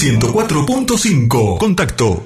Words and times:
104.5. 0.00 1.58
Contacto. 1.58 2.22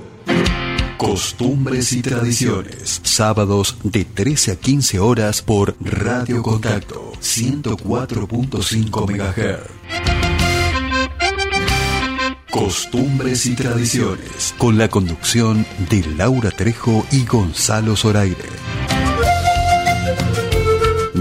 Costumbres 0.96 1.92
y 1.92 2.02
tradiciones. 2.02 3.00
Sábados 3.02 3.78
de 3.82 4.04
13 4.04 4.52
a 4.52 4.54
15 4.54 5.00
horas 5.00 5.42
por 5.42 5.74
Radio 5.80 6.40
Contacto 6.40 7.10
104.5 7.20 9.10
MHz. 9.10 9.58
Costumbres 12.48 13.44
y 13.46 13.56
tradiciones. 13.56 14.54
Con 14.56 14.78
la 14.78 14.86
conducción 14.86 15.66
de 15.90 16.06
Laura 16.16 16.52
Trejo 16.52 17.04
y 17.10 17.24
Gonzalo 17.24 17.96
Zoraire. 17.96 18.63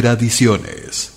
tradiciones. 0.00 1.12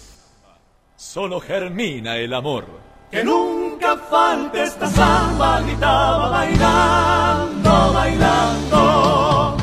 Solo 0.95 1.39
germina 1.39 2.17
el 2.17 2.33
amor. 2.33 2.65
Que 3.11 3.23
nunca 3.23 3.95
falte 4.09 4.63
esta 4.63 4.87
samba, 4.87 5.61
gritaba 5.61 6.29
bailando, 6.29 7.93
bailando. 7.93 9.57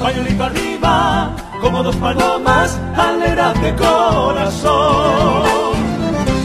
Pañuelito 0.00 0.44
arriba, 0.44 1.34
como 1.60 1.82
dos 1.82 1.96
palomas, 1.96 2.78
alegrate 2.96 3.74
corazón. 3.74 5.42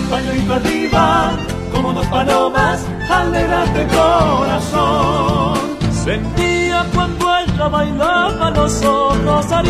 Pañuelito 0.09 0.53
arriba, 0.55 1.31
como 1.71 1.93
dos 1.93 2.07
palomas, 2.07 2.83
alegrate 3.07 3.85
corazón. 3.87 5.59
Sentía 6.03 6.85
cuando 6.95 7.37
ella 7.37 7.67
bailaba 7.67 8.49
los 8.49 8.83
ojos 8.83 9.49
del 9.49 9.67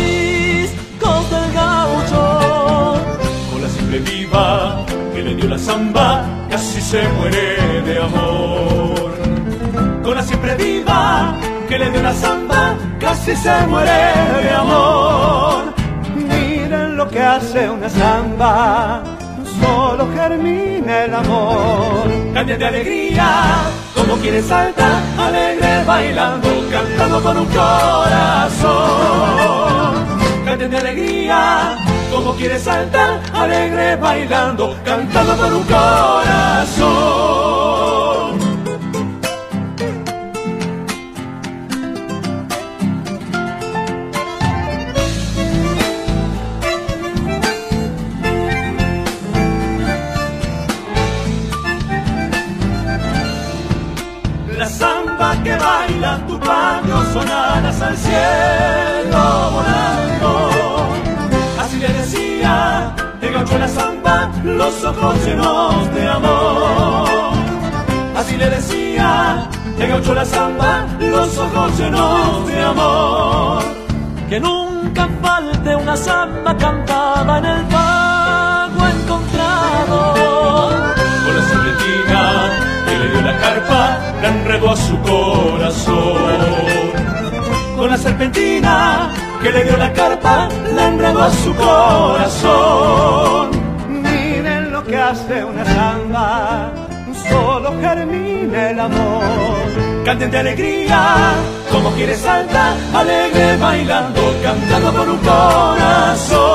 viva 4.26 4.84
que 5.14 5.22
le 5.22 5.34
dio 5.34 5.48
la 5.48 5.58
samba, 5.58 6.24
casi 6.50 6.80
se 6.80 7.02
muere 7.08 7.82
de 7.84 7.98
amor. 7.98 9.12
Con 10.02 10.14
la 10.14 10.22
siempre 10.22 10.54
viva 10.56 11.34
que 11.68 11.78
le 11.78 11.90
dio 11.90 12.02
la 12.02 12.14
samba, 12.14 12.76
casi 13.00 13.34
se 13.36 13.66
muere 13.66 14.12
de 14.42 14.50
amor. 14.50 15.74
Miren 16.14 16.96
lo 16.96 17.08
que 17.08 17.20
hace 17.20 17.68
una 17.70 17.88
samba, 17.88 19.02
solo 19.60 20.08
germina 20.14 21.04
el 21.04 21.14
amor. 21.14 22.06
Cambia 22.34 22.56
de 22.56 22.66
alegría, 22.66 23.28
como 23.94 24.16
quiere 24.16 24.42
saltar, 24.42 25.02
alegre 25.18 25.84
bailando, 25.84 26.48
cantando 26.70 27.22
con 27.22 27.38
un 27.38 27.46
corazón 27.46 28.76
de 30.56 30.78
alegría, 30.78 31.76
como 32.16 32.34
quiere 32.34 32.58
saltar, 32.58 33.20
alegre 33.34 33.96
bailando, 33.96 34.74
cantando 34.84 35.36
con 35.36 35.52
un 35.52 35.64
corazón. 35.64 36.86
La 54.56 54.66
samba 54.66 55.36
que 55.44 55.54
baila 55.54 56.18
tu 56.26 56.40
patio 56.40 57.04
sonadas 57.12 57.82
al 57.82 57.96
cielo 57.98 59.62
le 59.66 60.05
el 63.20 63.32
gaucho 63.32 63.58
la 63.58 63.68
samba, 63.68 64.30
los 64.44 64.84
ojos 64.84 65.24
llenos 65.24 65.94
de 65.94 66.08
amor. 66.08 67.08
Así 68.16 68.36
le 68.36 68.48
decía, 68.50 69.48
el 69.78 69.88
gaucho 69.88 70.14
la 70.14 70.24
samba, 70.24 70.86
los 70.98 71.38
ojos 71.38 71.78
llenos 71.78 72.46
de 72.48 72.62
amor. 72.62 73.62
Que 74.28 74.40
nunca 74.40 75.08
falte 75.22 75.76
una 75.76 75.96
samba 75.96 76.56
cantada 76.56 77.38
en 77.38 77.44
el 77.44 77.64
pago 77.66 78.86
encontrado. 78.94 80.14
Con 81.24 81.34
la 81.36 81.42
que 82.86 82.98
le 82.98 83.10
dio 83.10 83.20
la 83.22 83.38
carpa 83.38 83.98
la 84.22 84.28
enredó 84.28 84.70
a 84.70 84.76
su 84.76 84.98
corazón. 85.00 85.96
Con 87.76 87.90
la 87.90 87.96
serpentina 87.98 89.25
que 89.46 89.52
le 89.52 89.64
dio 89.64 89.76
la 89.76 89.92
carpa 89.92 90.48
la 90.74 90.88
enredó 90.88 91.22
a 91.22 91.30
su 91.30 91.54
corazón. 91.54 93.50
Miren 94.02 94.72
lo 94.72 94.84
que 94.84 94.96
hace 94.96 95.44
una 95.44 95.64
samba, 95.64 96.72
solo 97.28 97.72
germina 97.80 98.70
el 98.70 98.80
amor 98.80 99.66
canten 100.06 100.30
de 100.30 100.38
alegría, 100.38 101.34
como 101.72 101.90
quiere 101.90 102.14
salta, 102.14 102.76
alegre 102.94 103.56
bailando, 103.56 104.20
cantando 104.40 104.92
por 104.92 105.08
un 105.08 105.18
corazón. 105.18 106.46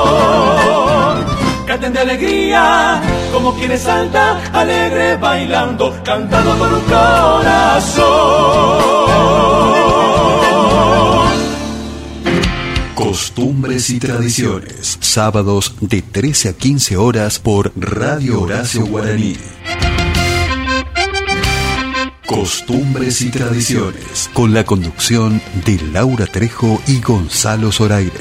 Canten 1.66 1.92
de 1.92 2.00
alegría, 2.00 3.02
como 3.30 3.54
quiere 3.54 3.76
salta, 3.76 4.40
alegre 4.54 5.16
bailando, 5.16 5.94
cantando 6.02 6.54
por 6.54 6.72
un 6.72 6.80
corazón. 6.80 8.02
Costumbres 13.02 13.90
y 13.90 13.98
tradiciones, 13.98 14.96
sábados 15.00 15.74
de 15.80 16.02
13 16.02 16.50
a 16.50 16.52
15 16.52 16.96
horas 16.96 17.40
por 17.40 17.72
Radio 17.74 18.42
Horacio 18.42 18.86
Guaraní. 18.86 19.34
Costumbres 22.24 23.20
y 23.22 23.30
Tradiciones, 23.30 24.30
con 24.32 24.54
la 24.54 24.62
conducción 24.64 25.42
de 25.66 25.80
Laura 25.92 26.26
Trejo 26.26 26.80
y 26.86 27.00
Gonzalo 27.00 27.72
Zoraire. 27.72 28.12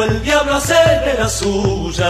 el 0.04 0.22
diablo 0.22 0.56
hace 0.56 0.74
de 0.74 1.16
la 1.19 1.28
suya. 1.28 2.10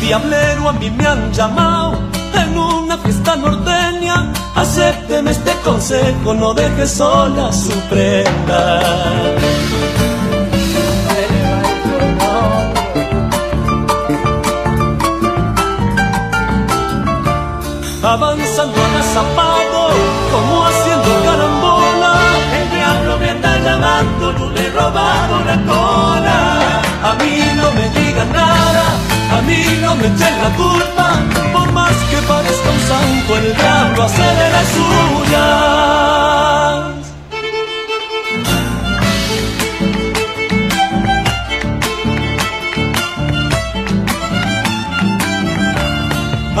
Diablero 0.00 0.68
a 0.68 0.72
mí 0.74 0.90
me 0.90 1.06
han 1.06 1.32
llamado 1.32 1.98
en 2.34 2.58
una 2.58 2.98
fiesta 2.98 3.36
norteña. 3.36 4.32
Acépteme 4.54 5.30
este 5.30 5.52
consejo, 5.64 6.34
no 6.34 6.54
deje 6.54 6.86
sola 6.86 7.52
su 7.52 7.72
prenda. 7.90 8.80
Avanzando 18.04 18.80
a 18.82 19.02
zapato, 19.02 19.88
como 20.30 20.66
haciendo 20.66 21.10
carambola. 21.24 22.12
El 22.58 22.70
diablo 22.70 23.18
me 23.18 23.30
anda 23.30 23.58
llamando, 23.58 24.32
no 24.32 24.50
le 24.50 24.66
he 24.66 24.70
robado 24.70 25.40
la 25.44 25.56
cola. 25.64 26.82
A 27.02 27.14
mí 27.14 27.34
no 27.56 27.70
me 27.72 27.88
digan 27.98 28.32
nada, 28.32 28.84
a 29.36 29.42
mí 29.42 29.78
no 29.80 29.94
me 29.96 30.06
echen 30.06 30.42
la 30.42 30.50
culpa. 30.56 31.22
Por 31.52 31.72
más 31.72 31.96
que 32.10 32.16
parezca 32.28 32.70
un 32.70 32.80
santo, 32.90 33.36
el 33.36 33.56
diablo 33.56 34.02
hace 34.02 34.22
de 34.22 34.50
la 34.50 34.62
suya. 34.74 36.63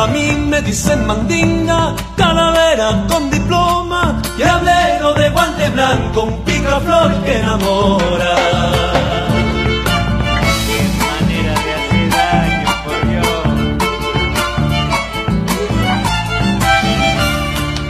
A 0.04 0.06
mí 0.06 0.32
me 0.50 0.60
dicen 0.60 1.06
mandinga, 1.06 1.94
calavera 2.14 3.06
con 3.08 3.30
diploma 3.30 4.20
y 4.36 4.42
hablero 4.42 5.14
de 5.14 5.30
guante 5.30 5.70
blanco, 5.70 6.24
un 6.24 6.44
picaflor 6.44 7.10
que 7.24 7.38
enamora. 7.38 8.36
Qué 10.68 10.80
manera 11.00 11.54
de 11.64 11.70
hacer 11.78 12.06
daño, 12.10 12.70
por 12.84 13.00
Dios. 13.08 13.38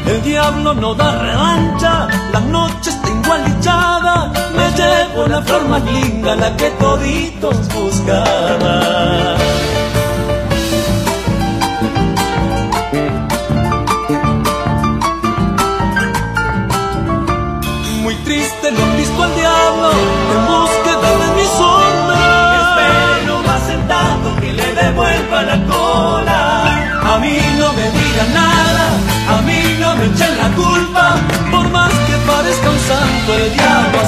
El 0.06 0.22
diablo 0.22 0.74
no 0.74 0.94
da 0.94 1.18
revancha, 1.18 2.06
la 2.32 2.40
noche 2.40 2.90
está 2.90 3.08
igualichada, 3.10 4.32
me 4.56 4.70
llevo 4.78 5.26
la 5.26 5.42
flor 5.42 5.64
más 5.68 5.82
linda, 5.82 6.36
la 6.36 6.56
que 6.56 6.70
toditos 6.78 7.68
buscaban. 7.74 9.63
Diablo 19.64 19.90
en 20.34 20.46
búsqueda 20.46 21.10
de 21.20 21.28
mi 21.36 21.46
sombra. 21.60 22.24
Espero 22.64 23.34
va 23.46 23.56
sentado 23.66 24.36
que 24.40 24.52
le 24.52 24.74
devuelva 24.74 25.42
la 25.42 25.58
cola. 25.66 26.40
A 27.14 27.18
mí 27.18 27.38
no 27.58 27.72
me 27.72 27.86
digan 27.98 28.34
nada, 28.34 28.86
a 29.36 29.42
mí 29.42 29.60
no 29.80 29.96
me 29.96 30.04
echen 30.06 30.36
la 30.42 30.48
culpa. 30.62 31.16
Por 31.50 31.68
más 31.70 31.92
que 32.06 32.16
parezca 32.26 32.70
un 32.70 32.78
santo, 32.90 33.34
el 33.34 33.52
diablo 33.52 33.98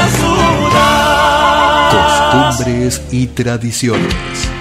la 0.00 0.08
suya. 0.20 0.88
Costumbres 1.90 3.02
y 3.10 3.26
tradiciones. 3.26 4.59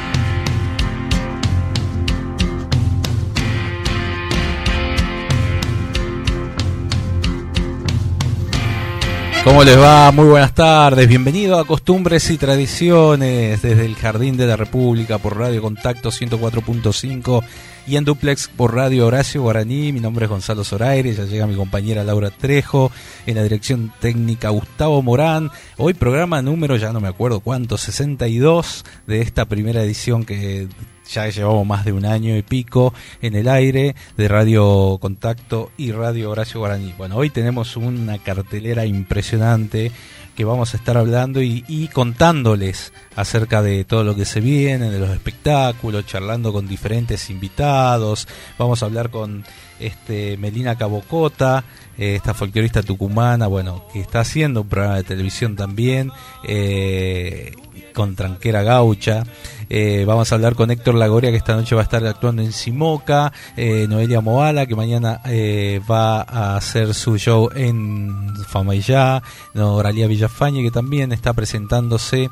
¿Cómo 9.43 9.63
les 9.63 9.79
va? 9.79 10.11
Muy 10.11 10.25
buenas 10.25 10.53
tardes. 10.53 11.07
Bienvenido 11.07 11.57
a 11.59 11.65
Costumbres 11.65 12.29
y 12.29 12.37
Tradiciones 12.37 13.61
desde 13.61 13.85
el 13.85 13.95
Jardín 13.95 14.35
de 14.35 14.45
la 14.45 14.57
República 14.57 15.17
por 15.17 15.37
Radio 15.37 15.61
Contacto 15.61 16.09
104.5 16.09 17.41
y 17.87 17.95
en 17.95 18.03
duplex 18.03 18.49
por 18.49 18.75
Radio 18.75 19.07
Horacio 19.07 19.41
Guaraní. 19.41 19.93
Mi 19.93 20.01
nombre 20.01 20.25
es 20.25 20.29
Gonzalo 20.29 20.65
Zoraire, 20.65 21.13
ya 21.13 21.23
llega 21.23 21.47
mi 21.47 21.55
compañera 21.55 22.03
Laura 22.03 22.31
Trejo, 22.31 22.91
en 23.25 23.35
la 23.35 23.43
dirección 23.43 23.93
técnica 24.01 24.49
Gustavo 24.49 25.01
Morán. 25.01 25.49
Hoy 25.77 25.93
programa 25.93 26.41
número, 26.41 26.75
ya 26.75 26.91
no 26.91 26.99
me 26.99 27.07
acuerdo 27.07 27.39
cuánto, 27.39 27.77
62 27.77 28.83
de 29.07 29.21
esta 29.21 29.45
primera 29.45 29.81
edición 29.81 30.25
que 30.25 30.67
ya 31.11 31.27
llevamos 31.27 31.65
más 31.65 31.85
de 31.85 31.93
un 31.93 32.05
año 32.05 32.37
y 32.37 32.41
pico 32.41 32.93
en 33.21 33.35
el 33.35 33.47
aire 33.47 33.95
de 34.17 34.27
Radio 34.27 34.97
Contacto 34.99 35.71
y 35.77 35.91
Radio 35.91 36.29
Horacio 36.31 36.59
Guaraní. 36.59 36.93
Bueno, 36.97 37.15
hoy 37.15 37.29
tenemos 37.29 37.77
una 37.77 38.19
cartelera 38.19 38.85
impresionante 38.85 39.91
que 40.35 40.45
vamos 40.45 40.73
a 40.73 40.77
estar 40.77 40.95
hablando 40.95 41.41
y, 41.41 41.89
contándoles 41.91 42.93
acerca 43.17 43.61
de 43.61 43.83
todo 43.83 44.05
lo 44.05 44.15
que 44.15 44.23
se 44.23 44.39
viene, 44.39 44.89
de 44.89 44.97
los 44.97 45.09
espectáculos, 45.09 46.05
charlando 46.05 46.53
con 46.53 46.65
diferentes 46.65 47.29
invitados. 47.29 48.25
Vamos 48.57 48.81
a 48.81 48.85
hablar 48.85 49.09
con 49.09 49.43
este 49.81 50.37
Melina 50.37 50.77
Cabocota, 50.77 51.65
eh, 51.97 52.15
esta 52.15 52.33
folclorista 52.33 52.83
tucumana, 52.83 53.47
bueno, 53.47 53.85
que 53.91 53.99
está 53.99 54.21
haciendo 54.21 54.61
un 54.61 54.69
programa 54.69 54.95
de 54.95 55.03
televisión 55.03 55.57
también. 55.57 56.09
Eh, 56.47 57.53
con 57.99 58.15
Tranquera 58.15 58.63
Gaucha. 58.63 59.25
Eh, 59.69 60.05
vamos 60.07 60.31
a 60.31 60.35
hablar 60.35 60.55
con 60.55 60.71
Héctor 60.71 60.95
Lagoria, 60.95 61.31
que 61.31 61.35
esta 61.35 61.57
noche 61.57 61.75
va 61.75 61.81
a 61.81 61.83
estar 61.83 62.05
actuando 62.05 62.41
en 62.41 62.53
Simoca. 62.53 63.33
Eh, 63.57 63.87
Noelia 63.89 64.21
Moala, 64.21 64.65
que 64.67 64.73
mañana 64.73 65.19
eh, 65.25 65.81
va 65.91 66.21
a 66.21 66.55
hacer 66.55 66.93
su 66.93 67.17
show 67.17 67.49
en 67.53 68.37
Famayá. 68.47 69.21
Noralia 69.53 70.07
Villafañe, 70.07 70.63
que 70.63 70.71
también 70.71 71.11
está 71.11 71.33
presentándose. 71.33 72.29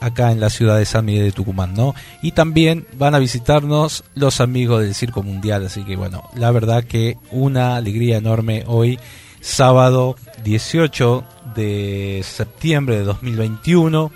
acá 0.00 0.32
en 0.32 0.40
la 0.40 0.48
ciudad 0.48 0.78
de 0.78 0.86
San 0.86 1.04
Miguel 1.04 1.26
de 1.26 1.32
Tucumán, 1.32 1.74
¿no? 1.74 1.94
Y 2.22 2.32
también 2.32 2.86
van 2.96 3.14
a 3.14 3.18
visitarnos 3.18 4.04
los 4.14 4.40
amigos 4.40 4.80
del 4.80 4.94
Circo 4.94 5.22
Mundial, 5.22 5.66
así 5.66 5.84
que 5.84 5.96
bueno, 5.96 6.22
la 6.34 6.50
verdad 6.50 6.84
que 6.84 7.18
una 7.30 7.76
alegría 7.76 8.16
enorme 8.16 8.64
hoy, 8.66 8.98
sábado 9.42 10.16
18 10.44 11.33
de 11.54 12.22
septiembre 12.24 12.98
de 12.98 13.04
2021 13.04 14.12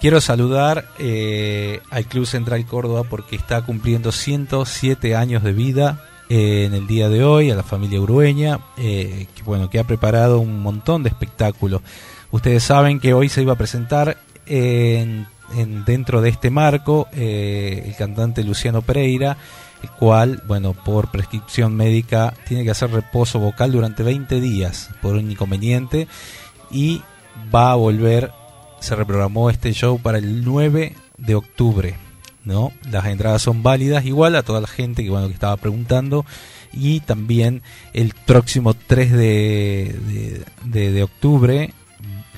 Quiero 0.00 0.20
saludar 0.20 0.90
eh, 0.98 1.80
al 1.90 2.04
Club 2.04 2.26
Central 2.26 2.66
Córdoba 2.66 3.04
porque 3.04 3.34
está 3.34 3.62
cumpliendo 3.62 4.12
107 4.12 5.16
años 5.16 5.42
de 5.42 5.52
vida 5.52 6.04
eh, 6.28 6.64
en 6.66 6.74
el 6.74 6.86
día 6.86 7.08
de 7.08 7.24
hoy, 7.24 7.50
a 7.50 7.56
la 7.56 7.62
familia 7.62 8.00
urueña, 8.00 8.60
eh, 8.76 9.26
que, 9.34 9.42
bueno, 9.42 9.70
que 9.70 9.78
ha 9.78 9.84
preparado 9.84 10.38
un 10.38 10.60
montón 10.60 11.02
de 11.02 11.08
espectáculos. 11.08 11.80
Ustedes 12.30 12.62
saben 12.62 13.00
que 13.00 13.14
hoy 13.14 13.30
se 13.30 13.40
iba 13.40 13.54
a 13.54 13.56
presentar 13.56 14.18
en, 14.44 15.26
dentro 15.86 16.20
de 16.20 16.28
este 16.28 16.50
marco 16.50 17.08
el 17.12 17.94
cantante 17.96 18.44
Luciano 18.44 18.82
Pereira, 18.82 19.38
el 19.86 19.90
cual, 19.98 20.42
bueno, 20.46 20.74
por 20.74 21.10
prescripción 21.10 21.74
médica 21.74 22.34
tiene 22.46 22.64
que 22.64 22.70
hacer 22.70 22.90
reposo 22.90 23.38
vocal 23.38 23.72
durante 23.72 24.02
20 24.02 24.40
días 24.40 24.90
por 25.00 25.14
un 25.14 25.30
inconveniente 25.30 26.08
y 26.70 27.02
va 27.54 27.72
a 27.72 27.76
volver 27.76 28.32
se 28.80 28.94
reprogramó 28.94 29.50
este 29.50 29.72
show 29.72 29.98
para 29.98 30.18
el 30.18 30.44
9 30.44 30.94
de 31.18 31.34
octubre. 31.34 31.96
¿no? 32.44 32.72
Las 32.90 33.06
entradas 33.06 33.42
son 33.42 33.62
válidas 33.62 34.04
igual 34.04 34.36
a 34.36 34.42
toda 34.42 34.60
la 34.60 34.68
gente 34.68 35.02
que, 35.02 35.10
bueno, 35.10 35.26
que 35.26 35.34
estaba 35.34 35.56
preguntando. 35.56 36.24
Y 36.72 37.00
también 37.00 37.62
el 37.94 38.14
próximo 38.26 38.74
3 38.74 39.12
de, 39.12 40.44
de, 40.64 41.02
octubre 41.02 41.72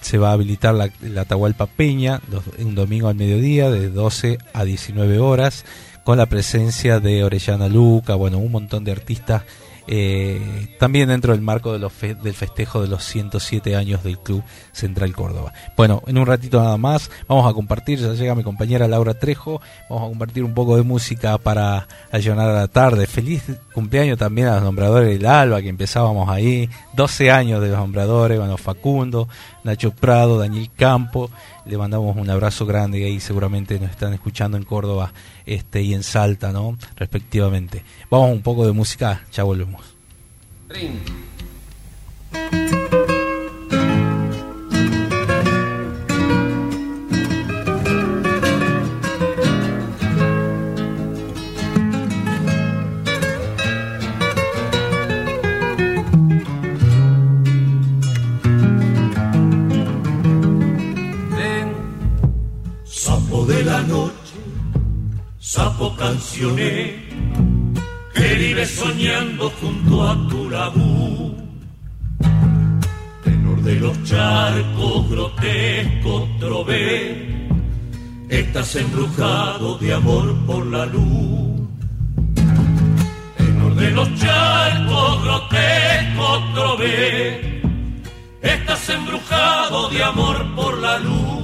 se 0.00 0.16
va 0.16 0.30
a 0.30 0.32
habilitar 0.32 0.74
la, 0.74 0.90
la 1.02 1.22
Atahualpa 1.22 1.66
Peña, 1.66 2.20
un 2.58 2.74
domingo 2.74 3.08
al 3.08 3.16
mediodía, 3.16 3.70
de 3.70 3.90
12 3.90 4.38
a 4.54 4.64
19 4.64 5.18
horas, 5.18 5.64
con 6.08 6.16
la 6.16 6.24
presencia 6.24 7.00
de 7.00 7.22
Orellana 7.22 7.68
Luca, 7.68 8.14
bueno, 8.14 8.38
un 8.38 8.50
montón 8.50 8.82
de 8.82 8.92
artistas 8.92 9.42
eh, 9.86 10.74
también 10.78 11.08
dentro 11.08 11.32
del 11.32 11.42
marco 11.42 11.78
del 11.78 12.34
festejo 12.34 12.80
de 12.80 12.88
los 12.88 13.04
107 13.04 13.76
años 13.76 14.02
del 14.02 14.18
Club 14.18 14.42
Central 14.72 15.14
Córdoba. 15.14 15.52
Bueno, 15.76 16.02
en 16.06 16.16
un 16.16 16.26
ratito 16.26 16.62
nada 16.62 16.78
más 16.78 17.10
vamos 17.26 17.50
a 17.50 17.52
compartir, 17.52 17.98
ya 17.98 18.14
llega 18.14 18.34
mi 18.34 18.42
compañera 18.42 18.88
Laura 18.88 19.14
Trejo, 19.14 19.60
vamos 19.90 20.04
a 20.04 20.08
compartir 20.08 20.44
un 20.44 20.54
poco 20.54 20.76
de 20.76 20.82
música 20.82 21.36
para 21.36 21.88
ayunar 22.10 22.48
a 22.48 22.54
la 22.54 22.68
tarde. 22.68 23.06
Feliz 23.06 23.44
cumpleaños 23.74 24.18
también 24.18 24.48
a 24.48 24.54
los 24.56 24.62
nombradores 24.62 25.10
del 25.10 25.26
Alba, 25.26 25.60
que 25.60 25.68
empezábamos 25.68 26.30
ahí, 26.30 26.70
12 26.94 27.30
años 27.30 27.60
de 27.62 27.68
los 27.68 27.78
nombradores, 27.78 28.38
bueno, 28.38 28.56
Facundo, 28.56 29.28
Nacho 29.64 29.90
Prado, 29.90 30.38
Daniel 30.38 30.70
Campo, 30.76 31.30
le 31.66 31.76
mandamos 31.76 32.16
un 32.16 32.30
abrazo 32.30 32.66
grande 32.66 33.00
y 33.00 33.04
ahí 33.04 33.20
seguramente 33.20 33.78
nos 33.78 33.90
están 33.90 34.14
escuchando 34.14 34.56
en 34.56 34.64
Córdoba 34.64 35.12
este 35.46 35.82
y 35.82 35.94
en 35.94 36.02
Salta, 36.02 36.52
¿no? 36.52 36.76
Respectivamente. 36.96 37.84
Vamos 38.10 38.30
un 38.30 38.42
poco 38.42 38.66
de 38.66 38.72
música, 38.72 39.22
ya 39.32 39.42
volvemos. 39.44 39.82
Que 66.38 68.34
vive 68.36 68.64
soñando 68.64 69.50
junto 69.60 70.08
a 70.08 70.14
tu 70.28 70.48
lagú. 70.48 71.34
Tenor 73.24 73.62
de 73.62 73.74
los 73.80 74.04
charcos 74.04 75.10
grotesco 75.10 76.28
trové, 76.38 77.48
estás 78.28 78.76
embrujado 78.76 79.78
de 79.78 79.94
amor 79.94 80.36
por 80.46 80.64
la 80.66 80.86
luz. 80.86 81.68
Tenor 83.36 83.74
de 83.74 83.90
los 83.90 84.08
charcos 84.14 85.24
grotesco 85.24 86.26
trové, 86.54 87.62
estás 88.42 88.88
embrujado 88.90 89.88
de 89.90 90.04
amor 90.04 90.54
por 90.54 90.78
la 90.78 90.98
luz. 91.00 91.42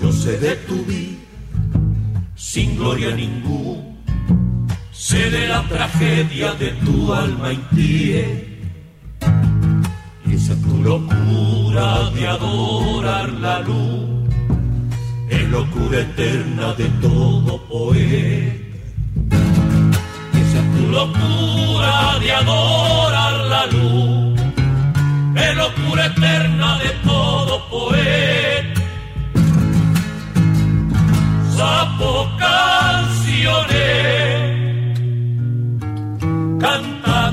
Yo 0.00 0.10
sé 0.10 0.36
de 0.38 0.56
tu 0.66 0.84
vida 0.84 1.11
sin 2.52 2.76
gloria 2.76 3.16
ninguna, 3.16 3.80
sé 4.92 5.30
de 5.30 5.48
la 5.48 5.62
tragedia 5.62 6.52
de 6.52 6.68
tu 6.84 7.10
alma 7.10 7.50
impie. 7.50 8.26
Y 10.26 10.34
esa 10.34 10.54
tu 10.56 10.74
locura 10.82 12.10
de 12.10 12.28
adorar 12.28 13.30
la 13.44 13.60
luz, 13.60 14.28
es 15.30 15.44
locura 15.48 16.00
eterna 16.00 16.74
de 16.74 16.88
todo 17.06 17.58
poeta. 17.70 19.36
Esa 20.42 20.62
tu 20.74 20.82
locura 20.98 22.18
de 22.20 22.32
adorar 22.32 23.34
la 23.54 23.66
luz, 23.74 24.40
es 25.36 25.56
locura 25.56 26.04
eterna 26.04 26.78
de 26.84 26.90
todo 27.02 27.52
poeta 27.70 28.71
sapo 31.62 32.28
canciones, 32.38 33.70
canta 36.58 37.31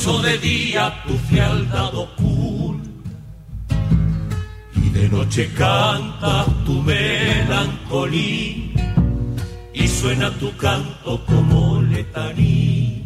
de 0.00 0.38
día 0.38 1.02
tu 1.06 1.12
fialdad 1.28 1.94
oculta 1.94 2.88
y 4.74 4.88
de 4.88 5.10
noche 5.10 5.52
canta 5.52 6.46
tu 6.64 6.80
melancolía 6.80 8.32
y 9.74 9.86
suena 9.86 10.30
tu 10.38 10.56
canto 10.56 11.22
como 11.26 11.82
letaní. 11.82 13.04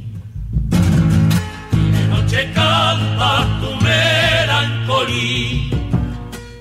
Y 1.72 1.90
de 1.96 2.06
noche 2.14 2.52
canta 2.54 3.58
tu 3.60 3.74
melancolía 3.84 5.76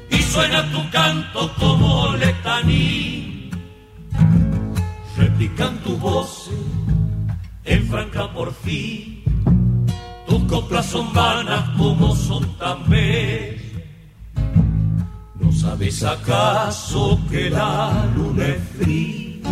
y 0.09 0.17
suena 0.17 0.67
tu 0.71 0.89
canto 0.89 1.53
como 1.59 2.11
letaní 2.13 3.51
replican 5.15 5.77
tu 5.83 5.95
voz 5.97 6.49
en 7.65 7.87
franca 7.87 8.33
por 8.33 8.51
fin. 8.51 9.12
Coplas 10.53 10.85
son 10.85 11.11
vanas 11.13 11.67
como 11.79 12.15
son 12.15 12.45
bellas. 12.87 13.59
¿No 15.39 15.51
sabes 15.51 16.03
acaso 16.03 17.19
que 17.31 17.49
la 17.49 18.05
luna 18.15 18.45
es 18.49 18.61
fría? 18.77 19.49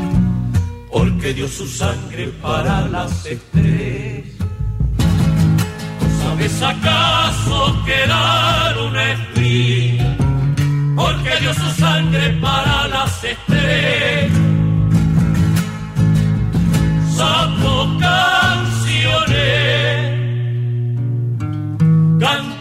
Porque 0.91 1.33
dio 1.33 1.47
su 1.47 1.67
sangre 1.67 2.27
para 2.39 2.87
las 2.89 3.25
estrellas. 3.25 4.35
¿No 6.01 6.07
sabes 6.23 6.61
acaso 6.61 7.83
que 7.83 8.05
la 8.05 8.71
luna 8.75 9.11
es 9.13 9.19
fría? 9.33 10.17
Porque 10.95 11.31
dio 11.39 11.51
su 11.55 11.81
sangre 11.81 12.29
para 12.39 12.87
las 12.89 13.23
estrellas 13.23 14.51
saco 17.21 17.75
canciones, 17.99 19.41
canta 22.21 22.60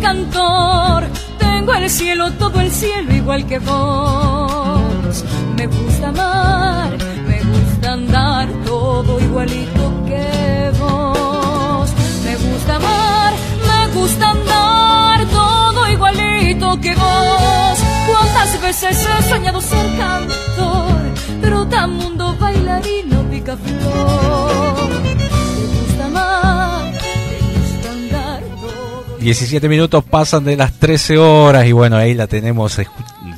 cantor. 0.00 1.04
Tengo 1.38 1.74
el 1.74 1.90
cielo, 1.90 2.32
todo 2.32 2.60
el 2.60 2.70
cielo 2.70 3.14
igual 3.14 3.46
que 3.46 3.58
vos. 3.58 5.24
Me 5.56 5.66
gusta 5.66 6.08
amar, 6.08 6.90
me 7.26 7.40
gusta 7.42 7.92
andar 7.92 8.48
todo 8.64 9.20
igualito 9.20 10.04
que 10.06 10.72
vos. 10.78 11.90
Me 12.24 12.36
gusta 12.36 12.76
amar, 12.76 13.32
me 13.68 14.00
gusta 14.00 14.30
andar 14.30 15.26
todo 15.26 15.88
igualito 15.88 16.80
que 16.80 16.94
vos. 16.94 17.78
Cuántas 18.08 18.60
veces 18.60 19.06
he 19.06 19.22
soñado 19.28 19.60
ser 19.60 19.86
cantor, 19.98 21.00
pero 21.40 21.66
tan 21.66 21.92
mundo 21.94 22.36
bailarino 22.38 23.22
pica 23.30 23.56
flor. 23.56 25.11
17 29.22 29.68
minutos 29.68 30.02
pasan 30.02 30.44
de 30.44 30.56
las 30.56 30.72
13 30.80 31.16
horas 31.16 31.64
y 31.66 31.70
bueno, 31.70 31.96
ahí 31.96 32.12
la 32.12 32.26
tenemos. 32.26 32.80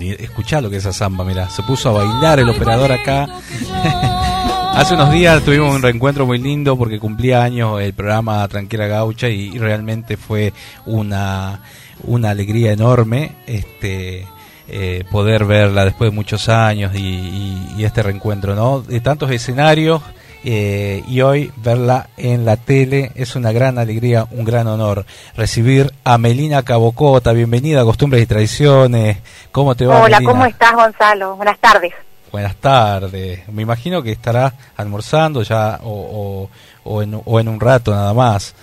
Escuchá 0.01 0.63
lo 0.63 0.71
que 0.71 0.77
es 0.77 0.87
esa 0.87 0.95
samba, 0.95 1.25
mira, 1.25 1.51
se 1.51 1.63
puso 1.63 1.91
a 1.91 2.05
bailar 2.05 2.41
el 2.41 2.49
operador 2.49 2.91
acá. 2.91 3.29
Hace 4.75 4.95
unos 4.95 5.13
días 5.13 5.45
tuvimos 5.45 5.75
un 5.75 5.83
reencuentro 5.83 6.25
muy 6.25 6.39
lindo 6.39 6.77
porque 6.79 6.99
cumplía 6.99 7.43
años 7.43 7.83
el 7.83 7.93
programa 7.93 8.49
Tranquila 8.49 8.87
Gaucha 8.87 9.29
y, 9.29 9.59
realmente 9.59 10.17
fue 10.17 10.55
una, 10.87 11.61
una 12.05 12.31
alegría 12.31 12.73
enorme 12.73 13.33
este 13.47 14.27
eh, 14.69 15.05
poder 15.11 15.45
verla 15.45 15.85
después 15.85 16.11
de 16.11 16.17
muchos 16.17 16.49
años 16.49 16.95
y, 16.95 17.75
y 17.77 17.85
este 17.85 18.03
reencuentro, 18.03 18.55
¿no? 18.55 18.81
De 18.81 19.01
tantos 19.01 19.31
escenarios 19.31 20.01
eh, 20.45 21.03
y 21.09 21.23
hoy 21.23 21.51
verla 21.57 22.09
en 22.17 22.45
la 22.45 22.57
tele 22.57 23.11
es 23.15 23.35
una 23.35 23.51
gran 23.51 23.79
alegría, 23.79 24.27
un 24.31 24.45
gran 24.45 24.67
honor. 24.67 25.07
Recibir 25.37 25.93
a 26.05 26.19
Melina 26.19 26.63
Cabocota, 26.63 27.33
bienvenida 27.33 27.81
a 27.81 27.85
Costumbres 27.85 28.23
y 28.23 28.27
Tradiciones. 28.27 29.19
¿Cómo 29.51 29.75
te 29.75 29.87
va? 29.87 30.03
Hola, 30.03 30.21
¿cómo 30.23 30.45
estás 30.45 30.73
Gonzalo? 30.75 31.37
Buenas 31.37 31.59
tardes. 31.59 31.93
Buenas 32.31 32.57
tardes. 32.57 33.49
Me 33.49 33.63
imagino 33.63 34.03
que 34.03 34.13
estará 34.13 34.53
almorzando 34.77 35.43
ya 35.43 35.81
o, 35.83 36.49
o, 36.85 37.03
en, 37.03 37.21
o 37.25 37.41
en 37.41 37.49
un 37.49 37.59
rato 37.59 37.93
nada 37.93 38.13
más. 38.13 38.55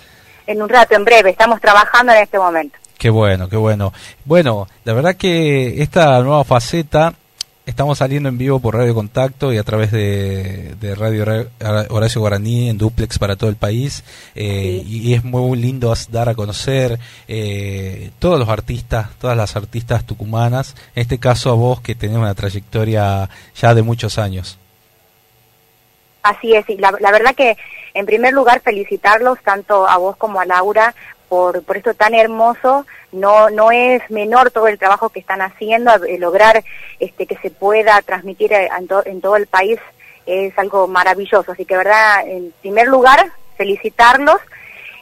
En 0.46 0.62
un 0.62 0.68
rato, 0.68 0.94
en 0.94 1.04
breve. 1.04 1.30
Estamos 1.30 1.60
trabajando 1.60 2.12
en 2.12 2.22
este 2.22 2.38
momento. 2.38 2.78
Qué 2.98 3.10
bueno, 3.10 3.48
qué 3.48 3.56
bueno. 3.56 3.92
Bueno, 4.24 4.68
la 4.84 4.92
verdad 4.92 5.16
que 5.16 5.82
esta 5.82 6.20
nueva 6.22 6.44
faceta 6.44 7.14
Estamos 7.64 7.98
saliendo 7.98 8.28
en 8.28 8.38
vivo 8.38 8.58
por 8.58 8.74
Radio 8.74 8.92
Contacto 8.92 9.52
y 9.52 9.58
a 9.58 9.62
través 9.62 9.92
de, 9.92 10.74
Radio 10.96 11.48
Horacio 11.90 12.20
Guaraní 12.20 12.68
en 12.68 12.76
duplex 12.76 13.20
para 13.20 13.36
todo 13.36 13.50
el 13.50 13.56
país. 13.56 14.02
Eh, 14.34 14.82
y, 14.84 15.14
es 15.14 15.22
muy 15.22 15.56
lindo 15.56 15.94
dar 16.10 16.28
a 16.28 16.34
conocer 16.34 16.98
eh, 17.28 18.10
todos 18.18 18.40
los 18.40 18.48
artistas, 18.48 19.10
todas 19.20 19.36
las 19.36 19.54
artistas 19.54 20.04
tucumanas. 20.04 20.74
En 20.96 21.02
este 21.02 21.18
caso 21.20 21.50
a 21.50 21.54
vos 21.54 21.80
que 21.80 21.94
tenés 21.94 22.16
una 22.16 22.34
trayectoria 22.34 23.30
ya 23.54 23.74
de 23.74 23.82
muchos 23.82 24.18
años. 24.18 24.58
Así 26.24 26.54
es, 26.54 26.68
y 26.68 26.76
la, 26.78 26.92
la 26.98 27.12
verdad 27.12 27.34
que 27.36 27.56
en 27.94 28.06
primer 28.06 28.32
lugar 28.32 28.60
felicitarlos 28.60 29.38
tanto 29.40 29.88
a 29.88 29.98
vos 29.98 30.16
como 30.16 30.40
a 30.40 30.44
Laura 30.44 30.96
por, 31.28 31.62
por 31.62 31.76
esto 31.76 31.94
tan 31.94 32.12
hermoso. 32.12 32.86
No, 33.12 33.50
no 33.50 33.70
es 33.70 34.02
menor 34.10 34.50
todo 34.50 34.68
el 34.68 34.78
trabajo 34.78 35.10
que 35.10 35.20
están 35.20 35.42
haciendo, 35.42 35.92
lograr 36.18 36.64
este, 36.98 37.26
que 37.26 37.36
se 37.36 37.50
pueda 37.50 38.00
transmitir 38.02 38.52
en, 38.52 38.70
en 39.04 39.20
todo 39.20 39.36
el 39.36 39.46
país 39.46 39.78
es 40.26 40.56
algo 40.58 40.88
maravilloso. 40.88 41.52
Así 41.52 41.64
que, 41.64 41.76
verdad, 41.76 42.26
en 42.26 42.52
primer 42.60 42.88
lugar, 42.88 43.32
felicitarlos 43.56 44.38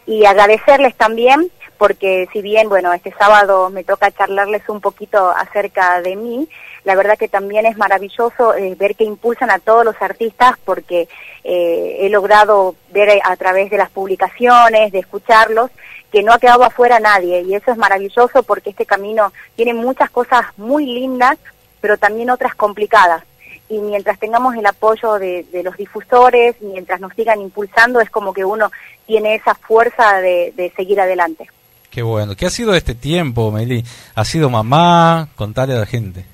y 0.07 0.25
agradecerles 0.25 0.95
también 0.97 1.51
porque 1.81 2.29
si 2.31 2.43
bien, 2.43 2.69
bueno, 2.69 2.93
este 2.93 3.11
sábado 3.19 3.71
me 3.71 3.85
toca 3.85 4.11
charlarles 4.11 4.69
un 4.69 4.83
poquito 4.83 5.31
acerca 5.31 6.03
de 6.03 6.15
mí, 6.15 6.47
la 6.85 6.95
verdad 6.95 7.17
que 7.17 7.27
también 7.27 7.65
es 7.65 7.79
maravilloso 7.79 8.55
eh, 8.55 8.75
ver 8.79 8.95
que 8.95 9.05
impulsan 9.05 9.51
a 9.51 9.61
todos 9.61 9.83
los 9.87 9.95
artistas 10.03 10.57
porque 10.67 11.09
eh, 11.43 11.97
he 12.01 12.11
logrado 12.11 12.75
ver 12.91 13.19
a 13.25 13.35
través 13.37 13.71
de 13.71 13.79
las 13.79 13.89
publicaciones, 13.89 14.93
de 14.93 14.99
escucharlos, 14.99 15.71
que 16.11 16.23
no 16.23 16.33
ha 16.33 16.39
quedado 16.39 16.65
afuera 16.65 16.99
nadie 17.01 17.43
y 17.43 17.55
eso 17.55 17.71
es 17.71 17.77
maravilloso 17.77 18.43
porque 18.43 18.71
este 18.71 18.87
camino 18.87 19.33
tiene 19.57 19.75
muchas 19.75 20.11
cosas 20.11 20.47
muy 20.57 20.87
lindas, 20.87 21.39
pero 21.81 21.97
también 21.97 22.31
otras 22.31 22.55
complicadas. 22.55 23.23
Y 23.69 23.79
mientras 23.79 24.19
tengamos 24.19 24.57
el 24.57 24.67
apoyo 24.67 25.15
de, 25.15 25.47
los 25.63 25.77
difusores, 25.77 26.57
mientras 26.61 27.01
nos 27.01 27.15
sigan 27.15 27.41
impulsando, 27.41 28.01
es 28.01 28.11
como 28.11 28.33
que 28.33 28.45
uno 28.45 28.71
tiene 29.07 29.37
esa 29.37 29.55
fuerza 29.55 30.21
de, 30.21 30.73
seguir 30.75 31.01
adelante. 31.01 31.49
Qué 31.89 32.03
bueno. 32.03 32.35
¿Qué 32.35 32.47
ha 32.47 32.51
sido 32.51 32.75
este 32.75 32.97
tiempo, 32.97 33.53
Meli? 33.53 33.85
¿Ha 34.17 34.25
sido 34.25 34.51
mamá? 34.51 35.29
Contale 35.37 35.75
a 35.75 35.79
la 35.79 35.87
gente. 35.87 36.25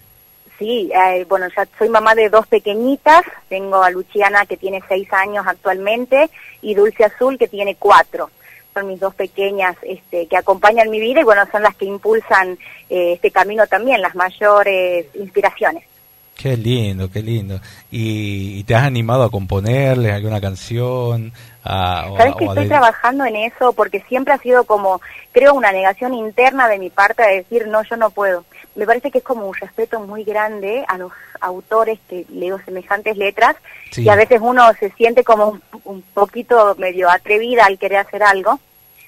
Sí, 0.59 0.91
eh, 0.95 1.27
bueno, 1.29 1.47
ya 1.55 1.69
soy 1.79 1.91
mamá 1.91 2.15
de 2.15 2.31
dos 2.31 2.47
pequeñitas. 2.47 3.23
Tengo 3.51 3.83
a 3.83 3.91
Luciana 3.91 4.47
que 4.47 4.57
tiene 4.57 4.83
seis 4.89 5.07
años 5.13 5.45
actualmente 5.47 6.31
y 6.63 6.75
Dulce 6.75 7.05
Azul 7.05 7.37
que 7.37 7.49
tiene 7.49 7.75
cuatro 7.75 8.31
son 8.77 8.89
mis 8.89 9.01
dos 9.01 9.15
pequeñas 9.15 9.75
este, 9.83 10.27
que 10.27 10.37
acompañan 10.37 10.91
mi 10.91 11.01
vida 11.01 11.23
y 11.23 11.25
bueno, 11.25 11.43
son 11.51 11.63
las 11.63 11.75
que 11.75 11.87
impulsan 11.87 12.59
eh, 12.91 13.15
este 13.15 13.31
camino 13.31 13.67
también, 13.67 14.03
las 14.03 14.15
mayores 14.15 15.07
inspiraciones. 15.15 15.85
Qué 16.37 16.55
lindo, 16.55 17.11
qué 17.11 17.23
lindo. 17.23 17.59
¿Y, 17.91 18.63
te 18.65 18.75
has 18.75 18.85
animado 18.85 19.25
a 19.25 19.31
componerles 19.31 20.13
alguna 20.13 20.39
canción? 20.39 21.33
A, 21.65 22.11
Sabes 22.19 22.35
que 22.37 22.45
estoy 22.45 22.69
trabajando 22.69 23.25
en 23.25 23.37
eso 23.37 23.73
porque 23.73 24.01
siempre 24.01 24.35
ha 24.35 24.39
sido 24.39 24.65
como, 24.65 25.01
creo, 25.33 25.55
una 25.55 25.73
negación 25.73 26.13
interna 26.13 26.69
de 26.69 26.79
mi 26.79 26.91
parte 26.91 27.23
de 27.23 27.37
decir, 27.37 27.67
no, 27.69 27.83
yo 27.85 27.97
no 27.97 28.11
puedo. 28.11 28.45
Me 28.77 28.87
parece 28.87 29.11
que 29.11 29.19
es 29.19 29.25
como 29.25 29.47
un 29.47 29.55
respeto 29.55 30.01
muy 30.01 30.23
grande 30.23 30.85
a 30.87 30.99
los 30.99 31.13
autores 31.41 31.99
que 32.09 32.27
leo 32.31 32.59
semejantes 32.65 33.17
letras 33.17 33.57
y 33.97 34.09
a 34.09 34.17
veces 34.17 34.39
uno 34.41 34.71
se 34.79 34.91
siente 34.93 35.25
como 35.25 35.49
un, 35.49 35.63
un 35.85 36.03
poquito 36.03 36.77
medio 36.79 37.11
atrevida 37.11 37.65
al 37.65 37.79
querer 37.79 37.99
hacer 37.99 38.23
algo 38.23 38.61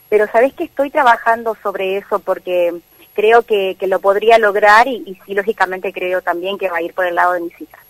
pero 0.08 0.26
sabes 0.30 0.52
que 0.54 0.64
estoy 0.64 0.90
trabajando 0.90 1.56
sobre 1.62 1.98
eso 1.98 2.18
porque 2.18 2.74
creo 3.14 3.42
que, 3.42 3.76
que 3.78 3.86
lo 3.86 4.00
podría 4.00 4.38
lograr 4.38 4.86
y, 4.86 5.02
y, 5.06 5.18
sí, 5.26 5.34
lógicamente 5.34 5.92
creo 5.92 6.22
también 6.22 6.56
que 6.56 6.68
va 6.68 6.78
a 6.78 6.82
ir 6.82 6.94
por 6.94 7.06
el 7.06 7.14
lado 7.14 7.32
de 7.34 7.40
mis 7.40 7.60
hijas. 7.60 7.80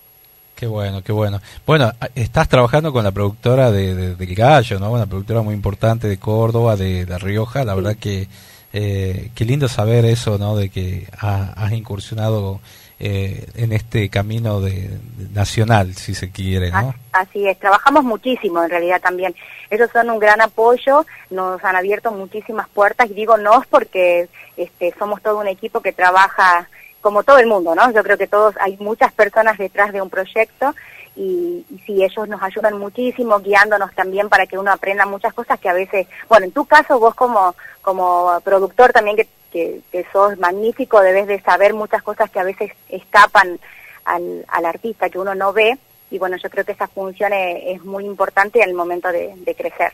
Qué 0.54 0.66
bueno, 0.66 1.02
qué 1.02 1.12
bueno. 1.12 1.40
Bueno, 1.64 1.92
estás 2.16 2.48
trabajando 2.48 2.92
con 2.92 3.04
la 3.04 3.12
productora 3.12 3.70
de, 3.70 4.16
del 4.16 4.34
Gallo, 4.34 4.80
¿no? 4.80 4.90
Una 4.90 5.06
productora 5.06 5.42
muy 5.42 5.54
importante 5.54 6.08
de 6.08 6.18
Córdoba, 6.18 6.74
de, 6.74 7.06
de 7.06 7.18
Rioja. 7.18 7.64
La 7.64 7.76
verdad 7.76 7.94
que 7.94 8.26
eh, 8.72 9.30
qué 9.34 9.44
lindo 9.44 9.68
saber 9.68 10.04
eso, 10.04 10.38
¿no? 10.38 10.56
De 10.56 10.68
que 10.68 11.06
has 11.18 11.72
incursionado 11.72 12.60
eh, 13.00 13.46
en 13.54 13.72
este 13.72 14.10
camino 14.10 14.60
de, 14.60 14.90
nacional, 15.32 15.94
si 15.94 16.14
se 16.14 16.30
quiere, 16.30 16.70
¿no? 16.70 16.94
Así 17.12 17.46
es, 17.46 17.58
trabajamos 17.58 18.04
muchísimo 18.04 18.62
en 18.62 18.70
realidad 18.70 19.00
también. 19.00 19.34
Ellos 19.70 19.88
son 19.92 20.10
un 20.10 20.18
gran 20.18 20.40
apoyo, 20.40 21.06
nos 21.30 21.62
han 21.64 21.76
abierto 21.76 22.10
muchísimas 22.10 22.68
puertas 22.68 23.08
y 23.10 23.14
digo 23.14 23.36
no 23.36 23.62
porque 23.70 24.28
este, 24.56 24.92
somos 24.98 25.22
todo 25.22 25.38
un 25.38 25.46
equipo 25.46 25.80
que 25.80 25.92
trabaja 25.92 26.68
como 27.00 27.22
todo 27.22 27.38
el 27.38 27.46
mundo, 27.46 27.74
¿no? 27.74 27.92
Yo 27.92 28.02
creo 28.02 28.18
que 28.18 28.26
todos, 28.26 28.56
hay 28.60 28.76
muchas 28.80 29.12
personas 29.12 29.56
detrás 29.56 29.92
de 29.92 30.02
un 30.02 30.10
proyecto 30.10 30.74
y, 31.18 31.64
y 31.68 31.78
sí, 31.84 32.02
ellos 32.04 32.28
nos 32.28 32.42
ayudan 32.42 32.78
muchísimo, 32.78 33.40
guiándonos 33.40 33.92
también 33.94 34.28
para 34.28 34.46
que 34.46 34.56
uno 34.56 34.70
aprenda 34.70 35.04
muchas 35.04 35.34
cosas 35.34 35.58
que 35.58 35.68
a 35.68 35.74
veces, 35.74 36.06
bueno, 36.28 36.46
en 36.46 36.52
tu 36.52 36.64
caso 36.64 36.98
vos 36.98 37.14
como, 37.14 37.54
como 37.82 38.40
productor 38.44 38.92
también 38.92 39.16
que 39.16 39.26
que, 39.50 39.80
que 39.90 40.06
sos 40.12 40.38
magnífico, 40.38 41.00
debes 41.00 41.26
de 41.26 41.40
saber 41.40 41.74
muchas 41.74 42.02
cosas 42.02 42.30
que 42.30 42.38
a 42.38 42.44
veces 42.44 42.70
escapan 42.88 43.58
al, 44.04 44.44
al 44.48 44.66
artista, 44.66 45.08
que 45.08 45.18
uno 45.18 45.34
no 45.34 45.52
ve, 45.52 45.78
y 46.10 46.18
bueno, 46.18 46.36
yo 46.42 46.48
creo 46.48 46.64
que 46.64 46.72
esa 46.72 46.88
función 46.88 47.32
es, 47.32 47.84
muy 47.84 48.04
importante 48.04 48.62
en 48.62 48.68
el 48.70 48.74
momento 48.74 49.08
de, 49.10 49.54
crecer. 49.56 49.92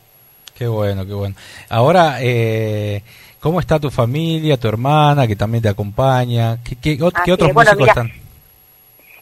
Qué 0.55 0.67
bueno, 0.69 1.05
qué 1.05 1.13
bueno. 1.13 1.35
Ahora, 1.69 2.19
eh, 2.21 3.03
¿cómo 3.41 3.59
está 3.59 3.81
tu 3.81 3.91
familia, 3.91 4.57
tu 4.57 4.69
hermana, 4.69 5.27
que 5.27 5.35
también 5.35 5.63
te 5.63 5.69
acompaña? 5.69 6.59
¿Qué, 6.63 6.77
qué, 6.77 7.03
otros 7.03 7.53
músicos 7.53 7.89
están? 7.89 8.13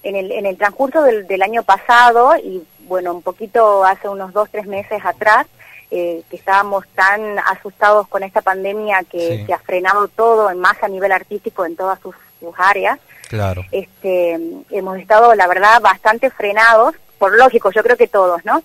En 0.02 0.16
el, 0.16 0.32
en 0.32 0.46
el 0.46 0.56
transcurso 0.56 1.02
del, 1.02 1.26
del 1.26 1.42
año 1.42 1.62
pasado, 1.62 2.36
y 2.36 2.62
bueno, 2.88 3.12
un 3.14 3.22
poquito 3.22 3.84
hace 3.84 4.08
unos 4.08 4.32
dos, 4.32 4.48
tres 4.50 4.66
meses 4.66 5.00
atrás, 5.04 5.46
eh, 5.94 6.22
que 6.30 6.36
estábamos 6.36 6.86
tan 6.94 7.38
asustados 7.38 8.08
con 8.08 8.22
esta 8.22 8.40
pandemia 8.40 9.02
que 9.10 9.46
ha 9.52 9.58
frenado 9.58 10.08
todo, 10.08 10.50
en 10.50 10.58
más 10.58 10.82
a 10.82 10.88
nivel 10.88 11.12
artístico 11.12 11.66
en 11.66 11.76
todas 11.76 12.00
sus, 12.00 12.14
áreas. 12.56 12.98
Claro. 13.28 13.62
Este, 13.70 14.40
hemos 14.70 14.98
estado, 14.98 15.34
la 15.34 15.46
verdad, 15.46 15.82
bastante 15.82 16.30
frenados, 16.30 16.94
por 17.18 17.36
lógico, 17.36 17.70
yo 17.70 17.82
creo 17.82 17.98
que 17.98 18.08
todos, 18.08 18.42
¿no? 18.46 18.62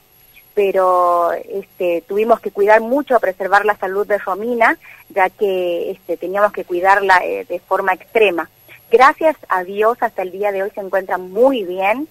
Pero 0.53 1.33
este, 1.33 2.01
tuvimos 2.07 2.39
que 2.39 2.51
cuidar 2.51 2.79
mucho, 2.79 3.19
preservar 3.19 3.65
la 3.65 3.75
salud 3.75 4.07
de 4.07 4.19
Romina, 4.19 4.77
ya 5.09 5.29
que 5.29 5.91
este, 5.91 6.15
teníamos 6.15 6.53
que 6.53 6.63
cuidarla 6.63 7.19
eh, 7.25 7.45
de 7.47 7.59
forma 7.59 7.91
extrema. 7.91 8.49
Gracias 8.91 9.35
a 9.49 9.63
Dios, 9.63 9.97
hasta 10.01 10.21
el 10.21 10.31
día 10.31 10.51
de 10.51 10.63
hoy 10.63 10.71
se 10.73 10.79
encuentra 10.79 11.17
muy 11.17 11.63
bien 11.63 12.07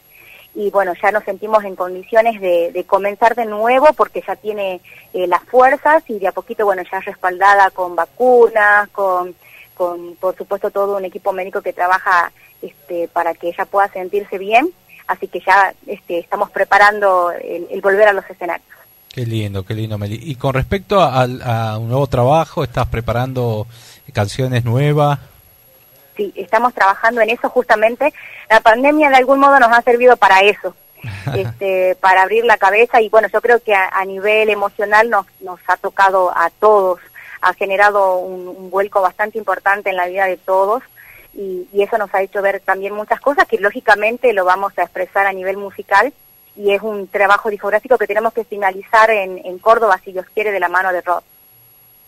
y 0.54 0.70
bueno, 0.70 0.92
ya 1.02 1.10
nos 1.10 1.24
sentimos 1.24 1.64
en 1.64 1.76
condiciones 1.76 2.40
de, 2.40 2.84
comenzar 2.86 3.34
de 3.34 3.44
nuevo 3.44 3.88
porque 3.94 4.22
ya 4.26 4.36
tiene 4.36 4.80
eh, 5.12 5.26
las 5.26 5.42
fuerzas 5.44 6.02
y 6.08 6.18
de 6.18 6.28
a 6.28 6.32
poquito, 6.32 6.64
bueno, 6.64 6.82
ya 6.90 7.00
respaldada 7.00 7.70
con 7.70 7.94
vacunas, 7.94 8.88
con, 8.88 9.34
con 9.74 10.16
por 10.16 10.34
supuesto 10.36 10.70
todo 10.70 10.96
un 10.96 11.04
equipo 11.04 11.32
médico 11.32 11.60
que 11.60 11.74
trabaja 11.74 12.32
este, 12.62 13.08
para 13.08 13.34
que 13.34 13.48
ella 13.48 13.66
pueda 13.66 13.88
sentirse 13.88 14.38
bien, 14.38 14.70
así 15.06 15.28
que 15.28 15.40
ya 15.40 15.74
este, 15.86 16.18
estamos 16.18 16.50
preparando 16.50 17.32
el, 17.32 17.80
volver 17.82 18.08
a 18.08 18.14
los 18.14 18.28
escenarios. 18.28 18.66
Qué 19.10 19.26
lindo, 19.26 19.64
qué 19.64 19.74
lindo, 19.74 19.96
Meli. 19.96 20.18
Y 20.22 20.34
con 20.36 20.54
respecto 20.54 21.00
a, 21.00 21.22
a 21.22 21.78
un 21.78 21.88
nuevo 21.88 22.06
trabajo, 22.06 22.64
¿estás 22.64 22.86
preparando 22.88 23.66
canciones 24.12 24.64
nuevas? 24.64 25.18
Sí, 26.16 26.32
estamos 26.34 26.74
trabajando 26.74 27.20
en 27.20 27.30
eso 27.30 27.48
justamente. 27.48 28.12
La 28.48 28.60
pandemia 28.60 29.10
de 29.10 29.16
algún 29.16 29.38
modo 29.38 29.58
nos 29.58 29.76
ha 29.76 29.82
servido 29.82 30.16
para 30.16 30.40
eso, 30.40 30.74
este, 31.36 31.96
para 31.96 32.22
abrir 32.22 32.44
la 32.44 32.56
cabeza 32.56 33.00
y 33.00 33.08
bueno, 33.08 33.28
yo 33.28 33.40
creo 33.40 33.60
que 33.60 33.74
a, 33.74 34.04
nivel 34.04 34.50
emocional 34.50 35.10
nos, 35.10 35.26
nos 35.40 35.60
ha 35.68 35.76
tocado 35.76 36.32
a 36.36 36.50
todos, 36.50 37.00
ha 37.40 37.52
generado 37.54 38.16
un, 38.16 38.70
vuelco 38.70 39.00
bastante 39.00 39.38
importante 39.38 39.90
en 39.90 39.96
la 39.96 40.06
vida 40.06 40.26
de 40.26 40.36
todos 40.36 40.82
y, 41.34 41.68
eso 41.74 41.98
nos 41.98 42.12
ha 42.14 42.22
hecho 42.22 42.42
ver 42.42 42.60
también 42.60 42.94
muchas 42.94 43.20
cosas 43.20 43.46
que 43.46 43.58
lógicamente 43.58 44.32
lo 44.32 44.44
vamos 44.44 44.72
a 44.76 44.82
expresar 44.82 45.26
a 45.26 45.32
nivel 45.32 45.56
musical 45.56 46.12
y 46.56 46.72
es 46.72 46.82
un 46.82 47.06
trabajo 47.06 47.50
discográfico 47.50 47.98
que 47.98 48.06
tenemos 48.06 48.32
que 48.32 48.44
finalizar 48.44 49.10
en, 49.10 49.40
en 49.44 49.58
Córdoba, 49.58 50.00
si 50.02 50.12
Dios 50.12 50.26
quiere, 50.34 50.50
de 50.50 50.58
la 50.58 50.68
mano 50.68 50.90
de 50.92 51.02
Rod. 51.02 51.22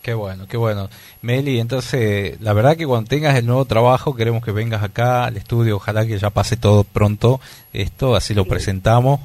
Qué 0.01 0.13
bueno, 0.13 0.47
qué 0.47 0.55
bueno. 0.55 0.89
Meli, 1.21 1.59
entonces, 1.59 2.39
la 2.39 2.53
verdad 2.53 2.77
que 2.77 2.87
cuando 2.87 3.09
tengas 3.09 3.35
el 3.35 3.45
nuevo 3.45 3.65
trabajo, 3.65 4.15
queremos 4.15 4.43
que 4.43 4.51
vengas 4.51 4.81
acá 4.81 5.25
al 5.25 5.35
estudio, 5.35 5.75
ojalá 5.75 6.05
que 6.05 6.17
ya 6.17 6.29
pase 6.29 6.55
todo 6.55 6.85
pronto 6.85 7.41
esto, 7.73 8.15
así 8.15 8.33
lo 8.33 8.45
presentamos 8.45 9.19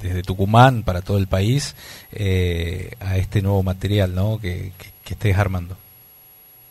desde 0.00 0.22
Tucumán 0.22 0.84
para 0.84 1.02
todo 1.02 1.18
el 1.18 1.26
país, 1.26 1.74
eh, 2.12 2.92
a 3.00 3.16
este 3.16 3.42
nuevo 3.42 3.64
material 3.64 4.14
¿no? 4.14 4.38
que, 4.40 4.70
que, 5.04 5.14
estés 5.14 5.36
armando. 5.36 5.76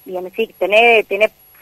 Bien, 0.06 0.32
sí, 0.34 0.56
tené, 0.58 1.06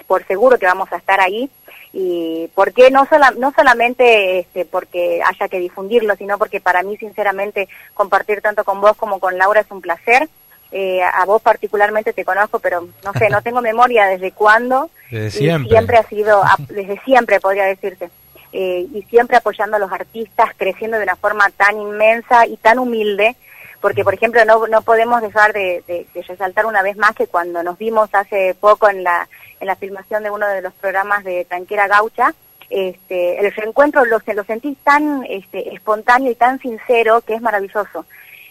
por 0.06 0.26
seguro 0.28 0.60
que 0.60 0.67
vamos 0.67 0.91
a 0.91 0.98
estar 0.98 1.20
ahí 1.20 1.50
y 1.94 2.48
porque 2.54 2.91
no 2.91 3.08
sola, 3.08 3.34
no 3.38 3.52
solamente 3.56 4.39
este, 4.39 4.65
porque 4.65 5.22
haya 5.26 5.48
que 5.48 5.60
difundirlo 5.60 6.15
sino 6.15 6.38
porque 6.38 6.62
para 6.62 6.84
mí 6.84 6.96
sinceramente 6.98 7.67
compartir 7.94 8.41
tanto 8.41 8.63
con 8.63 8.80
vos 8.80 8.96
como 8.96 9.20
con 9.20 9.38
Laura 9.38 9.62
es 9.62 9.72
un 9.72 9.82
placer 9.82 10.30
eh, 10.72 11.02
a 11.04 11.26
vos 11.26 11.42
particularmente 11.42 12.14
te 12.14 12.24
conozco, 12.24 12.60
pero 12.60 12.88
no 13.04 13.14
sé, 13.14 13.30
no 13.30 13.42
tengo 13.44 13.62
memoria 13.62 14.06
desde 14.06 14.32
cuándo. 14.32 14.90
Desde 15.10 15.32
siempre. 15.32 15.70
siempre 15.70 15.98
ha 15.98 16.04
sido, 16.04 16.42
desde 16.70 17.00
siempre 17.04 17.40
podría 17.40 17.66
decirte. 17.66 18.10
Eh, 18.54 18.86
y 18.94 19.04
siempre 19.04 19.38
apoyando 19.38 19.78
a 19.78 19.80
los 19.80 19.92
artistas, 19.92 20.52
creciendo 20.58 20.98
de 20.98 21.04
una 21.04 21.16
forma 21.16 21.50
tan 21.56 21.80
inmensa 21.80 22.46
y 22.46 22.58
tan 22.58 22.80
humilde, 22.80 23.36
porque 23.80 24.04
por 24.04 24.14
ejemplo 24.14 24.44
no, 24.44 24.68
no 24.68 24.82
podemos 24.82 25.22
dejar 25.22 25.54
de, 25.54 26.06
resaltar 26.28 26.66
una 26.66 26.82
vez 26.82 26.98
más 26.98 27.16
que 27.16 27.28
cuando 27.28 27.64
nos 27.64 27.78
vimos 27.78 28.10
hace 28.14 28.54
poco 28.60 28.90
en 28.90 29.04
la, 29.04 29.28
en 29.62 29.68
la 29.68 29.78
filmación 29.78 30.24
de 30.24 30.32
uno 30.32 30.48
de 30.48 30.62
los 30.62 30.74
programas 30.74 31.24
de 31.24 31.46
Tranquera 31.46 31.88
Gaucha, 31.88 32.34
este, 32.70 33.40
el 33.40 33.52
reencuentro 33.54 34.04
lo, 34.06 34.22
lo 34.26 34.44
sentí 34.44 34.78
tan 34.84 35.26
este, 35.30 35.74
espontáneo 35.74 36.32
y 36.32 36.36
tan 36.36 36.60
sincero 36.60 37.22
que 37.22 37.36
es 37.36 37.42
maravilloso 37.42 38.06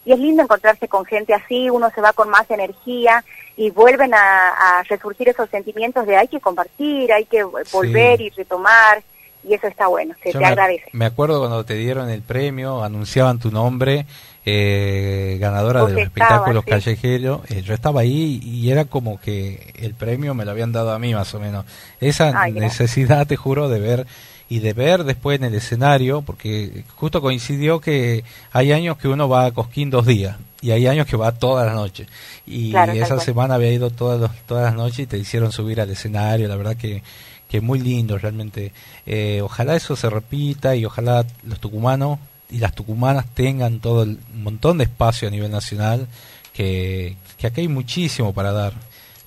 y 0.05 0.13
es 0.13 0.19
lindo 0.19 0.43
encontrarse 0.43 0.89
con 0.89 1.05
gente 1.05 1.35
así, 1.35 1.69
uno 1.71 1.91
se 1.95 2.01
va 2.01 2.13
con 2.13 2.29
más 2.29 2.51
energía 2.51 3.25
y 3.57 3.71
vuelven 3.71 4.13
a, 4.15 4.83
resurgir 4.89 5.29
esos 5.29 5.51
sentimientos 5.51 6.07
de 6.07 6.17
hay 6.17 6.29
que 6.29 6.41
compartir, 6.41 7.13
hay 7.13 7.27
que 7.27 7.43
volver 7.43 8.21
y 8.21 8.31
retomar 8.31 9.03
y 9.43 9.55
eso 9.55 9.67
está 9.67 9.87
bueno, 9.87 10.15
se 10.23 10.33
te 10.33 10.45
agradece. 10.45 10.85
Me 10.93 11.07
acuerdo 11.07 11.39
cuando 11.41 11.65
te 11.65 11.75
dieron 11.75 12.11
el 12.11 12.23
premio, 12.23 12.83
anunciaban 12.83 13.39
tu 13.39 13.51
nombre, 13.51 14.07
eh, 14.45 15.39
ganadora 15.41 15.85
de 15.85 15.93
los 15.93 16.03
espectáculos 16.03 16.65
callejeros, 16.65 17.51
eh, 17.51 17.63
yo 17.63 17.75
estaba 17.75 18.01
ahí 18.01 18.41
y 18.43 18.71
era 18.71 18.87
como 18.87 19.21
que 19.21 19.73
el 19.77 19.95
premio 19.95 20.35
me 20.35 20.45
lo 20.45 20.51
habían 20.51 20.73
dado 20.73 20.93
a 20.93 20.99
mí 20.99 21.15
más 21.15 21.35
o 21.35 21.41
menos. 21.41 21.65
Esa 22.01 22.49
necesidad, 22.49 23.27
te 23.27 23.37
juro, 23.37 23.69
de 23.69 23.81
ver 23.81 24.07
y 24.51 24.59
de 24.59 24.73
ver 24.73 25.05
después 25.05 25.39
en 25.39 25.45
el 25.45 25.55
escenario, 25.55 26.23
porque 26.23 26.85
justo 26.97 27.23
coincidió 27.23 27.81
que 27.81 28.25
hay 28.51 28.73
años 28.73 28.99
que 28.99 29.07
uno 29.07 29.29
va 29.29 29.47
a 29.47 29.53
Cosquín 29.53 29.91
dos 29.91 30.05
días 30.05 30.37
y 30.61 30.73
hay 30.73 30.89
años 30.89 31.07
que 31.07 31.17
va 31.17 31.31
todas 31.31 31.65
las 31.65 31.77
noches. 31.77 32.09
Y 32.47 32.75
esa 32.75 33.21
semana 33.21 33.55
había 33.55 33.71
ido 33.71 33.91
todas, 33.91 34.29
todas 34.47 34.65
las 34.65 34.75
noches 34.75 34.99
y 34.99 35.07
te 35.07 35.19
hicieron 35.19 35.53
subir 35.53 35.81
al 35.81 35.89
escenario, 35.89 36.49
la 36.49 36.57
verdad 36.57 36.77
que, 36.77 37.05
que 37.49 37.61
muy 37.61 37.79
lindo 37.79 38.19
realmente. 38.19 38.73
Eh, 39.07 39.41
ojalá 39.41 39.77
eso 39.77 39.95
se 39.95 40.11
repita 40.11 40.75
y 40.75 40.85
ojalá 40.85 41.25
los 41.45 41.61
tucumanos 41.61 42.19
y 42.51 42.59
las 42.59 42.75
tucumanas 42.75 43.27
tengan 43.33 43.79
todo 43.79 44.03
el 44.03 44.19
montón 44.35 44.79
de 44.79 44.85
espacio 44.85 45.29
a 45.29 45.31
nivel 45.31 45.53
nacional, 45.53 46.09
que, 46.53 47.15
que 47.39 47.47
aquí 47.47 47.61
hay 47.61 47.69
muchísimo 47.69 48.35
para 48.35 48.51
dar. 48.51 48.73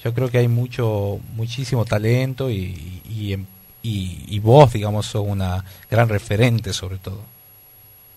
Yo 0.04 0.14
creo 0.14 0.30
que 0.30 0.40
hay 0.40 0.50
mucho, 0.50 1.22
muchísimo 1.34 1.86
talento 1.86 2.52
y, 2.52 3.02
y 3.10 3.32
en 3.32 3.53
y, 3.86 4.40
vos, 4.40 4.72
digamos, 4.72 5.06
sos 5.06 5.26
una 5.28 5.64
gran 5.92 6.08
referente 6.08 6.72
sobre 6.72 6.98
todo. 6.98 7.20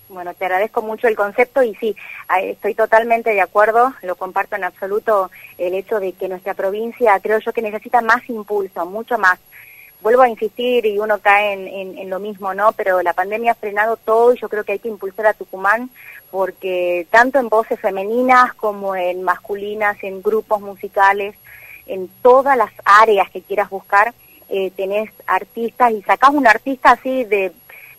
Bueno, 0.08 0.32
te 0.34 0.44
agradezco 0.44 0.80
mucho 0.82 1.08
el 1.08 1.16
concepto 1.16 1.64
y 1.64 1.74
sí, 1.74 1.96
estoy 2.40 2.74
totalmente 2.74 3.30
de 3.30 3.40
acuerdo, 3.40 3.92
lo 4.02 4.14
comparto 4.14 4.54
en 4.54 4.62
absoluto, 4.62 5.32
el 5.58 5.74
hecho 5.74 5.98
de 5.98 6.12
que 6.12 6.28
nuestra 6.28 6.54
provincia 6.54 7.18
creo 7.18 7.40
yo 7.40 7.52
que 7.52 7.62
necesita 7.62 8.00
más 8.00 8.28
impulso, 8.30 8.86
mucho 8.86 9.18
más. 9.18 9.40
Vuelvo 10.02 10.22
a 10.22 10.28
insistir 10.28 10.86
y 10.86 11.00
uno 11.00 11.18
cae 11.18 11.54
en, 11.54 11.98
en 11.98 12.08
lo 12.08 12.20
mismo, 12.20 12.54
¿no? 12.54 12.70
Pero 12.72 13.02
la 13.02 13.14
pandemia 13.14 13.52
ha 13.52 13.56
frenado 13.56 13.96
todo 13.96 14.32
y 14.32 14.38
yo 14.38 14.48
creo 14.48 14.62
que 14.62 14.72
hay 14.72 14.78
que 14.78 14.88
impulsar 14.88 15.26
a 15.26 15.34
Tucumán 15.34 15.90
porque 16.30 17.06
tanto 17.10 17.40
en 17.40 17.48
voces 17.48 17.80
femeninas 17.80 18.54
como 18.54 18.94
en 18.94 19.24
masculinas, 19.24 19.96
en 20.04 20.22
grupos 20.22 20.60
musicales, 20.60 21.34
en 21.86 22.08
todas 22.22 22.56
las 22.56 22.70
áreas 22.84 23.30
que 23.30 23.42
quieras 23.42 23.70
buscar, 23.70 24.14
eh, 24.48 24.70
tenés 24.76 25.10
artistas 25.26 25.92
y 25.92 26.02
sacás 26.02 26.30
un 26.30 26.46
artista 26.46 26.92
así 26.92 27.24
de, 27.24 27.52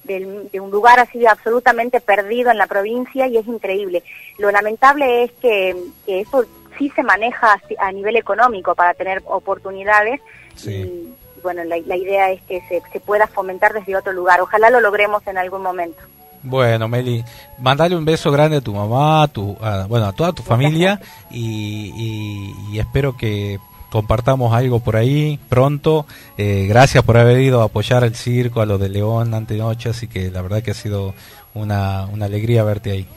de, 0.04 0.60
un 0.60 0.72
lugar 0.72 1.00
así 1.00 1.26
absolutamente 1.26 2.00
perdido 2.02 2.52
en 2.52 2.58
la 2.58 2.68
provincia 2.68 3.28
y 3.28 3.38
es 3.38 3.48
increíble. 3.48 4.04
Lo 4.38 4.52
lamentable 4.52 5.24
es 5.24 5.32
que, 5.34 5.76
eso 6.08 6.46
sí 6.78 6.92
se 6.96 7.04
maneja 7.04 7.60
a 7.80 7.92
nivel 7.92 8.16
económico 8.16 8.76
para 8.76 8.94
tener 8.94 9.24
oportunidades 9.26 10.22
y 10.66 11.10
bueno, 11.44 11.64
la, 11.64 11.78
idea 11.78 12.32
es 12.32 12.42
que 12.44 12.62
se, 12.68 12.82
se 12.92 13.00
pueda 13.00 13.28
fomentar 13.28 13.74
desde 13.74 13.96
otro 13.96 14.14
lugar. 14.14 14.42
Ojalá 14.42 14.70
lo 14.70 14.82
logremos 14.82 15.26
en 15.28 15.38
algún 15.38 15.62
momento. 15.62 16.02
Bueno, 16.44 16.88
Meli, 16.88 17.24
mandale 17.58 17.96
un 17.96 18.06
beso 18.06 18.32
grande 18.32 18.58
a 18.58 18.62
tu 18.62 18.74
mamá, 18.74 19.24
a 19.24 19.28
tu, 19.28 19.56
bueno, 19.88 20.06
a 20.06 20.14
toda 20.14 20.34
tu 20.34 20.44
familia 20.44 21.00
y, 21.30 22.54
y, 22.72 22.80
espero 22.80 23.18
que 23.18 23.60
compartamos 23.92 24.54
algo 24.54 24.80
por 24.80 24.96
ahí 24.96 25.40
pronto. 25.50 26.06
Eh, 26.38 26.66
gracias 26.68 27.04
por 27.04 27.18
haber 27.18 27.40
ido 27.40 27.62
a 27.62 27.66
apoyar 27.66 28.04
el 28.04 28.16
circo, 28.16 28.62
a 28.62 28.66
lo 28.66 28.78
de 28.78 28.90
León 28.90 29.34
antenoche, 29.34 29.90
así 29.90 30.08
que 30.08 30.32
la 30.32 30.42
verdad 30.42 30.62
que 30.62 30.72
ha 30.72 30.76
sido 30.76 31.14
una, 31.54 32.06
una 32.06 32.26
alegría 32.26 32.64
verte 32.64 32.92
ahí. 32.92 33.08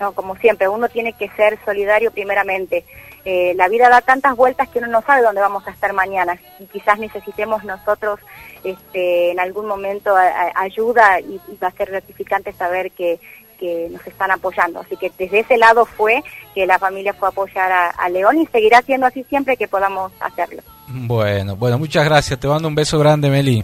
No, 0.00 0.12
como 0.12 0.34
siempre, 0.36 0.66
uno 0.66 0.88
tiene 0.88 1.12
que 1.12 1.28
ser 1.30 1.58
solidario 1.64 2.10
primeramente. 2.10 2.84
Eh, 3.26 3.52
la 3.54 3.68
vida 3.68 3.90
da 3.90 4.00
tantas 4.00 4.34
vueltas 4.34 4.68
que 4.70 4.78
uno 4.78 4.88
no 4.88 5.02
sabe 5.02 5.20
dónde 5.22 5.42
vamos 5.42 5.66
a 5.66 5.70
estar 5.70 5.92
mañana 5.92 6.40
y 6.58 6.64
quizás 6.64 6.98
necesitemos 6.98 7.64
nosotros 7.64 8.18
este, 8.64 9.30
en 9.32 9.40
algún 9.40 9.66
momento 9.66 10.14
ayuda 10.54 11.20
y 11.20 11.38
va 11.62 11.68
a 11.68 11.72
ser 11.72 11.90
gratificante 11.90 12.54
saber 12.54 12.92
que 12.92 13.20
que 13.60 13.88
nos 13.90 14.04
están 14.06 14.30
apoyando. 14.30 14.80
Así 14.80 14.96
que 14.96 15.12
desde 15.18 15.40
ese 15.40 15.58
lado 15.58 15.84
fue 15.84 16.24
que 16.54 16.66
la 16.66 16.78
familia 16.78 17.12
fue 17.12 17.28
a 17.28 17.30
apoyar 17.30 17.70
a, 17.96 18.08
León 18.08 18.38
y 18.38 18.46
seguirá 18.46 18.82
siendo 18.82 19.06
así 19.06 19.22
siempre 19.28 19.56
que 19.56 19.68
podamos 19.68 20.10
hacerlo. 20.18 20.62
Bueno, 20.88 21.54
bueno, 21.54 21.78
muchas 21.78 22.04
gracias. 22.04 22.40
Te 22.40 22.48
mando 22.48 22.66
un 22.66 22.74
beso 22.74 22.98
grande, 22.98 23.30
Meli. 23.30 23.62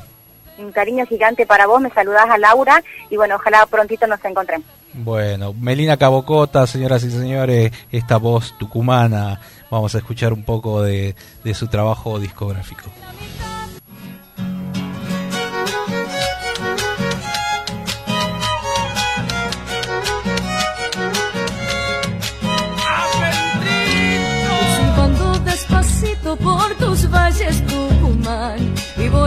Un 0.59 0.71
cariño 0.71 1.05
gigante 1.07 1.47
para 1.47 1.67
vos, 1.67 1.81
me 1.81 1.91
saludás 1.91 2.31
a 2.31 2.39
Laura 2.39 2.83
y 3.11 3.17
bueno, 3.17 3.35
ojalá 3.37 3.67
prontito 3.67 4.07
nos 4.07 4.25
encontremos. 4.25 4.67
Bueno, 4.95 5.53
Melina 5.53 5.97
Cabocota, 5.97 6.67
señoras 6.67 7.03
y 7.05 7.11
señores, 7.11 7.73
esta 7.91 8.17
voz 8.19 8.57
tucumana, 8.57 9.41
vamos 9.71 9.95
a 9.95 9.99
escuchar 9.99 10.33
un 10.33 10.45
poco 10.45 10.83
de, 10.83 11.15
de 11.45 11.55
su 11.55 11.67
trabajo 11.67 12.19
discográfico. 12.19 12.85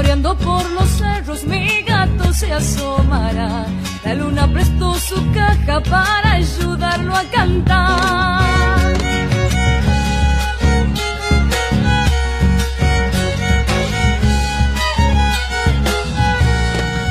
Y 0.02 0.34
por 0.36 0.70
los 0.72 0.90
cerros 0.90 1.44
mi 1.44 1.82
gato 1.82 2.32
se 2.34 2.54
asomará. 2.54 3.66
La 4.06 4.14
luna 4.14 4.48
prestó 4.48 4.94
su 4.96 5.16
caja 5.34 5.82
para 5.82 6.34
ayudarlo 6.34 7.14
a 7.16 7.24
cantar. 7.24 8.94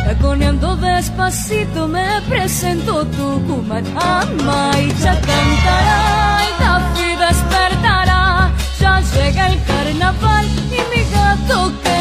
Taconeando 0.06 0.76
despacito 0.76 1.88
me 1.88 2.22
presento 2.28 3.04
Tucumán. 3.06 3.84
Amaicha 3.96 5.12
cantará 5.28 6.40
y 6.46 6.62
Tafi 6.62 7.16
despertará. 7.26 8.50
Ya 8.80 9.00
llega 9.00 9.48
el 9.48 9.62
carnaval 9.64 10.46
y 10.70 10.80
mi 10.90 11.02
gato 11.10 11.72
quedará 11.82 11.97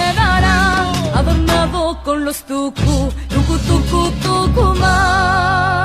adornado 1.17 1.99
con 2.03 2.25
los 2.25 2.43
tucu, 2.43 3.11
tucu, 3.29 3.57
tucu, 3.67 4.11
tucumán. 4.21 5.76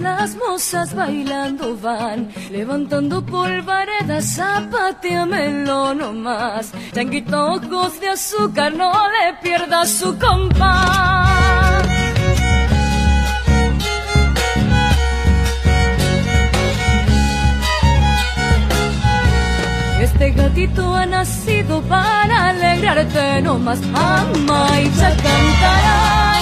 Las 0.00 0.34
mozas 0.36 0.94
bailando 0.94 1.76
van, 1.76 2.30
levantando 2.50 3.24
polvaredas, 3.24 4.24
zapateamelo 4.36 5.94
nomás. 5.94 6.72
Changuito 6.92 7.54
ojos 7.54 8.00
de 8.00 8.08
azúcar, 8.08 8.72
no 8.74 8.92
le 8.92 9.34
pierdas 9.42 9.90
su 9.90 10.18
compás. 10.18 11.86
Este 20.00 20.30
gatito 20.30 20.94
ha 20.94 21.06
nacido 21.06 21.82
para 21.82 22.48
alegrarte 22.50 23.42
nomás. 23.42 23.80
Ama 23.94 24.80
y 24.80 24.90
ya 24.98 25.10
cantará 25.10 26.35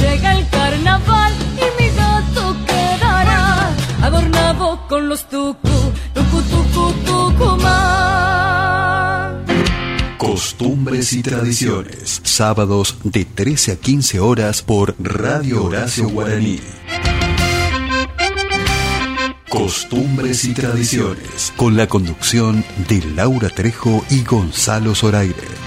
llega 0.00 0.32
el 0.38 0.48
carnaval 0.48 1.32
y 1.56 1.82
mi 1.82 1.88
gato 1.90 2.56
quedará 2.66 3.70
adornado 4.02 4.86
con 4.88 5.08
los 5.08 5.28
tucu, 5.28 5.68
tucu, 6.14 6.42
tucu, 6.42 6.92
tucumán. 7.04 8.34
Costumbres 10.18 11.12
y 11.12 11.22
tradiciones. 11.22 12.20
Sábados 12.24 12.96
de 13.04 13.24
13 13.24 13.72
a 13.72 13.76
15 13.76 14.20
horas 14.20 14.62
por 14.62 14.94
Radio 14.98 15.64
Horacio 15.64 16.08
Guaraní. 16.08 16.60
Costumbres 19.48 20.44
y 20.44 20.54
tradiciones. 20.54 21.52
Con 21.56 21.76
la 21.76 21.86
conducción 21.86 22.64
de 22.88 23.02
Laura 23.14 23.48
Trejo 23.50 24.04
y 24.10 24.24
Gonzalo 24.24 24.94
Zoraire 24.94 25.63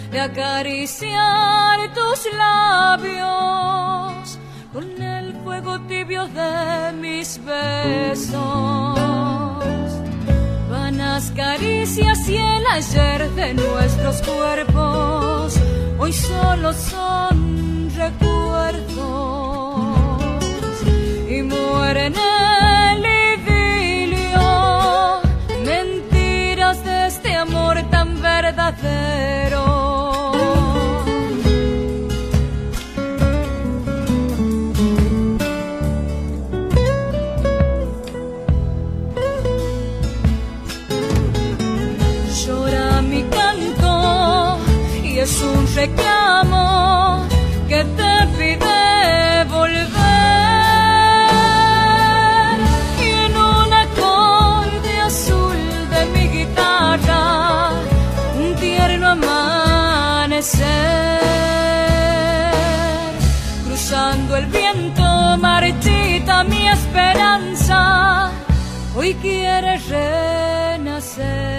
de 0.09 0.19
acariciar 0.19 1.93
tus 1.93 2.27
labios 2.35 3.27
con 4.73 4.99
el 4.99 5.35
fuego 5.43 5.79
tibio 5.81 6.27
de 6.29 6.93
mis 6.93 7.39
besos. 7.45 8.35
Vanas 10.71 11.31
caricias 11.35 12.27
y 12.27 12.37
el 12.37 12.65
ayer 12.71 13.29
de 13.35 13.53
nuestros 13.53 14.23
cuerpos, 14.23 15.59
hoy 15.99 16.11
solo 16.11 16.73
son 16.73 17.91
recuerdos 17.95 18.87
y 21.29 21.43
mueren 21.43 22.15
el 22.15 22.36
verdadero. 28.81 29.65
Llora 42.45 43.01
mi 43.01 43.23
canto 43.23 44.57
y 45.03 45.19
es 45.19 45.41
un 45.41 45.75
reclamo 45.75 46.16
hoy 68.97 69.13
quiere 69.21 69.77
renacer. 69.77 71.56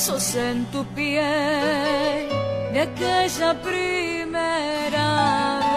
Besos 0.00 0.34
en 0.34 0.64
tu 0.72 0.82
piel 0.94 2.28
de 2.72 2.80
aquella 2.80 3.52
primera 3.60 5.08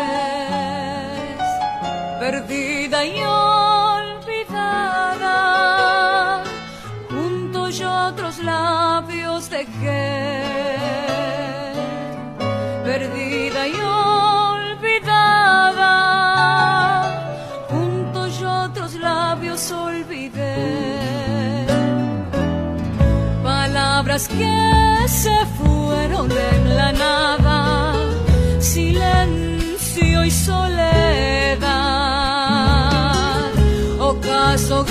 vez, 0.07 1.43
perdida 2.21 3.03
y 3.05 3.21
olvidada, 3.21 4.61
junto 7.09 7.69
yo 7.69 7.91
otros 8.11 8.37
labios 8.39 9.49
dejé, 9.49 10.52
palabras 24.13 24.27
que 24.27 25.07
se 25.07 25.45
fueron 25.57 26.29
en 26.31 26.75
la 26.75 26.91
nada, 26.91 27.95
silencio 28.59 30.25
y 30.25 30.31
soledad, 30.31 31.61
ocaso 33.99 34.85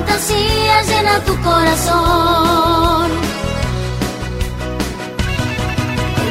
fantasía 0.00 0.82
llena 0.82 1.20
tu 1.24 1.34
corazón. 1.42 3.10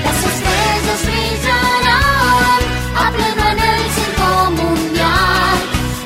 Las 0.04 0.24
estrellas 0.32 1.00
brillarán 1.06 2.62
a 2.96 3.12
pleno 3.12 3.44
en 3.52 3.60
el 3.60 3.82
circo 3.98 4.30
mundial. 4.52 5.58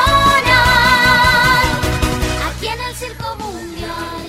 Aquí 2.50 2.66
en 2.66 2.80
el 2.80 2.94
circo 2.94 3.28
mundial. 3.36 4.22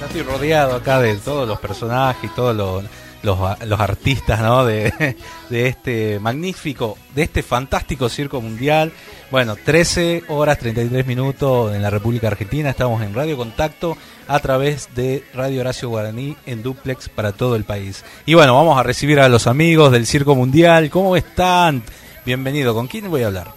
Ya 0.00 0.06
estoy 0.06 0.22
rodeado 0.22 0.76
acá 0.76 1.00
de 1.00 1.16
todos 1.16 1.48
los 1.48 1.58
personajes 1.58 2.24
y 2.30 2.34
todos 2.34 2.54
los, 2.54 2.84
los, 3.26 3.38
los 3.66 3.80
artistas 3.80 4.40
¿no? 4.40 4.64
de, 4.64 5.16
de 5.50 5.68
este 5.68 6.18
magnífico, 6.20 6.96
de 7.14 7.24
este 7.24 7.42
fantástico 7.42 8.08
circo 8.08 8.40
mundial. 8.40 8.92
Bueno, 9.30 9.56
13 9.56 10.24
horas 10.28 10.58
33 10.58 11.04
minutos 11.06 11.74
en 11.74 11.82
la 11.82 11.90
República 11.90 12.28
Argentina. 12.28 12.70
Estamos 12.70 13.02
en 13.02 13.12
Radio 13.12 13.36
Contacto 13.36 13.98
a 14.28 14.38
través 14.38 14.88
de 14.94 15.24
Radio 15.34 15.60
Horacio 15.60 15.88
Guaraní 15.88 16.36
en 16.46 16.62
duplex 16.62 17.08
para 17.08 17.32
todo 17.32 17.56
el 17.56 17.64
país. 17.64 18.04
Y 18.24 18.34
bueno, 18.34 18.54
vamos 18.54 18.78
a 18.78 18.82
recibir 18.82 19.20
a 19.20 19.28
los 19.28 19.46
amigos 19.46 19.92
del 19.92 20.06
Circo 20.06 20.34
Mundial. 20.34 20.88
¿Cómo 20.90 21.16
están? 21.16 21.82
Bienvenido. 22.24 22.74
¿Con 22.74 22.86
quién 22.86 23.10
voy 23.10 23.22
a 23.24 23.26
hablar? 23.26 23.48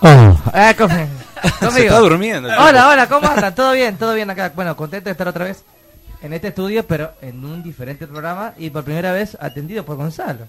Oh, 0.00 0.36
ah, 0.52 0.74
con- 0.76 0.90
Se 1.44 1.50
conmigo. 1.66 1.86
está 1.86 1.98
durmiendo. 1.98 2.48
Hola, 2.48 2.88
hola, 2.88 3.06
¿cómo 3.08 3.28
andan? 3.28 3.54
¿Todo 3.54 3.72
bien? 3.72 3.96
¿Todo 3.96 4.14
bien 4.14 4.28
acá? 4.30 4.52
Bueno, 4.54 4.74
contento 4.76 5.06
de 5.06 5.12
estar 5.12 5.28
otra 5.28 5.44
vez 5.44 5.62
en 6.24 6.32
este 6.32 6.48
estudio, 6.48 6.86
pero 6.86 7.12
en 7.20 7.44
un 7.44 7.62
diferente 7.62 8.06
programa 8.06 8.54
y 8.58 8.70
por 8.70 8.82
primera 8.84 9.12
vez 9.12 9.36
atendido 9.40 9.84
por 9.84 9.96
Gonzalo. 9.96 10.46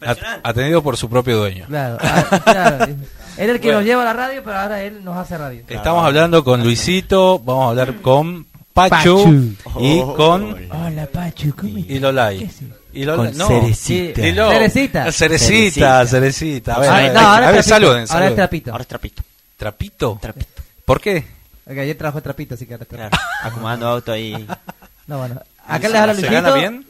At- 0.00 0.18
Atendido 0.44 0.82
por 0.82 0.96
su 0.96 1.08
propio 1.08 1.38
dueño. 1.38 1.64
Claro, 1.66 1.98
ah, 2.00 2.40
claro. 2.44 2.84
Él 2.84 2.96
es 3.36 3.48
el 3.48 3.60
que 3.60 3.68
Bueno. 3.68 3.78
nos 3.80 3.86
lleva 3.86 4.02
a 4.02 4.04
la 4.06 4.12
radio, 4.12 4.42
pero 4.44 4.58
ahora 4.58 4.82
él 4.82 5.04
nos 5.04 5.16
hace 5.16 5.38
radio. 5.38 5.62
Estamos 5.68 6.04
hablando 6.04 6.42
con 6.42 6.62
Luisito, 6.62 7.38
vamos 7.38 7.66
a 7.66 7.68
hablar 7.70 7.94
con 8.00 8.46
Pachu, 8.72 9.54
Pachu. 9.64 9.80
y 9.80 10.00
con 10.16 10.56
Hola, 10.70 11.06
Pachu, 11.06 11.54
¿cómo 11.54 11.78
y 11.78 11.98
Lolay. 12.00 12.50
Y 12.92 13.04
Lolay, 13.04 13.28
Con 13.30 13.38
no. 13.38 13.46
Cerecita. 13.48 14.26
Y 14.26 14.32
Lo- 14.32 14.50
Cerecita. 14.50 15.12
Cerecita, 15.12 16.06
Cerecita. 16.06 16.74
A 16.74 16.78
ver, 16.80 16.88
Ahora- 16.90 16.98
a 16.98 17.02
ver, 17.02 17.12
no, 17.14 17.20
ahora 17.20 17.32
a 17.32 17.50
ver, 17.52 17.64
Trapito, 17.64 17.68
saluden, 17.68 17.90
Ahora 17.92 18.02
es 18.02 18.08
saluden. 18.08 18.34
Trapito. 18.36 18.70
Ahora 18.72 18.82
es 18.82 18.88
trapito. 18.88 19.22
¿Trapito? 19.56 20.18
Trapito. 20.20 20.62
¿Por 20.84 21.00
qué? 21.00 21.24
Porque 21.64 21.80
ayer 21.80 21.96
trabajó 21.98 22.22
Trapito, 22.22 22.54
así 22.54 22.66
que 22.66 22.74
ahora 22.74 22.82
es 22.84 22.88
Claro. 22.88 23.10
Trapito. 23.10 23.30
Acomodando 23.44 23.86
auto 23.88 24.10
ahí. 24.12 24.46
No, 25.08 25.18
bueno. 25.18 25.40
Acá 25.66 25.88
les 25.88 25.96
habla 25.98 26.14
¿Se 26.14 26.28
gana 26.28 26.52
bien? 26.54 26.86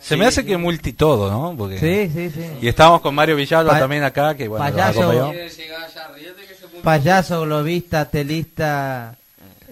Se 0.00 0.16
me 0.16 0.26
hace 0.26 0.44
que 0.44 0.56
multi 0.56 0.92
todo, 0.92 1.30
¿no? 1.30 1.56
Porque... 1.56 1.78
Sí, 1.78 2.10
sí, 2.12 2.30
sí. 2.30 2.46
Y 2.60 2.68
estamos 2.68 3.00
con 3.00 3.14
Mario 3.14 3.36
Villalba 3.36 3.72
Pa- 3.72 3.78
también 3.78 4.02
acá, 4.02 4.34
que 4.34 4.48
bueno, 4.48 4.64
nos 4.64 4.72
payaso. 4.74 5.32
Payaso, 6.82 7.42
globista, 7.42 8.04
telista. 8.06 9.14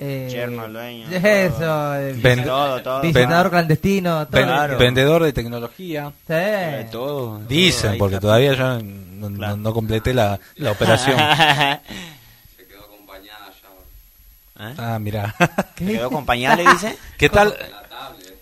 Eh, 0.02 0.28
Yerno, 0.30 0.66
dueño, 0.68 1.06
Eso. 1.10 1.56
todo. 1.58 1.96
eh, 1.96 2.12
Ven- 2.14 2.44
Todo, 2.44 2.80
todo. 2.82 3.00
visitador 3.02 3.42
Ven- 3.44 3.50
clandestino. 3.50 4.26
Todo. 4.28 4.36
Ven- 4.40 4.46
Claro. 4.46 4.78
Vendedor 4.78 5.22
de 5.24 5.32
tecnología. 5.32 6.12
Sí. 6.26 6.32
Eh, 6.32 6.88
todo. 6.90 7.40
Dicen, 7.48 7.98
porque 7.98 8.18
todavía 8.20 8.54
yo 8.54 8.78
no, 8.80 9.56
no 9.56 9.74
completé 9.74 10.14
la, 10.14 10.38
la 10.56 10.70
operación. 10.70 11.16
¿Eh? 14.60 14.74
ah, 14.78 14.98
mira. 14.98 15.34
¿Se 15.78 15.84
quedó 15.86 16.06
acompañada, 16.08 16.56
le 16.56 16.70
dice? 16.70 16.96
¿Qué 17.18 17.28
tal? 17.28 17.56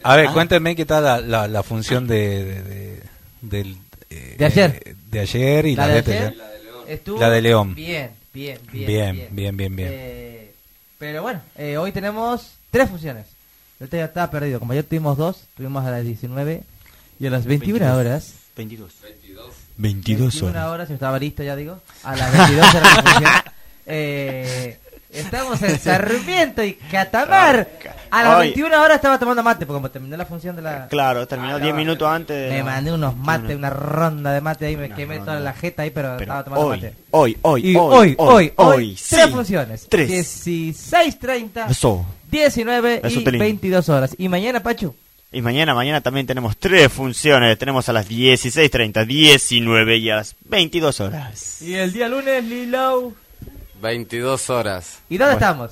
A 0.03 0.17
ver, 0.17 0.27
Ah. 0.29 0.33
cuéntenme 0.33 0.75
qué 0.77 0.85
tal 0.87 1.05
la, 1.05 1.21
la, 1.21 1.49
la 1.49 1.63
función 1.63 2.07
de, 2.07 2.45
de, 2.45 2.63
de- 2.63 3.03
del, 3.43 3.77
eh, 4.11 4.35
De 4.39 4.45
ayer. 4.45 4.97
De 5.11 5.21
ayer 5.21 5.67
y 5.67 5.77
la, 5.77 5.87
La 5.87 5.95
de, 5.95 6.03
de 6.03 6.13
ayer. 6.19 6.29
ayer 6.29 6.43
estuvo 6.89 7.21
La 7.21 7.31
de 7.31 7.43
León. 7.43 7.75
Bien, 7.75 8.11
bien, 8.33 8.59
bien. 8.73 8.87
Bien, 8.87 9.29
bien, 9.33 9.57
bien, 9.57 9.77
bien. 9.77 9.89
Eh, 9.93 10.53
pero 10.99 11.23
bueno, 11.23 11.41
eh, 11.57 11.77
hoy 11.77 11.93
tenemos 11.93 12.53
tres 12.71 12.89
funciones. 12.89 13.27
Ahorita 13.81 13.97
ya 13.97 14.05
estaba 14.07 14.31
perdido. 14.31 14.59
Como 14.61 14.73
ayer 14.73 14.85
tuvimos 14.85 15.17
dos, 15.17 15.45
tuvimos 15.57 15.85
a 15.85 15.91
las 15.91 16.05
19 16.05 16.63
y 17.21 17.27
a 17.27 17.31
las 17.31 17.45
21 17.45 17.79
22. 17.85 17.99
horas. 18.07 18.33
22. 18.57 18.93
22 19.03 19.55
21 19.77 20.71
horas, 20.73 20.89
yo 20.89 20.95
estaba 20.95 21.19
listo 21.19 21.43
ya 21.45 21.55
digo. 21.55 21.81
A 22.03 22.17
las 22.17 22.33
22 22.33 22.75
era 22.75 22.81
la 22.95 23.03
función. 23.03 23.33
Eh, 23.91 24.79
estamos 25.19 25.63
en 25.63 25.79
Sarmiento 25.79 26.63
y 26.65 26.75
Catamar. 26.75 27.69
A 28.11 28.23
las 28.25 28.37
Hoy- 28.39 28.47
21 28.49 28.83
horas 28.83 28.97
estaba 28.97 29.19
tomando 29.19 29.43
mate, 29.43 29.67
porque 29.67 29.77
como 29.77 29.91
terminé 29.91 30.17
la 30.17 30.25
función 30.25 30.57
de 30.57 30.63
la... 30.63 30.89
Claro, 30.89 31.27
terminó 31.29 31.59
10 31.59 31.75
minutos 31.75 32.09
antes. 32.09 32.35
de 32.37 32.51
Me 32.51 32.59
la- 32.59 32.65
mandé 32.65 32.93
unos 32.93 33.15
mates, 33.17 33.55
Una- 33.57 33.69
ronda 33.71 34.33
de 34.33 34.41
mate 34.41 34.67
ahí, 34.67 34.77
me 34.77 34.87
Una 34.87 34.95
quemé 34.97 35.17
ronda. 35.17 35.33
toda 35.33 35.41
la 35.45 35.53
jeta 35.53 35.83
ahí, 35.83 35.91
pero, 35.91 36.11
Pero 36.17 36.23
estaba 36.23 36.45
tomando 36.45 36.67
hoy, 36.69 36.77
mate. 36.81 36.95
hoy, 37.11 37.37
hoy, 37.43 37.61
Y 37.71 37.77
hoy, 37.77 37.91
hoy, 37.93 38.15
hoy, 38.19 38.53
hoy, 38.57 38.99
tres 39.11 39.31
funciones. 39.31 39.87
Tres. 39.91 40.09
16.30, 40.11 41.71
Eso. 41.71 42.07
19 42.31 43.01
Eso 43.05 43.21
y 43.21 43.25
te 43.25 43.31
lindo. 43.33 43.45
22 43.45 43.89
horas. 43.89 44.15
Y 44.19 44.29
mañana, 44.29 44.63
Pachu, 44.63 44.95
Y 45.31 45.43
mañana, 45.43 45.75
mañana 45.75 46.01
también 46.01 46.27
tenemos 46.27 46.57
tres 46.57 46.91
funciones. 46.91 47.59
Tenemos 47.59 47.87
a 47.91 47.93
las 47.93 48.09
16.30, 48.09 49.05
19 49.05 49.97
y 49.99 50.09
a 50.09 50.17
las 50.17 50.35
22 50.47 51.01
horas. 51.01 51.61
y 51.61 51.75
el 51.75 51.93
día 51.93 52.09
lunes, 52.09 52.43
Lilo. 52.45 53.13
22 53.81 54.51
horas. 54.51 54.99
¿Y 55.09 55.19
dónde 55.19 55.35
Bueno. 55.35 55.47
estamos? 55.53 55.71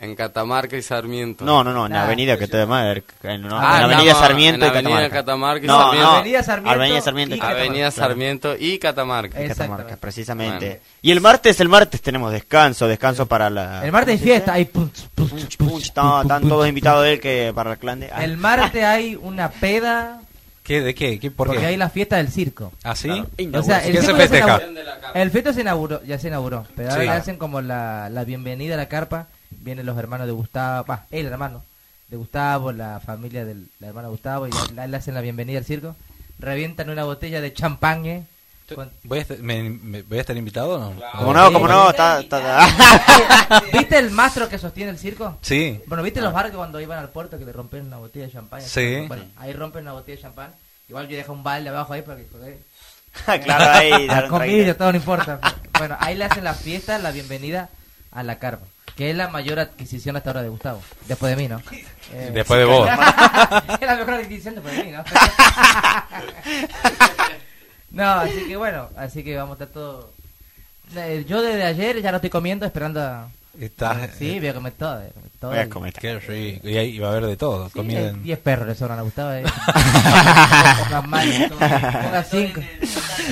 En 0.00 0.14
Catamarca 0.16 0.76
y 0.76 0.82
Sarmiento. 0.82 1.44
No, 1.46 1.64
no, 1.64 1.72
no, 1.72 1.86
en 1.86 1.92
la 1.92 2.02
Ah, 2.02 2.04
avenida 2.04 2.36
pues 2.36 2.50
Catamarca. 2.50 3.32
En, 3.32 3.42
no, 3.42 3.58
Ah, 3.58 3.76
en 3.76 3.78
la 3.78 3.84
avenida 3.84 4.10
estamos 4.10 4.26
Sarmiento 4.26 4.66
en 4.66 4.66
y 4.66 4.74
Avenida 4.74 4.90
Catamarca. 5.08 5.16
Catamarca 5.16 5.64
y 5.64 5.68
no, 5.68 5.78
Sarmiento. 5.78 6.04
no, 6.10 6.16
Avenida 6.16 6.42
Sarmiento 6.42 6.70
Avenida 6.74 7.00
Sarmiento 7.00 7.34
y 7.34 7.38
y 7.38 7.40
Avenida 7.40 7.56
Catamarca, 7.64 7.94
claro. 7.94 8.08
Sarmiento 8.08 8.56
y 8.58 8.78
Catamarca. 8.78 9.40
Eh, 9.42 9.48
Catamarca, 9.48 9.96
precisamente. 9.96 10.66
Bueno. 10.66 10.80
Y 11.00 11.10
el 11.10 11.20
martes, 11.22 11.60
el 11.60 11.68
martes 11.70 12.02
tenemos 12.02 12.32
descanso, 12.32 12.86
descanso 12.86 13.24
para 13.26 13.48
la... 13.48 13.82
El 13.84 13.92
martes 13.92 14.18
hay 14.20 14.24
fiesta, 14.26 14.52
hay 14.52 14.64
punch, 14.66 15.08
punch, 15.14 15.30
Punch, 15.30 15.56
punch, 15.56 15.56
punch, 15.56 15.92
no, 15.96 16.20
están 16.22 16.40
punch, 16.42 16.50
todos 16.50 16.60
punch, 16.62 16.68
invitados 16.68 16.98
punch. 16.98 17.06
de 17.06 17.12
él 17.14 17.20
que 17.20 17.52
para 17.54 17.72
el 17.72 17.78
clan 17.78 18.00
de... 18.00 18.10
Ah, 18.12 18.24
El 18.24 18.36
martes 18.36 18.84
hay 18.84 19.14
una 19.16 19.48
peda, 19.48 20.20
¿Qué, 20.64 20.80
¿De 20.80 20.94
qué? 20.94 21.20
¿Qué 21.20 21.30
¿Por 21.30 21.46
porque 21.46 21.60
qué? 21.60 21.66
hay 21.66 21.76
la 21.76 21.90
fiesta 21.90 22.16
del 22.16 22.28
circo. 22.28 22.72
¿Ah, 22.82 22.96
sí? 22.96 23.10
O 23.10 23.62
sea, 23.62 23.84
el 23.86 23.92
¿Qué 23.92 24.00
se 24.00 24.06
circo 24.06 24.16
ya 24.18 24.22
festeja? 24.28 24.46
inauguró- 24.58 25.10
El 25.14 25.30
feto 25.30 25.52
se 25.52 25.60
inauguró, 25.60 26.02
ya 26.04 26.18
se 26.18 26.28
inauguró, 26.28 26.66
pero 26.74 26.88
ahora 26.90 27.02
Sí. 27.02 27.06
le 27.08 27.12
hacen 27.14 27.36
como 27.36 27.60
la, 27.60 28.08
la 28.10 28.24
bienvenida 28.24 28.74
a 28.74 28.78
la 28.78 28.88
carpa. 28.88 29.28
Vienen 29.50 29.86
los 29.86 29.96
hermanos 29.98 30.26
de 30.26 30.32
Gustavo, 30.32 30.86
va, 30.86 31.04
el 31.12 31.26
hermano 31.26 31.62
de 32.08 32.16
Gustavo, 32.16 32.72
la 32.72 32.98
familia 33.00 33.44
del 33.44 33.68
la 33.78 33.88
hermana 33.88 34.08
Gustavo, 34.08 34.48
y 34.48 34.50
le, 34.74 34.88
le 34.88 34.96
hacen 34.96 35.14
la 35.14 35.20
bienvenida 35.20 35.58
al 35.58 35.64
circo. 35.64 35.94
Revientan 36.38 36.90
una 36.90 37.04
botella 37.04 37.40
de 37.40 37.52
champagne. 37.52 38.24
¿Voy 39.02 39.18
a, 39.18 39.22
estar, 39.22 39.38
me- 39.38 39.62
me- 39.62 40.02
voy 40.02 40.18
a 40.18 40.20
estar 40.22 40.36
invitado 40.36 40.74
o 40.74 40.78
no? 40.78 40.94
Como 41.18 41.34
no, 41.34 41.52
como 41.52 41.68
no, 41.68 41.90
está... 41.90 42.20
está- 42.20 42.66
¿Viste 43.72 43.98
el 43.98 44.10
mastro 44.10 44.48
que 44.48 44.58
sostiene 44.58 44.90
el 44.90 44.98
circo? 44.98 45.38
Sí. 45.42 45.80
Bueno, 45.86 46.02
¿viste 46.02 46.20
los 46.22 46.32
barcos 46.32 46.56
cuando 46.56 46.80
iban 46.80 46.98
al 46.98 47.10
puerto 47.10 47.38
que 47.38 47.44
le 47.44 47.52
rompen 47.52 47.86
una 47.86 47.98
botella 47.98 48.26
de 48.26 48.32
champán? 48.32 48.62
Sí. 48.62 49.04
Bueno, 49.06 49.24
ahí 49.36 49.52
rompen 49.52 49.82
una 49.82 49.92
botella 49.92 50.16
de 50.16 50.22
champán. 50.22 50.50
Igual 50.88 51.08
yo 51.08 51.16
dejo 51.16 51.32
un 51.32 51.42
balde 51.42 51.68
abajo 51.68 51.92
ahí 51.92 52.02
para 52.02 52.16
que... 52.18 52.24
porque- 52.24 52.58
claro, 53.44 53.70
ahí... 53.70 54.06
Ah, 54.10 54.74
todo 54.78 54.92
no 54.92 54.96
importa. 54.98 55.38
bueno, 55.78 55.96
ahí 56.00 56.14
le 56.16 56.24
hacen 56.24 56.44
la 56.44 56.54
fiesta, 56.54 56.98
la 56.98 57.10
bienvenida 57.10 57.68
a 58.12 58.22
la 58.22 58.38
carpa. 58.38 58.66
Que 58.96 59.10
es 59.10 59.16
la 59.16 59.28
mayor 59.28 59.58
adquisición 59.58 60.16
hasta 60.16 60.30
ahora 60.30 60.42
de 60.42 60.48
Gustavo. 60.48 60.80
Después 61.08 61.36
de 61.36 61.42
mí, 61.42 61.48
¿no? 61.48 61.60
Eh, 62.12 62.30
Después 62.32 62.60
de 62.60 62.64
vos. 62.64 62.88
es 62.88 63.86
la 63.86 63.96
mejor 63.96 64.14
adquisición 64.14 64.54
después 64.54 64.76
de 64.76 64.84
mí, 64.84 64.90
¿no? 64.92 65.04
No, 67.94 68.10
así 68.20 68.44
que 68.46 68.56
bueno, 68.56 68.88
así 68.96 69.22
que 69.24 69.36
vamos 69.36 69.58
a 69.60 69.64
estar 69.64 69.68
todo... 69.74 70.10
Eh, 70.96 71.24
Yo 71.28 71.40
desde 71.42 71.64
ayer 71.64 72.02
ya 72.02 72.10
no 72.10 72.16
estoy 72.16 72.30
comiendo 72.30 72.66
esperando 72.66 73.00
a, 73.00 73.28
Está, 73.58 74.08
Sí, 74.18 74.40
voy 74.40 74.48
a 74.48 74.54
comer 74.54 74.72
todo. 74.72 74.96
voy 74.96 75.04
a 75.06 75.12
comer 75.12 75.30
todo. 75.40 75.50
Voy 75.52 75.58
a 75.60 75.68
comer. 75.68 75.92
Qué 75.92 76.18
rico. 76.18 76.66
Y 76.68 76.76
ahí 76.76 76.98
va 76.98 77.06
a 77.06 77.10
haber 77.12 77.26
de 77.26 77.36
todo. 77.36 77.66
Sí, 77.68 77.72
comida 77.74 78.00
eh, 78.00 78.08
en- 78.08 78.22
10 78.24 78.38
perros 78.40 78.66
le 78.66 78.74
sobran 78.74 78.98
a 78.98 79.02
Gustavo. 79.02 79.30
Eh. 79.32 79.44
Más 80.90 81.06
mal, 81.08 81.50
ponga 81.50 82.24
5. 82.24 82.60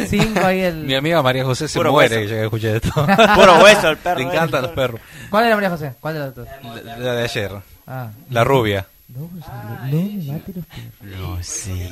5 0.09 0.41
ahí 0.47 0.61
el... 0.61 0.77
Mi 0.85 0.95
amiga 0.95 1.21
María 1.23 1.45
José 1.45 1.67
se 1.67 1.77
Puro 1.79 1.91
muere 1.93 2.15
hueso. 2.17 2.21
que 2.23 2.29
llegue 2.29 2.41
a 2.41 2.45
escuchar 2.45 2.77
esto. 2.77 2.93
Puro 3.35 3.63
hueso 3.65 3.89
el 3.91 3.97
perro, 3.99 4.19
Le 4.21 4.25
eh. 4.25 4.29
encantan 4.29 4.63
los 4.63 4.71
perros. 4.71 5.01
¿Cuál 5.29 5.47
era 5.47 5.55
María 5.57 5.71
José? 5.71 5.93
¿Cuál 6.01 6.15
de 6.15 6.21
los 6.21 6.35
dos? 6.37 6.49
La, 6.85 6.97
la 6.99 7.13
de 7.15 7.25
ayer. 7.25 7.53
Ah. 7.89 8.11
La 8.31 8.45
rubia. 8.45 8.87
No, 9.15 9.27
pues, 9.27 9.45
no, 9.47 9.87
no 9.87 10.03
me 10.03 10.33
mate 10.33 10.53
los 10.55 10.65
perros. 10.67 11.19
No 11.21 11.43
sé. 11.43 11.91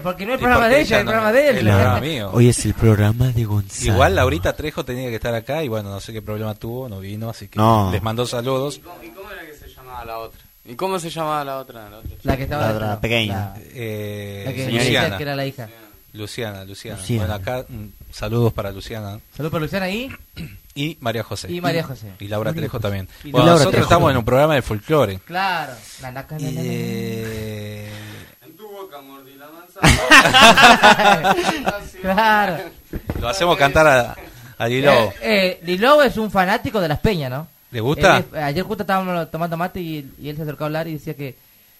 Porque 0.02 0.24
no 0.26 0.32
es 0.34 0.38
el 0.38 0.40
¿Y 0.40 0.44
programa 0.44 0.68
de 0.68 0.80
ella, 0.80 0.86
ella 0.86 0.98
el 1.00 1.04
no? 1.04 1.10
programa 1.10 1.32
de 1.32 1.48
él. 1.50 1.56
El 1.58 1.64
programa 1.66 2.00
mío. 2.00 2.30
Hoy 2.32 2.48
es 2.48 2.64
el 2.64 2.74
programa 2.74 3.28
de 3.28 3.44
Gonzalo. 3.44 3.92
Igual 3.92 4.14
Laurita 4.14 4.52
Trejo 4.54 4.84
tenía 4.84 5.08
que 5.10 5.16
estar 5.16 5.34
acá 5.34 5.62
y 5.62 5.68
bueno, 5.68 5.90
no 5.90 6.00
sé 6.00 6.12
qué 6.12 6.22
problema 6.22 6.54
tuvo, 6.54 6.88
no 6.88 7.00
vino, 7.00 7.28
así 7.28 7.48
que 7.48 7.58
No. 7.58 7.90
les 7.92 8.02
mando 8.02 8.26
saludos. 8.26 8.76
¿Y 8.76 8.80
cómo 9.10 9.30
era 9.30 9.42
que 9.46 9.54
se 9.54 9.68
llamaba 9.74 10.04
la 10.04 10.18
otra? 10.18 10.40
¿Y 10.64 10.74
cómo 10.76 10.98
se 10.98 11.10
llamaba 11.10 11.44
la 11.44 11.58
otra? 11.58 11.90
La 11.90 11.98
otra 11.98 12.10
La 12.22 12.36
que 12.36 12.42
estaba 12.44 12.72
La 12.72 13.00
pequeña. 13.00 13.34
La, 13.34 13.54
Eh, 13.74 14.42
la 14.46 14.52
que 14.52 14.70
Luciana. 14.70 15.16
que 15.16 15.22
era 15.22 15.36
la 15.36 15.46
hija. 15.46 15.68
Luciana, 16.12 16.64
Luciana. 16.64 16.98
Luciana. 16.98 17.26
Bueno, 17.26 17.34
acá 17.34 17.64
mm, 17.68 17.84
saludos 18.12 18.52
para 18.52 18.72
Luciana 18.72 19.20
Saludos 19.36 19.52
para 19.52 19.62
Luciana 19.62 19.90
y... 19.90 20.10
y 20.82 20.96
María 21.00 21.22
José. 21.22 21.50
Y 21.52 21.60
María 21.60 21.82
José. 21.82 22.12
Y 22.20 22.28
Laura 22.28 22.52
Trejo 22.52 22.78
también. 22.80 23.08
Y 23.24 23.30
Bueno, 23.32 23.46
Laura 23.46 23.52
nosotros 23.58 23.72
Trejo. 23.72 23.84
estamos 23.84 24.10
en 24.10 24.16
un 24.18 24.24
programa 24.24 24.54
de 24.54 24.62
folclore. 24.62 25.18
Claro. 25.24 25.72
La 26.00 26.10
naca, 26.12 26.38
la, 26.38 26.44
la, 26.46 26.50
la. 26.52 26.60
Eh, 26.64 27.92
En 28.42 28.56
tu 28.56 28.68
boca 28.68 29.00
mordí 29.00 29.34
la 29.34 29.46
manzana. 29.50 31.34
claro. 32.02 32.56
lo 33.20 33.28
hacemos 33.28 33.56
cantar 33.56 33.86
a, 33.86 34.16
a 34.58 34.68
Lilo. 34.68 34.90
Eh, 34.92 35.12
eh, 35.22 35.60
Lilo 35.64 36.02
es 36.02 36.16
un 36.16 36.30
fanático 36.30 36.80
de 36.80 36.88
las 36.88 36.98
peñas, 37.00 37.30
¿no? 37.30 37.46
¿Le 37.70 37.80
gusta? 37.80 38.16
Él 38.18 38.24
ayer 38.42 38.64
justo 38.64 38.82
estábamos 38.82 39.30
tomando 39.30 39.56
mate 39.56 39.80
y, 39.80 40.10
y 40.20 40.28
él 40.28 40.36
se 40.36 40.42
acercó 40.42 40.64
a 40.64 40.66
hablar 40.66 40.88
y 40.88 40.94
decía 40.94 41.14
que 41.14 41.36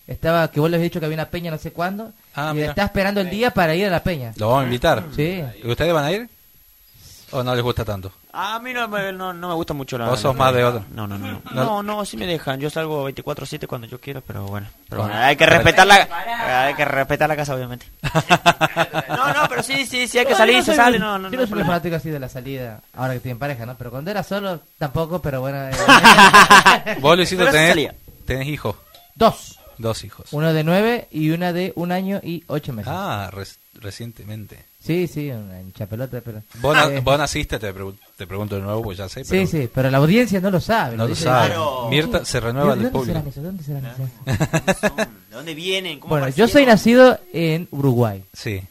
estaba 0.06 0.48
que 0.50 0.60
vos 0.60 0.70
le 0.70 0.76
habías 0.76 0.90
dicho 0.90 1.00
que 1.00 1.06
había 1.06 1.16
una 1.16 1.28
peña 1.28 1.50
no 1.50 1.58
sé 1.58 1.72
cuándo 1.72 2.12
Ah, 2.34 2.52
y 2.54 2.60
está 2.60 2.84
esperando 2.84 3.20
el 3.20 3.28
día 3.30 3.50
para 3.52 3.74
ir 3.74 3.86
a 3.86 3.90
la 3.90 4.02
peña. 4.02 4.32
¿Lo 4.36 4.48
vamos 4.48 4.62
a 4.62 4.64
invitar? 4.66 5.04
Sí. 5.16 5.42
¿Y 5.62 5.68
ustedes 5.68 5.92
van 5.92 6.04
a 6.04 6.12
ir? 6.12 6.28
¿O 7.32 7.42
no 7.44 7.54
les 7.54 7.62
gusta 7.62 7.84
tanto? 7.84 8.12
A 8.32 8.58
mí 8.58 8.72
no 8.72 8.88
me, 8.88 9.12
no, 9.12 9.32
no 9.32 9.48
me 9.48 9.54
gusta 9.54 9.72
mucho 9.72 9.96
la... 9.96 10.08
¿Vos 10.08 10.18
sos 10.20 10.34
la- 10.34 10.44
más 10.44 10.54
de 10.54 10.64
otro? 10.64 10.84
No, 10.92 11.06
no, 11.06 11.16
no. 11.18 11.40
No. 11.52 11.64
No, 11.64 11.82
no, 11.82 12.04
sí 12.04 12.16
me 12.16 12.26
dejan. 12.26 12.58
Yo 12.60 12.70
salgo 12.70 13.08
24-7 13.08 13.66
cuando 13.66 13.86
yo 13.86 14.00
quiero, 14.00 14.20
pero 14.20 14.44
bueno. 14.46 14.66
Pero 14.88 15.02
Bueno. 15.02 15.14
bueno, 15.14 15.26
hay 15.28 15.36
que 15.36 15.46
respetar 15.46 15.86
la... 15.86 16.66
Hay 16.66 16.74
que 16.74 16.84
respetar 16.84 17.28
la 17.28 17.36
casa, 17.36 17.54
obviamente. 17.54 17.86
No, 19.08 19.32
no, 19.34 19.48
pero 19.48 19.62
sí, 19.62 19.86
sí, 19.86 20.06
sí 20.08 20.18
hay 20.18 20.24
que 20.26 20.32
No, 20.32 20.38
salir, 20.38 20.62
se 20.64 20.74
sale, 20.74 20.98
no, 20.98 21.18
no. 21.18 21.28
Yo 21.28 21.30
no 21.30 21.30
no 21.30 21.30
hay 21.30 21.30
soy 21.32 21.38
muy 21.38 21.46
problema. 21.48 21.68
fanático 21.68 21.96
así 21.96 22.10
de 22.10 22.20
la 22.20 22.28
salida, 22.28 22.80
ahora 22.94 23.10
que 23.12 23.16
estoy 23.18 23.32
en 23.32 23.38
pareja, 23.38 23.66
¿no? 23.66 23.76
Pero 23.76 23.90
cuando 23.90 24.10
era 24.10 24.22
solo, 24.22 24.60
tampoco, 24.78 25.20
pero 25.20 25.40
bueno. 25.40 25.58
eh, 25.68 26.96
Vos, 27.00 27.16
Luisito, 27.16 27.40
Pero 27.42 27.52
tenés, 27.52 27.68
salía. 27.70 27.94
tenés 28.26 28.48
hijos. 28.48 28.76
dos. 29.14 29.58
Dos 29.78 30.04
hijos. 30.04 30.26
Uno 30.32 30.52
de 30.52 30.62
nueve 30.62 31.08
y 31.10 31.30
una 31.30 31.52
de 31.52 31.72
un 31.74 31.90
año 31.92 32.20
y 32.22 32.44
ocho 32.48 32.72
meses. 32.72 32.92
Ah, 32.94 33.30
res- 33.32 33.58
recientemente. 33.74 34.64
Sí, 34.82 35.06
sí, 35.06 35.30
una 35.30 35.60
hinchapelota, 35.60 36.22
pero... 36.22 36.42
¿Vos, 36.60 36.74
na- 36.74 36.86
Eh, 36.86 37.00
vos 37.00 37.18
naciste? 37.18 37.58
Te, 37.58 37.74
pregu- 37.74 37.94
te 38.16 38.26
pregunto 38.26 38.56
de 38.56 38.62
nuevo, 38.62 38.82
pues 38.82 38.96
ya 38.96 39.08
sé. 39.10 39.24
Sí, 39.24 39.30
Pero 39.30 39.46
sí, 39.46 39.68
pero 39.74 39.90
la 39.90 39.98
audiencia 39.98 40.40
no 40.40 40.50
lo 40.50 40.58
sabe. 40.58 40.96
No 40.96 41.04
lo 41.04 41.08
dice- 41.10 41.24
sabe. 41.24 41.48
Claro. 41.48 41.88
Mirta 41.90 42.24
se 42.24 42.40
renueva 42.40 42.74
¿De 42.74 42.84
el 42.86 42.90
dónde 42.90 42.98
público. 42.98 43.12
serán 43.18 43.28
eso? 43.28 43.42
¿Dónde 43.42 43.62
serán 43.62 43.86
eso? 43.86 45.06
¿De 45.30 45.36
dónde 45.36 45.54
vienen? 45.54 46.00
¿Cómo 46.00 46.10
Bueno, 46.10 46.28
yo 46.30 46.48
soy 46.48 46.64
nacido 46.64 47.18
en 47.34 47.68
Uruguay, 47.72 48.24
Sí, 48.32 48.62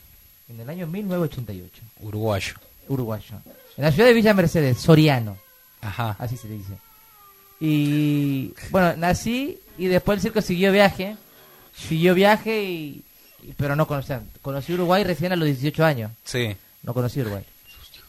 en 0.50 0.60
el 0.60 0.68
año 0.70 0.88
1988, 0.88 1.82
uruguayo. 2.02 2.54
uruguayo. 2.88 3.36
En 3.78 3.84
la 3.84 3.92
ciudad 3.92 4.08
de 4.08 4.14
Villa 4.16 4.34
Mercedes, 4.34 4.80
Soriano, 4.80 5.38
Ajá. 5.82 6.16
así 6.18 6.38
se 6.38 6.48
le 6.48 6.56
dice. 6.56 6.74
Y 7.60 8.54
bueno, 8.72 8.96
nací 8.98 9.60
y 9.78 9.86
después 9.88 10.18
el 10.18 10.22
circo 10.24 10.42
siguió 10.42 10.72
viaje, 10.72 11.16
siguió 11.76 12.14
viaje 12.16 12.64
y... 12.64 13.04
y- 13.44 13.54
pero 13.54 13.76
no 13.76 13.88
conocí, 13.88 14.14
conocí 14.42 14.74
Uruguay 14.74 15.04
recién 15.04 15.32
a 15.32 15.36
los 15.36 15.46
18 15.48 15.86
años, 15.86 16.12
Sí. 16.24 16.56
no 16.84 16.94
conocí 16.94 17.22
Uruguay. 17.22 17.44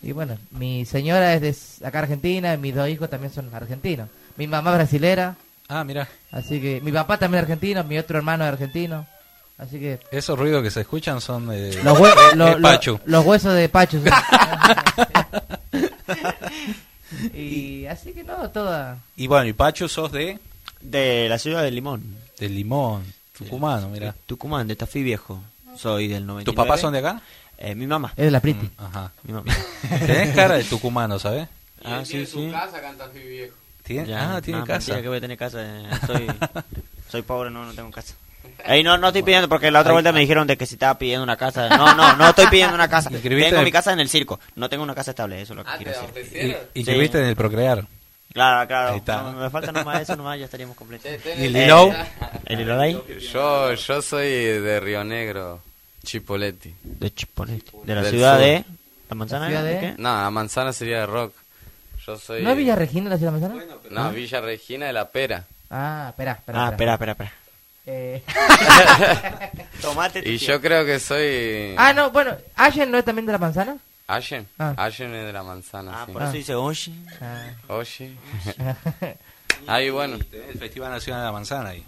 Y 0.03 0.13
bueno, 0.13 0.39
mi 0.53 0.87
señora 0.87 1.35
es 1.35 1.79
de 1.81 1.87
acá 1.87 1.99
Argentina, 2.01 2.57
mis 2.57 2.75
dos 2.75 2.89
hijos 2.89 3.11
también 3.11 3.33
son 3.33 3.55
argentinos. 3.55 4.09
Mi 4.37 4.47
mamá 4.47 4.71
es 4.71 4.77
brasilera, 4.77 5.37
Ah, 5.69 5.85
mira. 5.85 6.09
así 6.33 6.61
que 6.61 6.81
mi 6.81 6.91
papá 6.91 7.19
también 7.19 7.41
es 7.41 7.45
argentino, 7.45 7.85
mi 7.85 7.99
otro 7.99 8.17
hermano 8.17 8.45
es 8.45 8.53
argentino. 8.53 9.07
Así 9.59 9.79
que 9.79 10.01
Esos 10.11 10.39
ruidos 10.39 10.63
que 10.63 10.71
se 10.71 10.81
escuchan 10.81 11.21
son 11.21 11.49
de, 11.49 11.83
los, 11.85 11.99
hue- 11.99 12.31
de- 12.31 12.37
lo- 12.37 12.47
de 12.47 12.53
lo- 12.57 12.63
Pachu. 12.63 12.99
los 13.05 13.27
huesos 13.27 13.53
de 13.55 13.69
Pachu. 13.69 14.03
sí. 14.03 14.11
y 17.35 17.87
así 17.87 18.13
que 18.13 18.25
no, 18.25 18.51
toda... 18.51 18.99
Y 19.17 19.27
bueno, 19.27 19.47
y 19.47 19.53
Pachu 19.53 19.89
sos 19.89 20.13
de, 20.13 20.39
De 20.81 21.29
la 21.29 21.39
ciudad 21.39 21.63
de 21.63 21.71
Limón. 21.71 22.17
de 22.39 22.49
Limón, 22.49 23.05
tucumano, 23.45 23.89
mira. 23.89 24.15
Tucumán, 24.27 24.67
de 24.69 24.77
Tafí 24.77 25.03
Viejo. 25.03 25.43
Soy 25.77 26.09
del 26.09 26.27
99. 26.27 26.45
¿Tus 26.45 26.55
papás 26.55 26.81
son 26.81 26.93
de 26.93 26.99
acá? 26.99 27.21
Eh, 27.59 27.75
mi 27.75 27.87
mamá. 27.87 28.13
Es 28.17 28.25
de 28.25 28.31
la 28.31 28.41
Priti. 28.41 28.69
Ajá. 28.79 29.13
Mi 29.23 29.33
mamá. 29.33 29.53
Tenés 30.07 30.35
cara 30.35 30.57
de 30.57 30.65
tucumano, 30.65 31.19
¿sabes? 31.19 31.49
Ah, 31.85 32.03
sí, 32.05 32.27
su 32.27 32.39
sí. 32.41 32.51
casa 32.51 32.81
canta 32.81 33.05
así 33.05 33.19
viejo. 33.21 33.55
¿Tiene? 33.83 34.09
Ya, 34.09 34.37
ah, 34.37 34.43
tiene 34.43 34.61
no, 34.61 34.67
casa. 34.67 34.79
mentira 34.93 35.03
que 35.03 35.09
voy 35.09 35.19
a 35.19 35.21
tener 35.21 35.37
casa. 35.39 35.59
eh, 35.63 35.89
Soy, 36.07 36.27
soy 37.11 37.23
pobre, 37.23 37.51
no, 37.51 37.65
no 37.65 37.73
tengo 37.73 37.91
casa. 37.91 38.15
Ey, 38.67 38.83
no, 38.83 38.97
no 38.99 39.09
estoy 39.09 39.23
pidiendo 39.23 39.49
porque 39.49 39.71
la 39.71 39.81
otra 39.81 39.93
vuelta 39.93 40.13
me 40.13 40.21
dijeron 40.21 40.47
de 40.47 40.57
que 40.57 40.67
si 40.67 40.75
estaba 40.75 40.99
pidiendo 40.99 41.23
una 41.23 41.37
casa. 41.37 41.69
No, 41.77 41.95
no, 41.95 42.17
no 42.17 42.29
estoy 42.31 42.47
pidiendo 42.49 42.75
una 42.75 42.89
casa. 42.89 43.11
Tengo 43.23 43.63
mi 43.63 43.73
casa 43.73 43.93
en 43.93 44.01
el 44.01 44.09
circo. 44.09 44.39
No 44.57 44.69
tengo 44.69 44.83
una 44.83 44.95
casa 44.95 45.11
estable, 45.13 45.41
eso 45.41 45.53
es 45.53 45.57
lo 45.59 45.65
que 45.65 45.71
Ah, 45.71 45.79
¿te 45.79 45.85
quiero 45.85 45.99
decir. 46.01 46.11
abastecieron? 46.11 46.63
Y, 46.75 46.81
y 46.81 46.85
Sí. 46.85 46.93
viste 46.99 47.19
en 47.19 47.25
el 47.27 47.37
Procrear. 47.37 47.87
Claro, 48.33 48.69
claro. 48.69 48.93
Ahí 48.93 48.99
está. 48.99 49.23
No, 49.23 49.33
me 49.33 49.51
falta 49.51 49.73
nomás 49.73 50.01
eso, 50.03 50.17
nomás 50.17 50.39
ya 50.39 50.45
estaríamos 50.45 50.77
completos. 50.77 51.11
¿Y 51.37 51.47
el 51.47 51.53
Lilo? 51.53 51.93
¿El 52.47 52.61
hilo 52.61 52.77
de 52.79 52.83
ahí? 52.85 53.03
Yo, 53.33 53.75
yo 53.75 54.03
soy 54.03 54.29
de 54.29 54.81
Río 54.81 55.03
Negro, 55.03 55.61
Chipoletti. 56.05 56.75
De 56.83 57.13
Chipoletti. 57.13 57.73
De 57.85 57.95
la 57.95 58.03
Del 58.03 58.11
ciudad 58.11 58.37
sur. 58.37 58.45
de... 58.47 58.65
¿La 59.09 59.15
manzana? 59.17 59.45
La 59.45 59.49
ciudad 59.49 59.65
¿De 59.65 59.81
qué? 59.81 59.95
No, 59.99 60.23
la 60.23 60.31
manzana 60.31 60.73
sería 60.73 61.01
de 61.01 61.07
rock. 61.07 61.35
Yo 62.07 62.17
soy... 62.17 62.43
¿No 62.43 62.51
es 62.53 62.57
Villa 62.57 62.77
Regina 62.77 63.11
la 63.11 63.19
ciudad 63.19 63.33
de 63.33 63.41
Manzana? 63.41 63.65
No, 63.91 64.11
Villa 64.13 64.41
Regina 64.41 64.87
de 64.87 64.93
la 64.93 65.09
Pera. 65.09 65.45
Ah, 65.69 66.07
espera, 66.11 66.33
espera. 66.33 66.67
Ah, 66.67 66.71
espera, 66.71 66.93
espera, 66.95 67.13
espera. 67.13 67.33
Eh, 67.87 68.23
Tomate. 69.83 70.23
Y 70.29 70.37
yo 70.39 70.61
creo 70.61 70.85
que 70.87 71.01
soy... 71.01 71.75
Ah, 71.77 71.93
no, 71.93 72.11
bueno, 72.11 72.37
¿Allen 72.57 72.91
no 72.91 72.99
es 72.99 73.05
también 73.05 73.27
de 73.27 73.33
la 73.33 73.39
manzana? 73.39 73.77
Allen. 74.15 74.47
Ah. 74.59 74.75
Allen 74.77 75.15
es 75.15 75.27
de 75.27 75.33
la 75.33 75.43
manzana, 75.43 75.93
Ah, 76.03 76.07
sí. 76.07 76.13
por 76.13 76.23
eso 76.23 76.33
dice 76.33 76.55
Oshi. 76.55 76.95
Ah. 77.21 77.51
Oye. 77.69 78.17
Ahí, 79.67 79.91
bueno, 79.91 80.17
El 80.33 80.59
Festival 80.59 80.91
Nacional 80.91 81.21
de 81.23 81.27
la 81.27 81.33
Manzana 81.33 81.69
ahí. 81.71 81.85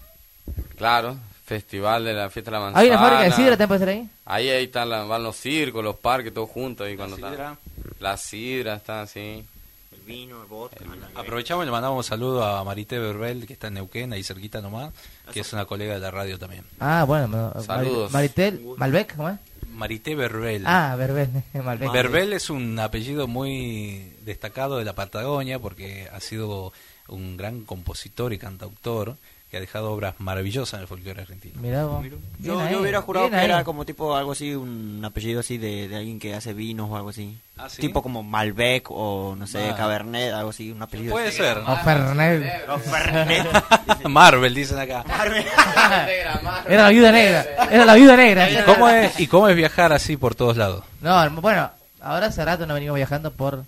claro. 0.76 1.16
Festival 1.44 2.04
de 2.04 2.14
la 2.14 2.30
fiesta 2.30 2.50
de 2.50 2.56
la 2.56 2.60
manzana. 2.62 2.80
¿Hay 2.80 2.88
una 2.88 2.98
fábrica 2.98 3.22
de 3.24 3.32
sidra 3.32 3.50
también 3.56 3.68
puede 3.68 3.78
ser 3.80 3.88
ahí? 3.88 4.10
Ahí, 4.24 4.48
ahí 4.48 4.64
están 4.64 4.88
la- 4.88 5.04
van 5.04 5.22
los 5.22 5.36
circos, 5.36 5.82
los 5.84 5.96
parques, 5.96 6.32
todos 6.32 6.48
juntos. 6.48 6.86
Ahí 6.86 6.96
cuando 6.96 7.16
sidra. 7.16 7.30
están. 7.30 7.58
La 7.98 8.16
sidra 8.16 8.76
está 8.76 9.02
así. 9.02 9.44
El 9.92 10.00
vino, 10.06 10.40
el 10.40 10.48
vodka. 10.48 10.84
Aprovechamos 11.14 11.64
y 11.64 11.66
le 11.66 11.72
mandamos 11.72 11.98
un 11.98 12.08
saludo 12.08 12.44
a 12.46 12.62
Marité 12.64 12.98
Berbel, 12.98 13.46
que 13.46 13.52
está 13.54 13.66
en 13.66 13.74
Neuquén, 13.74 14.12
ahí 14.12 14.22
cerquita 14.22 14.62
nomás, 14.62 14.92
que 15.32 15.40
es 15.40 15.52
una 15.52 15.64
colega 15.66 15.94
de 15.94 16.00
la 16.00 16.10
radio 16.10 16.38
también. 16.38 16.64
Ah, 16.80 17.04
bueno. 17.06 17.26
no, 17.54 17.62
Saludos. 17.62 18.12
Mari- 18.12 18.28
Maritel, 18.28 18.64
Malbec, 18.78 19.16
¿cómo 19.16 19.28
es? 19.30 19.38
Marité 19.82 20.14
Berbel. 20.14 20.62
Ah, 20.64 20.94
Berbel, 20.96 21.28
Malbec. 21.54 21.90
Berbel 21.90 22.32
es 22.34 22.50
un 22.50 22.78
apellido 22.78 23.26
muy 23.26 24.12
destacado 24.24 24.78
de 24.78 24.84
la 24.84 24.92
Patagonia 24.92 25.58
porque 25.58 26.08
ha 26.12 26.20
sido 26.20 26.72
un 27.08 27.36
gran 27.36 27.62
compositor 27.62 28.32
y 28.32 28.38
cantautor 28.38 29.16
que 29.52 29.58
ha 29.58 29.60
dejado 29.60 29.92
obras 29.92 30.14
maravillosas 30.18 30.78
en 30.78 30.80
el 30.80 30.86
folclore 30.88 31.20
argentino. 31.20 31.60
Mirá 31.60 31.84
vos. 31.84 32.02
Yo, 32.38 32.70
yo 32.70 32.80
hubiera 32.80 33.02
jurado 33.02 33.26
bien 33.26 33.34
que 33.34 33.40
ahí. 33.40 33.44
era 33.50 33.64
como 33.64 33.84
tipo 33.84 34.16
algo 34.16 34.32
así, 34.32 34.54
un 34.54 35.02
apellido 35.04 35.40
así 35.40 35.58
de, 35.58 35.88
de 35.88 35.96
alguien 35.96 36.18
que 36.18 36.34
hace 36.34 36.54
vinos 36.54 36.88
o 36.90 36.96
algo 36.96 37.10
así. 37.10 37.36
¿Ah, 37.58 37.68
sí? 37.68 37.82
Tipo 37.82 38.02
como 38.02 38.22
Malbec 38.22 38.86
o 38.90 39.36
no 39.38 39.46
sé, 39.46 39.68
Ah. 39.68 39.76
Cabernet, 39.76 40.32
algo 40.32 40.48
así, 40.50 40.70
un 40.70 40.80
apellido 40.80 41.12
Puede 41.12 41.28
así. 41.28 41.36
ser. 41.36 41.58
O 41.58 41.76
Fernet. 41.84 42.66
O 42.70 42.78
Fernet. 42.78 43.46
Marvel, 44.08 44.54
dicen 44.54 44.78
acá. 44.78 45.04
Era 46.66 46.82
la 46.84 46.88
viuda 46.88 47.12
negra. 47.12 47.46
Era 47.70 47.84
la 47.84 47.94
viuda 47.94 48.16
negra. 48.16 48.64
¿Cómo 48.64 48.88
es, 48.88 49.20
¿Y 49.20 49.26
cómo 49.26 49.48
es 49.48 49.56
viajar 49.56 49.92
así 49.92 50.16
por 50.16 50.34
todos 50.34 50.56
lados? 50.56 50.82
No, 51.02 51.30
bueno, 51.42 51.70
ahora 52.00 52.26
hace 52.28 52.42
rato 52.42 52.66
no 52.66 52.72
venimos 52.72 52.96
viajando 52.96 53.30
por 53.30 53.64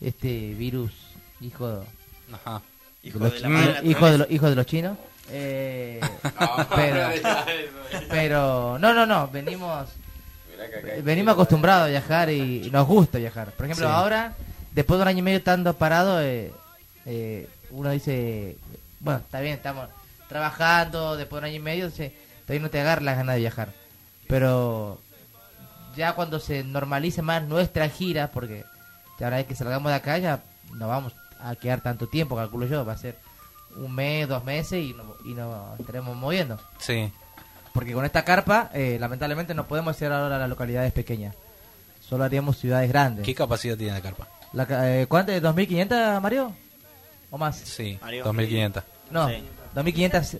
este 0.00 0.52
virus 0.54 0.92
hijo, 1.40 1.84
Ajá. 2.32 2.60
Hijo 3.02 3.18
de 3.18 3.24
los, 3.24 3.32
de 3.34 3.40
la 3.40 3.48
madre 3.48 3.80
hijo 3.84 4.10
de, 4.10 4.18
los- 4.18 4.30
hijo 4.30 4.48
de 4.50 4.56
los 4.56 4.66
chinos. 4.66 4.98
Eh, 5.30 6.00
pero, 6.74 7.08
pero, 8.08 8.78
no, 8.78 8.92
no, 8.92 9.06
no, 9.06 9.28
venimos, 9.28 9.88
venimos 11.02 11.34
acostumbrados 11.34 11.84
a 11.86 11.90
viajar 11.90 12.30
y, 12.30 12.70
nos 12.70 12.86
gusta 12.86 13.18
viajar. 13.18 13.52
Por 13.52 13.66
ejemplo, 13.66 13.86
Sí. 13.86 13.92
ahora, 13.92 14.34
después 14.72 14.98
de 14.98 15.02
un 15.02 15.08
año 15.08 15.18
y 15.18 15.22
medio 15.22 15.38
estando 15.38 15.74
parado, 15.74 16.20
eh, 16.22 16.52
eh, 17.06 17.48
uno 17.70 17.90
dice, 17.90 18.56
bueno, 19.00 19.20
está 19.20 19.40
bien, 19.40 19.54
estamos 19.54 19.88
trabajando, 20.28 21.16
después 21.16 21.40
de 21.42 21.48
un 21.48 21.52
año 21.52 21.60
y 21.60 21.64
medio, 21.64 21.90
se, 21.90 22.14
todavía 22.42 22.62
no 22.62 22.70
te 22.70 22.80
agarra 22.80 23.02
las 23.02 23.16
ganas 23.16 23.34
de 23.34 23.40
viajar. 23.40 23.68
Pero 24.28 25.00
ya 25.96 26.14
cuando 26.14 26.40
se 26.40 26.64
normalice 26.64 27.22
más 27.22 27.42
nuestra 27.42 27.88
gira, 27.88 28.30
porque 28.32 28.64
ya 29.18 29.28
una 29.28 29.36
vez 29.36 29.46
que 29.46 29.54
salgamos 29.54 29.90
de 29.90 29.96
acá 29.96 30.18
ya 30.18 30.40
nos 30.74 30.88
vamos 30.88 31.14
a 31.40 31.54
quedar 31.56 31.80
tanto 31.80 32.06
tiempo, 32.06 32.36
calculo 32.36 32.66
yo. 32.66 32.84
Va 32.84 32.94
a 32.94 32.98
ser 32.98 33.16
un 33.76 33.94
mes, 33.94 34.28
dos 34.28 34.44
meses 34.44 34.82
y, 34.84 34.94
no, 34.94 35.14
y 35.24 35.34
nos 35.34 35.78
estaremos 35.80 36.16
moviendo. 36.16 36.58
Sí. 36.78 37.10
Porque 37.72 37.92
con 37.92 38.04
esta 38.04 38.24
carpa, 38.24 38.70
eh, 38.74 38.98
lamentablemente, 39.00 39.54
no 39.54 39.66
podemos 39.66 39.96
hacer 39.96 40.12
ahora 40.12 40.38
las 40.38 40.48
localidades 40.48 40.92
pequeñas. 40.92 41.34
Solo 42.00 42.24
haríamos 42.24 42.58
ciudades 42.58 42.88
grandes. 42.90 43.24
¿Qué 43.24 43.34
capacidad 43.34 43.76
tiene 43.76 43.92
la 43.94 44.00
carpa? 44.02 44.28
La, 44.52 44.66
eh, 45.00 45.06
¿Cuánto? 45.06 45.32
¿2.500, 45.32 46.20
Mario? 46.20 46.52
¿O 47.30 47.38
más? 47.38 47.56
Sí, 47.58 47.98
Mario. 48.02 48.24
2500. 48.24 48.84
No, 49.10 49.28
Sí. 49.28 49.42
2.500. 49.74 50.38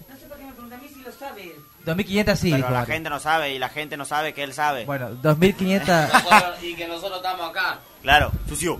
2.500 1.87 2.37
sí. 2.37 2.51
Pero 2.53 2.65
la 2.65 2.71
Mario. 2.71 2.95
gente 2.95 3.11
no 3.11 3.19
sabe 3.19 3.55
y 3.55 3.59
la 3.59 3.69
gente 3.69 3.97
no 3.97 4.05
sabe 4.05 4.33
que 4.35 4.43
él 4.43 4.53
sabe. 4.53 4.85
Bueno, 4.85 5.11
2.500. 5.23 6.53
y 6.63 6.75
que 6.77 6.87
nosotros 6.87 7.17
estamos 7.17 7.51
acá. 7.51 7.79
Claro, 8.03 8.31
sucio. 8.49 8.79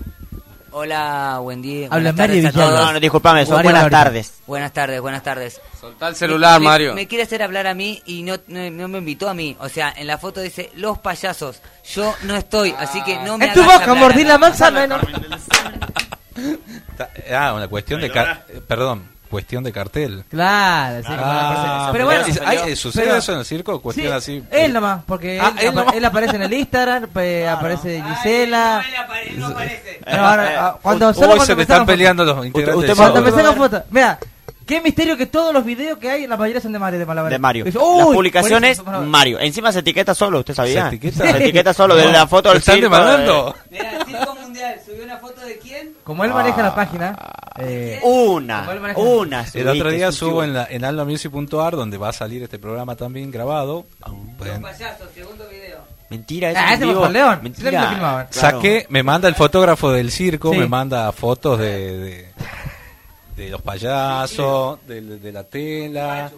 Hola, 0.75 1.37
buen 1.41 1.61
día. 1.61 1.87
Habla 1.91 2.11
buenas 2.13 2.15
Mario 2.29 2.51
todos. 2.51 2.79
No, 2.87 2.93
no, 2.93 2.99
disculpame, 2.99 3.45
son 3.45 3.61
buenas 3.61 3.83
Gabriel. 3.83 4.03
tardes. 4.03 4.33
Buenas 4.47 4.73
tardes, 4.73 5.01
buenas 5.01 5.21
tardes. 5.23 5.61
Soltá 5.79 6.07
el 6.07 6.15
celular, 6.15 6.59
Me- 6.59 6.65
Mario. 6.65 6.93
Me, 6.95 7.07
quiere 7.07 7.23
hacer 7.25 7.43
hablar 7.43 7.67
a 7.67 7.75
mí 7.75 8.01
y 8.07 8.23
no, 8.23 8.37
no, 8.47 8.69
no 8.71 8.87
me 8.87 8.97
invitó 8.97 9.29
a 9.29 9.35
mí. 9.35 9.55
O 9.59 9.69
sea, 9.69 9.93
en 9.95 10.07
la 10.07 10.17
foto 10.17 10.41
dice 10.41 10.71
los 10.75 10.97
payasos. 10.97 11.61
Yo 11.93 12.15
no 12.23 12.35
estoy, 12.35 12.73
así 12.77 13.03
que 13.03 13.19
no 13.19 13.37
me 13.37 13.45
En 13.45 13.53
tu 13.53 13.63
boca, 13.63 13.93
mordí 13.93 14.23
la 14.23 14.37
manzana. 14.39 14.87
Ah, 17.31 17.53
una 17.53 17.67
cuestión 17.67 18.01
de... 18.01 18.07
eh, 18.07 18.61
Perdón, 18.67 19.07
cuestión 19.33 19.63
de 19.63 19.71
cartel. 19.73 20.23
Claro, 20.29 21.01
sí. 21.01 21.07
Ah, 21.09 21.89
pero 21.91 22.05
bueno, 22.05 22.25
¿es- 22.25 22.39
hay- 22.41 22.75
¿sucede 22.75 23.03
pero- 23.05 23.17
eso 23.17 23.33
en 23.33 23.39
el 23.39 23.45
circo? 23.45 23.81
Cuestión 23.81 24.07
Sí, 24.07 24.13
así... 24.13 24.43
Él 24.51 24.71
nomás, 24.73 25.01
porque 25.05 25.39
Ah, 25.41 25.53
él, 25.59 25.67
él 25.67 25.75
nomás. 25.75 25.95
él 25.95 26.05
aparece 26.05 26.35
en 26.37 26.43
el 26.43 26.53
Instagram, 26.53 27.03
aparece 27.49 28.01
Gisela. 28.01 28.83
no 29.35 29.47
aparece. 29.47 29.99
No, 30.07 30.17
ahora, 30.27 30.65
ah, 30.67 30.77
cuando 30.81 31.07
Uy, 31.09 31.13
solo 31.13 31.27
cuando 31.27 31.45
se 31.45 31.55
me 31.55 31.61
están 31.63 31.85
peleando 31.85 32.23
los 32.25 32.45
integrantes 32.45 32.89
usted 32.89 32.95
Cuando 32.95 33.21
me 33.21 33.31
sacan 33.31 33.55
fotos, 33.55 33.81
mira, 33.89 34.19
qué 34.65 34.81
misterio 34.81 35.15
que 35.17 35.25
todos 35.25 35.53
los 35.53 35.63
videos 35.65 35.97
que 35.97 36.09
hay, 36.09 36.27
la 36.27 36.37
mayoría 36.37 36.61
son 36.61 36.71
de 36.73 36.79
Mario 36.79 36.99
de 36.99 37.05
Malabar. 37.05 37.31
De 37.31 37.39
Mario. 37.39 37.65
Dice, 37.65 37.77
Las 37.77 37.87
"Uy, 37.87 38.15
publicaciones, 38.15 38.79
eso, 38.79 38.83
Mario. 38.83 39.39
Encima 39.39 39.71
se 39.71 39.79
etiqueta 39.79 40.13
solo, 40.13 40.39
¿usted 40.39 40.53
sabía? 40.53 40.89
¿Se 40.89 40.95
etiqueta? 40.95 41.31
Se 41.31 41.37
etiqueta 41.37 41.73
solo 41.73 41.95
de 41.95 42.11
la 42.11 42.27
foto 42.27 42.49
¿Lo 42.49 42.53
del 42.53 42.59
están 42.59 42.75
circo, 42.75 42.89
demandando? 42.95 43.55
Mira, 43.71 43.91
el 43.97 44.05
Circo 44.05 44.35
Mundial 44.35 44.75
subió 44.85 45.03
una 45.03 45.17
foto 45.17 45.41
de 45.41 45.57
quién? 45.57 45.92
Como 46.03 46.23
él 46.25 46.31
maneja 46.33 46.61
la 46.61 46.75
página, 46.75 47.17
eh, 47.59 47.99
Una, 48.03 48.63
maneja- 48.63 48.99
una. 48.99 49.45
El 49.53 49.67
otro 49.69 49.89
día 49.91 50.11
subo 50.11 50.43
en, 50.43 50.53
la, 50.53 50.65
en 50.69 50.83
almamusic.ar 50.83 51.75
donde 51.75 51.97
va 51.97 52.09
a 52.09 52.13
salir 52.13 52.43
este 52.43 52.59
programa 52.59 52.95
también 52.95 53.31
grabado. 53.31 53.85
Los 54.05 54.11
Pueden- 54.37 54.61
payasos, 54.61 55.07
segundo 55.13 55.47
video. 55.49 55.79
Mentira, 56.09 56.51
eso 56.51 56.59
Ah, 56.61 56.73
ese 56.75 56.85
fue 56.93 57.09
León. 57.09 57.39
Mentira. 57.41 58.27
Saqué, 58.29 58.85
me 58.89 59.01
manda 59.01 59.27
el 59.27 59.35
fotógrafo 59.35 59.91
del 59.91 60.11
circo, 60.11 60.51
Sí. 60.51 60.59
me 60.59 60.67
manda 60.67 61.11
fotos 61.11 61.57
de, 61.57 61.97
de, 61.97 62.27
de 63.35 63.49
los 63.49 63.61
payasos, 63.61 64.79
de, 64.85 65.01
de 65.01 65.31
la 65.31 65.43
tela, 65.45 66.31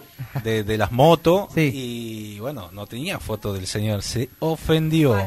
de, 0.43 0.63
de 0.63 0.77
las 0.77 0.91
motos. 0.91 1.47
Sí. 1.53 1.71
Y 1.73 2.39
bueno, 2.39 2.69
no 2.71 2.85
tenía 2.87 3.19
foto 3.19 3.51
del 3.51 3.67
señor, 3.67 4.01
se 4.03 4.29
ofendió. 4.39 5.17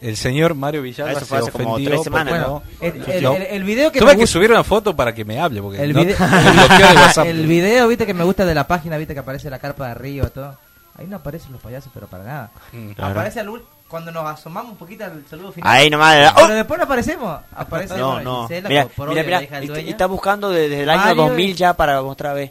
El 0.00 0.16
señor 0.16 0.54
Mario 0.54 0.82
Villalba 0.82 1.12
Eso 1.12 1.20
se 1.20 1.26
fue 1.26 1.38
hace 1.38 1.50
como 1.52 1.70
ofendió. 1.72 1.90
tres 1.90 2.02
semanas, 2.04 2.32
bueno, 2.34 2.62
no- 2.80 2.86
el, 2.86 3.10
el- 3.10 3.22
no- 3.22 3.34
el- 3.34 3.42
el 3.42 3.64
video 3.64 3.90
que 3.90 3.98
Tuve 3.98 4.10
que 4.10 4.16
gusta- 4.18 4.32
subir 4.34 4.50
una 4.50 4.62
foto 4.62 4.94
para 4.94 5.14
que 5.14 5.24
me 5.24 5.40
hable, 5.40 5.62
porque 5.62 5.82
el, 5.82 5.92
no- 5.94 6.04
video, 6.04 6.16
de 7.24 7.30
el 7.30 7.46
video, 7.46 7.88
viste, 7.88 8.04
que 8.06 8.12
me 8.14 8.24
gusta 8.24 8.44
de 8.44 8.54
la 8.54 8.66
página, 8.66 8.98
viste, 8.98 9.14
que 9.14 9.20
aparece 9.20 9.48
la 9.48 9.58
carpa 9.58 9.86
de 9.86 9.90
arriba, 9.92 10.28
todo. 10.28 10.56
Ahí 10.98 11.06
no 11.06 11.16
aparecen 11.16 11.52
los 11.52 11.60
payasos, 11.60 11.90
pero 11.94 12.06
para 12.06 12.24
nada. 12.24 12.50
Mm. 12.72 12.90
Aparece 12.98 13.40
al 13.40 13.50
cuando 13.88 14.10
nos 14.10 14.26
asomamos 14.28 14.72
un 14.72 14.78
poquito 14.78 15.04
al 15.04 15.24
saludo 15.30 15.52
final. 15.52 15.70
Ahí 15.72 15.88
nomás. 15.90 16.14
Pero 16.16 16.32
¡Oh! 16.44 16.48
después 16.48 16.78
no 16.78 16.84
aparecemos. 16.84 17.40
Aparece 17.54 17.96
No, 17.96 18.20
no. 18.20 18.48
Y, 18.50 19.66
dueño. 19.66 19.80
y 19.86 19.90
está 19.90 20.06
buscando 20.06 20.50
desde 20.50 20.82
el 20.82 20.90
año 20.90 21.00
Mario 21.00 21.14
2000 21.24 21.50
y- 21.50 21.54
ya 21.54 21.74
para 21.74 22.02
otra 22.02 22.32
vez. 22.32 22.50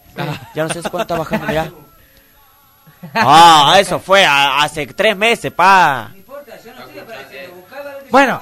Ya 0.55 0.63
no 0.63 0.69
sé 0.69 0.81
cuánto 0.81 1.01
está 1.01 1.15
bajando, 1.17 1.47
mira. 1.47 1.69
Ah, 3.13 3.75
eso 3.79 3.99
fue 3.99 4.25
a- 4.25 4.63
hace 4.63 4.87
tres 4.87 5.15
meses, 5.15 5.51
pa. 5.51 6.11
Bueno, 8.15 8.41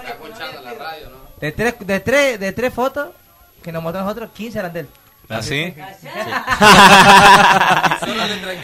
de 1.42 1.52
tres, 1.52 1.76
de, 1.80 2.00
tres, 2.00 2.40
de 2.40 2.52
tres 2.52 2.72
fotos 2.72 3.08
que 3.64 3.72
nos 3.72 3.82
mostró 3.82 4.04
nosotros, 4.04 4.30
15 4.36 4.60
eran 4.60 4.72
de 4.74 4.80
él. 4.82 4.88
¿Así? 5.30 5.74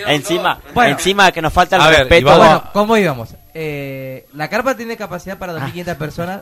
encima, 0.07 0.59
Bueno. 0.73 0.91
encima 0.91 1.31
que 1.31 1.41
nos 1.41 1.51
falta 1.51 1.77
el 1.77 1.81
A 1.81 1.87
ver, 1.87 1.99
y 2.05 2.09
respeto. 2.09 2.63
¿cómo 2.73 2.95
íbamos? 2.97 3.29
Eh, 3.55 4.27
la 4.33 4.47
carpa 4.49 4.75
tiene 4.75 4.97
capacidad 4.97 5.37
para 5.39 5.53
2.500 5.53 5.95
personas, 5.97 6.41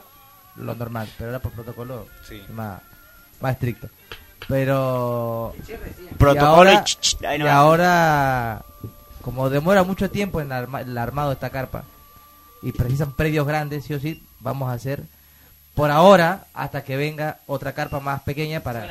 lo 0.57 0.75
normal, 0.75 1.07
pero 1.17 1.29
ahora 1.29 1.39
por 1.39 1.53
protocolo 1.53 2.07
Sí. 2.27 2.43
más, 2.49 2.81
más 3.39 3.53
estricto. 3.53 3.87
Pero... 4.49 5.55
Protocolo 6.17 6.71
y 6.71 6.73
y 6.73 6.75
ahora, 6.75 6.83
ch- 6.83 6.99
ch- 6.99 7.25
ahí 7.27 7.35
y 7.35 7.39
nomás. 7.39 7.53
ahora, 7.55 8.61
como 9.21 9.49
demora 9.49 9.83
mucho 9.83 10.09
tiempo 10.11 10.41
en 10.41 10.51
arma- 10.51 10.81
el 10.81 10.97
armado 10.97 11.29
de 11.29 11.35
esta 11.35 11.49
carpa, 11.51 11.83
y 12.61 12.71
precisan 12.71 13.13
predios 13.13 13.45
grandes, 13.47 13.85
sí 13.85 13.93
o 13.93 13.99
sí, 13.99 14.23
vamos 14.39 14.69
a 14.69 14.73
hacer 14.73 15.03
por 15.75 15.91
ahora 15.91 16.45
hasta 16.53 16.83
que 16.83 16.97
venga 16.97 17.39
otra 17.45 17.73
carpa 17.73 17.99
más 17.99 18.21
pequeña 18.23 18.61
para 18.61 18.81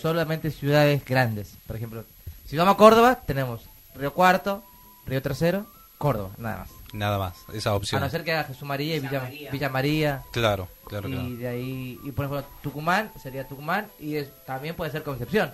solamente, 0.00 0.50
ciudades 0.50 1.04
grandes. 1.04 1.54
Por 1.66 1.76
ejemplo, 1.76 2.04
si 2.46 2.56
vamos 2.56 2.74
a 2.74 2.78
Córdoba, 2.78 3.20
tenemos 3.26 3.62
Río 3.94 4.12
Cuarto, 4.14 4.64
Río 5.06 5.20
Tercero, 5.22 5.66
Córdoba, 5.98 6.30
nada 6.38 6.58
más. 6.58 6.68
Nada 6.92 7.18
más, 7.18 7.34
esa 7.52 7.74
opción. 7.74 8.00
A 8.02 8.06
no 8.06 8.10
ser 8.10 8.24
que 8.24 8.32
haga 8.32 8.44
Jesús 8.44 8.62
María 8.66 8.96
y 8.96 9.00
Villa, 9.00 9.30
Villa 9.52 9.68
María. 9.68 10.22
Claro, 10.30 10.68
claro, 10.86 11.08
y 11.08 11.12
claro. 11.12 11.28
de 11.36 11.48
ahí, 11.48 12.00
y 12.04 12.12
por 12.12 12.24
ejemplo, 12.26 12.46
Tucumán 12.62 13.10
sería 13.22 13.46
Tucumán 13.46 13.88
y 13.98 14.16
es- 14.16 14.30
también 14.46 14.74
puede 14.74 14.92
ser 14.92 15.02
Concepción. 15.02 15.52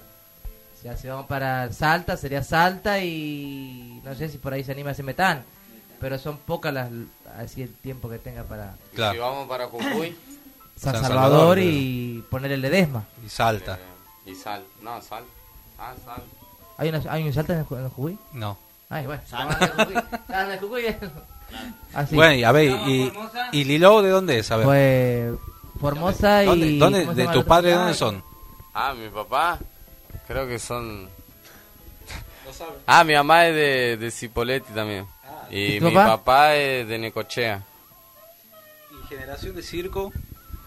O 0.79 0.83
sea, 0.83 0.97
si 0.97 1.09
vamos 1.09 1.27
para 1.27 1.73
Salta, 1.73 2.17
sería 2.17 2.43
Salta 2.45 2.99
y 3.01 4.01
no 4.05 4.15
sé 4.15 4.29
si 4.29 4.39
por 4.39 4.53
ahí 4.53 4.63
se 4.63 4.73
anima 4.73 4.91
ese 4.93 5.03
metán. 5.03 5.43
Pero 6.01 6.19
son 6.19 6.37
pocas 6.39 6.75
las, 6.75 6.91
así 7.39 7.63
el 7.63 7.73
tiempo 7.75 8.09
que 8.09 8.19
tenga 8.19 8.43
para 8.45 8.75
Claro. 8.95 9.13
Si 9.15 9.19
vamos 9.19 9.49
para 9.49 9.67
Jujuy 9.67 10.17
San, 10.77 10.95
San 10.95 11.03
Salvador, 11.05 11.31
Salvador, 11.31 11.59
y 11.61 12.25
poner 12.31 12.53
el 12.53 12.61
Ledesma. 12.61 13.05
Y 13.25 13.29
salta. 13.29 13.75
eh, 13.77 14.31
y 14.31 14.35
sal. 14.35 14.65
No, 14.81 15.01
sal. 15.03 15.25
Ah, 15.79 15.95
sal. 16.05 16.23
¿Hay, 16.79 16.89
una, 16.89 17.03
¿Hay 17.11 17.23
un 17.27 17.33
Salta 17.33 17.53
en, 17.53 17.61
en 17.61 17.89
Jujuy? 17.91 18.19
No. 18.33 18.57
Ay, 18.89 19.07
bueno. 19.07 19.23
Estaban 19.23 19.51
en 19.63 19.69
Jujuy. 19.69 19.95
Estaban 20.13 20.53
en 20.53 20.59
Jujuy. 20.61 20.97
Así. 21.95 22.15
Bueno, 22.15 22.35
y 22.35 22.45
a 22.45 22.53
ver, 22.53 22.71
y, 22.89 23.13
y 23.53 23.65
Lilo 23.65 24.01
de 24.03 24.11
dónde 24.11 24.39
es? 24.39 24.51
A 24.51 24.57
ver. 24.57 24.67
Pues 24.67 25.35
Formosa 25.81 26.43
¿Dónde, 26.45 26.67
y... 26.67 26.79
dónde- 26.79 27.01
¿cómo 27.05 27.15
se 27.15 27.21
¿De 27.23 27.27
tus 27.29 27.37
el 27.37 27.45
padres 27.45 27.75
dónde 27.77 27.95
son? 27.95 28.25
Ah, 28.73 28.95
mi 28.95 29.09
papá. 29.11 29.59
Creo 30.27 30.47
que 30.47 30.59
son. 30.59 31.09
Ah, 32.87 33.03
mi 33.05 33.15
mamá 33.15 33.47
es 33.47 33.55
de, 33.55 33.97
de 33.99 34.11
Cipolletti 34.11 34.73
también. 34.73 35.07
¿Y 35.53 35.79
mi 35.81 35.93
papá? 35.93 36.17
papá 36.19 36.57
es 36.57 36.89
de 36.89 36.99
Necochea. 36.99 37.63
¿Y 38.91 39.07
generación 39.09 39.55
de 39.55 39.63
circo? 39.63 40.13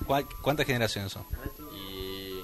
¿Cuál- 0.06 0.26
¿Cuántas 0.42 0.66
generaciones 0.66 1.12
son? 1.12 1.26
Y. 1.76 2.42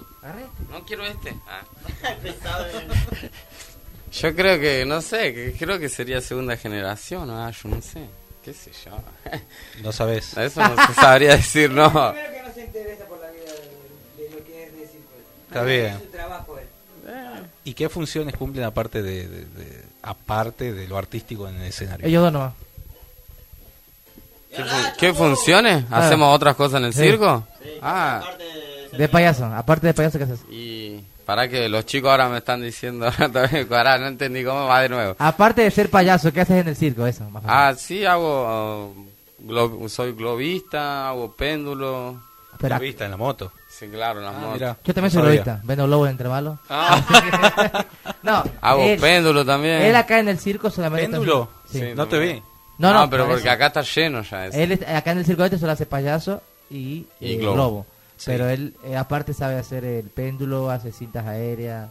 No 0.70 0.84
quiero 0.86 1.06
este. 1.06 1.34
Ah. 1.48 1.62
Yo 4.12 4.36
creo 4.36 4.60
que, 4.60 4.86
no 4.86 5.02
sé, 5.02 5.34
que 5.34 5.54
creo 5.58 5.80
que 5.80 5.88
sería 5.90 6.20
segunda 6.22 6.58
generación, 6.58 7.30
ah, 7.32 7.50
yo 7.52 7.70
no 7.70 7.82
sé. 7.82 8.08
¿Qué 8.44 8.54
sé 8.54 8.72
yo? 8.86 8.92
No 9.84 9.92
sabes. 9.94 10.34
Eso 10.38 10.62
no 10.68 10.76
se 10.88 10.94
sabría 10.96 11.38
decir, 11.38 11.70
no. 11.72 11.90
que 11.92 12.42
no 12.46 12.54
se 12.54 12.66
interesa 12.66 13.06
por 13.06 13.20
la 13.22 13.32
vida 13.32 13.52
de, 14.18 14.30
lo 14.36 14.44
que 14.46 14.64
es 14.66 14.74
de 14.74 14.88
circo. 14.88 15.14
Está 15.48 15.64
bien. 15.64 15.98
su 16.00 16.06
trabajo 16.08 16.58
él. 16.58 16.66
¿Y 17.64 17.74
qué 17.74 17.88
funciones 17.88 18.36
cumplen 18.36 18.66
aparte 18.66 19.02
de, 19.02 19.28
de- 19.28 19.46
de- 19.46 19.84
aparte 20.04 20.74
de 20.74 20.88
lo 20.88 20.98
artístico 20.98 21.48
en 21.48 21.56
el 21.58 21.64
escenario? 21.68 22.06
Ellos 22.08 22.24
dos 22.24 22.34
nomás. 22.34 22.54
¿Qué, 24.56 24.64
fun- 24.64 24.92
qué 25.00 25.14
funciones? 25.14 25.86
Ah. 25.90 26.06
¿Hacemos 26.06 26.36
otras 26.36 26.56
cosas 26.56 26.80
en 26.80 26.86
el 26.88 26.94
Sí. 26.94 27.02
circo? 27.04 27.46
Ah, 27.82 28.22
De 28.92 29.08
payaso. 29.08 29.46
Aparte 29.46 29.88
de 29.88 29.94
payaso, 29.94 30.18
¿qué 30.18 30.26
haces? 30.26 30.42
y 30.50 31.00
para 31.26 31.48
que 31.48 31.70
los 31.70 31.86
chicos 31.86 32.12
ahora 32.12 32.28
me 32.28 32.40
están 32.40 32.62
diciendo, 32.62 33.10
también, 33.32 33.66
pará, 33.68 33.98
no 33.98 34.08
entendí 34.08 34.44
cómo 34.44 34.66
va 34.66 34.82
de 34.82 34.90
nuevo. 34.90 35.16
Aparte 35.18 35.62
de 35.62 35.72
ser 35.72 35.90
payaso, 35.90 36.34
¿qué 36.34 36.42
haces 36.42 36.58
en 36.62 36.68
el 36.68 36.76
circo? 36.76 37.06
Eso, 37.08 37.24
más. 37.30 37.44
Ah, 37.48 37.74
sí, 37.78 38.04
hago, 38.04 38.88
uh, 38.92 39.48
glo- 39.48 39.88
soy 39.88 40.12
globista, 40.12 41.08
hago 41.08 41.32
péndulo. 41.34 42.22
Espera, 42.52 42.78
vista 42.80 43.06
en 43.06 43.12
la 43.12 43.18
moto. 43.18 43.54
Sí, 43.82 43.88
claro, 43.90 44.22
motos. 44.22 44.54
mira. 44.54 44.78
yo 44.84 44.94
también 44.94 45.12
soy 45.12 45.18
No 45.22 45.26
globista. 45.28 45.60
Vendo 45.64 45.86
globos 45.88 46.10
entre 46.10 46.30
malos. 46.30 46.60
Ah. 46.70 47.86
no, 48.24 48.44
Hago 48.62 48.84
él, 48.84 49.00
péndulo 49.00 49.44
también. 49.44 49.82
él 49.82 49.96
acá 49.96 50.20
en 50.20 50.30
el 50.30 50.38
circo 50.40 50.70
solamente... 50.70 51.10
¿Péndulo? 51.10 51.50
Sí. 51.70 51.80
Sí. 51.80 51.86
No 51.96 52.08
te 52.08 52.20
vi. 52.20 52.44
No, 52.78 52.94
no, 52.94 53.10
pero 53.10 53.24
por 53.26 53.34
porque 53.34 53.48
eso. 53.48 53.54
acá 53.56 53.68
está 53.68 53.82
lleno 53.82 54.22
ya 54.24 54.46
eso. 54.48 54.58
Él 54.58 54.72
es- 54.74 54.88
acá 54.88 55.12
en 55.12 55.18
el 55.20 55.26
circo 55.26 55.44
este 55.44 55.58
solo 55.58 55.72
hace 55.72 55.86
payaso 55.86 56.42
y, 56.70 57.06
Y 57.20 57.34
eh, 57.34 57.36
globo. 57.38 57.54
globo. 57.56 57.86
Sí. 58.18 58.26
Pero 58.28 58.50
él 58.50 58.76
eh, 58.86 58.96
aparte 58.96 59.34
sabe 59.34 59.56
hacer 59.58 59.84
el 59.84 60.06
péndulo, 60.10 60.70
hace 60.70 60.92
cintas 60.92 61.26
aéreas, 61.26 61.90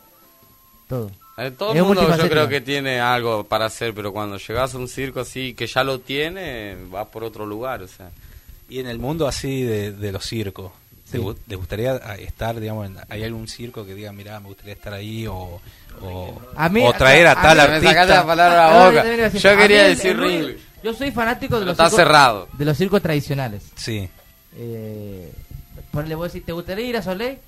todo. 0.89 1.11
Eh, 1.39 1.51
todo 1.51 1.71
Es 1.73 1.77
el 1.79 1.85
mundo 1.85 2.07
yo 2.17 2.29
creo 2.29 2.49
que 2.49 2.61
tiene 2.61 3.01
algo 3.01 3.45
para 3.45 3.65
hacer, 3.67 3.95
pero 3.95 4.13
cuando 4.13 4.37
llegas 4.37 4.75
a 4.75 4.79
un 4.79 4.87
circo 4.89 5.21
así 5.21 5.55
que 5.55 5.67
ya 5.67 5.83
lo 5.83 5.99
tiene, 6.01 6.77
vas 6.91 7.07
por 7.09 7.25
otro 7.25 7.47
lugar, 7.47 7.83
o 7.83 7.89
sea. 7.89 8.11
Y 8.69 8.79
en 8.79 8.87
el 8.87 8.99
mundo 9.01 9.27
así 9.27 9.63
de, 9.63 9.91
de 9.93 10.13
los 10.13 10.25
circos, 10.25 10.71
¿Te 11.11 11.19
¿Les 11.49 11.59
gustaría 11.59 11.93
ah, 12.03 12.15
estar, 12.17 12.59
digamos, 12.61 12.87
en- 12.87 12.97
hay 13.09 13.25
algún 13.25 13.49
circo 13.49 13.85
que 13.85 13.95
diga, 13.95 14.13
mira, 14.13 14.39
me 14.41 14.49
gustaría 14.49 14.75
estar 14.75 14.93
ahí 14.93 15.27
o, 15.27 15.61
o, 16.03 16.41
A 16.57 16.69
mí- 16.69 16.83
o 16.87 16.93
traer 16.93 17.27
a, 17.27 17.33
a 17.33 17.43
tal 17.43 17.57
mí- 17.57 17.63
artista? 17.75 18.05
la 18.07 18.27
palabra 18.27 18.67
a 18.69 18.71
la 18.93 19.03
boca. 19.03 19.29
Yo 19.31 19.57
quería 19.57 19.85
decir 19.85 20.19
el-. 20.21 20.59
Yo 20.83 20.95
soy 20.95 21.11
fanático 21.11 21.59
de 21.61 21.67
los 21.67 21.73
está 21.73 21.87
circos- 21.91 21.97
cerrado. 21.97 22.49
De 22.55 22.65
los 22.65 22.77
circos 22.77 23.03
tradicionales. 23.03 23.65
Sí, 23.77 24.09
Eh, 24.57 25.33
por- 25.93 26.07
le 26.09 26.15
voy 26.15 26.25
a 26.25 26.29
decir, 26.29 26.45
¿te 26.45 26.53
gustaría 26.53 26.87
ir 26.87 26.97
a 26.97 27.03
Soleil? 27.03 27.39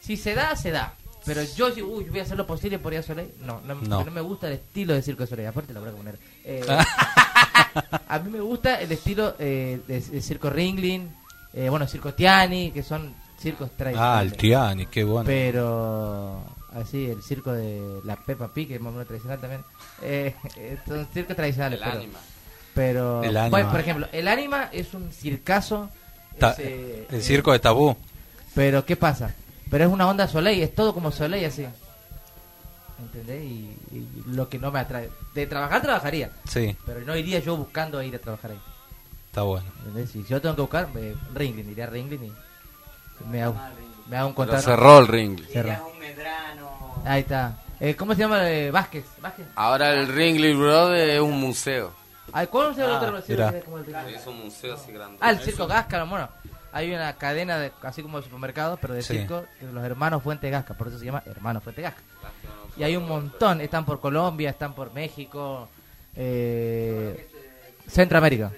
Si 0.00 0.16
se 0.16 0.34
da, 0.34 0.54
se 0.56 0.70
da. 0.70 0.94
Pero 1.24 1.42
yo, 1.56 1.72
si 1.72 1.82
uy, 1.82 2.04
voy 2.04 2.20
a 2.20 2.22
hacer 2.22 2.36
lo 2.36 2.46
posible 2.46 2.78
por 2.78 2.92
ir 2.92 3.00
a 3.00 3.02
Soleil. 3.02 3.30
No, 3.40 3.60
no, 3.66 3.74
No. 3.76 4.04
no 4.04 4.10
me 4.10 4.20
gusta 4.20 4.46
el 4.46 4.54
estilo 4.54 4.94
de 4.94 5.02
circo 5.02 5.22
de 5.24 5.26
Soleil. 5.28 5.48
Aparte, 5.48 5.72
lo 5.72 5.80
voy 5.80 5.88
a 5.90 5.92
poner. 5.92 6.18
Eh, 6.44 6.64
a 8.08 8.18
mí 8.20 8.30
me 8.30 8.40
gusta 8.40 8.80
el 8.80 8.92
estilo 8.92 9.34
eh, 9.38 9.80
de, 9.86 10.00
de 10.00 10.22
circo 10.22 10.50
Ringling, 10.50 11.10
eh, 11.56 11.68
bueno, 11.70 11.86
circo 11.88 12.14
Tiani, 12.14 12.70
que 12.70 12.82
son 12.82 13.14
circos 13.38 13.70
ah, 13.72 13.76
tradicionales. 13.76 14.32
el 14.32 14.38
Tiani, 14.38 14.86
qué 14.86 15.02
bueno. 15.04 15.26
Pero 15.26 16.44
así, 16.74 17.06
el 17.10 17.22
circo 17.22 17.52
de 17.52 18.00
la 18.04 18.16
Peppa 18.16 18.48
Pig, 18.52 18.68
que 18.68 18.74
es 18.76 18.80
más 18.80 18.90
o 18.90 18.92
menos 18.92 19.06
tradicional 19.08 19.40
también. 19.40 19.64
Eh, 20.02 20.34
son 20.86 21.06
circos 21.12 21.34
tradicionales. 21.34 21.80
El 21.80 21.84
pero, 21.84 21.98
Anima. 21.98 22.18
pero 22.74 23.22
El 23.24 23.36
Anima. 23.36 23.50
bueno, 23.50 23.70
por 23.70 23.80
ejemplo, 23.80 24.08
el 24.12 24.28
Anima 24.28 24.68
es 24.72 24.94
un 24.94 25.10
circazo. 25.12 25.88
Ta- 26.38 26.52
es, 26.52 26.58
eh, 26.60 27.06
el 27.10 27.22
circo 27.22 27.52
de 27.52 27.58
tabú. 27.58 27.96
pero 28.54 28.84
¿qué 28.84 28.96
pasa? 28.96 29.34
Pero 29.70 29.84
es 29.84 29.90
una 29.90 30.06
onda 30.08 30.28
Soleil, 30.28 30.62
es 30.62 30.74
todo 30.74 30.92
como 30.94 31.10
Soleil 31.10 31.46
así. 31.46 31.66
¿Entendés? 32.98 33.42
Y, 33.44 33.76
y 33.92 34.22
lo 34.28 34.48
que 34.48 34.58
no 34.58 34.70
me 34.70 34.78
atrae. 34.80 35.10
De 35.34 35.46
trabajar, 35.46 35.82
trabajaría. 35.82 36.30
Sí, 36.48 36.74
Pero 36.86 37.00
no 37.00 37.14
iría 37.16 37.40
yo 37.40 37.56
buscando 37.56 38.02
ir 38.02 38.14
a 38.14 38.18
trabajar 38.18 38.52
ahí. 38.52 38.60
Está 39.36 39.42
bueno. 39.42 39.66
¿Entendés? 39.80 40.10
Si 40.10 40.24
yo 40.24 40.40
tengo 40.40 40.54
que 40.54 40.62
buscar, 40.62 40.88
me, 40.94 41.14
Ringling, 41.34 41.70
iría 41.70 41.84
a 41.84 41.88
Ringling 41.88 42.24
y 42.24 42.32
me 43.28 43.42
hago, 43.42 43.54
me 44.08 44.16
hago 44.16 44.28
un 44.28 44.34
Pero 44.34 44.46
contrato. 44.46 44.62
cerró 44.62 44.98
el 45.00 45.08
Ringley. 45.08 45.46
Cerró. 45.52 45.92
Ahí 47.04 47.20
está. 47.20 47.58
Eh, 47.78 47.94
¿Cómo 47.94 48.14
se 48.14 48.20
llama? 48.20 48.50
Eh, 48.50 48.70
Vázquez. 48.70 49.04
Vázquez. 49.20 49.46
Ahora 49.54 49.92
el 49.92 50.08
Ringley 50.08 50.54
Brothers 50.54 51.12
es 51.16 51.20
un 51.20 51.38
museo. 51.38 51.92
Ay, 52.32 52.46
¿Cuál 52.46 52.74
se 52.74 52.80
llama 52.80 52.98
el 52.98 53.14
otro? 53.14 53.22
Sí, 53.26 53.36
como 53.62 53.76
el 53.78 53.84
Ringling. 53.84 54.14
Es 54.14 54.26
un 54.26 54.38
museo 54.42 54.74
así 54.74 54.90
grande. 54.90 55.18
Ah, 55.20 55.30
el 55.32 55.38
Circo 55.40 55.66
Gasca, 55.66 56.02
bueno. 56.04 56.30
Hay 56.72 56.92
una 56.94 57.12
cadena, 57.14 57.58
de, 57.58 57.72
así 57.82 58.02
como 58.02 58.18
de 58.18 58.24
supermercados, 58.24 58.78
pero 58.80 58.94
de 58.94 59.02
Sí. 59.02 59.18
circo, 59.18 59.44
que 59.60 59.66
los 59.66 59.84
hermanos 59.84 60.22
Fuente 60.22 60.48
Gasca, 60.50 60.74
por 60.74 60.88
eso 60.88 60.98
se 60.98 61.04
llama 61.06 61.22
Hermanos 61.26 61.62
Fuente 61.62 61.82
Gasca. 61.82 62.00
Y 62.76 62.82
hay 62.84 62.96
un 62.96 63.06
montón, 63.06 63.60
están 63.60 63.84
por 63.84 64.00
Colombia, 64.00 64.48
están 64.50 64.74
por 64.74 64.92
México, 64.92 65.68
eh, 66.14 67.28
Centroamérica. 67.86 68.50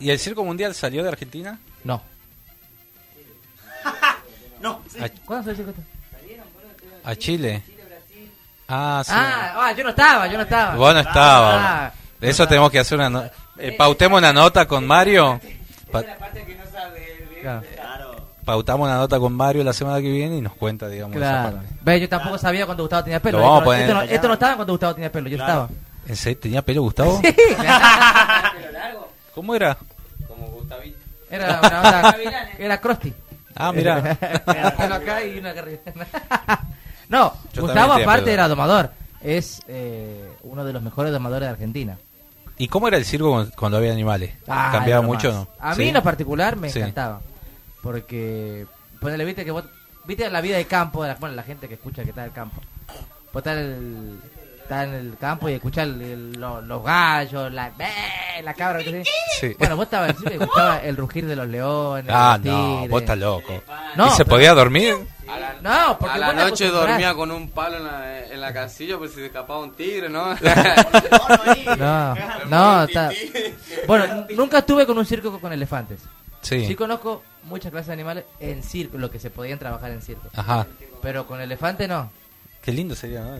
¿Y 0.00 0.10
el 0.10 0.18
circo 0.18 0.44
mundial 0.44 0.74
salió 0.74 1.02
de 1.02 1.08
Argentina? 1.08 1.58
No. 1.84 2.02
No, 4.60 4.80
A, 5.00 5.08
¿Cuándo 5.26 5.44
fue 5.44 5.52
el 5.52 5.56
circo? 5.58 5.74
a 7.04 7.14
Chile. 7.14 7.62
Ah, 8.68 9.02
sí. 9.04 9.12
Ah, 9.14 9.52
ah, 9.66 9.72
yo 9.72 9.84
no 9.84 9.90
estaba, 9.90 10.26
yo 10.26 10.36
no 10.38 10.42
estaba. 10.44 10.74
Vos 10.74 10.92
no 10.94 11.00
estabas. 11.00 11.56
Ah, 11.62 11.92
De 12.18 12.30
eso 12.30 12.48
tenemos 12.48 12.70
que 12.70 12.78
hacer 12.80 12.96
una 12.98 13.10
no- 13.10 13.30
eh, 13.58 13.72
pautemos 13.78 14.18
una 14.18 14.32
nota 14.32 14.66
con 14.66 14.84
Mario. 14.86 15.38
Pa- 15.92 16.02
claro, 17.42 17.62
pautamos 18.44 18.86
una 18.88 18.96
nota 18.96 19.20
con 19.20 19.34
Mario 19.34 19.62
la 19.62 19.72
semana 19.74 20.00
que 20.00 20.10
viene 20.10 20.38
y 20.38 20.40
nos 20.40 20.54
cuenta, 20.54 20.88
digamos, 20.88 21.16
esa 21.16 21.24
claro. 21.26 21.56
parte. 21.58 21.74
Ve, 21.82 22.00
yo 22.00 22.08
tampoco 22.08 22.38
sabía 22.38 22.64
cuando 22.66 22.82
Gustavo 22.84 23.04
tenía 23.04 23.20
pelo. 23.20 23.38
Lo 23.38 23.44
Esto 23.44 23.50
vamos 23.54 23.60
a 23.60 23.64
no- 23.64 23.66
poner- 23.70 23.82
esto, 23.82 23.94
no, 23.94 24.02
esto 24.02 24.28
no 24.28 24.34
estaba 24.34 24.54
cuando 24.56 24.72
Gustavo 24.72 24.94
tenía 24.94 25.12
pelo, 25.12 25.28
yo 25.28 25.36
estaba. 25.36 25.68
¿En 26.08 26.16
serio? 26.16 26.38
¿Tenía 26.40 26.62
pelo 26.62 26.82
Gustavo? 26.82 27.20
Sí, 27.22 27.28
¿Cómo 29.36 29.54
era? 29.54 29.76
Como 30.26 30.46
Gustavito. 30.48 30.96
Era 31.30 31.60
una 31.60 31.78
onda, 31.82 32.16
era 32.58 32.80
Krusty. 32.80 33.12
Ah, 33.54 33.70
mira. 33.70 34.02
Pelo 34.78 34.94
acá 34.94 35.22
y 35.24 35.38
una 35.38 35.52
no, 37.08 37.32
Yo 37.52 37.62
Gustavo 37.62 37.92
aparte 37.92 38.32
era 38.32 38.48
domador. 38.48 38.90
Es 39.22 39.60
eh, 39.68 40.26
uno 40.42 40.64
de 40.64 40.72
los 40.72 40.82
mejores 40.82 41.12
domadores 41.12 41.46
de 41.48 41.52
Argentina. 41.52 41.98
¿Y 42.56 42.68
cómo 42.68 42.88
era 42.88 42.96
el 42.96 43.04
circo 43.04 43.46
cuando- 43.56 43.76
había 43.76 43.92
animales? 43.92 44.32
Ah, 44.48 44.70
¿Cambiaba 44.72 45.02
mucho 45.02 45.30
no? 45.30 45.48
A 45.60 45.74
Sí. 45.74 45.82
mí 45.82 45.88
en 45.88 45.94
lo 45.94 46.02
particular 46.02 46.56
me 46.56 46.70
Sí. 46.70 46.78
encantaba. 46.78 47.20
Porque, 47.82 48.66
ponele, 49.00 49.26
viste 49.26 49.44
que 49.44 49.50
vos, 49.50 49.64
viste 50.06 50.30
la 50.30 50.40
vida 50.40 50.56
de 50.56 50.64
campo, 50.64 51.02
de 51.02 51.10
la, 51.10 51.14
bueno, 51.16 51.34
la 51.34 51.42
gente 51.42 51.68
que 51.68 51.74
escucha 51.74 52.02
que 52.04 52.08
está 52.10 52.22
en 52.22 52.28
el 52.28 52.32
campo. 52.32 52.62
Vos 53.32 53.40
estás 53.40 53.58
en 53.58 53.64
el, 53.64 54.20
estás 54.66 54.84
en 54.88 54.94
el 54.94 55.16
campo 55.18 55.48
y 55.48 55.52
escuchás 55.54 55.84
el- 55.86 56.02
el- 56.02 56.32
lo- 56.32 56.60
los 56.60 56.82
gallos, 56.82 57.52
la, 57.52 57.72
la 58.42 58.54
cabra. 58.54 58.80
Bueno, 59.58 59.76
vos 59.76 59.84
estabas 59.84 60.10
el 60.10 60.16
circo 60.16 60.30
y 60.30 60.36
escuchabas 60.42 60.84
el 60.84 60.96
rugir 60.96 61.26
de 61.26 61.36
los 61.36 61.46
leones. 61.48 62.12
Ah, 62.14 62.38
los 62.42 62.52
no, 62.52 62.88
vos 62.88 63.00
estás 63.02 63.18
loco. 63.18 63.62
No, 63.96 64.06
¿Y 64.06 64.10
se 64.10 64.24
pero- 64.24 64.36
podía 64.36 64.54
dormir? 64.54 64.94
No, 65.60 65.96
porque 65.98 66.14
A 66.14 66.18
la 66.18 66.26
vos 66.28 66.36
te 66.36 66.40
noche 66.50 66.64
acostumbrás. 66.66 66.88
dormía 66.88 67.14
con 67.14 67.30
un 67.32 67.50
palo 67.50 67.76
en 67.78 67.84
la, 67.84 68.26
en 68.26 68.40
la 68.40 68.52
casilla 68.52 68.96
por 68.98 69.08
si 69.08 69.14
se 69.16 69.26
escapaba 69.26 69.58
un 69.60 69.72
tigre, 69.74 70.08
¿no? 70.08 70.34
No, 71.78 72.14
no, 72.48 72.84
está. 72.84 73.10
Bueno, 73.86 74.26
nunca 74.36 74.58
estuve 74.58 74.86
con 74.86 74.96
un 74.98 75.06
circo 75.06 75.38
con 75.40 75.52
elefantes. 75.52 76.00
Sí. 76.42 76.66
Sí 76.66 76.74
conozco 76.76 77.22
muchas 77.44 77.70
clases 77.72 77.88
de 77.88 77.92
animales 77.94 78.24
en 78.40 78.62
circo, 78.62 78.98
lo 78.98 79.10
que 79.10 79.18
se 79.18 79.30
podían 79.30 79.58
trabajar 79.58 79.90
en 79.90 80.00
circo. 80.02 80.28
Ajá. 80.34 80.66
Pero 81.02 81.26
con 81.26 81.40
elefante 81.40 81.88
no. 81.88 82.10
Qué 82.62 82.72
lindo 82.72 82.94
sería, 82.94 83.20
¿no? 83.22 83.36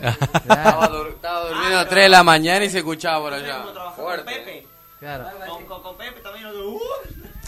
Estaba, 0.00 0.88
dur- 0.90 1.08
estaba 1.14 1.48
durmiendo 1.48 1.78
a 1.78 1.88
3 1.88 2.04
de 2.04 2.08
la 2.08 2.22
mañana 2.22 2.64
y 2.64 2.70
se 2.70 2.78
escuchaba 2.78 3.20
por 3.20 3.32
allá. 3.34 3.64
Fuerte. 3.96 4.66
Claro. 4.98 5.26
Con, 5.68 5.82
con 5.82 5.96
Pepe 5.96 6.20
también. 6.20 6.46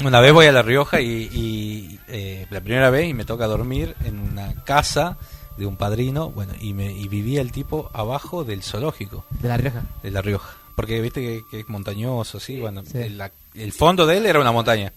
Una 0.04 0.20
vez 0.20 0.32
voy 0.32 0.46
a 0.46 0.52
La 0.52 0.62
Rioja 0.62 1.00
y, 1.00 1.28
y, 1.32 2.00
eh, 2.08 2.46
la 2.50 2.60
primera 2.60 2.90
vez 2.90 3.08
y 3.08 3.14
me 3.14 3.24
toca 3.24 3.46
dormir 3.46 3.96
en 4.04 4.18
una 4.20 4.54
casa 4.64 5.16
de 5.56 5.66
un 5.66 5.76
padrino, 5.76 6.30
bueno, 6.30 6.52
y, 6.60 6.72
me, 6.72 6.92
y 6.92 7.08
vivía 7.08 7.40
el 7.40 7.50
tipo 7.50 7.90
abajo 7.92 8.44
del 8.44 8.62
zoológico 8.62 9.24
De 9.40 9.48
La 9.48 9.56
Rioja. 9.56 9.82
de 10.02 10.10
La 10.12 10.22
Rioja. 10.22 10.50
Porque 10.76 11.00
viste 11.00 11.20
que, 11.20 11.42
que 11.50 11.60
es 11.60 11.68
montañoso, 11.68 12.38
sí, 12.38 12.60
bueno, 12.60 12.84
Sí. 12.84 12.98
el, 12.98 13.18
la- 13.18 13.32
el 13.54 13.72
fondo 13.72 14.06
de 14.06 14.18
él 14.18 14.26
era 14.26 14.38
una 14.40 14.52
montaña. 14.52 14.92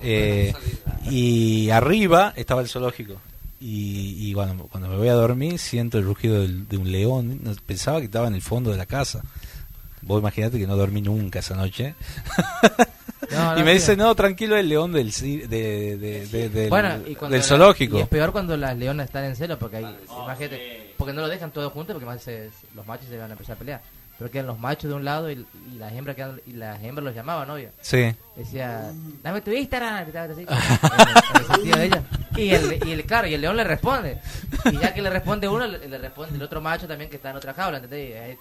Eh, 0.00 0.54
y 1.10 1.70
arriba 1.70 2.32
estaba 2.36 2.60
el 2.60 2.68
zoológico. 2.68 3.14
Y, 3.60 4.16
y 4.30 4.32
bueno, 4.34 4.66
cuando 4.70 4.88
me 4.88 4.96
voy 4.96 5.08
a 5.08 5.12
dormir 5.14 5.58
siento 5.58 5.98
el 5.98 6.04
rugido 6.04 6.40
del- 6.40 6.66
de 6.66 6.76
un 6.78 6.90
león. 6.90 7.40
Pensaba 7.66 7.98
que 7.98 8.06
estaba 8.06 8.26
en 8.28 8.34
el 8.34 8.42
fondo 8.42 8.70
de 8.70 8.78
la 8.78 8.86
casa. 8.86 9.22
Vos 10.02 10.18
imaginate 10.20 10.58
que 10.58 10.66
no 10.66 10.76
dormí 10.76 11.02
nunca 11.02 11.40
esa 11.40 11.54
noche. 11.54 11.94
No, 13.30 13.54
no, 13.54 13.60
y 13.60 13.62
me 13.62 13.74
dice, 13.74 13.96
no, 13.98 14.14
tranquilo, 14.14 14.56
el 14.56 14.66
león 14.68 14.92
del, 14.92 15.10
de, 15.12 15.46
de- 15.98 16.26
de- 16.26 16.48
del, 16.48 16.70
Bueno, 16.70 16.94
y 17.06 17.14
cuando 17.14 17.34
del 17.34 17.42
la- 17.42 17.46
zoológico. 17.46 17.98
y 17.98 18.00
es 18.00 18.08
peor 18.08 18.32
cuando 18.32 18.56
las 18.56 18.76
leonas 18.78 19.06
están 19.06 19.24
en 19.24 19.36
celo, 19.36 19.58
porque 19.58 19.76
ahí, 19.76 19.96
imagínate, 20.24 20.94
porque 20.96 21.12
no 21.12 21.20
lo 21.20 21.28
dejan 21.28 21.50
todos 21.50 21.70
juntos, 21.72 21.92
porque 21.94 22.06
más 22.06 22.22
se- 22.22 22.50
los 22.74 22.86
machos 22.86 23.06
se 23.10 23.18
van 23.18 23.28
a 23.30 23.32
empezar 23.34 23.56
a 23.56 23.58
pelear. 23.58 23.82
Pero 24.20 24.30
quedan 24.30 24.46
los 24.48 24.58
machos 24.58 24.90
de 24.90 24.94
un 24.94 25.04
lado 25.04 25.30
y, 25.30 25.46
y 25.72 25.78
las 25.78 25.92
hembras 25.94 26.14
quedan, 26.14 26.40
y 26.46 26.52
las 26.52 26.80
hembras 26.84 27.04
los 27.06 27.14
llamaban, 27.14 27.48
¿no? 27.48 27.56
Sí. 27.80 28.14
Decía, 28.36 28.92
dame 29.22 29.40
tu 29.40 29.50
Instagram, 29.50 30.04
gritaba 30.04 30.32
así, 30.32 30.42
en, 30.46 30.48
el- 30.50 31.08
en 31.34 31.40
el 31.40 31.46
sentido 31.46 31.78
de 31.78 31.84
ella. 31.86 32.02
Y 32.36 32.50
el, 32.50 32.86
y 32.86 32.92
el, 32.92 33.04
claro, 33.06 33.26
y 33.28 33.34
el 33.34 33.40
león 33.40 33.56
le 33.56 33.64
responde. 33.64 34.18
Y 34.70 34.76
ya 34.76 34.92
que 34.92 35.00
le 35.00 35.08
responde 35.10 35.48
uno, 35.48 35.66
le, 35.66 35.88
le 35.88 35.96
responde 35.98 36.36
el 36.36 36.42
otro 36.42 36.60
macho 36.60 36.86
también 36.86 37.08
que 37.08 37.16
está 37.16 37.30
en 37.30 37.36
otra 37.36 37.54
jaula, 37.54 37.78
¿entendés? 37.78 38.34
Y 38.34 38.38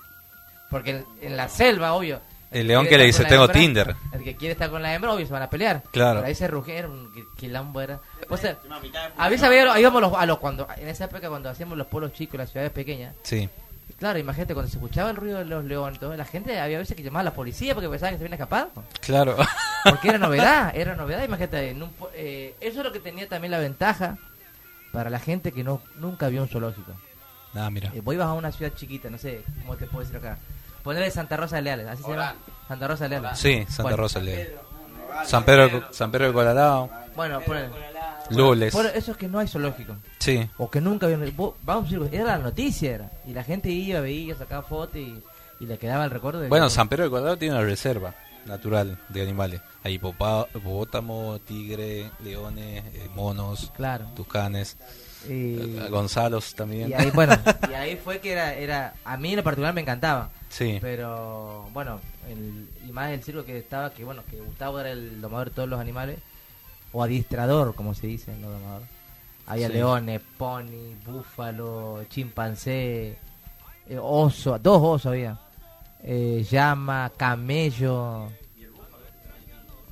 Porque 0.70 0.90
en, 0.92 1.06
en 1.22 1.38
la 1.38 1.48
selva, 1.48 1.94
obvio. 1.94 2.20
El 2.52 2.68
león 2.68 2.86
que 2.88 2.98
le 2.98 3.06
dice, 3.06 3.24
"Tengo 3.26 3.44
hembra", 3.44 3.60
Tinder. 3.60 3.96
El 4.12 4.24
que 4.24 4.36
quiere 4.36 4.52
estar 4.54 4.70
con 4.72 4.82
la 4.82 4.94
hembra, 4.94 5.14
obvio, 5.14 5.26
se 5.26 5.32
van 5.32 5.44
a 5.44 5.50
pelear. 5.50 5.84
Claro. 5.92 6.16
Pero 6.20 6.28
ahí 6.28 6.36
se 6.36 6.48
rugieron, 6.50 7.10
quilombo 7.38 7.80
era. 7.80 8.00
O 8.28 8.36
sea, 8.38 8.58
a 9.18 9.30
veces 9.30 9.46
había- 9.46 9.80
íbamos 9.80 10.02
los- 10.02 10.14
a 10.14 10.26
los, 10.26 10.40
cuando, 10.40 10.68
en 10.76 10.88
esa 10.90 11.06
época 11.06 11.30
cuando 11.30 11.50
hacíamos 11.50 11.78
los 11.78 11.88
pueblos 11.88 12.12
chicos, 12.12 12.38
las 12.38 12.50
ciudades 12.52 12.72
pequeñas, 12.74 13.16
Sí. 13.22 13.48
Claro, 14.00 14.18
imagínate, 14.20 14.54
cuando 14.54 14.70
se 14.72 14.78
escuchaba 14.78 15.10
el 15.12 15.16
ruido 15.18 15.38
de 15.40 15.46
los 15.46 15.64
leones, 15.66 16.00
la 16.02 16.26
gente 16.26 16.60
había 16.60 16.78
veces 16.80 16.96
que 16.98 17.04
llamaba 17.04 17.22
a 17.22 17.26
la 17.26 17.34
policía 17.34 17.74
porque 17.76 17.90
pensaba 17.90 18.12
que 18.12 18.18
se 18.18 18.24
habían 18.24 18.34
escapado. 18.34 18.72
Claro. 19.02 19.36
Porque 19.84 20.10
era 20.10 20.18
novedad, 20.18 20.72
era 20.76 20.96
novedad, 20.96 21.24
imagínate. 21.24 21.70
en 21.72 21.84
un 21.84 21.90
pu- 21.98 22.10
eh, 22.14 22.56
eso 22.62 22.80
es 22.80 22.86
lo 22.86 22.92
que 22.92 23.00
tenía 23.00 23.28
también 23.28 23.52
la 23.52 23.60
ventaja 23.60 24.18
para 24.92 25.10
la 25.10 25.20
gente 25.20 25.52
que 25.52 25.64
no 25.64 25.82
nunca 25.96 26.28
vio 26.30 26.42
un 26.42 26.48
zoológico. 26.48 26.92
Ah, 27.56 27.70
mira. 27.70 27.92
Eh, 27.96 28.02
vos 28.02 28.14
ibas 28.14 28.28
a 28.28 28.34
una 28.34 28.52
ciudad 28.52 28.74
chiquita, 28.76 29.10
no 29.10 29.18
sé 29.18 29.44
cómo 29.62 29.76
te 29.76 29.86
puedo 29.88 30.02
decir 30.02 30.18
acá. 30.18 30.38
Ponerle 30.84 31.12
Santa 31.12 31.36
Rosa 31.38 31.58
de 31.58 31.64
Leales, 31.64 31.88
así 31.88 32.04
se 32.04 32.10
llama. 32.10 32.36
Santa 32.68 32.88
Rosa 32.88 33.04
de 33.06 33.10
Leales. 33.10 33.38
Sí, 33.40 33.64
Santa 33.68 33.84
Bueno, 33.84 33.98
Rosa 33.98 34.20
le 34.20 34.56
San 35.26 35.44
Pedro, 35.44 35.88
San 35.92 36.12
Pedro 36.12 36.28
de 36.28 36.34
Colorado. 36.34 36.90
Bueno, 37.16 37.42
ponele. 37.42 37.70
Lules. 38.38 38.74
Bueno, 38.74 38.90
eso 38.94 39.12
es 39.12 39.18
que 39.18 39.28
no 39.28 39.40
hay 39.40 39.48
zoológico. 39.48 39.96
Sí. 40.20 40.50
O 40.58 40.70
que 40.70 40.82
nunca 40.82 41.08
vos- 41.36 41.54
Vamos, 41.64 41.92
a 41.92 42.16
era 42.16 42.24
la 42.26 42.38
noticia, 42.40 42.96
era. 42.96 43.12
Y 43.26 43.34
la 43.34 43.44
gente 43.44 43.70
iba, 43.70 44.00
veía, 44.02 44.36
sacaba 44.36 44.64
fotos 44.64 44.96
y, 44.98 45.22
y 45.60 45.66
le 45.66 45.78
quedaba 45.78 46.06
el 46.06 46.12
recuerdo 46.12 46.40
de 46.42 46.48
Bueno, 46.50 46.66
que- 46.68 46.72
San 46.72 46.88
Pedro 46.90 47.06
de 47.06 47.10
Colorado 47.10 47.38
tiene 47.38 47.56
una 47.56 47.64
reserva. 47.64 48.14
natural 48.46 48.98
de 49.10 49.22
animales. 49.22 49.62
Hay 49.84 49.96
hipopótamo, 49.96 51.40
tigre, 51.46 52.10
leones, 52.24 52.84
eh, 52.96 53.10
monos, 53.16 53.72
Claro. 53.76 54.06
tucanes, 54.16 54.78
Y- 55.28 55.78
eh, 55.78 55.88
Gonzalos 55.90 56.56
también. 56.56 56.90
Y 56.90 56.94
ahí, 56.94 57.12
bueno, 57.12 57.34
y 57.70 57.74
ahí 57.74 57.98
fue 57.98 58.20
que 58.20 58.32
era, 58.32 58.54
era, 58.54 58.94
a 59.04 59.18
mí 59.18 59.32
en 59.32 59.36
lo 59.38 59.44
particular 59.44 59.74
me 59.74 59.82
encantaba. 59.82 60.32
Sí. 60.48 60.80
Pero, 60.82 61.68
bueno, 61.74 62.00
el, 62.28 62.68
y 62.88 62.92
más 62.92 63.12
el 63.12 63.22
circo 63.22 63.44
que 63.44 63.58
estaba, 63.60 63.92
que 63.94 64.04
bueno, 64.04 64.24
que 64.32 64.40
Gustavo 64.40 64.80
era 64.80 64.92
el 64.92 65.20
domador 65.22 65.50
de 65.50 65.56
todos 65.56 65.70
los 65.70 65.80
animales, 65.80 66.18
o 66.92 67.04
adiestrador, 67.04 67.76
como 67.76 67.94
se 67.94 68.08
dice, 68.08 68.36
no 68.38 68.50
domador. 68.50 68.82
Había 69.48 69.68
Sí. 69.68 69.74
leones, 69.74 70.22
pony, 70.38 70.96
búfalo, 71.06 72.04
chimpancé, 72.10 73.18
eh, 73.88 73.98
oso, 74.02 74.58
dos 74.60 74.82
osos 74.82 75.08
había. 75.08 75.40
Eh, 76.04 76.46
llama, 76.50 77.12
camello. 77.18 78.28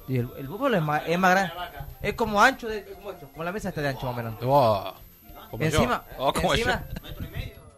Y 0.08 0.18
el, 0.18 0.30
el 0.38 0.48
búfalo 0.48 0.78
es 0.78 0.84
más, 0.84 1.02
es 1.08 1.20
más 1.20 1.32
grande. 1.32 1.54
Es 2.02 2.14
como 2.14 2.41
ancho, 2.41 2.68
de, 2.68 2.86
como, 2.93 3.12
esto, 3.12 3.28
como 3.30 3.43
la 3.43 3.52
mesa 3.52 3.70
está 3.70 3.82
de 3.82 3.89
ancho 3.89 4.06
más 4.06 4.14
o 4.14 4.18
menos. 4.18 4.36
Oh, 4.43 4.93
como 5.52 5.64
encima, 5.64 6.06
yo. 6.12 6.16
Oh, 6.24 6.34
como 6.34 6.54
encima, 6.54 6.86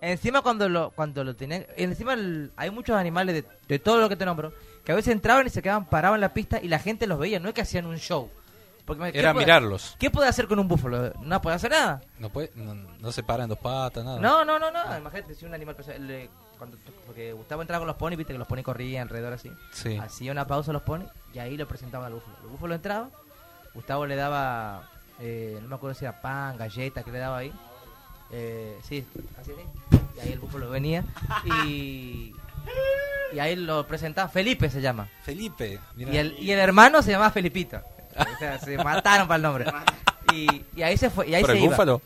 encima 0.01 0.41
cuando 0.41 0.69
lo 0.69 0.91
cuando 0.91 1.23
lo 1.23 1.35
tenían, 1.35 1.65
encima 1.75 2.13
el- 2.13 2.51
hay 2.55 2.69
muchos 2.71 2.95
animales 2.97 3.35
de, 3.35 3.45
de 3.67 3.79
todo 3.79 3.99
lo 3.99 4.09
que 4.09 4.15
te 4.15 4.25
nombro 4.25 4.53
que 4.83 4.91
a 4.91 4.95
veces 4.95 5.11
entraban 5.13 5.47
y 5.47 5.49
se 5.49 5.61
quedaban 5.61 5.85
parados 5.85 6.15
en 6.15 6.21
la 6.21 6.33
pista 6.33 6.59
y 6.61 6.67
la 6.67 6.79
gente 6.79 7.07
los 7.07 7.17
veía, 7.19 7.39
no 7.39 7.47
es 7.49 7.55
que 7.55 7.61
hacían 7.61 7.85
un 7.85 7.97
show. 7.97 8.29
Porque, 8.97 9.11
¿qué 9.13 9.19
Era 9.19 9.33
puede- 9.33 9.45
mirarlos. 9.45 9.95
¿Qué 9.99 10.09
puede 10.09 10.27
hacer 10.27 10.47
con 10.47 10.59
un 10.59 10.67
búfalo? 10.67 11.13
No 11.21 11.41
puede 11.41 11.55
hacer 11.55 11.71
nada. 11.71 12.01
No, 12.17 12.29
puede, 12.29 12.51
no, 12.55 12.73
no 12.73 13.11
se 13.11 13.23
para 13.23 13.43
en 13.43 13.49
dos 13.49 13.59
patas, 13.59 14.03
nada. 14.03 14.19
No, 14.19 14.43
no, 14.43 14.57
no, 14.59 14.71
no. 14.71 14.97
Imagínate 14.97 15.35
si 15.35 15.45
un 15.45 15.53
animal 15.53 15.75
le- 15.99 16.29
cuando 16.57 16.77
porque 17.05 17.31
Gustavo 17.31 17.61
entraba 17.61 17.79
con 17.81 17.87
los 17.87 17.95
ponis, 17.95 18.17
viste 18.17 18.33
que 18.33 18.39
los 18.39 18.47
ponis 18.47 18.65
corrían 18.65 19.03
alrededor 19.03 19.31
así. 19.33 19.51
Sí. 19.71 19.95
Hacía 19.97 20.31
una 20.31 20.45
pausa 20.45 20.71
a 20.71 20.73
los 20.73 20.81
ponis 20.81 21.07
y 21.33 21.39
ahí 21.39 21.55
lo 21.55 21.67
presentaban 21.67 22.07
al 22.07 22.13
búfalo. 22.15 22.35
El 22.43 22.47
búfalo 22.49 22.75
entraba, 22.75 23.09
Gustavo 23.73 24.05
le 24.05 24.15
daba, 24.17 24.89
eh, 25.19 25.57
no 25.61 25.67
me 25.69 25.75
acuerdo 25.75 25.93
si 25.97 26.03
era 26.05 26.19
pan, 26.21 26.57
galletas 26.57 27.05
que 27.05 27.11
le 27.11 27.19
daba 27.19 27.37
ahí. 27.37 27.53
Eh, 28.31 28.77
sí, 28.83 29.05
así, 29.39 29.51
así. 29.51 30.01
Y 30.17 30.19
ahí 30.19 30.31
el 30.33 30.39
búfalo 30.39 30.69
venía 30.69 31.03
y, 31.65 32.33
y 33.33 33.39
ahí 33.39 33.55
lo 33.55 33.87
presentaba. 33.87 34.27
Felipe 34.27 34.69
se 34.69 34.81
llama. 34.81 35.07
Felipe. 35.23 35.79
mira. 35.95 36.11
Y 36.13 36.17
el, 36.17 36.35
y 36.39 36.51
el 36.51 36.59
hermano 36.59 37.01
se 37.01 37.11
llamaba 37.11 37.31
Felipito. 37.31 37.79
O 38.19 38.37
sea, 38.39 38.59
se 38.59 38.77
mataron 38.77 39.27
para 39.27 39.35
el 39.37 39.41
nombre. 39.41 39.65
Y, 40.33 40.63
y 40.75 40.81
ahí 40.83 40.97
se 40.97 41.09
fue. 41.09 41.27
Y 41.29 41.35
ahí 41.35 41.41
¿Por 41.41 41.51
se 41.51 41.57
el 41.57 41.63
iba. 41.63 41.71
búfalo? 41.73 42.01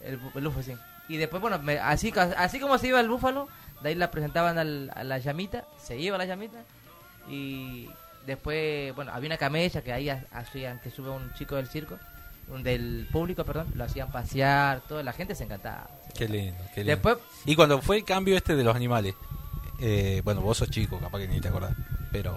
El, 0.00 0.16
búfalo, 0.16 0.52
sí. 0.62 0.74
Y 1.08 1.16
después, 1.16 1.40
bueno, 1.42 1.58
me- 1.58 1.78
así, 1.78 2.12
ca- 2.12 2.34
así 2.38 2.58
como 2.60 2.78
se 2.78 2.88
iba 2.88 3.00
el 3.00 3.08
búfalo, 3.08 3.48
de 3.82 3.90
ahí 3.90 3.94
la 3.94 4.10
presentaban 4.10 4.58
al- 4.58 4.90
a 4.94 5.04
la 5.04 5.18
llamita, 5.18 5.64
se 5.82 5.96
iba 5.98 6.16
la 6.18 6.24
llamita. 6.24 6.58
Y 7.28 7.88
después, 8.26 8.94
bueno, 8.94 9.12
había 9.12 9.28
una 9.28 9.36
camella 9.36 9.82
que 9.82 9.92
ahí 9.92 10.08
ha- 10.08 10.24
hacían 10.32 10.80
que 10.80 10.90
sube 10.90 11.10
un 11.10 11.32
chico 11.34 11.56
del 11.56 11.68
circo, 11.68 11.98
un 12.48 12.62
del 12.62 13.08
público, 13.12 13.44
perdón, 13.44 13.68
lo 13.74 13.84
hacían 13.84 14.10
pasear, 14.10 14.80
toda 14.88 15.02
la 15.02 15.12
gente 15.12 15.34
se 15.34 15.44
encantaba. 15.44 15.88
Qué 16.14 16.28
lindo, 16.28 16.58
qué 16.74 16.80
lindo. 16.84 16.92
Después- 16.92 17.18
y 17.44 17.54
cuando 17.56 17.80
fue 17.82 17.98
el 17.98 18.04
cambio 18.04 18.36
este 18.36 18.56
de 18.56 18.64
los 18.64 18.74
animales, 18.74 19.14
eh, 19.80 20.20
bueno, 20.24 20.40
vos 20.40 20.58
sos 20.58 20.70
chico, 20.70 20.98
capaz 20.98 21.18
que 21.20 21.28
ni 21.28 21.40
te 21.40 21.48
acordás, 21.48 21.72
pero 22.12 22.36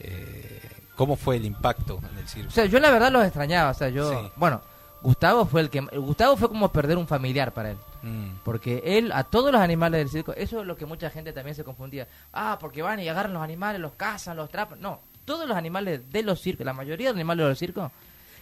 eh, 0.00 0.61
¿cómo 1.02 1.16
fue 1.16 1.36
el 1.36 1.44
impacto 1.44 2.00
en 2.12 2.18
el 2.18 2.28
circo? 2.28 2.48
O 2.48 2.52
sea, 2.52 2.66
yo 2.66 2.78
la 2.80 2.90
verdad 2.90 3.10
los 3.10 3.24
extrañaba, 3.24 3.70
o 3.70 3.74
sea, 3.74 3.88
yo, 3.88 4.10
Sí. 4.10 4.16
bueno, 4.36 4.60
Gustavo 5.02 5.44
fue 5.46 5.62
el 5.62 5.70
que, 5.70 5.80
Gustavo 5.80 6.36
fue 6.36 6.48
como 6.48 6.70
perder 6.70 6.96
un 6.96 7.08
familiar 7.08 7.52
para 7.52 7.72
él. 7.72 7.76
Mm. 8.02 8.36
Porque 8.44 8.82
él, 8.84 9.10
a 9.12 9.24
todos 9.24 9.50
los 9.52 9.60
animales 9.60 9.98
del 10.00 10.08
circo, 10.08 10.32
eso 10.34 10.60
es 10.60 10.66
lo 10.66 10.76
que 10.76 10.86
mucha 10.86 11.10
gente 11.10 11.32
también 11.32 11.54
se 11.56 11.64
confundía. 11.64 12.06
Ah, 12.32 12.56
porque 12.60 12.82
van 12.82 13.00
y 13.00 13.08
agarran 13.08 13.32
los 13.32 13.42
animales, 13.42 13.80
los 13.80 13.92
cazan, 13.94 14.36
los 14.36 14.48
atrapan. 14.48 14.80
No, 14.80 15.00
todos 15.24 15.48
los 15.48 15.56
animales 15.56 16.00
de 16.10 16.22
los 16.22 16.40
circos, 16.40 16.64
la 16.66 16.72
mayoría 16.72 17.08
de 17.08 17.12
los 17.14 17.18
animales 17.18 17.44
de 17.44 17.48
los 17.50 17.58
circos, 17.58 17.90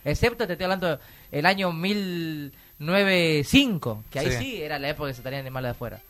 excepto 0.04 0.46
te 0.46 0.52
estoy 0.52 0.64
hablando 0.64 0.98
el 1.32 1.46
año 1.46 1.72
1905, 1.72 4.04
que 4.10 4.18
ahí 4.18 4.30
Sí. 4.32 4.36
sí, 4.38 4.62
era 4.62 4.78
la 4.78 4.90
época 4.90 5.08
que 5.08 5.14
se 5.14 5.22
traían 5.22 5.40
animales 5.40 5.68
de 5.68 5.72
afuera. 5.72 6.00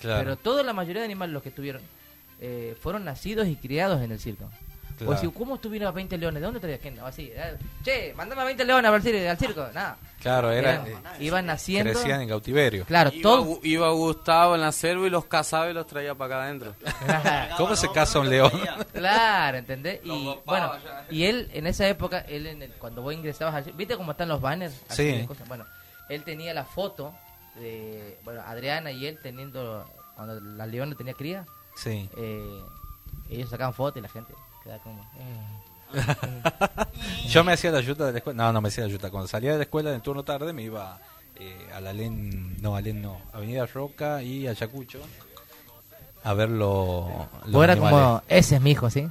Claro. 0.00 0.20
Pero 0.22 0.36
toda 0.36 0.62
la 0.62 0.72
mayoría 0.72 1.02
de 1.02 1.06
animales 1.06 1.32
los 1.32 1.42
que 1.42 1.50
tuvieron 1.50 1.82
eh, 2.40 2.76
fueron 2.80 3.04
nacidos 3.04 3.48
y 3.48 3.56
criados 3.56 4.00
en 4.02 4.12
el 4.12 4.20
circo. 4.20 4.48
Claro. 4.96 5.12
O 5.12 5.16
si, 5.18 5.28
¿cómo 5.30 5.58
tuvieron 5.58 5.88
a 5.88 5.90
20 5.92 6.16
leones? 6.16 6.40
¿De 6.40 6.44
dónde 6.46 6.58
traías? 6.60 6.80
¿Quién? 6.80 6.98
O 7.00 7.06
así, 7.06 7.30
eh, 7.34 7.56
che, 7.82 8.14
mandame 8.14 8.40
a 8.42 8.44
20 8.46 8.64
leones 8.64 8.90
al 8.90 9.02
circo, 9.02 9.28
al 9.30 9.38
circo. 9.38 9.66
Nada. 9.74 9.98
Claro, 10.20 10.50
era, 10.50 10.72
Eran- 10.74 10.86
eh, 10.86 10.96
iban 11.20 11.44
naciendo. 11.46 11.92
Crecían 11.92 12.22
en 12.22 12.28
cautiverio. 12.28 12.84
Claro, 12.86 13.10
Iba, 13.12 13.22
todo. 13.22 13.60
Iba 13.62 13.90
Gustavo 13.90 14.54
en 14.54 14.62
la 14.62 14.72
selva 14.72 15.06
y 15.06 15.10
los 15.10 15.26
cazaba 15.26 15.68
y 15.68 15.74
los 15.74 15.86
traía 15.86 16.14
para 16.14 16.36
acá 16.36 16.44
adentro. 16.44 16.74
¿Cómo 17.58 17.76
se 17.76 17.90
casa 17.92 18.18
un 18.20 18.30
león? 18.30 18.50
Claro, 18.92 19.58
¿entendés? 19.58 20.00
Y 20.02 20.34
bueno, 20.46 20.72
y 21.10 21.24
él 21.24 21.50
en 21.52 21.66
esa 21.66 21.86
época, 21.88 22.20
él 22.20 22.46
en 22.46 22.62
el- 22.62 22.72
cuando 22.72 23.02
vos 23.02 23.12
ingresabas 23.14 23.54
al 23.54 23.72
¿viste 23.72 23.96
cómo 23.96 24.12
están 24.12 24.28
los 24.28 24.40
banners? 24.40 24.74
Así 24.88 25.20
Sí. 25.20 25.26
cosas? 25.26 25.46
Bueno, 25.46 25.66
él 26.08 26.22
tenía 26.24 26.54
la 26.54 26.64
foto 26.64 27.14
de, 27.56 28.18
bueno, 28.24 28.40
Adriana 28.46 28.90
y 28.90 29.06
él 29.06 29.18
teniendo, 29.22 29.84
cuando 30.14 30.40
la 30.40 30.66
leona 30.66 30.94
tenía 30.96 31.12
cría, 31.14 31.44
Sí. 31.76 32.08
eh, 32.16 32.60
ellos 33.28 33.50
sacaban 33.50 33.74
fotos 33.74 33.98
y 33.98 34.02
la 34.02 34.08
gente 34.08 34.32
como... 34.82 35.02
eh. 35.18 36.06
Yo 37.28 37.44
me 37.44 37.52
hacía 37.52 37.70
la 37.70 37.78
ayuda 37.78 38.06
de 38.06 38.12
la 38.12 38.18
escuela. 38.18 38.44
No, 38.44 38.52
no 38.52 38.60
me 38.60 38.68
hacía 38.68 38.84
la 38.84 38.90
ayuda. 38.90 39.10
Cuando 39.10 39.28
salía 39.28 39.52
de 39.52 39.58
la 39.58 39.62
escuela 39.64 39.90
en 39.90 39.96
el 39.96 40.02
turno 40.02 40.22
tarde 40.24 40.52
me 40.52 40.62
iba 40.62 40.98
eh, 41.36 41.68
a 41.74 41.80
la 41.80 41.92
Len, 41.92 42.60
no, 42.60 42.76
a 42.76 42.80
Len 42.80 43.00
no, 43.02 43.20
Avenida 43.32 43.66
Roca 43.66 44.22
y 44.22 44.46
Ayacucho 44.48 45.00
a 46.24 46.34
ver 46.34 46.48
lo- 46.50 47.28
los 47.44 47.52
Vos 47.52 47.62
era 47.64 47.76
como, 47.76 48.20
ese 48.26 48.56
es 48.56 48.60
mi 48.60 48.72
hijo, 48.72 48.90
¿sí? 48.90 49.08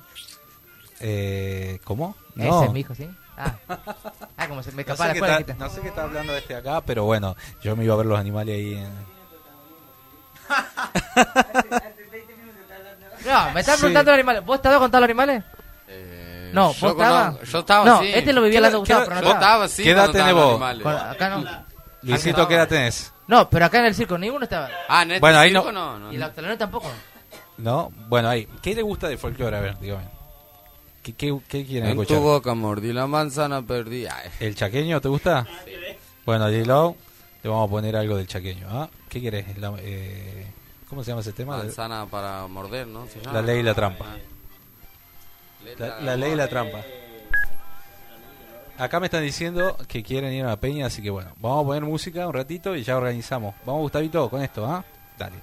Eh, 0.99 1.79
¿Cómo? 1.85 2.13
Ese 2.35 2.45
No. 2.49 2.63
es 2.65 2.71
mi 2.73 2.81
hijo, 2.81 2.93
¿sí? 2.93 3.09
Ah, 3.37 3.55
ah 4.37 4.47
como 4.49 4.61
se 4.63 4.71
me 4.71 4.83
No 4.83 4.93
escapaba 4.93 5.13
sé, 5.13 5.19
la 5.21 5.25
escuela. 5.27 5.39
está, 5.39 5.53
no 5.55 5.69
sé 5.69 5.81
qué 5.81 5.87
está 5.87 6.03
hablando 6.03 6.33
de 6.33 6.39
este 6.39 6.55
acá, 6.55 6.81
pero 6.81 7.05
bueno, 7.05 7.35
yo 7.61 7.75
me 7.77 7.85
iba 7.85 7.93
a 7.93 7.97
ver 7.97 8.05
los 8.07 8.19
animales 8.19 8.53
ahí 8.55 8.73
en... 8.73 8.89
No, 13.25 13.51
me 13.51 13.59
estás 13.59 13.75
Sí. 13.75 13.81
preguntando 13.81 14.11
los 14.11 14.15
animales. 14.15 14.45
¿Vos 14.45 14.55
estabas 14.57 14.79
contando 14.79 14.99
los 15.01 15.09
animales? 15.09 15.43
Eh, 15.87 16.51
No, 16.53 16.67
vos 16.67 16.79
yo 16.79 16.89
estabas. 16.91 17.41
Yo 17.43 17.59
estaba 17.59 17.85
No, 17.85 17.99
sí. 18.01 18.11
este 18.13 18.33
lo 18.33 18.41
vivía 18.41 18.59
¿Qué 18.61 18.65
hablando 18.67 18.77
edad- 18.77 18.79
Gustavo, 18.79 19.03
pero 19.05 19.15
no 19.15 19.21
Yo 19.21 19.27
estaba. 19.33 19.45
estaba 19.53 19.67
sí. 19.67 19.83
¿Qué 19.83 19.89
edad 19.91 19.97
cuando 20.05 20.11
tenés 20.13 20.27
estaban 20.27 20.41
los 20.49 20.59
vos? 20.59 20.69
animales. 20.69 20.83
Con- 20.83 21.11
acá 21.11 21.29
no. 21.29 21.65
Luisito, 22.09 22.47
¿qué 22.47 22.53
edad 22.55 22.67
tenés? 22.67 23.13
No, 23.27 23.49
pero 23.49 23.65
acá 23.65 23.79
en 23.79 23.85
el 23.85 23.95
circo 23.95 24.17
ninguno 24.17 24.43
estaba. 24.43 24.69
Ah, 24.87 25.01
en 25.03 25.11
este 25.11 25.19
Bueno, 25.19 25.39
ahí 25.39 25.49
circo 25.49 25.71
no- 25.71 25.97
no. 25.97 26.05
no. 26.07 26.13
Y 26.13 26.17
la 26.17 26.25
australiana 26.27 26.57
tampoco. 26.57 26.91
¿No? 27.57 27.91
Bueno, 28.07 28.29
ahí. 28.29 28.47
¿Qué 28.61 28.75
le 28.75 28.81
gusta 28.83 29.07
de 29.07 29.17
folclore? 29.17 29.57
A 29.57 29.59
ver, 29.61 29.79
dígame. 29.79 30.03
¿Qué, 31.01 31.13
qué, 31.13 31.35
qué 31.47 31.65
quieren 31.65 31.85
En 31.85 31.91
escuchar? 31.91 32.17
tu 32.17 32.23
boca 32.23 32.53
mordí 32.53 32.91
la 32.93 33.07
manzana, 33.07 33.61
perdí. 33.61 34.05
Ay, 34.07 34.29
¿El 34.39 34.55
chaqueño 34.55 34.99
te 35.01 35.07
gusta? 35.07 35.45
Bueno, 36.25 36.45
J-Lo, 36.45 36.95
le 37.43 37.49
vamos 37.49 37.67
a 37.67 37.71
poner 37.71 37.95
algo 37.95 38.17
del 38.17 38.27
chaqueño. 38.27 38.67
¿ah? 38.69 38.89
¿Qué 39.09 39.21
querés? 39.21 39.57
La- 39.59 39.73
eh, 39.79 40.47
¿Cómo 40.89 41.03
se 41.03 41.11
llama 41.11 41.21
ese 41.21 41.33
tema? 41.33 41.57
manzana 41.57 42.05
para 42.05 42.47
morder, 42.47 42.87
¿no? 42.87 43.07
Se 43.07 43.19
llama. 43.19 43.33
La 43.33 43.41
ley 43.41 43.59
y 43.59 43.63
la 43.63 43.73
trampa. 43.73 44.05
Ah. 44.07 44.17
La, 45.79 45.99
la 46.01 46.15
ley 46.15 46.33
y 46.33 46.35
la 46.35 46.47
trampa. 46.47 46.81
Acá 48.77 48.99
me 48.99 49.05
están 49.05 49.23
diciendo 49.23 49.77
que 49.87 50.03
quieren 50.03 50.33
ir 50.33 50.43
a 50.43 50.49
la 50.49 50.59
peña, 50.59 50.87
así 50.87 51.01
que 51.01 51.09
bueno, 51.09 51.31
vamos 51.39 51.63
a 51.63 51.67
poner 51.67 51.83
música 51.83 52.27
un 52.27 52.33
ratito 52.33 52.75
y 52.75 52.83
ya 52.83 52.97
organizamos. 52.97 53.55
Vamos, 53.65 53.83
Gustavito, 53.83 54.29
con 54.29 54.41
esto, 54.41 54.65
¿ah? 54.65 54.83
Dale. 55.17 55.37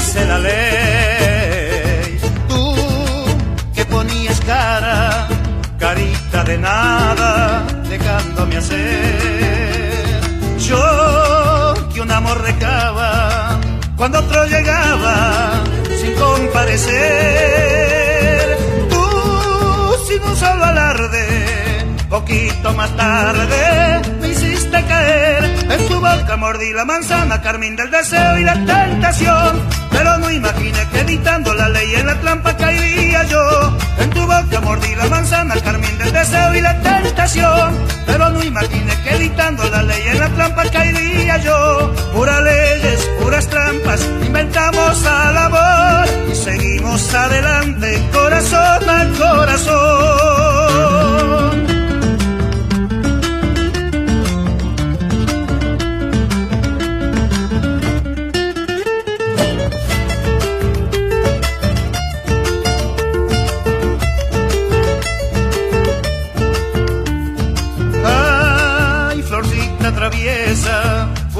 Hice 0.00 0.24
la 0.26 0.38
ley. 0.38 2.18
Tú 2.48 2.74
que 3.74 3.84
ponías 3.84 4.40
cara, 4.40 5.28
carita 5.78 6.44
de 6.44 6.58
nada, 6.58 7.64
dejándome 7.88 8.56
hacer. 8.56 10.20
Yo 10.58 11.74
que 11.92 12.00
un 12.00 12.10
amor 12.10 12.40
recaba, 12.42 13.58
cuando 13.96 14.18
otro 14.20 14.46
llegaba, 14.46 15.52
sin 16.00 16.14
comparecer. 16.14 16.96
Tú 18.88 19.04
sin 20.08 20.22
un 20.22 20.36
solo 20.36 20.64
alarde, 20.64 21.24
poquito 22.08 22.72
más 22.72 22.90
tarde, 22.96 24.00
En 24.72 25.88
tu 25.88 25.94
boca 26.00 26.36
mordí 26.36 26.72
la 26.72 26.84
manzana, 26.84 27.40
carmín 27.42 27.74
del 27.74 27.90
deseo 27.90 28.38
y 28.38 28.44
la 28.44 28.54
tentación. 28.54 29.60
Pero 29.90 30.18
no 30.18 30.30
imaginé 30.30 30.86
que 30.92 31.00
editando 31.00 31.52
la 31.54 31.68
ley 31.68 31.94
en 31.94 32.06
la 32.06 32.20
trampa 32.20 32.56
caería 32.56 33.24
yo. 33.24 33.76
En 33.98 34.10
tu 34.10 34.20
boca 34.20 34.60
mordí 34.62 34.94
la 34.94 35.06
manzana, 35.06 35.56
carmín 35.56 35.98
del 35.98 36.12
deseo 36.12 36.54
y 36.54 36.60
la 36.60 36.80
tentación. 36.80 37.78
Pero 38.06 38.30
no 38.30 38.44
imaginé 38.44 38.94
que 39.02 39.10
editando 39.16 39.68
la 39.70 39.82
ley 39.82 40.02
en 40.06 40.20
la 40.20 40.28
trampa 40.28 40.62
caería 40.70 41.38
yo. 41.38 41.92
Puras 42.14 42.40
leyes, 42.42 43.10
puras 43.20 43.48
trampas, 43.48 44.08
inventamos 44.24 45.04
a 45.04 45.32
la 45.32 45.48
voz 45.48 46.08
y 46.30 46.34
seguimos 46.36 47.12
adelante, 47.14 48.08
corazón 48.12 48.88
a 48.88 49.08
corazón. 49.18 50.70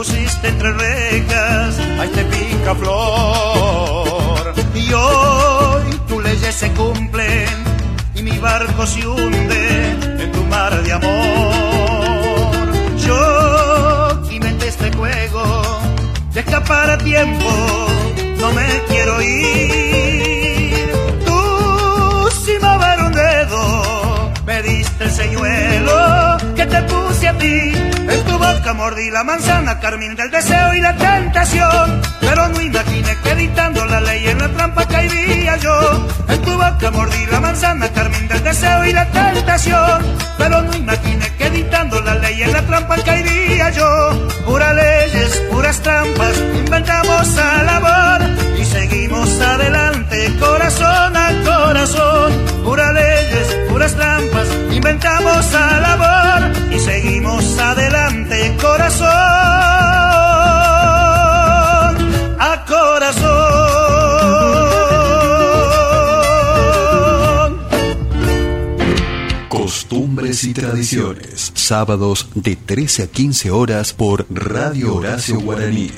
Pusiste 0.01 0.48
entre 0.48 0.72
rejas, 0.72 1.78
ahí 1.98 2.09
te 2.09 2.24
pica 2.24 2.74
flor. 2.74 4.55
Y 4.74 4.90
hoy 4.94 6.01
tus 6.09 6.22
leyes 6.22 6.55
se 6.55 6.72
cumplen 6.72 7.48
y 8.14 8.22
mi 8.22 8.38
barco 8.38 8.86
se 8.86 9.07
hunde 9.07 9.90
en 10.22 10.32
tu 10.32 10.42
mar 10.44 10.82
de 10.82 10.92
amor. 10.94 12.72
Yo 12.96 14.22
inventé 14.30 14.68
este 14.68 14.90
juego 14.90 15.42
de 16.32 16.40
escapar 16.40 16.88
a 16.92 16.96
tiempo, 16.96 17.51
no 18.38 18.53
me 18.53 18.82
quiero 18.88 19.20
ir. 19.20 20.39
Me 24.45 24.62
diste 24.62 25.05
el 25.05 25.11
señuelo 25.11 26.36
que 26.55 26.66
te 26.66 26.82
puse 26.82 27.28
a 27.28 27.38
ti. 27.38 27.72
En 27.74 28.24
tu 28.24 28.38
boca 28.38 28.74
mordí 28.74 29.11
la 29.11 29.24
manzana, 29.24 29.78
carmín 29.80 30.16
del 30.16 30.30
deseo 30.30 30.74
y 30.74 30.80
la 30.80 30.97
tentación. 30.97 32.01
Pero 32.20 32.49
no 32.49 32.61
imaginé 32.61 33.16
que 33.22 33.30
editando 33.30 33.84
la 33.86 34.01
ley 34.01 34.26
en 34.28 34.38
la 34.38 34.49
trampa 34.49 34.86
caería 34.86 35.57
yo. 35.57 36.07
En 36.28 36.43
tu 36.43 36.53
boca 36.53 36.91
mordí 36.91 37.26
la 37.26 37.41
manzana, 37.41 37.88
carmín 37.88 38.28
del 38.28 38.43
deseo 38.43 38.84
y 38.84 38.93
la 38.93 39.07
tentación. 39.11 40.03
Pero 40.38 40.62
no 40.62 40.76
imaginé 40.76 41.34
que 41.36 41.47
editando 41.47 42.01
la 42.01 42.14
ley 42.14 42.43
en 42.43 42.53
la 42.53 42.62
trampa 42.62 42.97
caería 43.05 43.70
yo. 43.70 44.28
Puras 44.47 44.74
leyes, 44.74 45.43
puras 45.51 45.80
trampas, 45.80 46.36
inventamos 46.57 47.38
a 47.38 47.62
labor 47.62 48.20
y 48.59 48.64
seguimos 48.64 49.41
adelante, 49.41 50.36
corazón 50.38 51.16
a 51.16 51.32
corazón. 51.45 52.32
Puras 52.64 52.93
leyes, 52.93 53.57
puras 53.68 53.89
tradiciones, 70.71 71.51
sábados 71.55 72.29
de 72.35 72.55
13 72.55 73.03
a 73.03 73.07
15 73.09 73.51
horas 73.51 73.93
por 73.93 74.25
Radio 74.31 74.95
Horacio 74.95 75.41
Guaraní. 75.41 75.91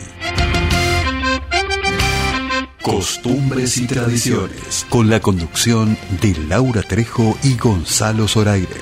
Costumbres 2.80 3.76
y 3.76 3.86
Tradiciones, 3.86 4.86
con 4.88 5.10
la 5.10 5.20
conducción 5.20 5.98
de 6.22 6.34
Laura 6.48 6.80
Trejo 6.82 7.36
y 7.42 7.58
Gonzalo 7.58 8.26
Zoraire. 8.26 8.80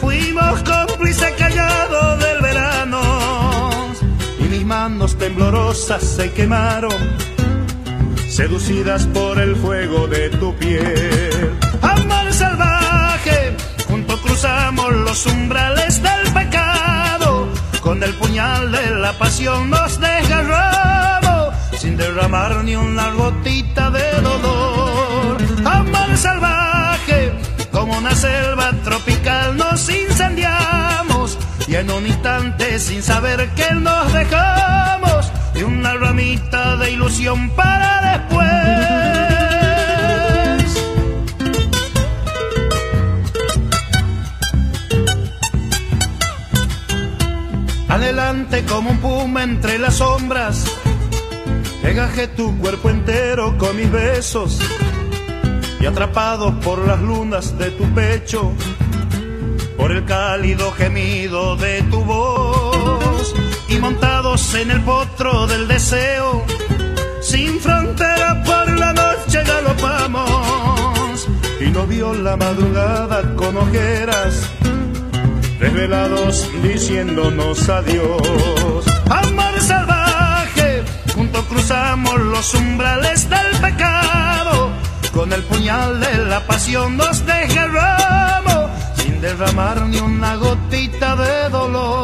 fuimos 0.00 0.62
cómplices 0.62 1.32
callados 1.32 2.20
del 2.20 2.40
verano 2.40 3.00
y 4.38 4.44
mis 4.44 4.64
manos 4.64 5.18
temblorosas 5.18 6.02
se 6.04 6.32
quemaron, 6.32 6.94
seducidas 8.28 9.06
por 9.06 9.40
el 9.40 9.56
fuego 9.56 10.06
de 10.06 10.30
tu 10.30 10.54
piel. 10.54 11.65
Cruzamos 14.36 14.92
los 14.92 15.24
umbrales 15.24 16.02
del 16.02 16.30
pecado, 16.34 17.48
con 17.80 18.02
el 18.02 18.12
puñal 18.16 18.70
de 18.70 18.90
la 18.96 19.14
pasión 19.14 19.70
nos 19.70 19.98
desgarramos 19.98 21.54
sin 21.78 21.96
derramar 21.96 22.62
ni 22.62 22.76
una 22.76 23.12
gotita 23.12 23.90
de 23.90 24.20
dolor. 24.20 25.38
Amor 25.64 26.18
salvaje, 26.18 27.32
como 27.72 27.96
una 27.96 28.14
selva 28.14 28.72
tropical 28.84 29.56
nos 29.56 29.88
incendiamos 29.88 31.38
y 31.66 31.76
en 31.76 31.90
un 31.90 32.06
instante 32.06 32.78
sin 32.78 33.02
saber 33.02 33.48
que 33.54 33.72
nos 33.72 34.12
dejamos 34.12 35.32
y 35.54 35.62
una 35.62 35.94
ramita 35.94 36.76
de 36.76 36.90
ilusión 36.90 37.48
para 37.56 38.18
después. 38.18 39.25
Adelante 47.96 48.62
como 48.66 48.90
un 48.90 48.98
puma 48.98 49.42
entre 49.42 49.78
las 49.78 49.94
sombras. 49.94 50.66
Pegajé 51.80 52.28
tu 52.28 52.54
cuerpo 52.58 52.90
entero 52.90 53.56
con 53.56 53.74
mis 53.74 53.90
besos. 53.90 54.58
Y 55.80 55.86
atrapados 55.86 56.52
por 56.62 56.86
las 56.86 57.00
lunas 57.00 57.56
de 57.56 57.70
tu 57.70 57.84
pecho, 57.94 58.52
por 59.78 59.92
el 59.92 60.04
cálido 60.04 60.72
gemido 60.72 61.56
de 61.56 61.80
tu 61.84 62.04
voz. 62.04 63.34
Y 63.70 63.78
montados 63.78 64.54
en 64.56 64.72
el 64.72 64.82
potro 64.82 65.46
del 65.46 65.66
deseo, 65.66 66.44
sin 67.22 67.58
frontera 67.60 68.42
por 68.44 68.78
la 68.78 68.92
noche 68.92 69.42
galopamos 69.42 71.28
y 71.62 71.70
no 71.70 71.86
vio 71.86 72.12
la 72.12 72.36
madrugada 72.36 73.34
con 73.36 73.56
ojeras, 73.56 74.50
desvelados 75.58 76.48
diciéndonos 76.62 77.68
adiós. 77.68 78.84
Amor 79.10 79.60
salvaje, 79.60 80.82
juntos 81.14 81.44
cruzamos 81.46 82.20
los 82.20 82.54
umbrales 82.54 83.28
del 83.28 83.60
pecado, 83.60 84.70
con 85.12 85.32
el 85.32 85.42
puñal 85.44 86.00
de 86.00 86.24
la 86.26 86.46
pasión 86.46 86.96
nos 86.96 87.24
desgarramos, 87.24 88.70
sin 88.96 89.20
derramar 89.20 89.82
ni 89.86 89.98
una 89.98 90.36
gotita 90.36 91.16
de 91.16 91.48
dolor. 91.50 91.96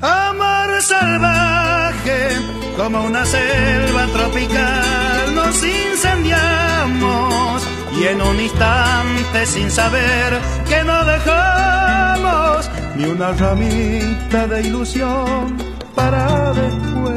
Amor 0.00 0.82
salvaje, 0.82 2.28
como 2.76 3.02
una 3.02 3.24
selva 3.24 4.06
tropical, 4.06 5.34
nos 5.34 5.64
incendiamos 5.64 7.35
en 8.08 8.22
un 8.22 8.40
instante 8.40 9.46
sin 9.46 9.70
saber 9.70 10.38
que 10.68 10.84
no 10.84 11.04
dejamos 11.04 12.70
ni 12.96 13.04
una 13.04 13.32
ramita 13.32 14.46
de 14.46 14.60
ilusión 14.62 15.56
para 15.94 16.52
después. 16.52 17.16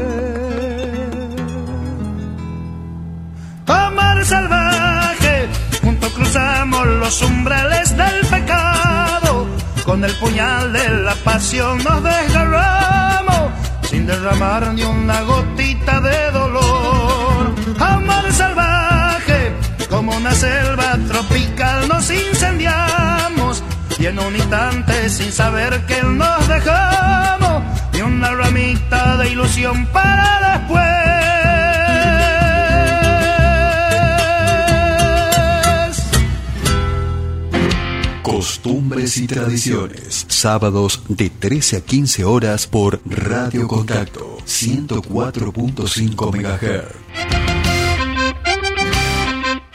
Amar 3.67 4.25
salvaje, 4.25 5.47
juntos 5.83 6.11
cruzamos 6.13 6.87
los 6.87 7.21
umbrales 7.21 7.95
del 7.95 8.25
pecado, 8.27 9.47
con 9.85 10.03
el 10.03 10.13
puñal 10.13 10.73
de 10.73 10.89
la 10.89 11.15
pasión 11.15 11.83
nos 11.83 12.03
desgarramos, 12.03 13.51
sin 13.83 14.07
derramar 14.07 14.73
ni 14.73 14.83
una 14.83 15.21
gotita 15.21 16.01
de 16.01 16.31
dolor. 16.31 17.53
Amar 17.79 18.31
salvaje, 18.33 18.68
como 19.89 20.15
una 20.15 20.33
selva 20.33 20.97
tropical 21.07 21.87
nos 21.87 22.09
incendiamos 22.11 23.63
y 23.97 24.05
en 24.05 24.19
un 24.19 24.35
instante 24.35 25.09
sin 25.09 25.31
saber 25.31 25.85
que 25.85 26.01
nos 26.03 26.47
dejamos 26.47 27.63
y 27.93 28.01
una 28.01 28.31
ramita 28.31 29.17
de 29.17 29.29
ilusión 29.31 29.85
para 29.87 30.57
después. 30.57 31.09
Costumbres 38.23 39.17
y 39.17 39.27
tradiciones. 39.27 40.25
Sábados 40.29 41.01
de 41.09 41.29
13 41.29 41.77
a 41.77 41.81
15 41.81 42.23
horas 42.23 42.67
por 42.67 43.01
Radio 43.05 43.67
Contacto 43.67 44.37
104.5 44.45 46.31
MHz. 46.31 47.48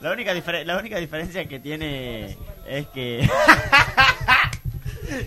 la, 0.00 0.12
única 0.12 0.34
la 0.64 0.78
única 0.78 0.98
diferencia 0.98 1.46
que 1.48 1.58
tiene 1.58 2.36
es 2.66 2.86
que... 2.88 3.28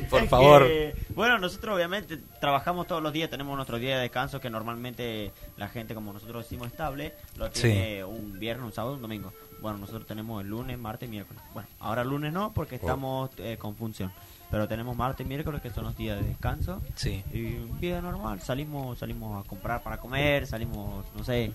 Por 0.10 0.24
es 0.24 0.30
favor. 0.30 0.68
que, 0.68 0.94
bueno, 1.16 1.38
nosotros 1.40 1.74
obviamente 1.76 2.18
trabajamos 2.42 2.86
todos 2.86 3.02
los 3.02 3.14
días, 3.14 3.30
tenemos 3.30 3.56
nuestro 3.56 3.78
día 3.80 3.96
de 3.96 4.02
descanso 4.02 4.40
que 4.42 4.50
normalmente 4.50 5.32
la 5.56 5.70
gente, 5.70 5.94
como 5.96 6.12
nosotros 6.12 6.44
decimos 6.44 6.68
estable, 6.68 7.14
lo 7.38 7.48
Sí. 7.48 7.62
tiene 7.62 8.04
un 8.04 8.38
viernes, 8.40 8.66
un 8.66 8.74
sábado, 8.74 8.96
un 8.96 9.02
domingo. 9.02 9.32
Bueno, 9.62 9.78
nosotros 9.78 10.06
tenemos 10.06 10.42
el 10.44 10.50
lunes, 10.50 10.78
martes 10.78 11.08
y 11.08 11.12
miércoles. 11.12 11.42
Bueno, 11.54 11.70
ahora 11.80 12.04
lunes 12.04 12.34
no 12.34 12.52
porque 12.54 12.76
estamos 12.76 13.30
eh, 13.38 13.56
con 13.58 13.76
función. 13.78 14.12
Pero 14.52 14.68
tenemos 14.68 14.96
martes 14.98 15.24
y 15.26 15.30
miércoles 15.30 15.62
que 15.62 15.70
son 15.70 15.84
los 15.84 15.96
días 15.96 16.20
de 16.20 16.28
descanso. 16.30 16.82
Sí. 16.96 17.24
Y 17.32 17.50
vida 17.80 18.02
normal, 18.02 18.42
salimos 18.42 18.98
salimos 18.98 19.46
a 19.46 19.48
comprar 19.48 19.84
para 19.84 19.98
comer, 19.98 20.48
salimos, 20.48 21.06
no 21.16 21.24
sé. 21.24 21.52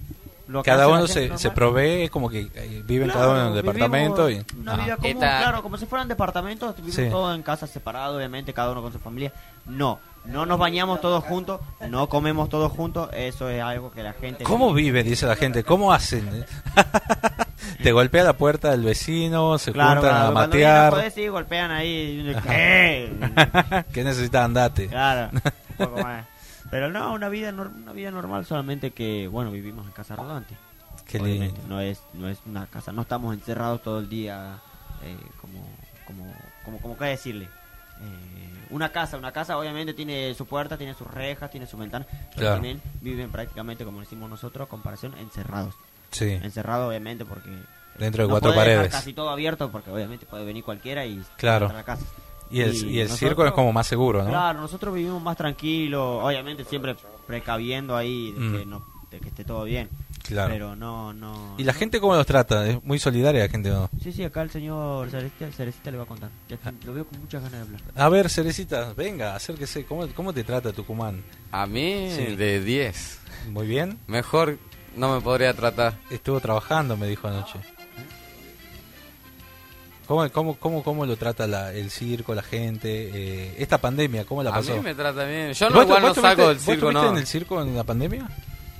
lo 0.46 0.62
que 0.62 0.70
Cada 0.70 0.86
uno 0.86 1.06
se, 1.08 1.36
se 1.36 1.50
provee, 1.50 2.08
como 2.08 2.28
que 2.30 2.48
eh, 2.54 2.82
viven 2.86 3.08
Claro, 3.08 3.20
cada 3.20 3.32
uno 3.32 3.40
en 3.42 3.48
un 3.48 3.54
departamento. 3.56 4.30
Y, 4.30 4.44
Una 4.60 4.76
vida 4.76 4.96
común, 4.96 5.10
Esta- 5.10 5.38
claro, 5.40 5.62
como 5.62 5.76
si 5.76 5.86
fueran 5.86 6.06
departamentos, 6.06 6.76
vivimos 6.76 6.94
Sí. 6.94 7.08
todos 7.10 7.34
en 7.34 7.42
casas 7.42 7.70
separadas, 7.70 8.14
obviamente, 8.14 8.52
cada 8.54 8.70
uno 8.70 8.80
con 8.82 8.92
su 8.92 9.00
familia. 9.00 9.32
No, 9.66 9.98
no 10.26 10.46
nos 10.46 10.58
bañamos 10.58 11.00
todos 11.00 11.24
juntos, 11.24 11.60
no 11.88 12.08
comemos 12.08 12.48
todos 12.48 12.70
juntos, 12.70 13.08
eso 13.12 13.48
es 13.48 13.60
algo 13.60 13.90
que 13.90 14.02
la 14.04 14.12
gente... 14.12 14.44
¿Cómo 14.44 14.72
vive? 14.72 15.02
Dice 15.02 15.26
la 15.26 15.34
gente. 15.36 15.64
¿Cómo 15.64 15.92
hacen? 15.92 16.44
Te 17.82 17.92
golpea 17.92 18.24
la 18.24 18.32
puerta 18.36 18.70
del 18.70 18.82
vecino, 18.82 19.58
se 19.58 19.72
Claro, 19.72 20.00
juntan 20.00 20.10
claro, 20.10 20.28
a 20.28 20.32
cuando 20.32 20.48
matear. 20.56 20.90
joder, 20.92 21.10
sí, 21.10 21.28
golpean 21.28 21.70
ahí. 21.70 22.34
¿Qué? 22.46 23.84
¿Qué 23.92 24.04
necesitas? 24.04 24.44
Andate. 24.44 24.88
Claro, 24.88 25.30
un 25.78 25.86
poco 25.86 26.02
más. 26.02 26.26
Pero 26.70 26.90
no, 26.90 27.12
una 27.12 27.28
vida, 27.28 27.50
una 27.50 27.92
vida 27.92 28.10
normal, 28.10 28.44
solamente 28.46 28.90
que, 28.92 29.28
bueno, 29.28 29.50
vivimos 29.50 29.86
en 29.86 29.92
casa 29.92 30.16
rodante. 30.16 30.56
Qué 31.06 31.20
lindo. 31.20 31.54
No 31.68 31.80
es, 31.80 32.02
no 32.14 32.28
es 32.28 32.38
una 32.46 32.66
casa, 32.66 32.90
no 32.92 33.02
estamos 33.02 33.34
encerrados 33.34 33.82
todo 33.82 33.98
el 34.00 34.08
día, 34.08 34.58
eh, 35.02 35.16
como, 35.40 35.60
como, 36.06 36.34
como, 36.64 36.78
como 36.80 36.98
qué 36.98 37.04
decirle. 37.06 37.44
Eh, 38.00 38.66
una 38.70 38.88
casa, 38.90 39.16
una 39.18 39.30
casa 39.30 39.56
obviamente 39.56 39.94
tiene 39.94 40.34
su 40.34 40.46
puerta, 40.46 40.76
tiene 40.76 40.94
sus 40.94 41.06
rejas, 41.08 41.50
tiene 41.50 41.66
su 41.66 41.76
ventana, 41.76 42.06
pero 42.10 42.30
Claro. 42.34 42.54
también 42.54 42.82
viven 43.00 43.30
prácticamente, 43.30 43.84
como 43.84 44.00
decimos 44.00 44.28
nosotros, 44.28 44.66
a 44.66 44.68
comparación, 44.68 45.14
encerrados. 45.18 45.74
Sí. 46.14 46.30
Encerrados 46.30 46.88
obviamente 46.88 47.24
porque... 47.24 47.50
Dentro 47.98 48.24
de 48.24 48.28
no 48.28 48.32
cuatro 48.34 48.52
puede 48.54 48.66
dejar 48.70 48.76
paredes. 48.84 48.92
casi 49.00 49.12
todo 49.12 49.28
abierto 49.30 49.70
porque 49.70 49.90
obviamente 49.90 50.26
puede 50.26 50.44
venir 50.44 50.64
cualquiera 50.64 51.04
y 51.06 51.22
Claro. 51.36 51.66
entrar 51.66 51.76
a 51.76 51.80
la 51.80 51.84
casa. 51.84 52.04
Y 52.50 52.60
el, 52.60 52.74
y 52.74 52.98
el 53.00 53.08
nosotros- 53.08 53.18
circo 53.18 53.46
es 53.46 53.52
como 53.52 53.72
más 53.72 53.86
seguro, 53.86 54.22
¿no? 54.24 54.30
Claro, 54.30 54.60
nosotros 54.60 54.94
vivimos 54.94 55.22
más 55.22 55.36
tranquilos, 55.36 56.20
obviamente 56.24 56.64
siempre 56.64 56.96
precaviendo 57.26 57.96
ahí 57.96 58.32
de, 58.32 58.40
Mm. 58.40 58.58
que, 58.58 58.66
no, 58.66 58.86
de 59.10 59.20
que 59.20 59.28
esté 59.28 59.44
todo 59.44 59.64
bien. 59.64 59.88
Claro. 60.24 60.52
Pero 60.52 60.74
no, 60.76 61.12
no. 61.12 61.54
¿Y 61.58 61.64
la 61.64 61.72
gente 61.74 62.00
cómo 62.00 62.16
los 62.16 62.26
trata? 62.26 62.66
¿Es 62.66 62.82
muy 62.82 62.98
solidaria 62.98 63.42
la 63.42 63.48
gente 63.48 63.68
no? 63.70 63.90
Sí, 64.02 64.10
sí, 64.10 64.24
acá 64.24 64.40
el 64.42 64.50
señor 64.50 65.10
Cerecita, 65.10 65.50
Cerecita 65.52 65.90
le 65.90 65.98
va 65.98 66.04
a 66.04 66.06
contar. 66.06 66.30
Ya 66.48 66.56
lo 66.86 66.94
veo 66.94 67.04
con 67.06 67.20
muchas 67.20 67.42
ganas 67.42 67.60
de 67.60 67.76
hablar. 67.76 67.80
A 67.94 68.08
ver, 68.08 68.30
Cerecita, 68.30 68.92
venga, 68.94 69.34
acérquese. 69.36 69.84
¿Cómo, 69.84 70.06
cómo 70.14 70.32
te 70.32 70.42
trata 70.42 70.72
Tucumán? 70.72 71.22
A 71.52 71.66
mí, 71.66 72.08
Sí. 72.16 72.36
de 72.36 72.60
10. 72.60 73.20
Muy 73.50 73.66
bien. 73.66 73.98
Mejor 74.06 74.58
no 74.96 75.14
me 75.14 75.20
podría 75.20 75.52
tratar. 75.54 75.94
Estuvo 76.10 76.40
trabajando, 76.40 76.96
me 76.96 77.06
dijo 77.06 77.28
anoche. 77.28 77.58
¿Cómo, 80.06 80.28
cómo, 80.30 80.54
cómo, 80.58 80.82
cómo 80.82 81.06
lo 81.06 81.16
trata 81.16 81.46
la- 81.46 81.72
el 81.72 81.90
circo, 81.90 82.34
la 82.34 82.42
gente? 82.42 82.88
Eh, 83.14 83.54
esta 83.58 83.78
pandemia, 83.78 84.24
¿cómo 84.26 84.42
la 84.42 84.50
A 84.50 84.54
pasó? 84.54 84.74
mí 84.74 84.80
me 84.80 84.94
trata 84.94 85.24
bien. 85.24 85.52
Yo 85.54 85.70
no, 85.70 85.76
¿Vos- 85.76 85.84
igual 85.86 86.02
no 86.02 86.46
del 86.46 86.60
circo, 86.60 86.92
no. 86.92 87.08
en 87.10 87.16
el 87.16 87.26
circo 87.26 87.62
en 87.62 87.74
la 87.74 87.84
pandemia? 87.84 88.28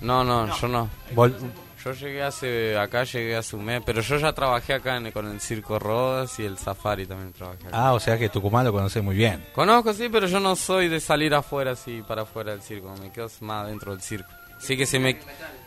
No, 0.03 0.23
no, 0.23 0.55
yo 0.61 0.69
no. 0.69 0.89
Vol- 1.15 1.35
Yo 1.83 1.93
llegué 1.93 2.23
hace, 2.23 2.79
acá 2.79 3.05
llegué 3.05 3.37
hace 3.37 3.57
un 3.57 3.65
mes, 3.67 3.83
pero 3.85 4.01
yo 4.01 4.17
ya 4.17 4.33
trabajé 4.33 4.73
acá 4.73 4.97
en- 4.97 5.11
con 5.13 5.31
el 5.31 5.39
Circo 5.39 5.79
Rodas 5.79 6.39
y 6.39 6.45
el 6.47 6.57
Safari 6.57 7.05
también 7.07 7.33
trabajé. 7.35 7.67
acá. 7.69 7.77
Ah, 7.89 7.93
o 7.93 8.01
sea 8.01 8.19
que 8.19 8.31
Tucumán 8.31 8.65
lo 8.65 8.73
conoces 8.73 9.03
muy 9.03 9.15
bien. 9.17 9.45
Conozco, 9.55 9.93
sí, 9.93 10.09
pero 10.11 10.27
yo 10.27 10.41
no 10.41 10.57
soy 10.57 10.89
de 10.89 10.99
salir 10.99 11.35
afuera 11.35 11.73
así 11.73 12.03
para 12.09 12.23
afuera 12.23 12.53
del 12.53 12.63
circo, 12.63 12.95
me 13.03 13.13
quedo 13.13 13.29
más 13.41 13.67
dentro 13.67 13.93
del 13.93 14.01
circo. 14.01 14.31
Así 14.57 14.79
que 14.79 14.87
si 14.87 14.99
me, 14.99 15.19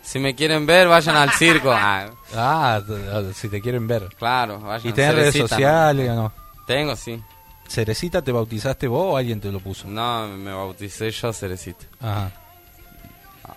si 0.07 0.19
me 0.19 0.33
quieren 0.35 0.65
ver, 0.65 0.87
vayan 0.87 1.15
al 1.17 1.31
circo. 1.31 1.71
Ah, 1.77 2.09
Ah, 2.35 2.81
si 3.33 3.47
te 3.49 3.61
quieren 3.61 3.87
ver. 3.87 4.09
claro, 4.17 4.59
vayan. 4.59 4.87
¿Y 4.89 4.93
tenés 4.93 5.15
redes 5.15 5.35
sociales 5.35 6.09
o 6.09 6.15
no? 6.15 6.33
Tengo, 6.65 6.95
sí. 6.95 7.21
¿Cerecita 7.69 8.21
te 8.21 8.31
bautizaste 8.31 8.87
vos 8.87 9.13
o 9.13 9.17
alguien 9.17 9.39
te 9.41 9.51
lo 9.51 9.59
puso? 9.59 9.87
No, 9.87 10.27
me 10.27 10.53
bauticé 10.53 11.11
yo 11.11 11.31
Cerecita. 11.33 11.85
Ajá. 12.01 12.31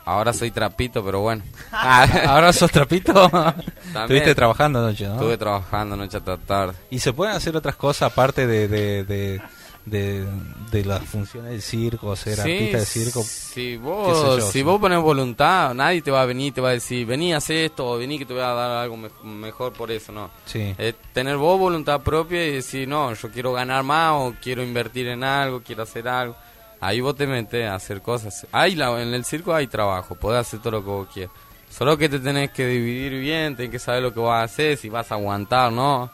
Ahora 0.05 0.32
soy 0.32 0.51
trapito, 0.51 1.05
pero 1.05 1.20
bueno. 1.20 1.42
¿Ahora 1.72 2.53
sos 2.53 2.70
trapito? 2.70 3.12
También. 3.30 3.64
Estuviste 3.94 4.34
trabajando 4.34 4.78
anoche, 4.80 5.07
¿no? 5.07 5.14
Estuve 5.14 5.36
trabajando 5.36 5.96
noche 5.96 6.16
hasta 6.16 6.36
tarde. 6.36 6.74
¿Y 6.90 6.98
se 6.98 7.12
pueden 7.12 7.34
hacer 7.36 7.57
otras 7.57 7.76
cosas 7.76 8.11
aparte 8.11 8.46
de, 8.46 8.66
de, 8.68 9.05
de, 9.05 9.42
de, 9.87 10.26
de 10.70 10.85
las 10.85 11.03
funciones 11.05 11.51
del 11.53 11.62
circo, 11.62 12.14
ser 12.16 12.35
Sí, 12.37 12.41
artista 12.41 12.78
de 12.78 12.85
circo? 12.87 13.22
Si 13.22 13.76
vos, 13.76 14.39
yo, 14.39 14.47
si 14.47 14.53
sí. 14.53 14.62
vos 14.62 14.81
pones 14.81 15.01
voluntad, 15.01 15.74
nadie 15.74 16.03
te 16.03 16.11
va 16.11 16.22
a 16.22 16.26
venir 16.26 16.49
y 16.49 16.53
te 16.53 16.61
va 16.61 16.68
a 16.68 16.72
decir, 16.72 17.07
vení, 17.07 17.33
haz 17.33 17.51
esto, 17.51 17.87
o 17.87 17.99
vení 17.99 18.18
que 18.18 18.26
te 18.26 18.33
voy 18.35 18.43
a 18.43 18.49
dar 18.49 18.70
algo 18.83 18.97
me- 18.97 19.11
mejor 19.24 19.72
por 19.72 19.91
eso, 19.91 20.12
no. 20.12 20.31
Sí. 20.47 20.74
Es 20.78 20.95
tener 21.12 21.37
vos 21.37 21.59
voluntad 21.59 22.01
propia 22.03 22.47
y 22.47 22.53
decir, 22.53 22.87
no, 22.87 23.12
yo 23.14 23.31
quiero 23.31 23.53
ganar 23.53 23.83
más 23.83 24.12
o 24.14 24.35
quiero 24.41 24.62
invertir 24.62 25.09
en 25.09 25.24
algo, 25.24 25.62
quiero 25.62 25.83
hacer 25.83 26.07
algo. 26.09 26.37
Ahí 26.83 27.01
vos 27.01 27.14
te 27.16 27.26
metes 27.26 27.66
a 27.68 27.74
hacer 27.74 28.01
cosas. 28.01 28.47
Ahí 28.53 28.74
la- 28.74 29.03
en 29.03 29.12
el 29.12 29.24
circo 29.24 29.55
hay 29.55 29.66
trabajo, 29.66 30.14
podés 30.14 30.41
hacer 30.47 30.61
todo 30.61 30.72
lo 30.72 30.81
que 30.85 30.91
vos 30.91 31.09
quieras. 31.12 31.33
Solo 31.70 31.97
que 31.97 32.09
te 32.09 32.18
tenés 32.18 32.51
que 32.51 32.66
dividir 32.66 33.12
bien, 33.20 33.55
tenés 33.57 33.70
que 33.70 33.78
saber 33.78 34.03
lo 34.03 34.12
que 34.12 34.18
vas 34.20 34.41
a 34.41 34.45
hacer, 34.45 34.76
si 34.76 34.89
vas 34.89 35.11
a 35.12 35.14
aguantar, 35.14 35.70
¿no? 35.72 36.11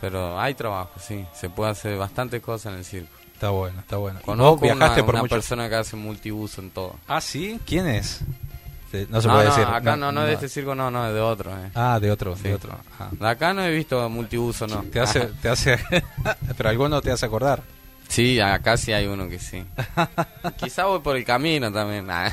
Pero 0.00 0.38
hay 0.40 0.54
trabajo, 0.54 0.92
sí. 1.00 1.26
Se 1.34 1.50
puede 1.50 1.70
hacer 1.72 1.96
bastantes 1.98 2.40
cosas 2.42 2.72
en 2.72 2.78
el 2.78 2.84
circo. 2.84 3.10
Está 3.34 3.50
bueno, 3.50 3.78
está 3.80 3.96
bueno. 3.96 4.18
¿Y 4.20 4.24
Conozco 4.24 4.50
vos 4.52 4.60
viajaste 4.62 5.00
una, 5.00 5.06
por 5.06 5.14
una 5.14 5.22
mucho- 5.22 5.34
persona 5.36 5.68
que 5.68 5.74
hace 5.76 5.96
multiuso 5.96 6.60
en 6.60 6.70
todo. 6.70 6.96
Ah, 7.06 7.20
¿sí? 7.20 7.60
¿Quién 7.66 7.86
es? 7.88 8.20
No 9.10 9.20
se 9.20 9.28
no, 9.28 9.34
puede 9.34 9.48
no, 9.48 9.54
decir. 9.56 9.64
acá 9.74 9.96
no, 9.96 10.10
no, 10.10 10.22
de 10.22 10.32
este 10.32 10.48
circo, 10.48 10.74
no, 10.74 10.90
no, 10.90 11.06
es 11.08 11.12
de 11.14 11.20
otro. 11.20 11.50
eh. 11.52 11.70
Ah, 11.74 11.98
de 12.00 12.10
otro, 12.10 12.34
Sí. 12.36 12.44
de 12.44 12.54
otro. 12.54 12.74
Ah. 12.98 13.08
De 13.12 13.28
acá 13.28 13.52
no 13.52 13.62
he 13.62 13.70
visto 13.70 14.08
multiuso, 14.08 14.66
no. 14.66 14.82
Te 14.84 14.98
hace, 14.98 15.20
te 15.42 15.48
hace, 15.50 15.78
pero 16.56 16.70
alguno 16.70 17.00
te 17.02 17.10
hace 17.10 17.26
acordar. 17.26 17.62
Sí, 18.08 18.40
acá 18.40 18.78
sí 18.78 18.90
hay 18.94 19.06
uno 19.06 19.28
que 19.28 19.38
sí. 19.38 19.62
Quizá 20.56 20.86
voy 20.86 21.00
por 21.00 21.16
el 21.18 21.24
camino 21.26 21.70
también. 21.70 22.06
Nah. 22.06 22.30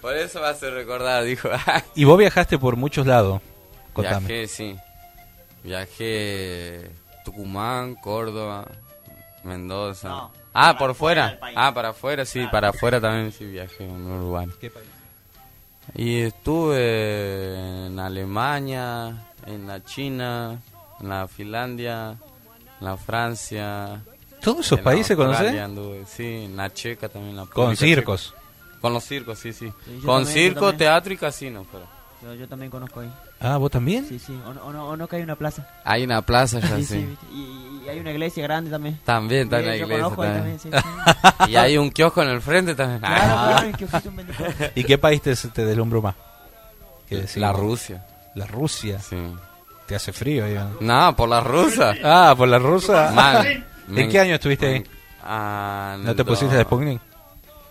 por 0.00 0.16
eso 0.16 0.40
va 0.40 0.50
a 0.50 0.54
ser 0.54 0.72
recordar, 0.74 1.22
dijo. 1.24 1.48
y 1.94 2.04
vos 2.04 2.18
viajaste 2.18 2.58
por 2.58 2.76
muchos 2.76 3.06
lados. 3.06 3.40
Contame. 4.02 4.26
Viajé, 4.26 4.48
sí. 4.48 4.76
Viajé 5.64 6.90
Tucumán, 7.24 7.94
Córdoba, 7.96 8.66
Mendoza. 9.44 10.08
No, 10.08 10.32
ah, 10.54 10.72
para 10.72 10.78
por 10.78 10.94
fuera. 10.94 11.38
Ah, 11.56 11.72
para 11.74 11.88
afuera, 11.90 12.24
sí, 12.24 12.38
Claro. 12.40 12.50
para 12.50 12.68
afuera 12.70 13.00
también 13.00 13.32
sí 13.32 13.44
viajé 13.44 13.84
en 13.84 14.06
Uruguay. 14.06 14.48
¿Qué 14.60 14.70
país? 14.70 14.86
Y 15.94 16.20
estuve 16.20 17.86
en 17.86 17.98
Alemania, 17.98 19.26
en 19.46 19.66
la 19.66 19.82
China, 19.84 20.58
en 21.00 21.08
la 21.08 21.26
Finlandia, 21.28 22.16
en 22.80 22.86
la 22.86 22.96
Francia. 22.96 24.00
¿Todos 24.42 24.66
esos 24.66 24.80
países 24.80 25.16
Sí, 26.06 26.44
en 26.44 26.56
la 26.56 26.72
Checa 26.72 27.08
también. 27.08 27.36
La 27.36 27.46
Con 27.46 27.76
circos. 27.76 28.28
Checa. 28.34 28.80
Con 28.80 28.92
los 28.92 29.04
circos, 29.04 29.38
sí, 29.38 29.52
sí. 29.52 29.72
Con 30.04 30.24
también, 30.24 30.26
circo, 30.26 30.74
teatro 30.74 31.12
y 31.12 31.16
casino. 31.16 31.66
Pero. 31.72 31.84
Yo, 32.22 32.34
yo 32.34 32.48
también 32.48 32.70
conozco 32.70 33.00
ahí. 33.00 33.10
Ah, 33.40 33.56
¿vos 33.56 33.70
también? 33.70 34.04
Sí, 34.08 34.18
sí. 34.18 34.36
O 34.46 34.52
no, 34.52 34.62
o 34.64 34.72
no, 34.72 34.88
o 34.88 34.96
no 34.96 35.06
que 35.06 35.16
hay 35.16 35.22
una 35.22 35.36
plaza. 35.36 35.66
Hay 35.84 36.02
una 36.04 36.22
plaza 36.22 36.58
ya, 36.60 36.68
Sí, 36.76 36.84
sí. 36.84 36.94
sí. 36.94 37.16
Y, 37.32 37.84
y 37.84 37.88
hay 37.88 38.00
una 38.00 38.10
iglesia 38.10 38.42
grande 38.42 38.70
también. 38.70 38.98
También 39.04 39.42
está 39.44 39.60
en 39.60 39.66
la 39.66 39.72
Sí, 39.74 39.78
yo 39.78 39.84
iglesia. 39.86 40.08
también. 40.08 40.34
también, 40.34 40.58
sí, 40.60 40.70
y 41.52 41.56
hay 41.56 41.78
un 41.78 41.90
kiosco 41.90 42.22
en 42.22 42.28
el 42.30 42.40
frente 42.40 42.74
también. 42.74 42.98
Claro, 43.00 43.34
Ah. 43.36 43.56
claro, 43.76 44.10
el. 44.18 44.72
¿Y 44.74 44.84
qué 44.84 44.98
país 44.98 45.22
te, 45.22 45.34
te 45.36 45.64
deslumbró 45.64 46.02
más? 46.02 46.14
La 47.36 47.52
Rusia. 47.52 48.04
La 48.34 48.46
Rusia. 48.46 48.98
Sí. 49.00 49.16
Te 49.86 49.94
hace 49.94 50.12
frío 50.12 50.44
ahí. 50.44 50.54
¿no? 50.54 51.06
No, 51.06 51.16
por 51.16 51.28
la 51.28 51.40
rusa. 51.40 51.94
Ah, 52.04 52.34
por 52.36 52.48
la 52.48 52.58
rusa. 52.58 53.10
Mal. 53.14 53.64
¿En 53.94 54.10
qué 54.10 54.20
año 54.20 54.34
estuviste 54.34 54.66
ahí? 54.66 54.84
Ah, 55.24 55.96
¿No 56.00 56.14
te 56.14 56.24
pusiste 56.24 56.54
de 56.56 56.62
Sputnik? 56.64 57.00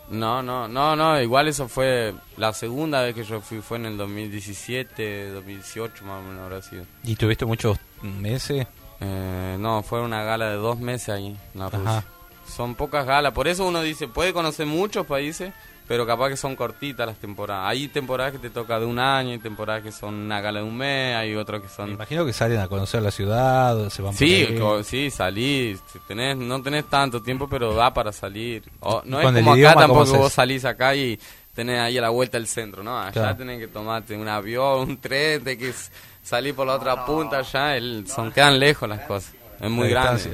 No, 0.09 0.41
no, 0.41 0.67
no, 0.67 0.95
no, 0.95 1.21
igual 1.21 1.47
eso 1.49 1.67
fue 1.67 2.13
la 2.37 2.53
segunda 2.53 3.01
vez 3.01 3.13
que 3.13 3.23
yo 3.23 3.41
fui, 3.41 3.59
fue 3.61 3.77
en 3.77 3.87
el 3.87 3.97
2017, 3.97 5.31
2018 5.31 6.05
más 6.05 6.19
o 6.19 6.23
menos 6.23 6.43
habrá 6.43 6.61
sido. 6.61 6.85
¿Y 7.03 7.15
tuviste 7.15 7.45
muchos 7.45 7.77
meses? 8.01 8.67
Eh, 9.01 9.57
no, 9.59 9.83
fue 9.83 10.01
una 10.01 10.23
gala 10.23 10.49
de 10.49 10.55
dos 10.55 10.79
meses 10.79 11.09
ahí 11.09 11.27
en 11.27 11.37
la 11.59 11.65
Ajá. 11.67 11.77
Rusia. 11.77 12.03
Son 12.47 12.75
pocas 12.75 13.05
galas, 13.05 13.33
por 13.33 13.47
eso 13.49 13.65
uno 13.67 13.81
dice, 13.81 14.07
puede 14.07 14.31
conocer 14.31 14.65
muchos 14.65 15.05
países, 15.05 15.51
pero 15.87 16.05
capaz 16.05 16.29
que 16.29 16.37
son 16.37 16.55
cortitas 16.55 17.07
las 17.07 17.17
temporadas. 17.17 17.69
Hay 17.69 17.87
temporadas 17.87 18.33
que 18.33 18.39
te 18.39 18.49
toca 18.49 18.79
de 18.79 18.85
un 18.85 18.99
año, 18.99 19.31
hay 19.31 19.39
temporadas 19.39 19.83
que 19.83 19.91
son 19.91 20.13
una 20.15 20.41
gala 20.41 20.59
de 20.59 20.65
un 20.65 20.75
mes, 20.75 21.15
hay 21.15 21.35
otras 21.35 21.61
que 21.61 21.67
Me 21.67 21.73
son... 21.73 21.89
imagino 21.91 22.25
que 22.25 22.33
salen 22.33 22.59
a 22.59 22.67
conocer 22.67 23.01
la 23.01 23.11
ciudad, 23.11 23.89
se 23.89 24.01
van 24.01 24.11
por 24.11 24.17
Sí, 24.19 24.33
ahí. 24.49 24.59
co- 24.59 24.83
sí, 24.83 25.09
salís, 25.09 25.79
tenés, 26.07 26.35
no 26.37 26.61
tenés 26.61 26.85
tanto 26.89 27.21
tiempo, 27.21 27.47
pero 27.47 27.73
da 27.73 27.93
para 27.93 28.11
salir. 28.11 28.63
O, 28.81 29.01
no 29.05 29.17
¿Y 29.17 29.19
es 29.21 29.25
con 29.25 29.37
el 29.37 29.43
como 29.43 29.51
acá 29.53 29.57
idioma 29.59 29.81
tampoco 29.81 30.17
vos 30.17 30.33
salís 30.33 30.65
acá 30.65 30.93
y 30.95 31.17
tenés 31.53 31.79
ahí 31.79 31.97
a 31.97 32.01
la 32.01 32.09
vuelta 32.09 32.37
el 32.37 32.47
centro, 32.47 32.83
¿no? 32.83 32.99
Allá 32.99 33.11
Claro. 33.13 33.37
tenés 33.37 33.59
que 33.59 33.67
tomarte 33.67 34.15
un 34.15 34.27
avión, 34.27 34.89
un 34.89 34.97
tren, 34.97 35.43
de 35.43 35.57
que 35.57 35.73
salir 36.21 36.53
por 36.53 36.67
la 36.67 36.75
otra 36.75 37.05
punta 37.05 37.37
allá, 37.39 37.77
el, 37.77 38.05
son, 38.07 38.31
quedan 38.31 38.59
lejos 38.59 38.87
las 38.89 38.99
cosas. 39.07 39.33
Es 39.59 39.69
muy 39.71 39.89
grande. 39.89 40.31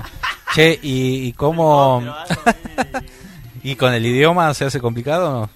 Che, 0.53 0.79
¿y, 0.81 1.27
y 1.27 1.33
cómo...? 1.33 2.03
¿Y 3.63 3.75
con 3.75 3.93
el 3.93 4.05
idioma 4.05 4.53
se 4.53 4.65
hace 4.65 4.79
complicado 4.79 5.29
o 5.29 5.41
no? 5.41 5.49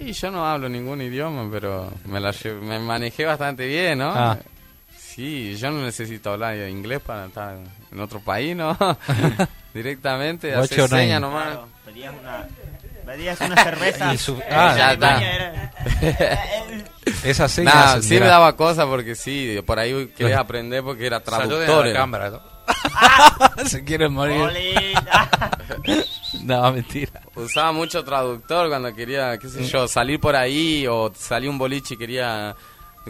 Y 0.00 0.12
yo 0.12 0.30
no 0.30 0.46
hablo 0.46 0.68
ningún 0.68 1.00
idioma, 1.02 1.48
pero 1.50 1.92
me, 2.06 2.18
la 2.20 2.30
lle- 2.30 2.60
me 2.60 2.78
manejé 2.78 3.24
bastante 3.24 3.66
bien, 3.66 3.98
¿no? 3.98 4.12
Ah. 4.14 4.38
Sí, 4.96 5.56
yo 5.56 5.70
no 5.70 5.84
necesito 5.84 6.32
hablar 6.32 6.56
inglés 6.68 7.00
para 7.00 7.26
estar 7.26 7.58
en 7.90 8.00
otro 8.00 8.20
país, 8.20 8.56
¿no? 8.56 8.76
Directamente, 9.74 10.48
What's 10.56 10.72
hacer 10.72 10.88
señas 10.88 11.20
nomás. 11.20 11.48
Claro, 11.48 11.68
pedías 11.84 12.14
una, 12.18 12.46
pedías 13.12 13.40
una 13.40 13.62
cerveza. 13.62 14.12
Y 14.14 14.18
su- 14.18 14.36
Eh, 14.38 14.44
ah, 14.50 14.74
ya 14.76 14.92
está. 14.92 15.20
Esas 17.24 17.50
señas... 17.52 17.74
Nah, 17.74 18.00
sí 18.02 18.18
me 18.18 18.26
daba 18.26 18.56
cosa 18.56 18.86
porque 18.86 19.14
sí, 19.14 19.58
por 19.66 19.78
ahí 19.78 20.08
quería 20.16 20.40
aprender 20.40 20.82
porque 20.82 21.06
era 21.06 21.20
traductor. 21.20 21.84
a 21.84 21.88
la 21.88 21.94
cámara, 21.94 22.30
¿no? 22.30 22.40
se 23.66 23.84
quieren 23.84 24.12
morir. 24.12 24.40
No, 26.44 26.72
mentira. 26.72 27.20
Usaba 27.36 27.72
mucho 27.72 28.02
traductor 28.04 28.68
cuando 28.68 28.92
quería, 28.94 29.36
qué 29.38 29.48
sé 29.48 29.64
yo, 29.64 29.86
salir 29.86 30.18
por 30.18 30.34
ahí 30.34 30.86
o 30.88 31.12
salí 31.14 31.46
un 31.46 31.58
boliche 31.58 31.94
y 31.94 31.96
quería 31.98 32.56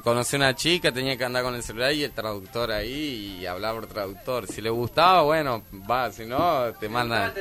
conocer 0.00 0.40
una 0.40 0.54
chica, 0.54 0.90
tenía 0.92 1.16
que 1.18 1.24
andar 1.24 1.42
con 1.42 1.54
el 1.54 1.62
celular 1.62 1.92
y 1.92 2.04
el 2.04 2.12
traductor 2.12 2.70
ahí 2.72 3.38
y 3.40 3.46
hablar 3.46 3.74
por 3.74 3.86
traductor. 3.86 4.46
Si 4.46 4.62
le 4.62 4.70
gustaba, 4.70 5.22
bueno, 5.22 5.62
va, 5.90 6.10
si 6.10 6.24
no, 6.24 6.72
te 6.80 6.88
mandan... 6.88 7.32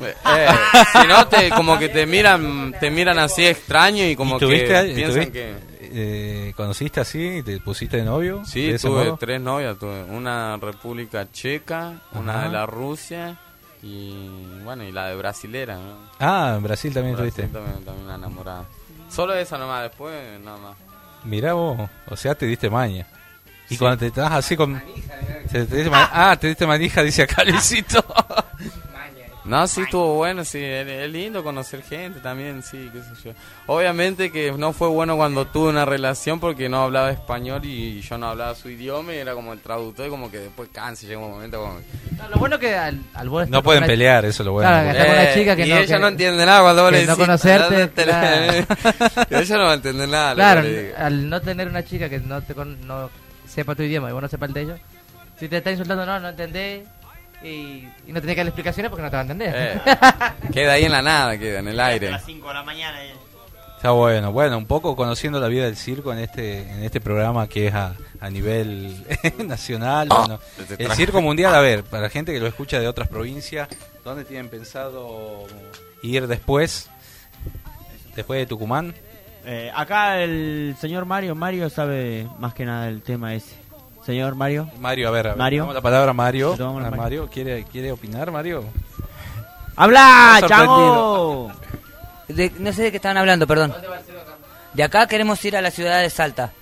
Eh, 0.00 0.46
si 1.00 1.06
no, 1.08 1.26
te, 1.28 1.50
como 1.50 1.78
que 1.78 1.88
te 1.88 2.04
miran 2.04 2.74
te 2.80 2.90
miran 2.90 3.18
así 3.18 3.46
extraño 3.46 4.04
y 4.04 4.16
como 4.16 4.36
¿Y 4.36 4.40
tuviste, 4.40 4.66
que 4.88 4.92
piensan 4.94 5.22
tuviste- 5.22 5.32
que... 5.32 5.54
eh, 5.80 6.52
¿Conociste 6.56 7.00
así? 7.00 7.42
¿Te 7.44 7.60
pusiste 7.60 7.98
de 7.98 8.02
novio? 8.04 8.42
Sí, 8.44 8.72
de 8.72 8.78
tuve 8.78 9.04
modo? 9.04 9.16
tres 9.16 9.40
novias, 9.40 9.78
tuve 9.78 10.02
una 10.04 10.56
República 10.56 11.30
Checa, 11.30 12.02
una 12.12 12.38
Ajá. 12.38 12.46
de 12.46 12.52
la 12.52 12.66
Rusia 12.66 13.38
y 13.82 14.58
bueno, 14.64 14.82
y 14.82 14.90
la 14.90 15.08
de 15.08 15.16
brasilera, 15.16 15.76
¿no? 15.76 15.96
Ah, 16.18 16.54
en 16.56 16.62
Brasil 16.64 16.92
también 16.92 17.14
Brasil 17.16 17.28
estuviste. 17.28 17.52
también, 17.56 17.84
también 17.84 18.06
una 18.06 18.14
enamorada. 18.16 18.64
Solo 19.10 19.34
esa 19.34 19.58
nomás, 19.58 19.82
después 19.84 20.40
nada 20.40 20.56
más. 20.58 20.76
Mirá 21.24 21.54
vos, 21.54 21.88
o 22.06 22.16
sea, 22.16 22.34
te 22.34 22.46
diste 22.46 22.68
maña. 22.70 23.06
Y 23.70 23.76
cuando 23.78 23.98
te 23.98 24.06
estás 24.08 24.30
así 24.32 24.56
con... 24.56 24.80
te- 25.50 25.64
te 25.64 25.76
diste 25.76 25.90
ma- 25.90 26.10
ah, 26.12 26.36
te 26.38 26.48
diste 26.48 26.66
manija, 26.66 27.02
dice 27.02 27.22
acá 27.22 27.42
Luisito. 27.46 28.04
No, 29.44 29.66
sí 29.66 29.82
estuvo 29.82 30.14
bueno, 30.14 30.42
sí, 30.42 30.58
es, 30.62 31.10
lindo 31.10 31.44
conocer 31.44 31.82
gente 31.82 32.20
también, 32.20 32.62
sí, 32.62 32.90
qué 32.92 33.00
sé 33.02 33.28
yo. 33.28 33.32
Obviamente 33.66 34.32
que 34.32 34.50
no 34.52 34.72
fue 34.72 34.88
bueno 34.88 35.16
cuando 35.16 35.46
tuve 35.46 35.68
una 35.68 35.84
relación 35.84 36.40
porque 36.40 36.70
no 36.70 36.82
hablaba 36.84 37.10
español 37.10 37.60
y 37.64 38.00
yo 38.00 38.16
no 38.16 38.28
hablaba 38.30 38.54
su 38.54 38.70
idioma 38.70 39.12
y 39.12 39.18
era 39.18 39.34
como 39.34 39.52
el 39.52 39.60
traductor 39.60 40.06
y 40.06 40.10
como 40.10 40.30
que 40.30 40.38
después 40.38 40.70
cansa 40.72 41.04
y 41.04 41.08
llega 41.08 41.20
un 41.20 41.30
momento 41.32 41.60
como... 41.60 41.74
No, 42.16 42.28
lo 42.30 42.36
bueno 42.38 42.58
que 42.58 42.74
al, 42.74 42.98
al 43.12 43.28
vos 43.28 43.46
No 43.50 43.62
pueden 43.62 43.84
pelear, 43.84 44.24
eso 44.24 44.42
es 44.42 44.46
lo 44.46 44.52
bueno. 44.52 44.70
Claro, 44.70 44.84
que 44.84 44.90
está 44.98 45.04
con 45.04 45.12
una 45.14 45.24
Eh, 45.30 45.34
chica 45.34 45.56
que 45.56 45.66
y 45.66 45.70
no, 45.70 45.76
ella 45.76 45.94
que- 45.96 46.00
no 46.00 46.08
entiende 46.08 46.46
nada 46.46 46.60
cuando 46.62 46.82
vos 46.84 46.92
le 46.92 46.98
no 47.04 47.12
decís, 47.12 47.24
conocerte, 47.26 47.78
"Date 47.80 48.06
la-". 48.06 48.20
claro. 48.20 49.26
ella 49.42 49.56
no 49.58 49.64
va 49.64 49.70
a 49.72 49.74
entender 49.74 50.08
nada. 50.08 50.34
Claro, 50.34 50.62
al 50.96 51.28
no 51.28 51.40
tener 51.42 51.68
una 51.68 51.84
chica 51.84 52.08
que 52.08 52.18
no 52.20 52.40
te 52.42 52.54
con- 52.54 52.86
no 52.86 53.10
sepa 53.46 53.74
tu 53.74 53.82
idioma 53.82 54.08
y 54.08 54.12
vos 54.14 54.22
no 54.22 54.28
sepas 54.28 54.48
el 54.48 54.54
de 54.54 54.60
ellos, 54.62 54.80
si 55.38 55.48
te 55.48 55.58
está 55.58 55.70
insultando, 55.70 56.06
no, 56.06 56.18
no 56.18 56.30
entendés 56.30 56.86
y, 57.44 57.88
y 58.06 58.12
no 58.12 58.20
tenés 58.20 58.34
que 58.34 58.40
darle 58.40 58.48
explicaciones 58.50 58.90
porque 58.90 59.02
no 59.02 59.10
te 59.10 59.16
va 59.16 59.20
a 59.20 59.22
entender. 59.22 59.54
Eh, 59.56 59.80
queda 60.52 60.72
ahí 60.72 60.84
en 60.84 60.92
la 60.92 61.02
nada, 61.02 61.38
queda 61.38 61.60
en 61.60 61.68
el 61.68 61.78
A 61.80 61.86
aire. 61.86 62.10
las 62.10 62.24
5 62.24 62.48
de 62.48 62.54
la 62.54 62.62
mañana. 62.62 63.04
eh. 63.04 63.14
Está 63.76 63.90
bueno, 63.90 64.32
bueno, 64.32 64.56
un 64.56 64.64
poco 64.64 64.96
conociendo 64.96 65.38
la 65.40 65.48
vida 65.48 65.66
del 65.66 65.76
circo 65.76 66.10
en 66.10 66.18
este 66.20 66.62
en 66.72 66.82
este 66.84 67.02
programa 67.02 67.46
que 67.48 67.66
es 67.66 67.74
a, 67.74 67.94
a 68.18 68.30
nivel 68.30 69.04
nacional. 69.46 70.08
bueno, 70.08 70.40
te 70.66 70.82
el 70.82 70.90
circo 70.92 71.20
mundial, 71.20 71.54
a 71.54 71.60
ver, 71.60 71.84
para 71.84 72.04
la 72.04 72.08
gente 72.08 72.32
que 72.32 72.40
lo 72.40 72.46
escucha 72.46 72.80
de 72.80 72.88
otras 72.88 73.08
provincias, 73.08 73.68
¿dónde 74.02 74.24
tienen 74.24 74.48
pensado 74.48 75.44
ir 76.02 76.26
después? 76.26 76.88
Después 78.16 78.40
de 78.40 78.46
Tucumán. 78.46 78.94
Eh, 79.44 79.70
acá 79.74 80.18
el 80.22 80.74
señor 80.80 81.04
Mario, 81.04 81.34
Mario 81.34 81.68
sabe 81.68 82.26
más 82.38 82.54
que 82.54 82.64
nada 82.64 82.88
el 82.88 83.02
tema 83.02 83.34
ese. 83.34 83.54
Señor 84.06 84.34
Mario. 84.34 84.68
Mario, 84.78 85.08
a 85.08 85.10
ver, 85.10 85.26
a 85.26 85.30
ver, 85.30 85.38
Mario. 85.38 85.62
damos 85.62 85.74
la 85.74 85.80
palabra 85.80 86.10
a 86.10 86.14
Mario. 86.14 86.54
A 86.54 86.72
Mario. 86.72 86.96
Mario, 86.96 87.28
¿quiere, 87.32 87.64
¿quiere 87.64 87.90
opinar, 87.92 88.30
Mario? 88.30 88.64
¡Habla, 89.76 90.40
chavo! 90.46 91.50
De- 92.28 92.52
no 92.58 92.72
sé 92.72 92.82
de 92.84 92.90
qué 92.90 92.96
estaban 92.96 93.16
hablando, 93.18 93.46
perdón. 93.46 93.74
De 94.72 94.82
acá 94.82 95.06
queremos 95.06 95.42
ir 95.44 95.56
a 95.56 95.62
la 95.62 95.70
ciudad 95.70 96.00
de 96.00 96.10
Salta. 96.10 96.52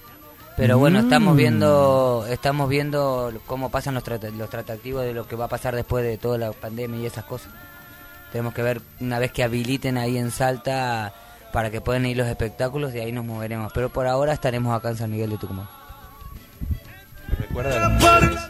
Pero 0.57 0.79
bueno, 0.79 0.99
estamos 0.99 1.33
Mm. 1.35 1.37
viendo 1.37 2.27
estamos 2.29 2.69
viendo 2.69 3.33
cómo 3.47 3.71
pasan 3.71 3.95
los, 3.95 4.05
los 4.37 4.51
tratativos 4.51 5.03
de 5.03 5.15
lo 5.15 5.27
que 5.27 5.35
va 5.35 5.47
a 5.47 5.49
pasar 5.49 5.75
después 5.75 6.05
de 6.05 6.19
toda 6.19 6.37
la 6.37 6.53
pandemia 6.53 7.01
y 7.01 7.07
esas 7.07 7.25
cosas. 7.25 7.49
Tenemos 8.33 8.53
que 8.55 8.63
ver 8.63 8.81
una 9.01 9.19
vez 9.19 9.33
que 9.33 9.43
habiliten 9.43 9.97
ahí 9.97 10.19
en 10.19 10.31
Salta 10.31 11.13
para 11.53 11.71
que 11.71 11.81
puedan 11.81 12.05
ir 12.07 12.17
los 12.19 12.27
espectáculos 12.29 12.95
y 12.95 12.99
ahí 13.01 13.13
nos 13.13 13.25
moveremos. 13.25 13.73
Pero 13.75 13.89
por 13.89 14.07
ahora 14.07 14.33
estaremos 14.35 14.77
acá 14.77 14.91
en 14.91 14.97
San 14.97 15.11
Miguel 15.11 15.31
de 15.31 15.39
Tucumán. 15.39 15.69
Recuerda 17.39 17.89
las 17.89 18.03
funciones. 18.03 18.41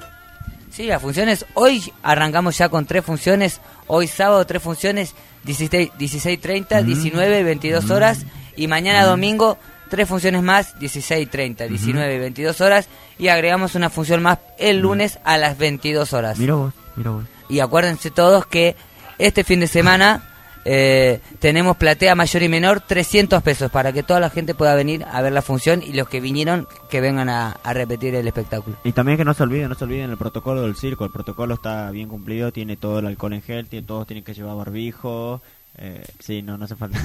Sí, 0.71 0.85
las 0.85 1.03
funciones. 1.03 1.47
Hoy 1.55 1.93
arrancamos 2.03 2.57
ya 2.57 2.69
con 2.69 2.87
tres 2.87 3.05
funciones. 3.05 3.61
Hoy 3.87 4.07
sábado 4.07 4.47
tres 4.47 4.63
funciones, 4.63 5.15
16, 5.45 5.93
16.30, 5.99 6.83
19, 6.83 7.43
22 7.45 7.91
horas. 7.91 8.25
Y 8.57 8.69
mañana 8.69 9.05
domingo 9.05 9.59
tres 9.91 10.09
funciones 10.09 10.43
más, 10.43 10.75
16.30, 10.79 11.69
19, 11.69 12.19
22 12.19 12.61
horas. 12.63 12.89
Y 13.19 13.29
agregamos 13.29 13.75
una 13.75 13.91
función 13.91 14.23
más 14.23 14.39
el 14.59 14.79
lunes 14.79 15.19
a 15.25 15.37
las 15.37 15.59
22 15.59 16.13
horas. 16.15 16.39
Mira 16.39 16.55
vos, 16.55 16.73
mira 16.97 17.11
vos. 17.11 17.25
Y 17.51 17.61
acuérdense 17.61 18.11
todos 18.11 18.47
que 18.47 18.75
este 19.19 19.45
fin 19.45 19.61
de 19.61 19.67
semana 19.67 20.32
Eh, 20.65 21.21
tenemos 21.39 21.77
platea 21.77 22.15
mayor 22.15 22.43
y 22.43 22.49
menor, 22.49 22.81
300 22.81 23.43
pesos, 23.43 23.71
para 23.71 23.93
que 23.93 24.03
toda 24.03 24.21
la 24.21 24.31
gente 24.31 24.55
pueda 24.55 24.75
venir 24.75 25.05
a 25.11 25.21
ver 25.23 25.33
la 25.33 25.43
función 25.43 25.83
y 25.83 25.93
los 25.93 26.09
que 26.09 26.21
vinieron 26.21 26.69
que 26.89 27.01
vengan 27.01 27.29
a, 27.29 27.53
a 27.63 27.73
repetir 27.73 28.15
el 28.15 28.27
espectáculo. 28.27 28.77
Y 28.85 28.93
también 28.93 29.19
que 29.19 29.25
no 29.25 29.35
se 29.35 29.43
olviden, 29.43 29.69
no 29.69 29.75
se 29.75 29.85
olviden 29.85 30.11
el 30.11 30.19
protocolo 30.19 30.63
del 30.63 30.77
circo. 30.77 31.05
El 31.05 31.11
protocolo 31.11 31.55
está 31.55 31.91
bien 31.91 32.09
cumplido, 32.09 32.53
tiene 32.53 32.77
todo 32.77 33.01
el 33.01 33.07
alcohol 33.07 33.33
en 33.33 33.43
gel, 33.43 33.69
tiene, 33.69 33.87
todos 33.87 34.07
tienen 34.07 34.25
que 34.25 34.35
llevar 34.35 34.57
barbijo. 34.57 35.43
Eh, 35.79 36.05
sí, 36.21 36.43
no, 36.43 36.59
no 36.59 36.65
hace 36.65 36.77
falta. 36.77 36.99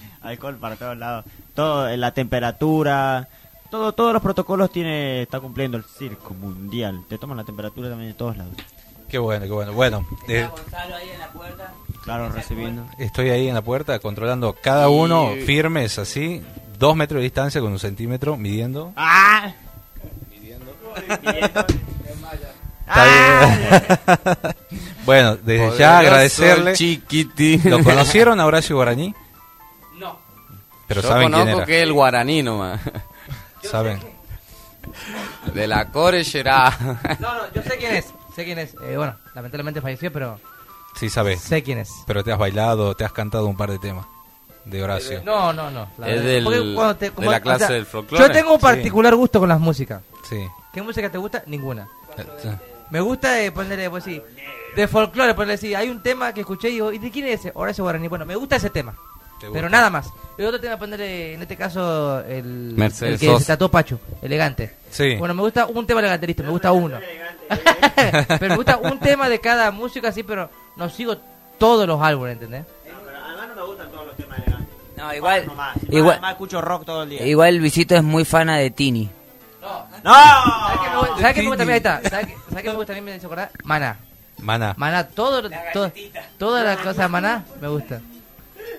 alcohol 0.22 0.56
para 0.56 0.76
todos 0.76 0.96
lados. 0.96 1.24
Todo, 1.54 1.88
eh, 1.88 1.96
la 1.96 2.12
temperatura, 2.12 3.28
todo, 3.70 3.92
todos 3.92 4.12
los 4.12 4.22
protocolos 4.22 4.70
tiene, 4.70 5.22
está 5.22 5.40
cumpliendo 5.40 5.76
el 5.76 5.84
circo 5.84 6.34
mundial. 6.34 7.04
Te 7.08 7.18
toman 7.18 7.36
la 7.36 7.44
temperatura 7.44 7.90
también 7.90 8.12
de 8.12 8.18
todos 8.18 8.36
lados. 8.36 8.54
Qué 9.08 9.18
bueno, 9.18 9.44
qué 9.44 9.52
bueno. 9.52 9.72
Bueno, 9.72 10.06
eh, 10.28 10.48
Gonzalo 10.50 10.96
ahí 10.96 11.10
en 11.10 11.18
la 11.18 11.28
puerta. 11.28 11.72
Claro, 12.04 12.28
recibiendo. 12.30 12.86
estoy 12.98 13.30
ahí 13.30 13.48
en 13.48 13.54
la 13.54 13.62
puerta 13.62 13.98
controlando 13.98 14.54
cada 14.62 14.88
uno 14.90 15.32
firmes 15.46 15.98
así, 15.98 16.42
dos 16.78 16.94
metros 16.96 17.18
de 17.18 17.24
distancia 17.24 17.60
con 17.60 17.72
un 17.72 17.78
centímetro, 17.78 18.36
midiendo. 18.36 18.92
¡Ah! 18.96 19.52
Está 22.86 23.04
bien. 23.04 24.54
bueno, 25.06 25.36
desde 25.36 25.78
ya 25.78 25.98
agradecerle. 25.98 26.74
chiquiti. 26.74 27.58
¿Lo 27.64 27.82
conocieron 27.82 28.38
a 28.40 28.46
Horacio 28.46 28.76
Guaraní? 28.76 29.14
No. 29.98 30.18
Pero 30.86 31.00
Yo 31.00 31.08
saben 31.08 31.28
quién 31.28 31.40
conozco 31.40 31.58
era. 31.58 31.66
que 31.66 31.76
es 31.78 31.82
el 31.84 31.92
guaraní 31.92 32.42
nomás. 32.42 32.80
Saben. 33.62 33.98
De 35.54 35.66
la 35.66 35.90
Corellera. 35.90 36.76
No, 37.18 37.34
no, 37.34 37.52
yo 37.54 37.62
sé 37.62 37.76
quién 37.78 37.94
es. 37.96 38.06
Sé 38.36 38.44
quién 38.44 38.58
es. 38.58 38.74
Eh, 38.84 38.96
bueno, 38.98 39.16
lamentablemente 39.34 39.80
falleció, 39.80 40.12
pero. 40.12 40.38
Sí, 40.98 41.10
sabes. 41.10 41.40
Sé 41.40 41.62
quién 41.62 41.78
es. 41.78 41.90
Pero 42.06 42.22
te 42.24 42.32
has 42.32 42.38
bailado, 42.38 42.94
te 42.94 43.04
has 43.04 43.12
cantado 43.12 43.46
un 43.46 43.56
par 43.56 43.70
de 43.70 43.78
temas 43.78 44.06
de 44.64 44.82
Horacio. 44.82 45.22
No, 45.24 45.52
no, 45.52 45.70
no. 45.70 45.88
la 45.98 46.08
Es 46.08 46.22
del- 46.24 46.44
te- 46.44 47.04
de 47.06 47.10
como- 47.10 47.30
la 47.30 47.36
o 47.38 47.40
clase 47.42 47.66
sea, 47.66 47.74
del 47.74 47.86
folclore. 47.86 48.24
Yo 48.26 48.32
tengo 48.32 48.52
un 48.54 48.58
Sí. 48.60 48.62
particular 48.62 49.14
gusto 49.14 49.40
con 49.40 49.48
las 49.48 49.60
músicas. 49.60 50.02
Sí. 50.28 50.38
¿Qué 50.72 50.80
música 50.82 51.10
te 51.10 51.18
gusta? 51.18 51.42
Ninguna. 51.46 51.86
Eh, 52.16 52.24
Me 52.90 53.00
gusta 53.00 53.40
eh, 53.42 53.50
ponerle, 53.50 53.88
pues 53.90 54.04
sí, 54.04 54.20
de 54.76 54.88
folclore, 54.88 55.34
ponerle 55.34 55.54
así. 55.54 55.74
Hay 55.74 55.88
un 55.90 56.02
tema 56.02 56.32
que 56.32 56.40
escuché 56.40 56.68
y 56.68 56.72
digo, 56.74 56.92
¿y 56.92 56.98
de 56.98 57.10
quién 57.10 57.26
es 57.26 57.40
ese? 57.40 57.52
Horacio 57.54 57.82
Guaraní. 57.84 58.08
Bueno, 58.08 58.24
me 58.24 58.36
gusta 58.36 58.56
ese 58.56 58.70
tema. 58.70 58.94
¿Te 59.40 59.50
Pero 59.50 59.68
nada 59.68 59.90
más. 59.90 60.06
Y 60.38 60.42
otro 60.44 60.60
tema, 60.60 60.78
ponerle, 60.78 61.34
en 61.34 61.42
este 61.42 61.56
caso, 61.56 62.20
el, 62.20 62.74
Mercedes 62.76 63.14
el 63.14 63.18
que 63.20 63.26
Sosa. 63.26 63.40
se 63.40 63.46
tatuó 63.52 63.68
Pacho, 63.70 63.98
elegante. 64.22 64.76
Sí. 64.90 65.16
Bueno, 65.16 65.34
me 65.34 65.42
gusta 65.42 65.66
un 65.66 65.86
tema 65.86 66.00
elegante, 66.00 66.26
listo, 66.26 66.42
me 66.44 66.50
gusta 66.50 66.70
uno. 66.72 66.98
pero 68.38 68.48
me 68.50 68.56
gusta 68.56 68.76
un 68.78 68.98
tema 68.98 69.28
de 69.28 69.40
cada 69.40 69.70
música 69.70 70.08
así, 70.08 70.22
pero 70.22 70.50
no 70.76 70.88
sigo 70.88 71.16
todos 71.58 71.86
los 71.86 72.00
álbumes, 72.02 72.34
¿entendés? 72.34 72.64
Además 72.86 73.48
no 73.48 73.54
me 73.54 73.62
gustan 73.66 73.90
todos 73.90 74.06
los 74.06 74.16
temas 74.16 74.38
elegantes. 74.38 74.68
No, 74.96 75.14
igual, 75.14 75.46
Nomás. 75.46 75.76
igual, 75.90 76.12
Además 76.14 76.32
escucho 76.32 76.60
rock 76.60 76.84
todo 76.84 77.02
el 77.04 77.10
día. 77.10 77.26
igual 77.26 77.56
Luisito 77.56 77.94
es 77.96 78.02
muy 78.02 78.24
fana 78.24 78.56
de 78.58 78.70
Tini. 78.70 79.10
¡No! 79.62 80.12
¿Sabes 80.12 80.80
qué 80.80 80.90
me 80.90 80.98
gusta? 80.98 81.20
¿Sabes 81.20 81.34
qué 81.34 81.42
me 81.42 81.48
gusta? 81.48 81.64
Mira, 81.64 81.72
ahí 81.74 81.76
está. 81.78 82.10
¿Sabes 82.10 82.26
qué, 82.26 82.34
¿sabes 82.50 82.62
qué 82.64 82.70
me 82.70 82.76
gusta 82.76 82.94
también? 82.94 83.18
Me 83.18 83.24
acordar? 83.24 83.50
Maná. 83.64 83.96
Maná. 84.40 84.74
Maná, 84.76 85.06
todo, 85.08 85.48
todo, 85.72 85.92
todas 86.38 86.64
las 86.64 86.76
cosas 86.78 86.96
de 86.98 87.08
Maná 87.08 87.44
me 87.60 87.68
gusta. 87.68 88.00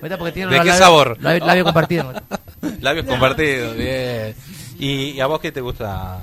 gusta 0.08 0.18
porque 0.18 0.32
tiene 0.32 0.50
¿De 0.52 0.58
qué 0.60 0.64
labios- 0.66 0.78
sabor? 0.78 1.16
Labio, 1.20 1.44
labio 1.46 1.64
compartido. 1.64 2.04
me 2.04 2.12
gusta. 2.12 2.40
Labios 2.80 3.06
compartidos, 3.08 3.76
bien. 3.76 4.34
¿Y, 4.78 5.10
y 5.12 5.20
a 5.20 5.26
vos 5.26 5.40
qué 5.40 5.50
te 5.50 5.60
gusta? 5.60 6.20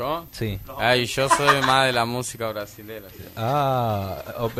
¿Yo? 0.00 0.26
Sí. 0.30 0.58
Ay, 0.78 1.04
yo 1.04 1.28
soy 1.28 1.60
más 1.60 1.84
de 1.86 1.92
la 1.92 2.06
música 2.06 2.48
brasilera. 2.48 3.06
sí. 3.10 3.22
Ah, 3.36 4.16
oh, 4.38 4.50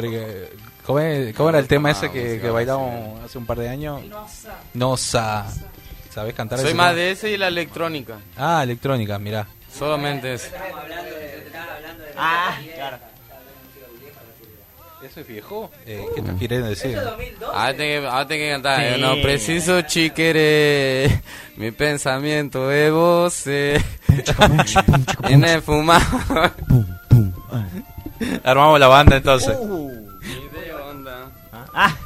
¿cómo, 0.84 0.98
es- 1.00 1.34
cómo 1.34 1.48
era 1.48 1.58
el 1.58 1.66
tema 1.66 1.90
ese 1.90 2.06
Ah, 2.06 2.12
que, 2.12 2.22
música 2.22 2.42
que 2.42 2.50
bailamos 2.50 3.24
hace 3.24 3.38
un 3.38 3.46
par 3.46 3.58
de 3.58 3.68
años? 3.70 4.02
Nosa. 4.74 5.46
¿Sabés 6.12 6.34
cantar 6.34 6.58
Soy 6.58 6.68
ese 6.68 6.76
más 6.76 6.88
tema? 6.90 6.96
de 7.00 7.10
ese 7.12 7.30
y 7.30 7.36
la 7.38 7.48
electrónica. 7.48 8.18
Ah, 8.36 8.60
electrónica, 8.62 9.18
mirá. 9.18 9.46
Solamente 9.72 10.34
eso. 10.34 10.48
Ah, 12.16 12.58
claro. 12.74 12.98
¿Eso 15.02 15.20
es 15.20 15.26
viejo? 15.26 15.70
Eh, 15.86 16.04
¿Qué 16.14 16.20
te 16.22 16.32
quieren 16.34 16.62
decir? 16.64 16.98
Ahora 16.98 17.74
tengo 17.74 18.02
que, 18.02 18.08
tengo 18.26 18.26
que 18.28 18.50
cantar. 18.50 18.94
Sí. 18.94 19.00
No 19.00 19.14
preciso 19.22 19.80
chiquere. 19.82 21.22
Mi 21.56 21.70
pensamiento 21.70 22.70
es 22.70 22.92
vos. 22.92 23.46
En 23.46 25.44
el 25.44 25.62
fumado. 25.62 26.04
Armamos 28.44 28.78
la 28.78 28.88
banda 28.88 29.16
entonces. 29.16 29.56
De 29.58 30.74
onda. 30.74 31.30
Ah, 31.74 31.96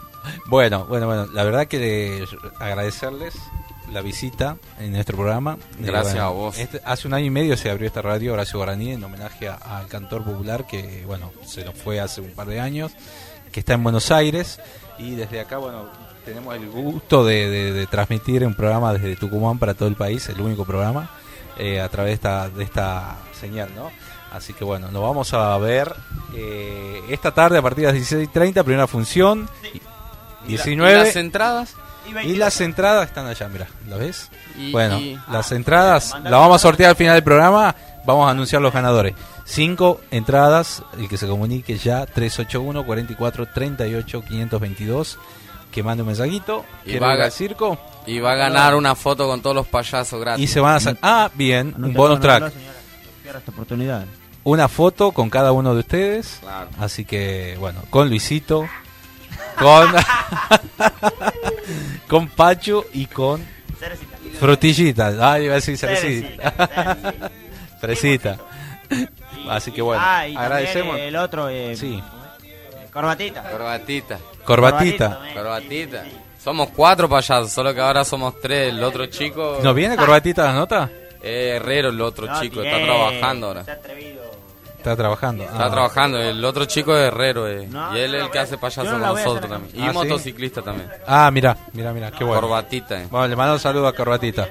Bueno, 0.47 0.85
bueno, 0.87 1.07
bueno. 1.07 1.27
La 1.33 1.43
verdad 1.43 1.67
que 1.67 2.25
agradecerles 2.61 3.35
la 3.93 4.01
visita 4.01 4.57
en 4.79 4.93
nuestro 4.93 5.17
programa. 5.17 5.57
Eh, 5.79 5.83
Gracias 5.85 6.15
bueno, 6.15 6.27
a 6.27 6.31
vos. 6.31 6.59
este- 6.59 6.81
hace 6.85 7.07
un 7.09 7.15
año 7.15 7.27
y 7.27 7.31
medio 7.31 7.57
se 7.57 7.71
abrió 7.71 7.87
esta 7.87 8.03
radio 8.03 8.33
Horacio 8.33 8.59
Guaraní 8.59 8.93
en 8.93 9.05
homenaje 9.05 9.49
a- 9.49 9.55
al 9.55 9.87
cantor 9.89 10.25
popular 10.25 10.67
que, 10.67 11.05
bueno, 11.07 11.33
se 11.47 11.65
nos 11.65 11.75
fue 11.77 12.01
hace 12.01 12.21
un 12.21 12.31
par 12.31 12.47
de 12.47 12.61
años, 12.61 12.93
que 13.53 13.61
está 13.61 13.75
en 13.75 13.83
Buenos 13.83 14.11
Aires. 14.11 14.61
Y 14.99 15.15
desde 15.17 15.41
acá, 15.41 15.59
bueno, 15.59 15.87
tenemos 16.25 16.55
el 16.55 16.69
gusto 16.71 17.25
de, 17.25 17.49
de- 17.51 17.73
de 17.73 17.87
transmitir 17.87 18.45
un 18.47 18.55
programa 18.55 18.93
desde 18.95 19.17
Tucumán 19.17 19.59
para 19.59 19.75
todo 19.75 19.89
el 19.89 19.97
país, 19.97 20.29
el 20.29 20.41
único 20.41 20.65
programa, 20.65 21.11
eh, 21.59 21.81
a 21.81 21.89
través 21.89 22.11
de 22.11 22.15
esta, 22.15 22.49
de 22.49 22.65
esta 22.65 23.17
señal, 23.39 23.71
¿no? 23.77 23.91
Así 24.33 24.53
que 24.53 24.65
bueno, 24.65 24.91
nos 24.91 25.01
vamos 25.03 25.33
a 25.35 25.57
ver 25.59 25.95
eh, 26.35 27.01
esta 27.09 27.33
tarde 27.33 27.59
a 27.59 27.63
partir 27.63 27.87
de 27.87 27.93
las 27.93 28.01
16.30, 28.11 28.65
primera 28.65 28.87
función. 28.89 29.49
¿Y 29.73 29.79
la- 29.79 29.85
19. 30.49 30.93
¿Y 30.93 31.05
las 31.05 31.17
entradas? 31.17 31.77
Y 32.25 32.37
las 32.37 32.61
entradas 32.61 33.07
están 33.09 33.27
allá, 33.27 33.49
mira, 33.49 33.67
¿la 33.89 33.97
ves? 33.97 34.31
Y- 34.59 34.73
bueno, 34.73 34.99
y- 34.99 35.19
las 35.31 35.51
entradas 35.53 36.15
las 36.23 36.33
vamos 36.33 36.57
a 36.57 36.59
sortear 36.59 36.91
al 36.91 36.97
final 36.97 37.15
del 37.15 37.25
programa. 37.25 37.75
Vamos 38.07 38.29
a 38.29 38.31
anunciar 38.33 38.61
los 38.61 38.73
ganadores. 38.73 39.15
Cinco 39.47 40.01
entradas, 40.11 40.83
el 40.99 41.09
que 41.09 41.17
se 41.17 41.27
comunique 41.27 41.77
ya, 41.79 42.07
381 42.07 42.85
44 42.85 43.47
38 43.47 44.23
522 44.23 45.19
que 45.71 45.83
mande 45.83 46.03
un 46.03 46.09
mensajito. 46.09 46.65
Y 46.85 46.91
¿Quiere 46.91 47.01
va 47.01 47.25
a 47.25 47.31
circo? 47.31 47.79
Y 48.07 48.21
va 48.21 48.33
a 48.33 48.37
ganar 48.37 48.75
una 48.75 48.95
foto 48.95 49.27
con 49.27 49.41
todos 49.43 49.57
los 49.57 49.67
payasos 49.67 50.21
gratis. 50.21 50.45
Y 50.45 50.47
se 50.47 50.61
van 50.61 50.77
a 50.77 50.81
sacar. 50.81 50.99
Ah, 51.03 51.31
bien, 51.35 51.75
no, 51.77 51.89
un 51.89 51.95
bonus 51.95 52.21
track. 52.21 52.41
no, 52.43 52.51
señora. 52.51 52.75
Pierda 53.23 53.39
esta 53.41 53.51
oportunidad. 53.51 54.05
Una 54.45 54.69
foto 54.69 55.11
con 55.13 55.31
cada 55.31 55.53
uno 55.53 55.73
de 55.75 55.81
ustedes. 55.81 56.39
Claro. 56.43 56.69
Así 56.79 57.05
que, 57.07 57.57
bueno, 57.59 57.81
con 57.91 58.09
Luisito, 58.11 58.69
con, 59.59 59.89
con 62.09 62.29
Pacho 62.29 62.85
y 62.93 63.07
con 63.07 63.45
Cerecita. 63.79 64.17
Frutillita. 64.39 65.13
Ah, 65.21 65.39
iba 65.41 65.53
a 65.53 65.57
decir 65.57 65.77
Cerecita, 65.79 66.51
cerecita. 66.53 67.31
Fresita. 67.81 68.39
Así 69.49 69.73
que 69.73 69.83
bueno, 69.83 70.03
Ah, 70.05 70.27
y 70.27 70.37
agradecemos. 70.37 70.99
El 70.99 71.17
otro, 71.17 71.49
eh, 71.49 71.77
Sí. 71.77 72.03
Corbatita. 72.93 73.43
Corbatita. 73.51 74.19
Corbatita. 74.45 75.21
Corbatita. 75.35 76.05
Somos 76.43 76.69
cuatro 76.71 77.09
payasos, 77.09 77.51
solo 77.51 77.75
que 77.75 77.81
ahora 77.81 78.05
somos 78.05 78.41
tres. 78.41 78.73
El 78.73 78.83
otro 78.85 79.07
chico. 79.07 79.59
¿Nos 79.63 79.75
viene 79.75 79.97
Corbatita 79.97 80.45
las 80.45 80.55
notas? 80.55 80.91
Eh, 81.23 81.55
Herrero, 81.57 81.89
el 81.89 82.01
otro 82.03 82.27
No, 82.27 82.39
chico, 82.41 82.61
tiré, 82.61 82.71
está 82.71 82.85
trabajando 82.85 83.47
ahora. 83.49 83.65
se 83.65 83.71
ha 83.71 83.75
atrevido. 83.75 84.24
Está 84.85 84.97
trabajando. 84.97 85.45
Está 85.45 85.65
Ah. 85.65 85.71
trabajando, 85.71 86.21
el 86.21 86.45
otro 86.45 86.67
chico 86.67 86.95
es 86.95 87.05
herrero, 87.09 87.49
eh. 87.49 87.67
No, 87.71 87.97
y 87.97 88.01
él 88.01 88.15
es 88.17 88.21
no 88.21 88.27
el 88.27 88.31
que 88.31 88.39
hace 88.39 88.59
payaso 88.59 88.85
no 88.85 88.91
con 88.91 89.01
nosotros 89.17 89.49
también. 89.51 89.75
Y 89.75 89.83
Ah, 89.83 89.89
¿sí? 89.89 89.95
motociclista 89.95 90.61
también. 90.61 90.91
Ah, 91.07 91.31
mira, 91.33 91.57
mira, 91.73 91.91
mira, 91.95 92.11
qué 92.11 92.23
bueno. 92.23 92.43
Corbatita, 92.43 93.01
eh. 93.01 93.07
Bueno, 93.11 93.27
le 93.29 93.35
mando 93.35 93.55
un 93.55 93.61
saludo 93.61 93.87
a 93.89 93.95
Corbatita. 93.95 94.47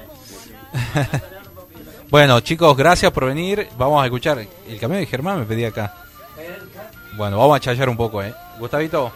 bueno, 2.10 2.40
chicos, 2.40 2.76
gracias 2.76 3.12
por 3.12 3.26
venir. 3.26 3.68
Vamos 3.78 4.02
a 4.02 4.06
escuchar. 4.06 4.38
El 4.68 4.80
camión 4.80 5.00
de 5.00 5.06
Germán 5.06 5.38
me 5.38 5.44
pedía 5.44 5.68
acá. 5.68 5.94
Bueno, 7.16 7.38
vamos 7.38 7.56
a 7.56 7.60
chayar 7.60 7.88
un 7.88 7.96
poco, 7.96 8.20
¿eh? 8.20 8.34
Gustavito. 8.58 9.12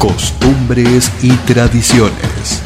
Costumbres 0.00 1.12
y 1.20 1.30
tradiciones. 1.44 2.62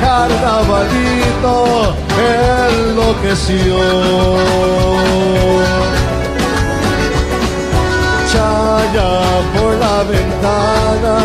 Carnavalito 0.00 1.94
enloqueció. 2.16 3.78
Chaya 8.32 9.12
por 9.54 9.72
la 9.78 9.98
ventana, 10.04 11.16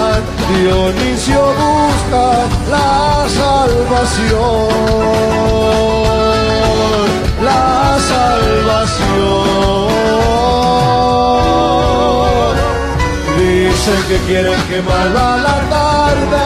Dionisio 0.49 1.43
busca 1.59 2.27
la 2.69 3.27
salvación, 3.39 4.69
la 7.43 7.97
salvación. 8.11 9.49
Dicen 13.37 13.99
que 14.07 14.17
quieren 14.27 14.59
quemarla 14.69 15.23
a 15.33 15.37
la 15.37 15.57
tarde, 15.69 16.45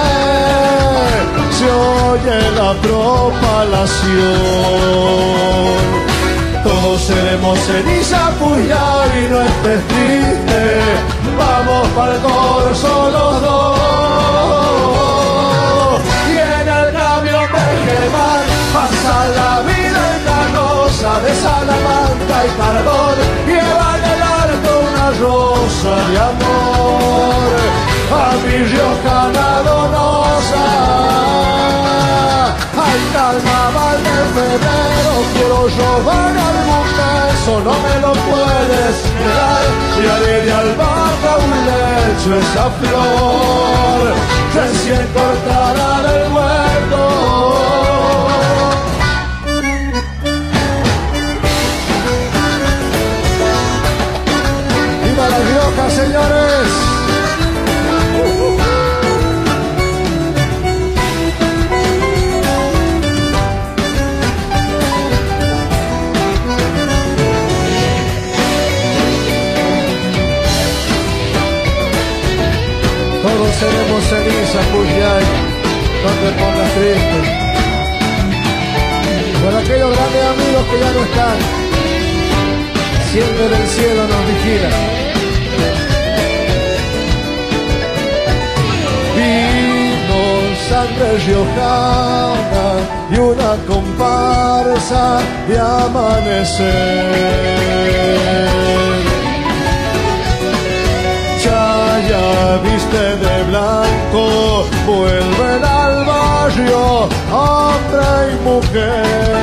se 1.63 1.71
oye 1.71 2.51
la 2.51 2.73
propalación. 2.73 4.23
Todos 6.63 7.01
seremos 7.01 7.59
ceniza, 7.59 8.31
puya 8.39 8.85
y 9.19 9.21
no 9.29 9.41
estés 9.41 9.81
triste. 9.87 10.61
Vamos 11.37 11.87
para 11.89 12.15
el 12.15 12.21
corso 12.21 13.09
los 13.11 13.41
dos. 13.41 13.77
Y 16.29 16.37
en 16.37 16.67
el 16.79 16.87
camión 16.93 17.47
de 17.55 17.65
Germán 17.85 18.43
pasa 18.73 19.15
la 19.39 19.53
vida 19.71 20.01
en 20.15 20.21
la 20.25 20.41
rosa 20.59 21.11
de 21.21 21.31
Salamanca 21.35 22.35
y 22.47 22.49
Cardón. 22.59 23.17
Lleva 23.47 23.87
en 23.97 24.03
el 24.13 24.21
arco 24.21 24.71
una 24.89 25.07
rosa 25.19 25.93
de 26.11 26.17
amor. 26.19 27.92
A 28.11 28.35
mi 28.43 28.57
riojana 28.71 29.49
donosa. 29.67 30.65
Ay, 32.85 32.99
carnaval 33.13 33.97
de 34.07 34.19
febrero, 34.35 35.13
quiero 35.33 35.59
robar 35.77 36.33
algún 36.49 36.87
beso, 36.99 37.53
no 37.67 37.73
me 37.85 37.95
lo 38.05 38.11
puedes 38.29 38.95
negar. 39.19 39.65
Y 39.99 40.03
haré 40.13 40.35
de 40.45 40.51
albahaca 40.51 41.31
un 41.45 41.51
lecho 41.69 42.29
esa 42.41 42.65
flor, 42.79 44.03
recién 44.53 45.05
cortada 45.13 45.89
del 46.03 46.25
huerto. 46.33 47.01
Seremos 73.63 74.03
ceniza, 74.09 74.59
Cuyay, 74.71 75.25
no 76.03 76.11
te 76.21 76.29
pongas 76.39 76.71
triste. 76.75 77.19
Por 79.41 79.53
aquellos 79.61 79.91
grandes 79.95 80.23
amigos 80.33 80.63
que 80.69 80.77
ya 80.83 80.91
no 80.95 81.01
están, 81.07 81.37
siempre 83.11 83.45
del 83.53 83.67
cielo 83.75 84.01
nos 84.11 84.23
vigilan. 84.31 84.77
Vino 89.17 90.21
sangre 90.69 91.09
riojana 91.25 92.67
y 93.11 93.13
una 93.17 93.51
comparsa 93.67 95.03
de 95.47 95.55
amanecer. 95.59 96.73
Chaya 102.13 102.61
viste 102.63 103.03
de 103.23 103.35
blanco, 103.49 104.23
vuelven 104.85 105.63
al 105.65 106.05
barrio, 106.05 107.09
hombre 107.31 108.09
y 108.29 108.35
mujer, 108.49 109.33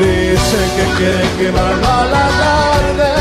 Dicen 0.00 0.66
que 0.76 0.84
quieren 0.96 1.32
quemarla 1.38 1.92
a 2.00 2.04
la 2.06 2.26
tarde, 2.44 3.12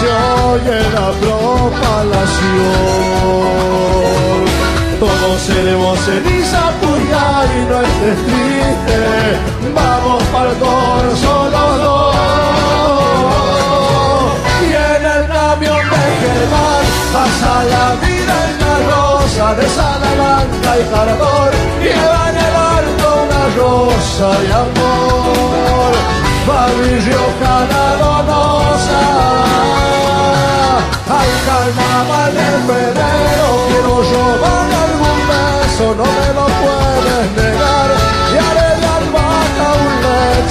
se 0.00 0.08
oye 0.52 0.78
la 0.94 1.08
propalación. 1.20 2.16
Todos 4.98 5.38
seremos 5.42 5.98
ceniza 5.98 6.62
puya 6.80 7.26
y 7.54 7.56
no 7.68 7.76
estés 7.82 8.18
triste. 8.26 9.65
El 10.46 10.54
corso 10.58 11.32
los 11.50 11.72
dos. 11.82 12.14
Y 14.62 14.64
en 14.72 15.02
el 15.04 15.22
camión 15.26 15.82
de 15.92 16.04
Germán 16.20 16.84
pasa 17.12 17.52
la 17.74 17.86
vida 18.06 18.34
en 18.48 18.54
la 18.62 18.74
rosa 18.92 19.46
de 19.56 19.66
Salamanca 19.68 20.70
y 20.78 20.84
Jardón. 20.92 21.52
Lleva 21.82 22.22
en 22.30 22.36
el 22.46 22.54
arco 22.78 23.08
una 23.26 23.42
rosa 23.58 24.28
de 24.40 24.48
amor. 24.52 25.92
Va 26.48 26.62
mi 26.78 26.92
riojana 27.06 27.82
donosa. 28.02 29.02
Al 31.18 31.30
carnaval 31.48 32.32
de 32.34 32.50
febrero 32.68 33.48
quiero 33.68 33.94
robar 34.12 34.68
algún 34.86 35.18
beso, 35.30 35.86
no 35.98 36.04
me 36.04 36.28
lo 36.38 36.46
puedes 36.62 37.26
negar. 37.36 37.90
Y 38.32 38.38
haré 38.38 38.65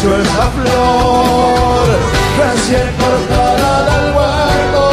lecho 0.06 0.22
esa 0.22 0.52
flor, 0.52 1.88
recién 2.38 2.88
cortada 2.98 3.84
del 3.86 4.06
huerto. 4.16 4.84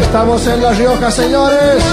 Estamos 0.00 0.46
en 0.46 0.62
La 0.62 0.72
Rioja, 0.72 1.10
señores. 1.10 1.84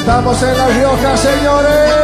Estamos 0.00 0.42
en 0.42 0.58
La 0.58 0.66
Rioja, 0.68 1.16
señores. 1.16 1.99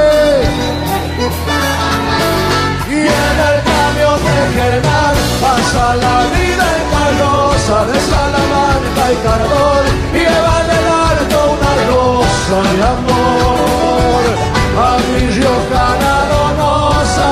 Germán 4.55 5.17
pasa 5.41 5.97
la 5.97 6.17
vida 6.35 6.67
en 6.79 6.85
carroza 6.95 7.79
de 7.87 7.99
Salamanca 8.01 9.05
y 9.13 9.17
Cardón. 9.25 9.85
Lleva 10.13 10.55
en 10.63 10.71
el 10.79 10.87
arco 11.11 11.39
una 11.57 11.73
rosa 11.91 12.59
de 12.73 12.83
amor. 12.95 14.25
A 14.79 14.97
mi 15.09 15.23
riojana 15.37 16.15
donosa. 16.33 17.31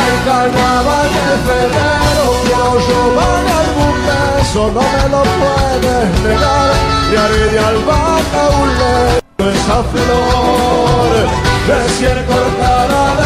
Al 0.00 0.12
carnaval 0.26 1.08
de 1.28 1.34
febrero 1.48 2.24
quiero 2.44 2.70
robar 2.88 3.44
algún 3.62 3.96
beso, 4.06 4.62
no 4.76 4.82
me 4.92 5.04
lo 5.12 5.22
puedes 5.40 6.08
negar. 6.24 6.72
Y 7.12 7.16
haré 7.16 7.44
de 7.52 7.58
albahaca 7.58 8.42
un 8.62 8.68
lecho 8.80 9.22
esa 9.50 9.82
flor, 9.92 11.10
recién 11.68 12.18
cortada 12.26 13.21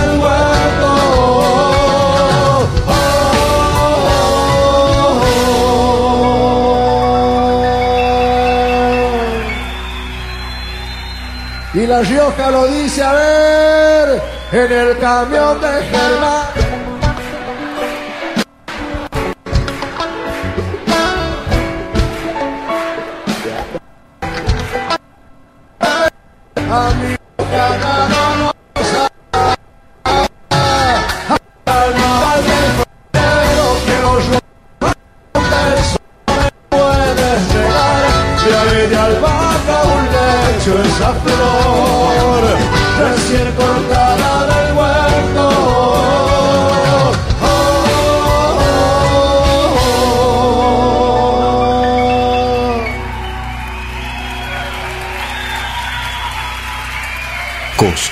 la 11.97 12.02
Rioja 12.02 12.51
lo 12.51 12.66
dice, 12.66 13.02
a 13.02 13.12
ver, 13.14 14.23
en 14.52 14.73
el 14.73 14.98
camión 14.98 15.59
de 15.60 15.68
Germán. 15.85 16.56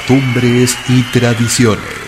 Costumbres 0.06 0.76
y 0.88 1.02
tradiciones. 1.12 2.03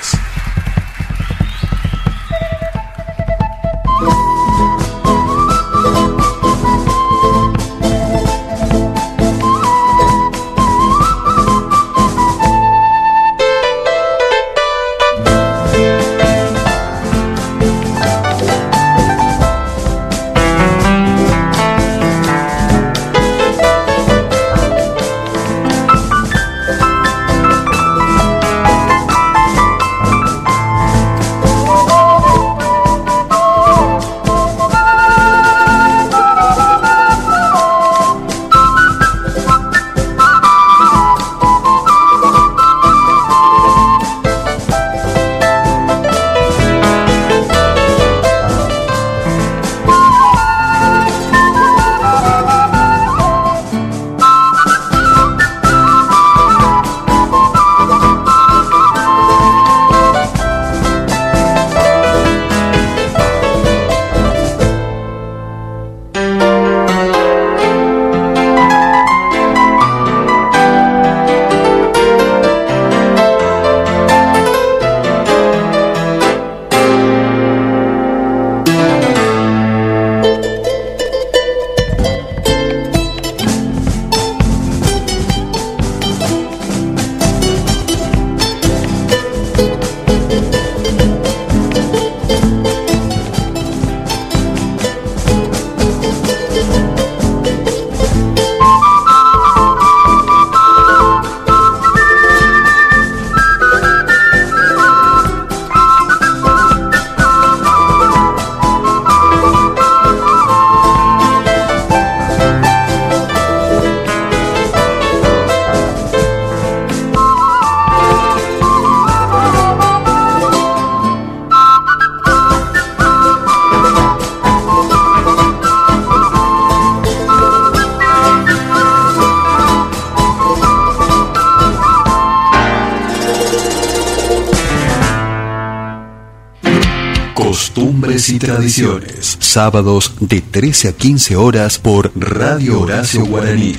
Sábados 139.39 140.15
de 140.19 140.41
13 140.41 140.89
a 140.89 140.93
15 140.93 141.37
horas 141.37 141.79
por 141.79 142.11
Radio 142.17 142.81
Horacio 142.81 143.25
Guaraní. 143.25 143.77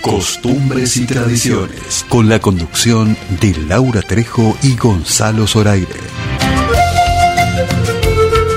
Costumbres 0.00 0.96
y 0.96 1.06
tradiciones. 1.06 2.04
Con 2.08 2.28
la 2.28 2.40
conducción 2.40 3.16
de 3.40 3.54
Laura 3.68 4.02
Trejo 4.02 4.56
y 4.64 4.74
Gonzalo 4.74 5.46
Zoraire. 5.46 6.00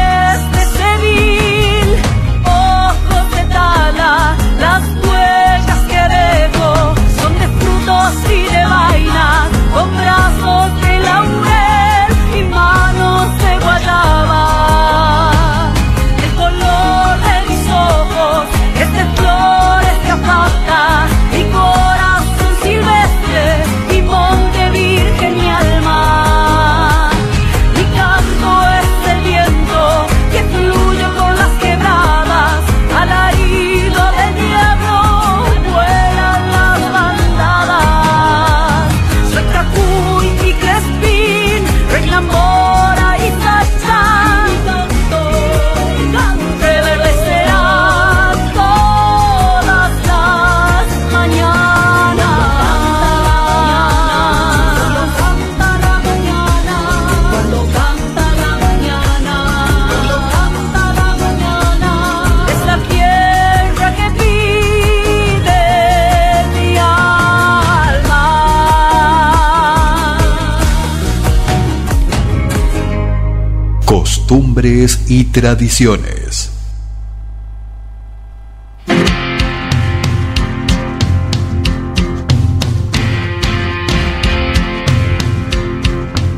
Y 74.67 75.25
tradiciones. 75.27 76.51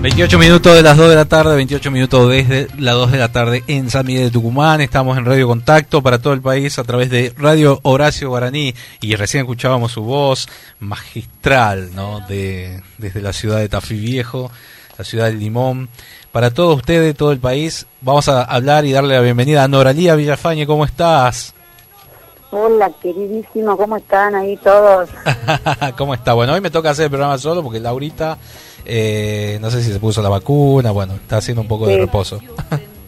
28 0.02 0.38
minutos 0.38 0.74
de 0.74 0.82
las 0.82 0.96
2 0.98 1.08
de 1.08 1.16
la 1.16 1.24
tarde, 1.24 1.56
28 1.56 1.90
minutos 1.90 2.28
desde 2.28 2.68
las 2.78 2.94
2 2.96 3.12
de 3.12 3.18
la 3.18 3.32
tarde 3.32 3.64
en 3.66 3.88
San 3.88 4.04
Miguel 4.04 4.24
de 4.24 4.30
Tucumán. 4.30 4.82
Estamos 4.82 5.16
en 5.16 5.24
Radio 5.24 5.48
Contacto 5.48 6.02
para 6.02 6.18
todo 6.18 6.34
el 6.34 6.42
país 6.42 6.78
a 6.78 6.84
través 6.84 7.08
de 7.08 7.32
Radio 7.38 7.80
Horacio 7.82 8.28
Guaraní 8.28 8.74
y 9.00 9.14
recién 9.16 9.44
escuchábamos 9.44 9.92
su 9.92 10.02
voz 10.02 10.48
magistral, 10.80 11.94
¿no? 11.94 12.20
De, 12.28 12.82
desde 12.98 13.22
la 13.22 13.32
ciudad 13.32 13.58
de 13.58 13.70
Tafí 13.70 13.98
Viejo, 13.98 14.50
la 14.98 15.04
ciudad 15.04 15.26
del 15.26 15.38
Limón. 15.38 15.88
Para 16.32 16.52
todos 16.52 16.76
ustedes, 16.76 17.16
todo 17.16 17.32
el 17.32 17.38
país, 17.38 17.86
vamos 18.00 18.28
a 18.28 18.42
hablar 18.42 18.84
y 18.84 18.92
darle 18.92 19.14
la 19.14 19.20
bienvenida 19.22 19.64
a 19.64 19.68
Noralía 19.68 20.14
Villafañe. 20.14 20.66
¿Cómo 20.66 20.84
estás? 20.84 21.54
Hola, 22.50 22.90
queridísimo, 23.02 23.76
¿cómo 23.76 23.96
están 23.96 24.34
ahí 24.34 24.56
todos? 24.58 25.08
¿Cómo 25.98 26.14
está? 26.14 26.32
Bueno, 26.32 26.54
hoy 26.54 26.60
me 26.60 26.70
toca 26.70 26.90
hacer 26.90 27.04
el 27.04 27.10
programa 27.10 27.36
solo 27.38 27.62
porque 27.62 27.78
Laurita 27.80 28.38
eh, 28.84 29.58
no 29.60 29.70
sé 29.70 29.82
si 29.82 29.92
se 29.92 30.00
puso 30.00 30.22
la 30.22 30.30
vacuna, 30.30 30.90
bueno, 30.92 31.14
está 31.14 31.36
haciendo 31.38 31.60
un 31.60 31.68
poco 31.68 31.86
de 31.86 31.98
reposo. 31.98 32.40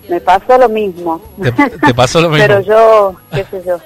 Me 0.08 0.20
pasó 0.20 0.58
lo 0.58 0.68
mismo. 0.68 1.22
¿Te, 1.42 1.94
pasó 1.94 2.20
lo 2.20 2.28
mismo? 2.30 2.46
Pero 2.46 2.60
yo, 2.60 3.16
qué 3.32 3.44
sé 3.50 3.62
yo, 3.66 3.78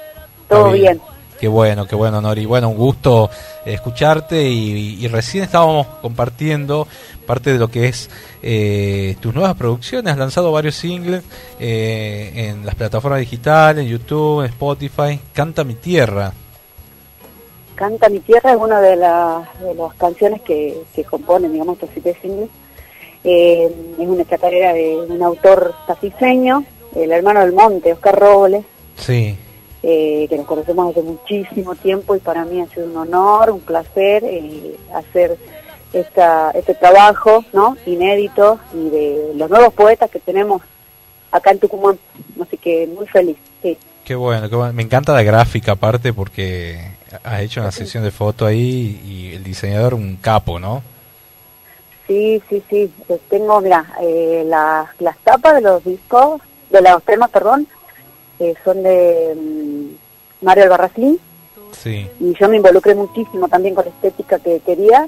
todo 0.49 0.71
bien. 0.71 0.99
Qué 1.45 1.49
bueno, 1.49 1.85
qué 1.85 1.95
bueno, 1.95 2.21
Nori. 2.21 2.43
Bueno, 2.47 2.69
un 2.69 2.75
gusto 2.75 3.29
escucharte 3.67 4.41
y, 4.49 5.07
recién 5.09 5.43
estábamos 5.43 5.85
compartiendo 6.01 6.87
parte 7.27 7.53
de 7.53 7.59
lo 7.59 7.67
que 7.67 7.87
es 7.87 8.09
eh, 8.41 9.15
tus 9.19 9.31
nuevas 9.31 9.53
producciones. 9.53 10.11
Has 10.11 10.17
lanzado 10.17 10.51
varios 10.51 10.73
singles 10.73 11.23
eh, 11.59 12.31
en 12.35 12.65
las 12.65 12.73
plataformas 12.73 13.19
digitales, 13.19 13.83
en 13.83 13.91
YouTube, 13.91 14.39
en 14.39 14.47
Spotify. 14.47 15.19
Canta 15.33 15.63
mi 15.63 15.75
tierra. 15.75 16.33
Canta 17.75 18.09
mi 18.09 18.21
tierra 18.21 18.53
es 18.53 18.57
una 18.57 18.81
de, 18.81 18.95
las 18.95 19.47
canciones 19.99 20.41
que, 20.41 20.81
que 20.95 21.03
componen, 21.03 21.53
digamos, 21.53 21.75
estos 21.75 21.91
siete 21.93 22.17
singles. 22.23 22.49
Eh, 23.23 23.71
es 23.99 24.07
una 24.07 24.25
chacarera 24.25 24.73
de 24.73 24.97
un 24.97 25.21
autor 25.21 25.75
tafiseño, 25.85 26.65
el 26.95 27.11
hermano 27.11 27.41
del 27.41 27.53
monte, 27.53 27.93
Oscar 27.93 28.19
Robles. 28.19 28.65
Sí. 28.97 29.37
Eh, 29.87 30.25
que 30.27 30.37
nos 30.37 30.47
conocemos 30.47 30.89
hace 30.89 31.03
muchísimo 31.03 31.75
tiempo 31.75 32.15
y 32.15 32.19
para 32.19 32.43
mí 32.43 32.59
ha 32.59 32.65
sido 32.69 32.87
un 32.87 32.97
honor, 32.97 33.51
un 33.51 33.59
placer 33.59 34.23
eh, 34.25 34.75
hacer 34.91 35.37
esta, 35.93 36.49
este 36.55 36.73
trabajo 36.73 37.45
¿no? 37.53 37.77
inédito 37.85 38.59
y 38.73 38.89
de 38.89 39.33
los 39.35 39.47
nuevos 39.47 39.75
poetas 39.75 40.09
que 40.09 40.19
tenemos 40.19 40.63
acá 41.29 41.51
en 41.51 41.59
Tucumán. 41.59 41.99
Así 42.41 42.57
que 42.57 42.87
muy 42.87 43.05
feliz, 43.05 43.37
sí. 43.61 43.77
Qué 44.03 44.15
bueno, 44.15 44.49
qué 44.49 44.55
bueno. 44.55 44.73
me 44.73 44.81
encanta 44.81 45.13
la 45.13 45.21
gráfica 45.21 45.73
aparte 45.73 46.13
porque 46.13 46.79
has 47.23 47.41
hecho 47.41 47.61
una 47.61 47.71
sesión 47.71 48.03
de 48.03 48.09
foto 48.09 48.47
ahí 48.47 48.99
y 49.05 49.35
el 49.35 49.43
diseñador 49.43 49.93
un 49.93 50.15
capo, 50.15 50.59
¿no? 50.59 50.81
Sí, 52.07 52.41
sí, 52.49 52.63
sí. 52.71 52.91
Eh, 53.07 53.19
tengo, 53.29 53.61
mira, 53.61 53.85
eh, 54.01 54.43
las, 54.47 54.87
las 54.99 55.15
tapas 55.19 55.53
de 55.53 55.61
los 55.61 55.83
discos, 55.83 56.41
de 56.71 56.81
los 56.81 57.03
temas, 57.03 57.29
perdón, 57.29 57.67
eh, 58.39 58.55
son 58.63 58.83
de 58.83 59.35
mm, 59.35 60.45
Mario 60.45 60.63
Albarracín. 60.63 61.19
Sí. 61.71 62.07
Y 62.19 62.33
yo 62.39 62.47
me 62.47 62.57
involucré 62.57 62.95
muchísimo 62.95 63.47
también 63.47 63.75
con 63.75 63.85
la 63.85 63.91
estética 63.91 64.39
que 64.39 64.59
quería. 64.61 65.07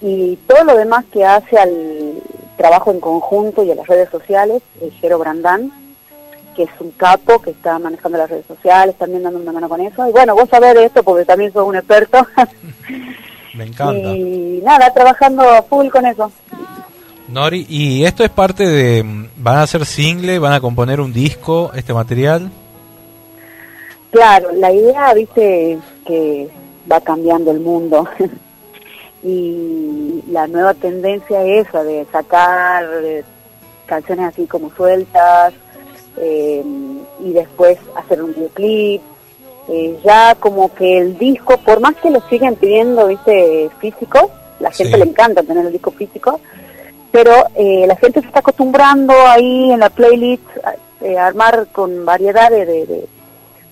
Y 0.00 0.36
todo 0.46 0.64
lo 0.64 0.76
demás 0.76 1.04
que 1.12 1.24
hace 1.24 1.56
al 1.56 2.22
trabajo 2.56 2.90
en 2.90 3.00
conjunto 3.00 3.64
y 3.64 3.70
a 3.70 3.74
las 3.74 3.86
redes 3.86 4.10
sociales, 4.10 4.62
el 4.80 4.92
Jero 4.92 5.18
Brandán, 5.18 5.72
que 6.54 6.64
es 6.64 6.70
un 6.78 6.90
capo 6.92 7.40
que 7.40 7.50
está 7.50 7.78
manejando 7.78 8.18
las 8.18 8.30
redes 8.30 8.46
sociales, 8.46 8.96
también 8.96 9.22
dando 9.22 9.40
una 9.40 9.52
mano 9.52 9.68
con 9.68 9.80
eso. 9.80 10.08
Y 10.08 10.12
bueno, 10.12 10.34
vos 10.34 10.48
sabés 10.48 10.74
de 10.74 10.84
esto 10.84 11.02
porque 11.02 11.24
también 11.24 11.52
sos 11.52 11.66
un 11.66 11.76
experto. 11.76 12.26
Me 13.54 13.64
encanta. 13.64 14.08
Y 14.10 14.60
nada, 14.64 14.92
trabajando 14.92 15.44
full 15.68 15.88
con 15.88 16.06
eso. 16.06 16.30
Nori, 17.28 17.66
¿y 17.68 18.04
esto 18.04 18.22
es 18.22 18.30
parte 18.30 18.66
de... 18.66 19.28
¿Van 19.36 19.56
a 19.56 19.62
hacer 19.62 19.86
single? 19.86 20.38
¿Van 20.38 20.52
a 20.52 20.60
componer 20.60 21.00
un 21.00 21.12
disco, 21.12 21.70
este 21.74 21.94
material? 21.94 22.50
Claro, 24.10 24.52
la 24.52 24.72
idea, 24.72 25.14
viste, 25.14 25.78
que 26.06 26.48
va 26.90 27.00
cambiando 27.00 27.50
el 27.50 27.60
mundo. 27.60 28.06
y 29.22 30.22
la 30.30 30.46
nueva 30.46 30.74
tendencia 30.74 31.42
es 31.44 31.66
esa 31.66 31.82
de 31.82 32.06
sacar 32.12 32.86
canciones 33.86 34.26
así 34.26 34.46
como 34.46 34.70
sueltas, 34.74 35.54
eh, 36.18 36.62
y 37.24 37.32
después 37.32 37.78
hacer 37.96 38.22
un 38.22 38.34
videoclip. 38.34 39.02
Eh, 39.66 39.98
ya 40.04 40.34
como 40.34 40.74
que 40.74 40.98
el 40.98 41.16
disco, 41.16 41.56
por 41.56 41.80
más 41.80 41.94
que 41.96 42.10
lo 42.10 42.20
siguen 42.28 42.54
pidiendo, 42.56 43.06
viste, 43.06 43.70
físico, 43.80 44.30
la 44.60 44.70
gente 44.70 44.98
le 44.98 45.04
encanta 45.04 45.42
tener 45.42 45.64
el 45.64 45.72
disco 45.72 45.90
físico, 45.90 46.38
pero 47.14 47.30
eh, 47.54 47.84
la 47.86 47.94
gente 47.94 48.20
se 48.20 48.26
está 48.26 48.40
acostumbrando 48.40 49.14
ahí 49.28 49.70
en 49.70 49.78
la 49.78 49.88
playlist 49.88 50.42
a 51.16 51.26
armar 51.28 51.68
con 51.70 52.04
variedad 52.04 52.50
de, 52.50 53.06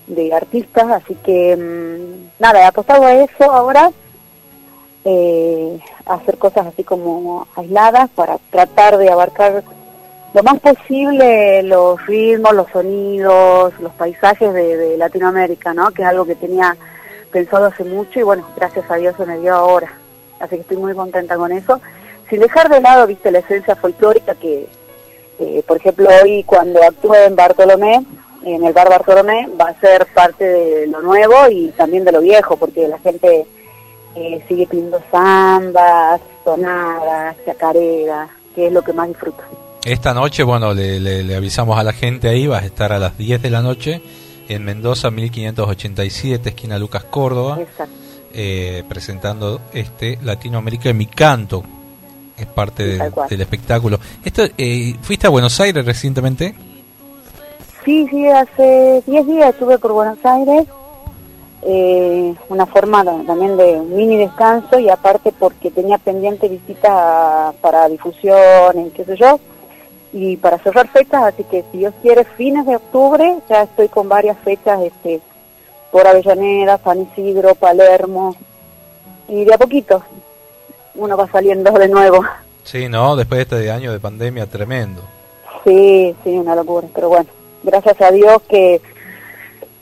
de, 0.07 0.33
artistas, 0.33 0.89
así 0.93 1.17
que 1.25 1.57
mm, 1.57 2.41
nada, 2.41 2.61
he 2.61 2.65
apostado 2.65 3.05
a 3.05 3.15
eso 3.15 3.51
ahora, 3.51 3.91
hacer 6.07 6.39
cosas 6.39 6.69
así 6.69 6.85
como 6.85 7.49
aisladas 7.57 8.11
para 8.11 8.39
tratar 8.51 8.97
de 8.99 9.11
abarcar 9.11 9.65
lo 10.35 10.43
más 10.45 10.61
posible 10.61 11.65
los 11.65 12.07
ritmos, 12.07 12.55
los 12.55 12.69
sonidos, 12.71 13.75
los 13.81 13.93
paisajes 13.95 14.55
de, 14.55 14.97
Latinoamérica, 14.97 15.75
¿no? 15.75 15.91
Que 15.91 16.03
es 16.03 16.09
algo 16.09 16.25
que 16.25 16.37
tenía 16.37 16.77
pensado 17.33 17.67
hace 17.67 17.83
mucho 17.83 18.21
y 18.21 18.23
bueno, 18.23 18.47
gracias 18.55 18.89
a 18.89 18.95
Dios 18.95 19.17
se 19.17 19.27
me 19.27 19.41
dio 19.41 19.53
ahora. 19.53 19.93
Así 20.39 20.55
que 20.55 20.63
estoy 20.63 20.77
muy 20.77 20.95
contenta 20.95 21.37
con 21.37 21.51
eso. 21.51 21.81
Sin 22.33 22.41
dejar 22.41 22.71
de 22.71 22.81
lado, 22.81 23.07
viste, 23.07 23.31
la 23.31 23.41
esencia 23.41 23.77
folclórica 23.77 24.35
que, 24.35 24.67
eh, 25.39 25.63
por 25.69 25.77
ejemplo, 25.77 26.09
hoy 26.23 26.43
cuando 26.45 26.83
actúe 26.83 27.15
en 27.27 27.37
Bartolomé, 27.37 28.07
en 28.43 28.65
el 28.65 28.73
bar 28.73 28.89
Bartolomé, 28.89 29.51
va 29.61 29.67
a 29.67 29.79
ser 29.79 30.07
parte 30.15 30.43
de 30.43 30.87
lo 30.87 31.03
nuevo 31.03 31.35
y 31.51 31.69
también 31.77 32.07
de 32.07 32.13
lo 32.13 32.23
viejo, 32.23 32.57
porque 32.57 32.89
la 32.89 32.99
gente 33.01 33.45
eh, 34.17 34.43
sigue 34.49 34.67
pidiendo 34.67 34.99
zambas, 35.11 36.23
sonadas, 36.43 37.37
chacareras, 37.45 38.31
que 38.55 38.69
es 38.69 38.73
lo 38.73 38.81
que 38.81 38.95
más 38.95 39.09
disfruta. 39.09 39.45
Esta 39.85 40.15
noche, 40.15 40.43
bueno, 40.43 40.73
le, 40.73 41.37
avisamos 41.37 41.79
a 41.79 41.83
la 41.83 41.93
gente 41.93 42.31
ahí, 42.31 42.47
vas 42.47 42.63
a 42.63 42.67
estar 42.67 42.95
a 42.95 42.99
las 42.99 43.19
10 43.19 43.43
de 43.43 43.51
la 43.51 43.61
noche 43.61 44.01
en 44.49 44.65
Mendoza 44.65 45.11
1587, 45.11 46.49
esquina 46.49 46.79
Lucas 46.79 47.05
Córdoba, 47.05 47.59
eh, 48.33 48.85
presentando 48.89 49.61
este 49.75 50.19
Latinoamérica 50.23 50.89
en 50.89 50.97
mi 50.97 51.05
canto, 51.05 51.63
es 52.43 52.49
parte 52.49 52.99
del 52.99 53.41
espectáculo. 53.41 53.99
Esto, 54.25 54.43
eh, 54.59 54.95
¿Fuiste 55.03 55.27
a 55.27 55.31
Buenos 55.31 55.61
Aires 55.61 55.85
recientemente? 55.85 56.55
Sí, 57.85 58.07
sí, 58.09 58.29
hace 58.29 59.03
10 59.07 59.27
días 59.27 59.51
estuve 59.51 59.79
por 59.79 59.93
Buenos 59.93 60.19
Aires, 60.25 60.67
eh, 61.63 62.35
una 62.49 62.67
forma 62.67 63.05
también 63.05 63.57
de 63.57 63.81
un 63.81 63.97
mini 63.97 64.17
descanso 64.17 64.79
y 64.79 64.89
aparte 64.89 65.33
porque 65.37 65.71
tenía 65.71 65.99
pendiente 65.99 66.49
visita 66.49 67.53
para 67.61 67.89
difusión, 67.89 68.91
qué 68.95 69.05
sé 69.05 69.17
yo, 69.17 69.41
y 70.13 70.37
para 70.37 70.59
cerrar 70.59 70.89
fechas, 70.89 71.25
así 71.25 71.45
que 71.45 71.65
si 71.73 71.79
Dios 71.79 71.95
quiere, 72.03 72.25
fines 72.25 72.67
de 72.67 72.77
octubre, 72.77 73.39
ya 73.49 73.63
estoy 73.63 73.89
con 73.89 74.09
varias 74.09 74.39
fechas 74.39 74.81
este, 74.83 75.21
por 75.91 76.07
Avellaneda, 76.07 76.79
San 76.85 77.03
Isidro, 77.03 77.55
Palermo, 77.55 78.37
y 79.29 79.45
de 79.45 79.55
a 79.55 79.59
poquito 79.59 80.05
uno 80.95 81.17
va 81.17 81.27
saliendo 81.29 81.73
de 81.73 81.89
nuevo. 81.89 82.25
Sí, 82.65 82.89
¿no? 82.89 83.17
Después 83.17 83.39
de 83.39 83.43
este 83.43 83.71
año 83.71 83.93
de 83.93 84.01
pandemia 84.01 84.47
tremendo. 84.47 85.03
Sí, 85.65 86.15
sí, 86.25 86.31
una 86.31 86.55
locura, 86.55 86.89
pero 86.95 87.09
bueno, 87.09 87.27
gracias 87.63 88.01
a 88.01 88.11
Dios 88.11 88.43
que 88.49 88.81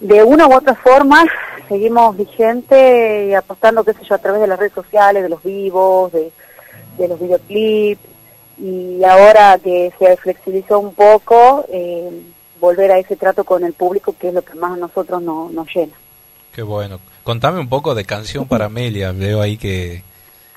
de 0.00 0.22
una 0.22 0.46
u 0.46 0.54
otra 0.54 0.74
forma 0.74 1.24
seguimos 1.68 2.16
vigentes 2.16 3.28
y 3.28 3.34
apostando, 3.34 3.84
qué 3.84 3.92
sé 3.92 4.00
yo, 4.04 4.14
a 4.14 4.18
través 4.18 4.40
de 4.40 4.46
las 4.46 4.58
redes 4.58 4.72
sociales, 4.72 5.22
de 5.22 5.28
los 5.28 5.42
vivos, 5.42 6.12
de, 6.12 6.32
de 6.98 7.08
los 7.08 7.20
videoclips, 7.20 8.00
y 8.58 9.02
ahora 9.04 9.58
que 9.62 9.92
se 9.98 10.16
flexibilizó 10.16 10.78
un 10.78 10.94
poco, 10.94 11.64
eh, 11.70 12.10
volver 12.60 12.92
a 12.92 12.98
ese 12.98 13.16
trato 13.16 13.44
con 13.44 13.64
el 13.64 13.72
público 13.72 14.14
que 14.18 14.28
es 14.28 14.34
lo 14.34 14.42
que 14.42 14.54
más 14.54 14.72
a 14.72 14.76
nosotros 14.76 15.22
nos 15.22 15.66
llena. 15.74 15.94
Qué 16.52 16.62
bueno. 16.62 16.98
Contame 17.22 17.60
un 17.60 17.68
poco 17.68 17.94
de 17.94 18.04
Canción 18.04 18.46
para 18.46 18.64
Amelia, 18.66 19.12
veo 19.12 19.40
ahí 19.40 19.56
que... 19.56 20.02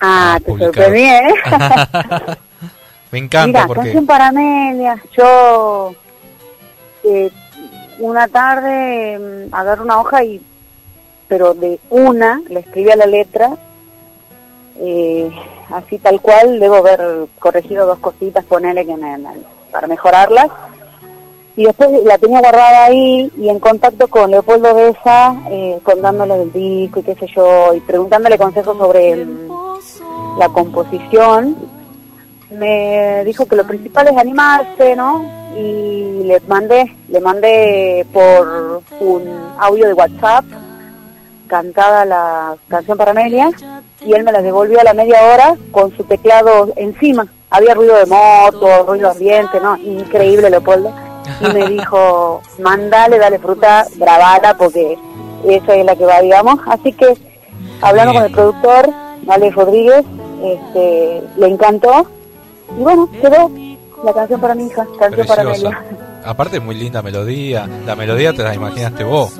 Ah, 0.05 0.37
te 0.43 0.57
sorprendí, 0.57 1.01
¿eh? 1.01 1.33
Me 3.11 3.19
encanta 3.19 3.65
porque... 3.65 3.83
Canción 3.83 4.05
para 4.05 4.27
Amelia, 4.27 5.01
yo 5.15 5.95
eh, 7.05 7.31
una 7.99 8.27
tarde 8.27 9.47
mm, 9.47 9.55
agarro 9.55 9.83
una 9.85 10.01
hoja 10.01 10.25
y, 10.25 10.41
pero 11.29 11.53
de 11.53 11.79
una, 11.89 12.41
le 12.49 12.59
escribí 12.59 12.91
a 12.91 12.97
la 12.97 13.05
letra, 13.05 13.51
eh, 14.81 15.31
así 15.71 15.99
tal 15.99 16.19
cual, 16.19 16.59
debo 16.59 16.75
haber 16.75 17.27
corregido 17.39 17.85
dos 17.85 17.99
cositas, 17.99 18.43
ponele 18.43 18.85
que 18.85 18.97
para 19.71 19.87
mejorarlas, 19.87 20.47
y 21.55 21.63
después 21.63 21.89
la 22.03 22.17
tenía 22.17 22.41
guardada 22.41 22.85
ahí 22.85 23.31
y 23.37 23.47
en 23.47 23.59
contacto 23.59 24.09
con 24.09 24.31
Leopoldo 24.31 24.75
Besa, 24.75 25.33
contándole 25.83 26.39
del 26.39 26.51
disco 26.51 26.99
y 26.99 27.03
qué 27.03 27.15
sé 27.15 27.27
yo, 27.33 27.73
y 27.73 27.79
preguntándole 27.79 28.37
consejos 28.37 28.77
sobre 28.77 29.15
mm, 29.15 29.62
la 30.37 30.49
composición, 30.49 31.55
me 32.51 33.23
dijo 33.25 33.45
que 33.45 33.55
lo 33.55 33.65
principal 33.65 34.07
es 34.07 34.17
animarse, 34.17 34.95
¿no? 34.95 35.25
Y 35.55 36.23
le 36.25 36.39
mandé, 36.47 36.95
le 37.09 37.19
mandé 37.19 38.05
por 38.11 38.81
un 38.99 39.23
audio 39.59 39.87
de 39.87 39.93
WhatsApp 39.93 40.45
cantada 41.47 42.05
la 42.05 42.55
canción 42.67 42.97
para 42.97 43.11
Amelia 43.11 43.51
y 44.01 44.13
él 44.13 44.23
me 44.23 44.31
la 44.31 44.41
devolvió 44.41 44.79
a 44.79 44.83
la 44.83 44.93
media 44.93 45.21
hora 45.23 45.55
con 45.71 45.95
su 45.95 46.03
teclado 46.03 46.73
encima. 46.75 47.27
Había 47.49 47.75
ruido 47.75 47.95
de 47.95 48.07
moto, 48.07 48.83
ruido 48.87 49.11
ambiente, 49.11 49.59
¿no? 49.61 49.77
Increíble, 49.77 50.49
Leopoldo. 50.49 50.91
Y 51.41 51.53
me 51.53 51.69
dijo, 51.69 52.41
mandale, 52.59 53.19
dale 53.19 53.37
fruta, 53.37 53.85
grabala, 53.97 54.57
porque 54.57 54.97
esa 55.47 55.75
es 55.75 55.85
la 55.85 55.95
que 55.95 56.05
va, 56.05 56.21
digamos. 56.21 56.59
Así 56.65 56.91
que, 56.93 57.15
hablando 57.81 58.13
con 58.13 58.23
el 58.23 58.31
productor, 58.31 58.89
Alex 59.27 59.55
Rodríguez, 59.55 60.03
este, 60.43 61.23
le 61.37 61.47
encantó. 61.47 62.05
Y 62.77 62.81
bueno, 62.81 63.09
quedó 63.21 63.49
la 64.03 64.13
canción 64.13 64.41
para 64.41 64.55
mi 64.55 64.67
hija, 64.67 64.85
canción 64.99 65.27
para 65.27 65.41
Amelia. 65.41 65.83
Aparte, 66.25 66.59
muy 66.59 66.75
linda 66.75 67.01
melodía. 67.01 67.67
La 67.85 67.95
melodía 67.95 68.33
te 68.33 68.43
la 68.43 68.53
imaginaste 68.53 69.03
vos. 69.03 69.33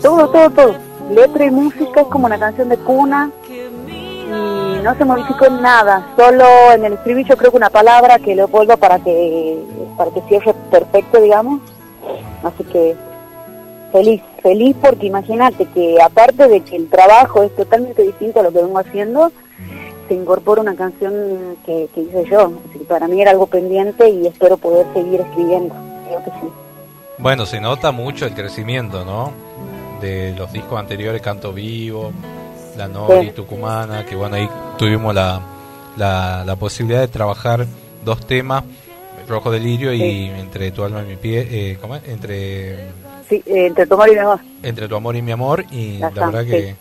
Todo, 0.00 0.28
todo, 0.28 0.50
todo 0.50 0.88
letra 1.10 1.44
y 1.44 1.50
música 1.50 2.02
es 2.02 2.06
como 2.08 2.26
una 2.26 2.38
canción 2.38 2.68
de 2.68 2.76
cuna 2.78 3.30
y 3.48 4.82
no 4.82 4.94
se 4.96 5.04
modificó 5.04 5.46
en 5.46 5.62
nada, 5.62 6.06
solo 6.16 6.44
en 6.72 6.84
el 6.84 6.92
estribillo 6.94 7.36
creo 7.36 7.50
que 7.50 7.56
una 7.56 7.70
palabra 7.70 8.18
que 8.18 8.34
Leopoldo 8.34 8.76
para 8.76 8.98
que 8.98 9.58
para 9.96 10.10
que 10.10 10.20
cierre 10.28 10.54
perfecto, 10.70 11.20
digamos. 11.20 11.60
Así 12.42 12.62
que 12.64 12.96
feliz, 13.92 14.22
feliz 14.42 14.76
porque 14.80 15.06
imagínate 15.06 15.66
que 15.66 16.00
aparte 16.00 16.46
de 16.46 16.60
que 16.60 16.76
el 16.76 16.88
trabajo 16.88 17.42
es 17.42 17.54
totalmente 17.56 18.02
distinto 18.02 18.40
a 18.40 18.42
lo 18.44 18.52
que 18.52 18.62
vengo 18.62 18.78
haciendo, 18.78 19.32
se 20.08 20.14
incorpora 20.14 20.62
una 20.62 20.74
canción 20.74 21.56
que, 21.64 21.88
que 21.94 22.00
hice 22.00 22.24
yo. 22.30 22.52
Así 22.68 22.78
que 22.78 22.84
para 22.84 23.06
mí 23.06 23.20
era 23.20 23.30
algo 23.30 23.46
pendiente 23.46 24.08
y 24.08 24.26
espero 24.26 24.56
poder 24.56 24.86
seguir 24.94 25.20
escribiendo. 25.20 25.74
Creo 26.06 26.24
que 26.24 26.30
sí. 26.30 26.48
Bueno, 27.18 27.46
se 27.46 27.60
nota 27.60 27.92
mucho 27.92 28.26
el 28.26 28.34
crecimiento, 28.34 29.04
¿no? 29.04 29.32
de 30.00 30.34
los 30.36 30.52
discos 30.52 30.78
anteriores, 30.78 31.20
Canto 31.20 31.52
Vivo, 31.52 32.12
La 32.76 32.88
Nori, 32.88 33.30
Tucumana, 33.30 34.04
que 34.04 34.14
bueno, 34.14 34.36
ahí 34.36 34.48
tuvimos 34.76 35.14
la, 35.14 35.40
la, 35.96 36.56
posibilidad 36.56 37.00
de 37.00 37.08
trabajar 37.08 37.66
dos 38.04 38.24
temas, 38.26 38.64
Rojo 39.28 39.50
Delirio 39.50 39.92
y 39.92 40.26
Entre 40.30 40.70
tu 40.70 40.84
alma 40.84 41.02
y 41.02 41.06
mi 41.06 41.16
pie, 41.16 41.46
eh, 41.50 41.78
¿cómo 41.80 41.96
es? 41.96 42.08
Entre... 42.08 42.76
Sí, 43.28 43.42
eh, 43.44 43.66
entre 43.66 43.86
tu 43.86 43.94
amor 43.94 44.08
y 44.08 44.12
mi 44.12 44.18
amor. 44.18 44.40
Entre 44.62 44.88
tu 44.88 44.96
amor 44.96 45.16
y 45.16 45.22
mi 45.22 45.32
amor, 45.32 45.64
y 45.70 45.98
la, 45.98 46.10
verdad 46.10 46.46
que 46.46 46.76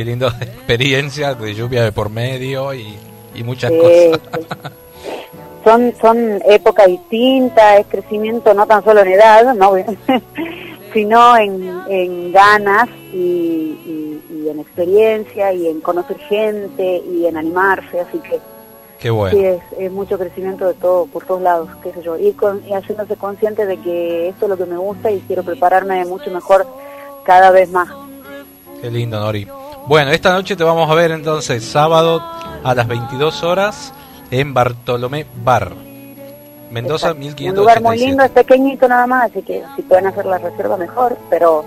qué 0.00 0.04
linda 0.06 0.28
experiencia 0.40 1.34
de 1.34 1.54
lluvia 1.54 1.84
de 1.84 1.92
por 1.92 2.08
medio 2.08 2.72
y, 2.72 2.96
y 3.34 3.42
muchas 3.42 3.70
cosas. 3.70 4.20
son 5.64 5.92
son 6.00 6.40
épocas 6.46 6.86
distintas, 6.86 7.80
es 7.80 7.86
crecimiento 7.86 8.54
no 8.54 8.66
tan 8.66 8.82
solo 8.82 9.00
en 9.00 9.08
edad, 9.08 9.54
no 9.54 9.74
sino 10.94 11.36
en, 11.36 11.82
en 11.88 12.32
ganas 12.32 12.88
y, 13.12 13.76
en 14.50 14.58
experiencia 14.58 15.52
y 15.52 15.68
en 15.68 15.80
conocer 15.80 16.18
gente 16.18 17.02
y 17.08 17.26
en 17.26 17.36
animarse, 17.36 18.00
así 18.00 18.18
que 18.18 18.40
Qué 18.98 19.10
bueno. 19.10 19.38
sí, 19.38 19.44
es, 19.78 19.92
mucho 19.92 20.18
crecimiento 20.18 20.66
de 20.66 20.74
todo, 20.74 21.06
por 21.06 21.24
todos 21.24 21.40
lados, 21.40 21.68
qué 21.82 21.92
sé 21.92 22.02
yo, 22.02 22.18
y, 22.18 22.32
con, 22.32 22.60
y 22.66 22.72
haciéndose 22.72 23.14
consciente 23.16 23.64
de 23.64 23.76
que 23.76 24.28
esto 24.28 24.46
es 24.46 24.50
lo 24.50 24.56
que 24.56 24.66
me 24.66 24.76
gusta 24.76 25.10
y 25.10 25.20
quiero 25.20 25.44
prepararme 25.44 26.04
mucho 26.04 26.30
mejor 26.32 26.66
cada 27.24 27.52
vez 27.52 27.70
más. 27.70 27.88
Qué 28.80 28.90
lindo, 28.90 29.20
Nori. 29.20 29.46
Bueno, 29.90 30.12
esta 30.12 30.32
noche 30.32 30.54
te 30.54 30.62
vamos 30.62 30.88
a 30.88 30.94
ver 30.94 31.10
entonces 31.10 31.64
sábado 31.64 32.22
a 32.62 32.74
las 32.76 32.86
22 32.86 33.42
horas 33.42 33.92
en 34.30 34.54
Bartolomé 34.54 35.26
Bar. 35.42 35.72
Mendoza, 36.70 37.12
1587. 37.12 37.50
Un 37.50 37.56
lugar 37.56 37.82
muy 37.82 37.98
lindo, 37.98 38.22
es 38.22 38.30
pequeñito 38.30 38.86
nada 38.86 39.08
más, 39.08 39.28
así 39.28 39.42
que 39.42 39.64
si 39.74 39.82
pueden 39.82 40.06
hacer 40.06 40.26
la 40.26 40.38
reserva 40.38 40.76
mejor, 40.76 41.18
pero 41.28 41.64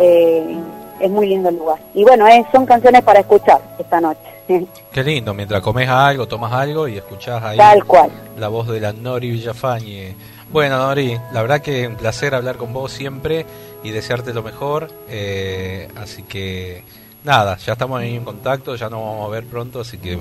eh, 0.00 0.58
es 0.98 1.08
muy 1.08 1.28
lindo 1.28 1.48
el 1.48 1.54
lugar. 1.54 1.78
Y 1.94 2.02
bueno, 2.02 2.26
son 2.50 2.66
canciones 2.66 3.02
para 3.02 3.20
escuchar 3.20 3.60
esta 3.78 4.00
noche. 4.00 4.18
Qué 4.90 5.04
lindo, 5.04 5.32
mientras 5.32 5.62
comes 5.62 5.88
algo, 5.88 6.26
tomas 6.26 6.52
algo 6.52 6.88
y 6.88 6.96
escuchás 6.96 7.40
ahí 7.40 7.56
Tal 7.56 7.84
cual. 7.84 8.10
la 8.36 8.48
voz 8.48 8.66
de 8.66 8.80
la 8.80 8.92
Nori 8.92 9.30
Villafañe. 9.30 10.16
Bueno, 10.50 10.78
Nori, 10.78 11.16
la 11.32 11.42
verdad 11.42 11.60
que 11.60 11.86
un 11.86 11.94
placer 11.94 12.34
hablar 12.34 12.56
con 12.56 12.72
vos 12.72 12.90
siempre 12.90 13.46
y 13.84 13.90
desearte 13.90 14.34
lo 14.34 14.42
mejor. 14.42 14.90
Eh, 15.08 15.86
así 15.94 16.24
que 16.24 16.82
nada, 17.24 17.56
ya 17.56 17.72
estamos 17.72 18.00
ahí 18.00 18.14
en 18.14 18.24
contacto, 18.24 18.76
ya 18.76 18.88
nos 18.88 19.00
vamos 19.00 19.26
a 19.26 19.32
ver 19.32 19.44
pronto, 19.44 19.80
así 19.80 19.98
que 19.98 20.18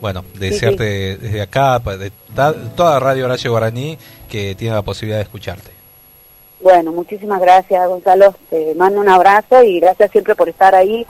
bueno, 0.00 0.24
desearte 0.34 1.16
desde 1.16 1.42
acá, 1.42 1.78
de 1.78 2.10
toda 2.76 3.00
Radio 3.00 3.24
Horacio 3.24 3.50
Guaraní, 3.50 3.98
que 4.28 4.54
tiene 4.54 4.74
la 4.74 4.82
posibilidad 4.82 5.18
de 5.18 5.24
escucharte. 5.24 5.70
Bueno, 6.60 6.92
muchísimas 6.92 7.40
gracias, 7.40 7.86
Gonzalo. 7.88 8.34
Te 8.50 8.74
mando 8.74 9.00
un 9.00 9.08
abrazo 9.08 9.62
y 9.62 9.80
gracias 9.80 10.10
siempre 10.10 10.34
por 10.34 10.48
estar 10.48 10.74
ahí. 10.74 11.06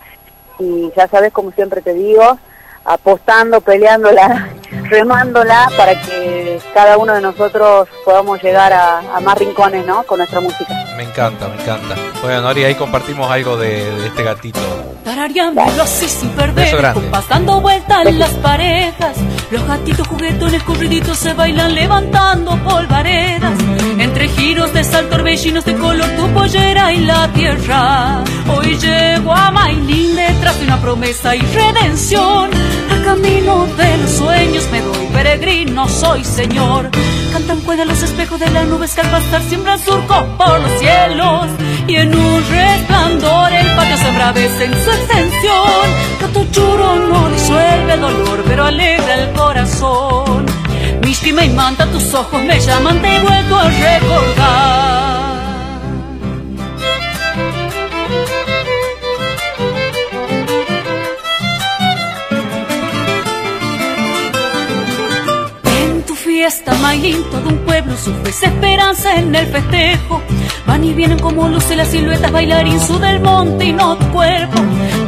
Y 0.58 0.92
ya 0.96 1.08
sabes, 1.08 1.32
como 1.32 1.52
siempre 1.52 1.80
te 1.80 1.94
digo, 1.94 2.38
apostando, 2.84 3.60
peleándola, 3.60 4.48
remándola 4.88 5.70
para 5.76 6.00
que 6.00 6.60
cada 6.72 6.96
uno 6.98 7.14
de 7.14 7.20
nosotros 7.20 7.88
podamos 8.04 8.42
llegar 8.42 8.72
a, 8.72 9.20
más 9.20 9.38
rincones, 9.38 9.86
¿no? 9.86 10.02
Con 10.04 10.18
nuestra 10.18 10.40
música. 10.40 10.74
Me 10.96 11.04
encanta, 11.04 11.48
me 11.48 11.60
encanta. 11.60 11.94
Bueno, 12.22 12.42
Nori, 12.42 12.64
ahí 12.64 12.74
compartimos 12.74 13.30
algo 13.30 13.56
de, 13.56 14.06
este 14.06 14.22
gatito. 14.22 14.60
Tarareándolo 15.04 15.82
así 15.82 16.08
sin 16.08 16.30
perder, 16.30 16.94
pasando 17.10 17.60
vueltas 17.60 18.14
las 18.14 18.30
parejas. 18.34 19.16
Los 19.50 19.66
gatitos 19.66 20.06
juguetones 20.08 20.62
corriditos 20.62 21.18
se 21.18 21.32
bailan 21.32 21.74
levantando 21.74 22.56
polvaredas. 22.64 23.58
Entre 23.98 24.28
giros 24.28 24.72
de 24.72 24.84
sal, 24.84 25.08
torbellinos 25.08 25.64
de 25.64 25.74
color, 25.74 26.08
tu 26.16 26.28
pollera 26.32 26.92
y 26.92 27.00
la 27.00 27.28
tierra. 27.28 28.24
Hoy 28.48 28.76
llego 28.78 29.32
a 29.32 29.50
Mailín 29.50 30.16
detrás 30.16 30.58
de 30.58 30.64
una 30.64 30.80
promesa 30.80 31.36
y 31.36 31.40
redención 31.40 32.50
camino 33.04 33.66
de 33.76 33.96
los 33.98 34.10
sueños 34.10 34.66
me 34.72 34.80
doy 34.80 35.06
peregrino, 35.12 35.88
soy 35.88 36.24
señor. 36.24 36.90
Cantan 37.32 37.60
cuerda 37.60 37.84
los 37.84 38.02
espejos 38.02 38.40
de 38.40 38.50
las 38.50 38.66
nubes 38.66 38.94
que 38.94 39.02
al 39.02 39.10
pasar 39.10 39.42
siembran 39.42 39.78
surco 39.78 40.26
por 40.38 40.60
los 40.60 40.78
cielos. 40.78 41.46
Y 41.86 41.96
en 41.96 42.14
un 42.14 42.42
resplandor 42.48 43.52
el 43.52 43.66
patio 43.76 43.96
se 43.98 44.08
embravece 44.08 44.64
en 44.64 44.72
su 44.72 44.90
extensión. 44.90 45.86
Gato 46.20 46.46
churo 46.50 46.96
no 46.96 47.28
disuelve 47.28 47.92
el 47.92 48.00
dolor, 48.00 48.42
pero 48.46 48.64
alegra 48.64 49.14
el 49.14 49.32
corazón. 49.32 50.46
Mishki 51.04 51.32
me 51.32 51.48
manta 51.50 51.86
tus 51.86 52.14
ojos, 52.14 52.42
me 52.42 52.58
llaman, 52.58 53.00
te 53.02 53.16
he 53.16 53.20
vuelto 53.20 53.56
a 53.58 53.68
recordar. 53.68 55.13
Fiesta, 66.44 66.74
Maylin, 66.74 67.24
todo 67.30 67.48
un 67.48 67.58
pueblo 67.60 67.96
sufre 67.96 68.28
esperanza 68.28 69.16
en 69.16 69.34
el 69.34 69.46
festejo. 69.46 70.20
Van 70.66 70.84
y 70.84 70.92
vienen 70.92 71.18
como 71.18 71.48
luces 71.48 71.74
las 71.74 71.88
siluetas, 71.88 72.30
bailarín 72.30 72.78
su 72.78 72.98
del 72.98 73.20
monte 73.20 73.64
y 73.64 73.72
no 73.72 73.96
tu 73.96 74.06
cuerpo. 74.10 74.60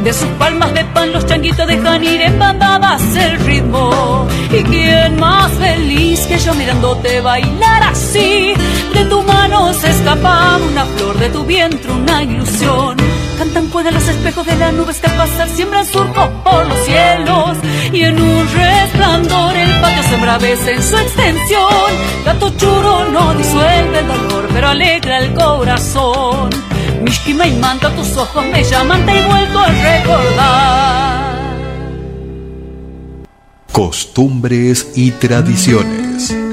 De 0.03 0.13
sus 0.13 0.29
palmas 0.39 0.73
de 0.73 0.83
pan 0.85 1.13
los 1.13 1.27
changuitos 1.27 1.67
dejan 1.67 2.03
ir 2.03 2.21
en 2.21 2.39
bandadas 2.39 3.03
el 3.15 3.37
ritmo. 3.41 4.27
Y 4.51 4.63
quién 4.63 5.19
más 5.19 5.51
feliz 5.51 6.21
que 6.21 6.39
yo 6.39 6.55
mirándote 6.55 7.21
bailar 7.21 7.83
así. 7.83 8.55
De 8.95 9.05
tu 9.05 9.21
mano 9.21 9.73
se 9.75 9.91
escapa 9.91 10.57
una 10.71 10.85
flor, 10.85 11.19
de 11.19 11.29
tu 11.29 11.45
vientre 11.45 11.91
una 11.91 12.23
ilusión. 12.23 12.97
Cantan 13.37 13.67
pues 13.67 13.93
los 13.93 14.07
espejos 14.07 14.47
de 14.47 14.55
las 14.55 14.73
nubes 14.73 14.99
que 14.99 15.07
al 15.07 15.15
pasar 15.15 15.47
siembran 15.49 15.85
surco 15.85 16.29
por 16.43 16.65
los 16.65 16.79
cielos. 16.85 17.57
Y 17.93 18.01
en 18.01 18.19
un 18.19 18.47
resplandor 18.51 19.55
el 19.55 19.79
patio 19.79 20.03
se 20.03 20.15
embravece 20.15 20.73
en 20.73 20.81
su 20.81 20.97
extensión. 20.97 21.91
Gato 22.25 22.49
churo 22.57 23.09
no 23.11 23.35
disuelve 23.35 23.99
el 23.99 24.07
dolor, 24.07 24.47
pero 24.51 24.69
alegra 24.69 25.19
el 25.19 25.33
corazón. 25.35 26.49
Mishkima 27.03 27.45
y 27.45 27.53
manta 27.57 27.89
tus 27.95 28.17
ojos 28.17 28.43
me 28.45 28.63
llaman, 28.63 29.05
te 29.05 29.11
he 29.11 29.27
vuelto 29.27 29.59
a 29.59 29.67
recordar. 29.67 31.37
Costumbres 33.71 34.93
y 34.95 35.11
tradiciones. 35.11 36.46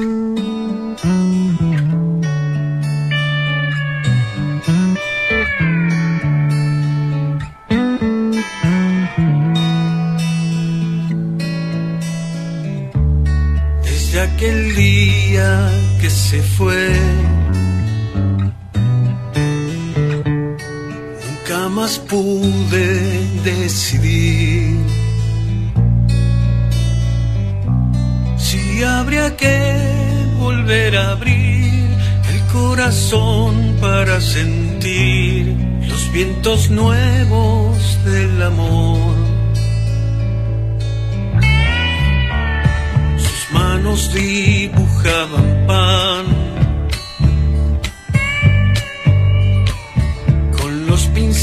Pude 22.14 23.26
decidir 23.42 24.78
si 28.36 28.84
habría 28.84 29.34
que 29.36 29.58
volver 30.38 30.96
a 30.96 31.10
abrir 31.10 31.88
el 32.32 32.40
corazón 32.52 33.76
para 33.80 34.20
sentir 34.20 35.56
los 35.88 36.12
vientos 36.12 36.70
nuevos 36.70 37.98
del 38.04 38.42
amor. 38.42 39.16
Sus 43.26 43.40
manos 43.50 44.14
dibujaban 44.14 45.66
pan 45.66 46.43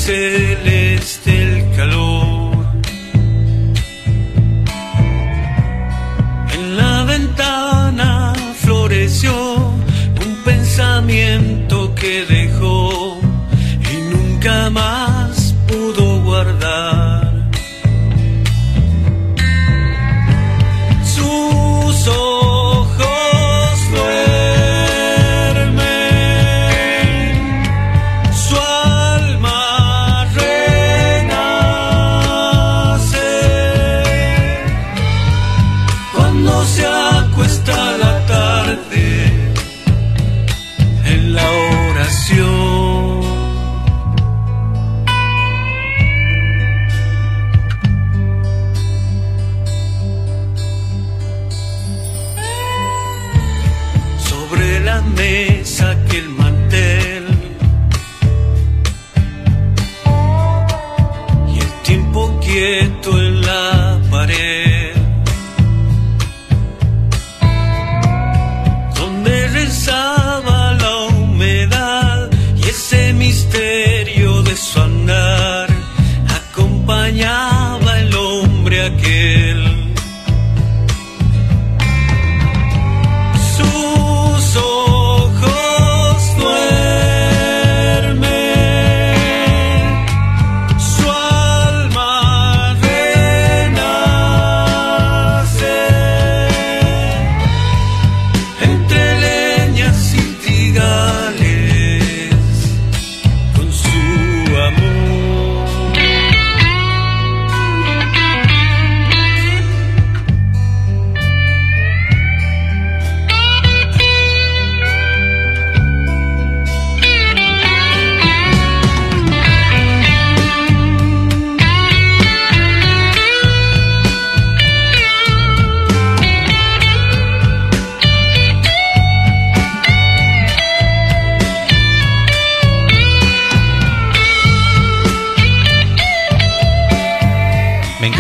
pinceles 0.01 1.21
del 1.25 1.75
calor. 1.75 2.65
En 6.53 6.77
la 6.77 7.03
ventana 7.03 8.33
floreció 8.61 9.33
un 10.25 10.35
pensamiento 10.43 11.93
que 11.93 12.25
dejó 12.25 12.40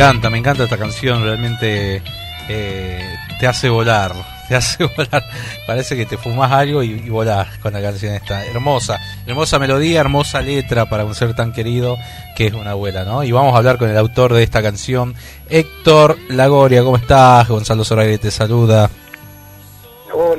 encanta, 0.01 0.29
me 0.31 0.37
encanta 0.39 0.63
esta 0.63 0.77
canción, 0.77 1.23
realmente 1.23 2.01
eh, 2.49 3.15
te 3.39 3.47
hace 3.47 3.69
volar, 3.69 4.13
te 4.47 4.55
hace 4.55 4.83
volar. 4.83 5.23
Parece 5.67 5.95
que 5.95 6.07
te 6.07 6.17
fumas 6.17 6.51
algo 6.51 6.81
y, 6.81 6.91
y 6.91 7.09
volás 7.09 7.57
con 7.59 7.73
la 7.73 7.81
canción 7.81 8.15
esta. 8.15 8.43
Hermosa, 8.45 8.99
hermosa 9.27 9.59
melodía, 9.59 9.99
hermosa 9.99 10.41
letra 10.41 10.89
para 10.89 11.05
un 11.05 11.13
ser 11.13 11.35
tan 11.35 11.53
querido 11.53 11.97
que 12.35 12.47
es 12.47 12.53
una 12.53 12.71
abuela, 12.71 13.05
¿no? 13.05 13.23
Y 13.23 13.31
vamos 13.31 13.53
a 13.53 13.57
hablar 13.57 13.77
con 13.77 13.89
el 13.89 13.97
autor 13.97 14.33
de 14.33 14.41
esta 14.41 14.63
canción, 14.63 15.13
Héctor 15.49 16.17
Lagoria. 16.29 16.83
¿Cómo 16.83 16.97
estás? 16.97 17.47
Gonzalo 17.47 17.83
Zoraire 17.83 18.17
te 18.17 18.31
saluda. 18.31 18.89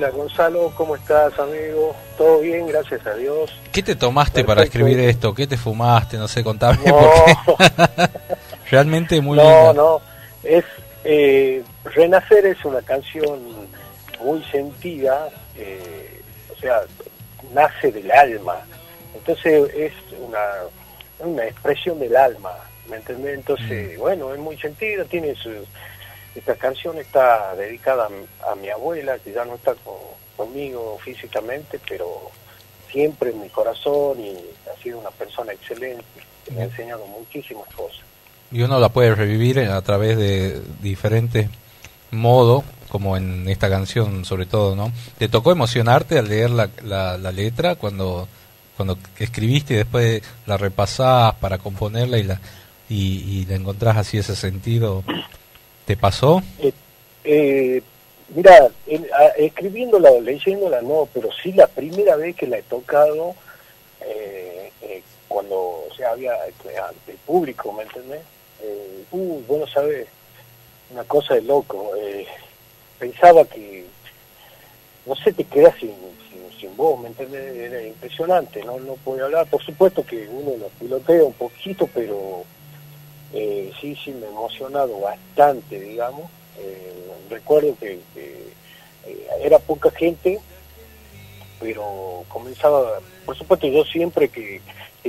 Hola 0.03 0.11
Gonzalo, 0.11 0.73
¿cómo 0.75 0.97
estás 0.97 1.39
amigo? 1.39 1.95
¿Todo 2.19 2.41
bien? 2.41 2.67
Gracias 2.67 3.07
a 3.07 3.15
Dios. 3.15 3.53
¿Qué 3.71 3.85
te 3.85 3.95
tomaste 3.95 4.43
para 4.43 4.63
Perfecto. 4.63 4.79
escribir 4.81 5.09
esto? 5.09 5.33
¿Qué 5.33 5.47
te 5.47 5.57
fumaste? 5.57 6.17
No 6.17 6.27
sé, 6.27 6.43
contame. 6.43 6.79
No. 6.85 6.99
porque 7.47 7.71
realmente 8.73 9.21
muy 9.21 9.37
no, 9.37 9.45
linda. 9.45 9.73
no, 9.75 10.01
es 10.43 10.65
eh, 11.05 11.63
Renacer 11.85 12.47
es 12.47 12.65
una 12.65 12.83
canción 12.83 13.39
muy 14.21 14.43
sentida, 14.47 15.29
eh, 15.55 16.21
o 16.53 16.59
sea, 16.59 16.81
nace 17.55 17.93
del 17.93 18.11
alma, 18.11 18.57
entonces 19.15 19.71
es 19.73 19.93
una, 20.19 20.41
una 21.21 21.45
expresión 21.45 22.01
del 22.01 22.17
alma, 22.17 22.51
¿me 22.91 22.97
entendés? 22.97 23.37
Entonces, 23.37 23.97
bueno, 24.01 24.35
es 24.35 24.41
muy 24.41 24.59
sentida, 24.59 25.05
tiene 25.05 25.37
su... 25.37 25.51
Esta 26.35 26.55
canción 26.57 26.99
está 26.99 27.55
dedicada 27.57 28.09
a, 28.47 28.53
a 28.53 28.55
mi 28.55 28.69
abuela, 28.71 29.19
que 29.19 29.33
ya 29.33 29.45
no 29.45 29.55
está 29.57 29.75
con- 29.75 29.95
conmigo 30.37 30.99
físicamente, 31.05 31.79
pero 31.89 32.31
siempre 32.91 33.31
en 33.31 33.41
mi 33.43 33.49
corazón 33.49 34.21
y 34.21 34.37
ha 34.71 34.83
sido 34.83 34.99
una 34.99 35.11
persona 35.11 35.53
excelente, 35.53 36.05
que 36.45 36.51
me 36.53 36.63
ha 36.63 36.65
enseñado 36.65 37.07
muchísimas 37.07 37.67
cosas. 37.75 38.01
Y 38.51 38.63
uno 38.63 38.79
la 38.81 38.89
puede 38.91 39.15
revivir 39.15 39.61
a 39.61 39.81
través 39.83 40.17
de 40.19 40.61
diferentes 40.81 41.49
modos, 42.11 42.65
como 42.89 43.17
en 43.17 43.49
esta 43.49 43.71
canción 43.71 44.25
sobre 44.27 44.45
todo, 44.45 44.77
¿no? 44.77 44.93
¿Te 45.19 45.29
tocó 45.29 45.53
emocionarte 45.53 46.19
al 46.19 46.29
leer 46.29 46.51
la, 46.51 46.69
la, 46.83 47.17
la 47.17 47.33
letra 47.33 47.77
cuando, 47.77 48.29
cuando 48.77 48.99
escribiste 49.19 49.73
y 49.75 49.77
después 49.79 50.23
la 50.47 50.59
repasás 50.59 51.35
para 51.37 51.57
componerla 51.57 52.19
y 52.19 52.25
la, 52.25 52.39
y, 52.91 53.41
y 53.41 53.47
le 53.47 53.55
encontrás 53.55 53.97
así 53.97 54.19
ese 54.19 54.37
sentido? 54.37 55.03
¿Te 55.85 55.97
pasó? 55.97 56.43
Eh, 57.25 57.83
mira, 58.35 58.69
en- 58.87 59.07
a- 59.13 59.27
escribiéndola 59.37 60.11
o 60.11 60.21
leyéndola 60.21 60.83
no, 60.83 61.09
pero 61.13 61.29
sí 61.43 61.53
la 61.53 61.67
primera 61.67 62.17
vez 62.17 62.37
que 62.37 62.47
la 62.47 62.59
he 62.59 62.63
tocado, 62.63 63.35
eh, 64.01 64.71
eh, 64.83 65.03
cuando 65.29 65.57
o 65.57 65.89
había 66.11 66.33
eh, 66.47 66.79
ante 66.79 67.13
el 67.13 67.19
público, 67.19 67.73
¿me 67.73 67.85
entendés? 67.85 68.23
Eh, 68.63 69.05
uh, 69.13 69.41
bueno, 69.47 69.67
sabes, 69.67 70.07
una 70.91 71.05
cosa 71.05 71.35
de 71.35 71.43
loco. 71.43 71.93
eh, 71.97 72.27
pensaba 72.99 73.45
que, 73.45 73.85
no 75.07 75.15
sé, 75.17 75.33
te 75.33 75.45
quedas 75.45 75.75
sin, 75.81 75.95
sin, 76.31 76.61
sin 76.61 76.77
voz, 76.77 77.01
¿me 77.01 77.09
entendés? 77.09 77.57
Era 77.57 77.83
impresionante, 77.83 78.63
no, 78.65 78.79
no 78.81 78.95
podía 78.95 79.25
hablar. 79.25 79.47
Por 79.49 79.63
supuesto 79.65 80.05
que 80.05 80.29
uno 80.29 80.57
lo 80.57 80.69
pilotea 80.69 81.25
un 81.25 81.33
poquito, 81.33 81.89
pero 81.93 82.45
eh, 83.33 83.73
sí, 83.81 83.97
sí, 83.97 84.11
me 84.13 84.27
he 84.27 84.31
emocionado 84.31 85.01
bastante, 85.01 85.81
digamos. 85.81 86.31
Eh, 86.59 86.93
recuerdo 87.31 87.77
que, 87.79 88.01
eh, 88.17 88.53
era 89.41 89.59
poca 89.59 89.91
gente, 89.91 90.39
pero 91.59 92.25
comenzaba, 92.29 93.01
por 93.25 93.37
supuesto 93.37 93.67
yo 93.67 93.85
siempre 93.85 94.29
que, 94.29 94.61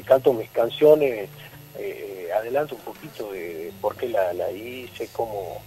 canto 0.05 0.33
mis 0.33 0.49
canciones, 0.49 1.29
eh, 1.77 2.29
adelanto 2.35 2.75
un 2.75 2.81
poquito 2.81 3.31
de 3.31 3.71
por 3.81 3.95
qué 3.95 4.09
la, 4.09 4.33
la 4.33 4.51
hice, 4.51 5.07
cómo, 5.13 5.61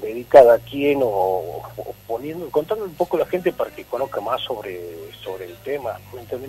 dedicada 0.00 0.54
a 0.54 0.58
quién 0.58 1.00
o, 1.02 1.62
poniendo, 2.06 2.48
contando 2.50 2.84
un 2.84 2.94
poco 2.94 3.16
a 3.16 3.20
la 3.20 3.26
gente 3.26 3.52
para 3.52 3.70
que 3.70 3.84
conozca 3.84 4.20
más 4.20 4.40
sobre, 4.42 4.80
sobre 5.22 5.46
el 5.46 5.56
tema, 5.58 5.98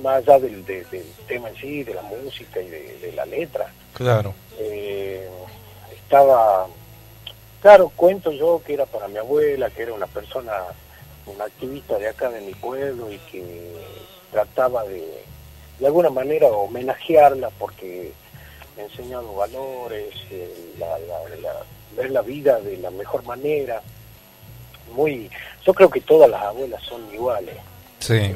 más 0.02 0.16
allá 0.18 0.40
del, 0.40 0.64
tema 1.28 1.50
en 1.50 1.56
sí, 1.56 1.84
de 1.84 1.94
la 1.94 2.02
música 2.04 2.62
y 2.62 2.70
de, 2.70 3.12
la 3.16 3.26
letra. 3.26 3.72
Claro. 3.94 4.34
Eh, 4.60 5.30
estaba, 5.92 6.68
claro, 7.62 7.92
cuento 7.96 8.32
yo 8.32 8.62
que 8.66 8.74
era 8.74 8.86
para 8.86 9.08
mi 9.08 9.18
abuela, 9.18 9.70
que 9.70 9.84
era 9.84 9.94
una 9.94 10.08
persona, 10.08 10.54
una 11.26 11.46
activista 11.46 11.98
de 11.98 12.10
acá 12.10 12.30
de 12.30 12.42
mi 12.42 12.54
pueblo 12.54 13.12
y 13.12 13.18
que 13.18 13.74
trataba 14.32 14.84
de, 14.84 15.24
de 15.80 15.86
alguna 15.86 16.10
manera, 16.10 16.48
homenajearla 16.48 17.50
porque 17.52 18.12
me 18.76 18.84
enseñado 18.84 19.34
valores, 19.36 20.14
eh, 20.32 20.74
la, 20.80 20.98
ver 21.96 22.12
la 22.12 22.22
vida 22.22 22.60
de 22.60 22.78
la 22.78 22.92
mejor 22.92 23.24
manera. 23.24 23.82
Muy, 24.96 25.30
yo 25.66 25.74
creo 25.74 25.90
que 25.90 26.02
todas 26.02 26.30
las 26.30 26.42
abuelas 26.42 26.82
son 26.84 27.02
iguales. 27.14 27.56
Sí. 28.00 28.36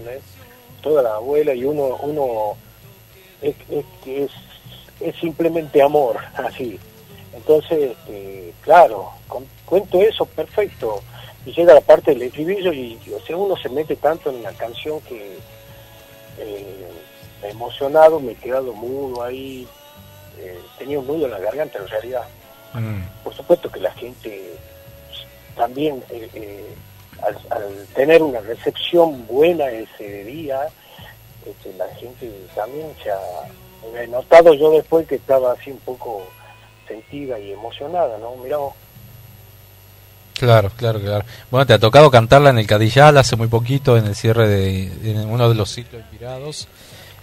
Todas 0.81 1.03
las 1.03 1.13
abuelas 1.13 1.55
y 1.55 1.65
uno, 1.65 1.97
uno 2.01 2.55
es, 3.41 3.55
es, 3.69 3.85
es, 4.05 4.31
simplemente 5.19 5.81
amor, 5.81 6.17
así. 6.35 6.79
Entonces, 7.33 7.91
este, 7.91 8.53
claro, 8.61 9.11
cuento 9.65 10.01
eso, 10.01 10.25
perfecto. 10.25 11.01
Y 11.45 11.51
llega 11.53 11.73
la 11.73 11.81
parte 11.81 12.11
del 12.11 12.23
estribillo 12.23 12.73
y, 12.73 12.99
o 13.15 13.25
sea, 13.25 13.37
uno 13.37 13.55
se 13.55 13.69
mete 13.69 13.95
tanto 13.95 14.29
en 14.29 14.43
la 14.43 14.51
canción 14.51 14.99
que 15.01 15.37
eh, 16.39 16.87
emocionado, 17.43 18.19
me 18.19 18.33
he 18.33 18.35
quedado 18.35 18.73
mudo 18.73 19.23
ahí, 19.23 19.67
eh, 20.39 20.59
tenía 20.77 20.99
un 20.99 21.07
nudo 21.07 21.25
en 21.25 21.31
la 21.31 21.39
garganta 21.39 21.79
en 21.79 21.87
realidad. 21.87 22.23
Mm. 22.73 23.01
Por 23.23 23.33
supuesto 23.33 23.71
que 23.71 23.79
la 23.79 23.91
gente 23.91 24.55
también, 25.55 26.03
eh, 26.09 26.29
eh, 26.33 26.75
al, 27.21 27.87
tener 27.95 28.21
una 28.21 28.39
recepción 28.41 29.25
buena 29.27 29.69
ese 29.69 30.23
día, 30.25 30.67
este, 31.45 31.73
la 31.73 31.87
gente 31.95 32.31
también 32.55 32.93
se 33.03 33.11
ha 33.11 33.19
he 33.95 34.07
notado 34.07 34.53
yo 34.53 34.71
después 34.71 35.07
que 35.07 35.15
estaba 35.15 35.53
así 35.53 35.71
un 35.71 35.79
poco 35.79 36.27
sentida 36.87 37.39
y 37.39 37.51
emocionada, 37.51 38.17
¿no? 38.17 38.35
Mirá 38.37 38.57
Claro, 40.33 40.69
claro, 40.75 40.99
claro. 40.99 41.25
Bueno, 41.49 41.65
te 41.65 41.73
ha 41.73 41.79
tocado 41.79 42.11
cantarla 42.11 42.51
en 42.51 42.59
el 42.59 42.67
Cadillal 42.67 43.17
hace 43.17 43.35
muy 43.35 43.47
poquito, 43.47 43.97
en 43.97 44.05
el 44.05 44.15
cierre 44.15 44.47
de 44.47 45.25
uno 45.25 45.49
de 45.49 45.55
los 45.55 45.71
ciclos 45.71 46.01
inspirados. 46.01 46.67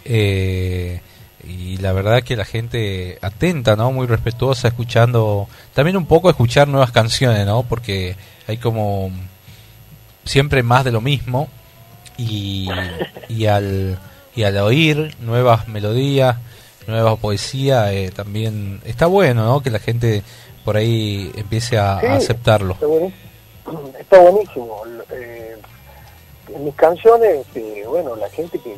Eh, 0.05 1.01
y 1.47 1.76
la 1.76 1.93
verdad 1.93 2.22
que 2.22 2.36
la 2.36 2.44
gente 2.44 3.18
atenta, 3.22 3.76
¿no? 3.76 3.93
Muy 3.93 4.06
respetuosa, 4.06 4.68
escuchando, 4.68 5.48
también 5.74 5.97
un 5.97 6.06
poco 6.06 6.28
escuchar 6.28 6.68
nuevas 6.68 6.90
canciones, 6.90 7.47
¿no? 7.47 7.62
Porque 7.62 8.16
hay 8.48 8.56
como 8.56 9.10
siempre 10.24 10.62
más 10.62 10.85
de 10.85 10.93
lo 10.93 11.01
mismo 11.01 11.48
y, 12.16 12.68
y 13.28 13.47
al 13.47 13.98
y 14.35 14.44
al 14.44 14.56
oír 14.59 15.15
nuevas 15.20 15.69
melodías, 15.69 16.36
nueva 16.86 17.16
poesía, 17.16 17.93
eh, 17.93 18.11
también 18.11 18.81
está 18.85 19.06
bueno, 19.06 19.44
¿no? 19.44 19.62
Que 19.62 19.70
la 19.70 19.78
gente 19.78 20.23
por 20.65 20.77
ahí 20.77 21.31
empiece 21.36 21.78
a, 21.78 21.98
aceptarlo. 21.98 22.77
Está, 23.98 24.19
buenísimo. 24.31 24.82
Eh, 25.11 25.56
en 26.55 26.65
mis 26.65 26.74
canciones, 26.74 27.47
eh, 27.55 27.85
bueno, 27.86 28.16
la 28.16 28.28
gente 28.31 28.59
que 28.59 28.77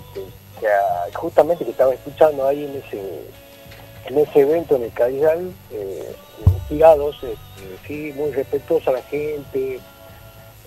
que 0.61 0.67
justamente 1.15 1.65
que 1.65 1.71
estaba 1.71 1.93
escuchando 1.93 2.47
ahí 2.47 2.65
en 2.65 2.77
ese 2.77 3.23
en 4.07 4.19
ese 4.19 4.41
evento 4.41 4.77
en 4.77 4.85
el 4.85 4.93
Cadillal, 4.93 5.53
eh, 5.73 6.15
inspirados, 6.47 7.17
este, 7.17 7.87
sí, 7.87 8.13
muy 8.15 8.31
respetuosos 8.31 8.87
a 8.89 8.93
la 8.93 9.03
gente, 9.03 9.81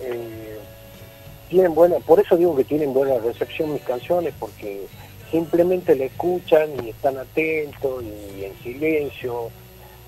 eh, 0.00 0.58
tienen 1.50 1.74
buena, 1.74 1.98
por 1.98 2.20
eso 2.20 2.36
digo 2.36 2.56
que 2.56 2.64
tienen 2.64 2.94
buena 2.94 3.18
recepción 3.18 3.72
mis 3.72 3.82
canciones, 3.82 4.32
porque 4.38 4.86
simplemente 5.30 5.94
le 5.96 6.06
escuchan 6.06 6.70
y 6.84 6.90
están 6.90 7.18
atentos 7.18 8.04
y 8.04 8.44
en 8.44 8.56
silencio, 8.62 9.50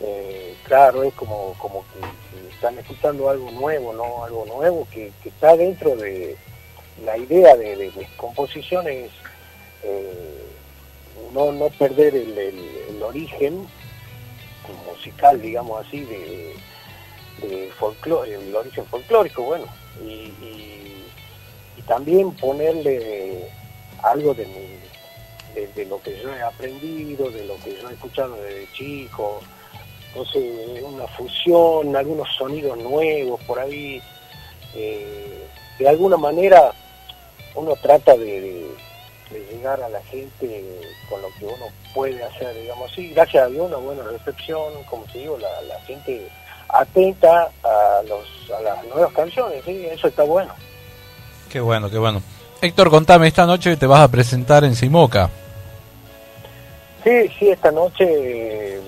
eh, 0.01 0.55
claro, 0.64 1.02
es 1.02 1.12
como, 1.14 1.55
como 1.59 1.85
que, 1.93 2.52
están 2.55 2.78
escuchando 2.78 3.28
algo 3.28 3.51
nuevo, 3.51 3.93
¿no? 3.93 4.24
Algo 4.24 4.47
nuevo 4.47 4.86
que, 4.93 5.10
está 5.24 5.56
dentro 5.56 5.97
de 5.97 6.36
la 7.05 7.19
idea 7.19 7.56
de, 7.56 7.90
mis 7.97 8.09
composiciones 8.10 9.10
eh, 9.82 10.44
no, 11.32 11.51
no 11.51 11.69
perder 11.70 12.14
el, 12.14 13.02
origen 13.02 13.66
musical, 14.86 15.43
digamos 15.43 15.85
así, 15.85 16.05
de, 16.05 16.55
de 17.43 17.70
el 18.28 18.55
origen 18.55 18.86
folclórico, 18.86 19.43
bueno, 19.43 19.66
también 21.86 22.32
ponerle 22.32 23.48
algo 24.02 24.34
de, 24.34 24.46
de, 25.74 25.84
lo 25.86 26.00
que 26.02 26.20
yo 26.20 26.34
he 26.34 26.42
aprendido, 26.42 27.30
de 27.30 27.44
lo 27.44 27.56
que 27.56 27.76
yo 27.80 27.90
he 27.90 27.94
escuchado 27.94 28.36
desde 28.36 28.72
chico, 28.72 29.40
entonces 30.09 30.82
una 30.82 31.06
fusión, 31.09 31.94
algunos 31.96 32.28
sonidos 32.36 32.76
nuevos 32.78 33.40
por 33.44 33.59
ahí, 33.59 34.02
eh, 34.74 35.46
de 35.78 35.88
alguna 35.88 36.16
manera 36.16 36.72
uno 37.54 37.74
trata 37.76 38.16
de 38.16 38.66
llegar 39.50 39.82
a 39.82 39.88
la 39.88 40.02
gente 40.04 40.64
con 41.09 41.22
lo 41.22 41.28
que 41.38 41.46
uno 41.46 41.66
puede 41.94 42.22
hacer, 42.22 42.54
digamos 42.54 42.90
así. 42.90 43.10
Gracias 43.10 43.44
a 43.44 43.48
Dios, 43.48 43.66
una 43.66 43.76
buena 43.76 44.02
recepción, 44.04 44.82
como 44.84 45.04
te 45.04 45.18
digo, 45.18 45.38
la, 45.38 45.62
la 45.62 45.80
gente 45.82 46.28
atenta 46.68 47.50
a, 47.62 48.02
los, 48.06 48.50
a 48.50 48.60
las 48.60 48.84
nuevas 48.86 49.12
canciones, 49.12 49.62
¿sí? 49.64 49.86
eso 49.86 50.09
está 50.09 50.22
bueno. 50.22 50.54
Qué 51.52 51.60
bueno, 51.60 51.90
qué 51.90 51.98
bueno. 51.98 52.22
Héctor, 52.60 52.90
contame, 52.90 53.28
esta 53.28 53.44
noche 53.46 53.76
te 53.76 53.86
vas 53.86 54.00
a 54.00 54.08
presentar 54.08 54.64
en 54.64 54.74
Simoca. 54.74 55.28
Sí, 57.04 57.28
sí, 57.38 57.50
esta 57.50 57.70
noche 57.70 58.80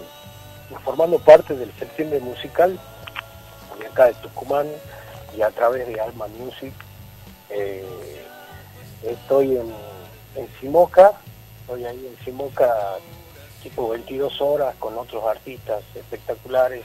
formando 0.84 1.18
parte 1.18 1.54
del 1.54 1.72
septiembre 1.78 2.20
musical 2.20 2.78
de 3.78 3.86
acá 3.86 4.06
de 4.06 4.14
Tucumán 4.14 4.66
y 5.36 5.42
a 5.42 5.50
través 5.50 5.86
de 5.86 6.00
Alma 6.00 6.26
Music. 6.28 6.72
Eh, 7.50 7.84
estoy 9.02 9.56
en 9.56 9.72
en 10.36 10.48
Simoca, 10.60 11.12
estoy 11.60 11.84
ahí 11.84 12.06
en 12.06 12.24
Simoca 12.24 12.68
tipo 13.62 13.88
22 13.90 14.40
horas 14.40 14.74
con 14.78 14.96
otros 14.98 15.24
artistas 15.24 15.82
espectaculares, 15.94 16.84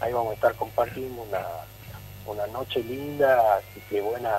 ahí 0.00 0.12
vamos 0.12 0.32
a 0.32 0.34
estar 0.34 0.54
compartiendo 0.54 1.22
una, 1.22 1.46
una 2.26 2.46
noche 2.48 2.82
linda, 2.82 3.56
así 3.56 3.80
que 3.88 4.00
buena, 4.02 4.38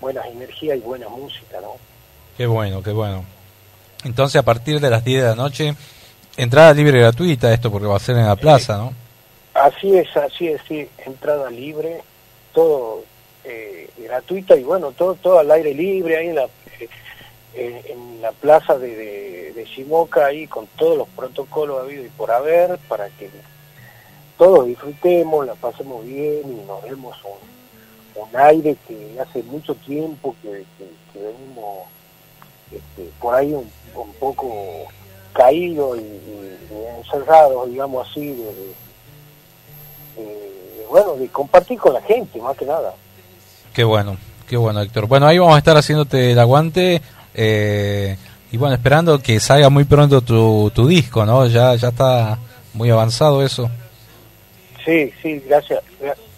buenas 0.00 0.26
energías 0.26 0.78
y 0.78 0.80
buena 0.80 1.08
música, 1.08 1.60
¿no? 1.60 1.76
Qué 2.36 2.46
bueno, 2.46 2.82
qué 2.82 2.92
bueno. 2.92 3.24
Entonces 4.04 4.36
a 4.36 4.42
partir 4.42 4.80
de 4.80 4.90
las 4.90 5.04
10 5.04 5.22
de 5.22 5.28
la 5.28 5.34
noche, 5.34 5.74
entrada 6.36 6.72
libre 6.72 6.98
y 6.98 7.00
gratuita 7.02 7.52
esto 7.52 7.70
porque 7.70 7.86
va 7.86 7.96
a 7.96 8.00
ser 8.00 8.16
en 8.16 8.26
la 8.26 8.36
plaza, 8.36 8.78
¿no? 8.78 8.94
Así 9.54 9.96
es, 9.96 10.16
así 10.16 10.48
es, 10.48 10.60
sí, 10.66 10.88
entrada 11.04 11.50
libre, 11.50 12.02
todo 12.54 13.04
eh, 13.44 13.90
gratuita 13.98 14.56
y 14.56 14.62
bueno, 14.62 14.92
todo, 14.92 15.14
todo 15.16 15.38
al 15.38 15.50
aire 15.50 15.74
libre, 15.74 16.16
ahí 16.16 16.28
en 16.28 16.36
la 16.36 16.48
en, 17.54 18.22
la 18.22 18.32
plaza 18.32 18.78
de, 18.78 18.94
de, 18.94 19.52
de, 19.52 19.64
Shimoka 19.64 20.26
ahí 20.26 20.46
con 20.46 20.66
todos 20.78 20.96
los 20.96 21.08
protocolos 21.08 21.82
habido 21.82 22.04
y 22.04 22.08
por 22.10 22.30
haber 22.30 22.78
para 22.88 23.08
que 23.08 23.30
todos 24.38 24.66
disfrutemos, 24.66 25.46
la 25.46 25.54
pasemos 25.54 26.04
bien 26.04 26.42
y 26.44 26.66
nos 26.66 26.82
demos 26.84 27.16
un, 27.24 27.59
un 28.14 28.40
aire 28.40 28.76
que 28.86 29.16
hace 29.20 29.42
mucho 29.44 29.74
tiempo 29.74 30.34
que, 30.42 30.64
que, 30.78 31.18
venimos 31.18 31.86
este, 32.70 33.10
por 33.20 33.34
ahí 33.34 33.52
un, 33.52 33.70
un 33.94 34.12
poco 34.14 34.86
caídos 35.32 35.98
y, 35.98 36.20
encerrados, 36.98 37.68
digamos 37.68 38.08
así, 38.08 38.28
de, 38.28 38.44
de, 40.16 40.86
bueno, 40.88 41.14
de 41.16 41.28
compartir 41.28 41.78
con 41.78 41.94
la 41.94 42.02
gente, 42.02 42.40
más 42.40 42.56
que 42.56 42.64
nada. 42.64 42.94
Qué 43.74 43.84
bueno, 43.84 44.16
qué 44.48 44.56
bueno, 44.56 44.80
Héctor. 44.80 45.06
Bueno, 45.06 45.26
ahí 45.26 45.38
vamos 45.38 45.54
a 45.54 45.58
estar 45.58 45.76
haciéndote 45.76 46.32
el 46.32 46.38
aguante 46.38 47.02
eh, 47.34 48.16
y 48.52 48.56
bueno, 48.56 48.74
esperando 48.74 49.18
que 49.18 49.40
salga 49.40 49.68
muy 49.68 49.84
pronto 49.84 50.20
tu, 50.20 50.70
tu 50.74 50.86
disco, 50.86 51.24
¿no? 51.24 51.46
Ya, 51.46 51.74
ya 51.74 51.88
está 51.88 52.38
muy 52.74 52.90
avanzado 52.90 53.42
eso. 53.44 53.68
Sí, 54.84 55.12
sí, 55.22 55.42
gracias. 55.46 55.82
Gracias 56.00 56.29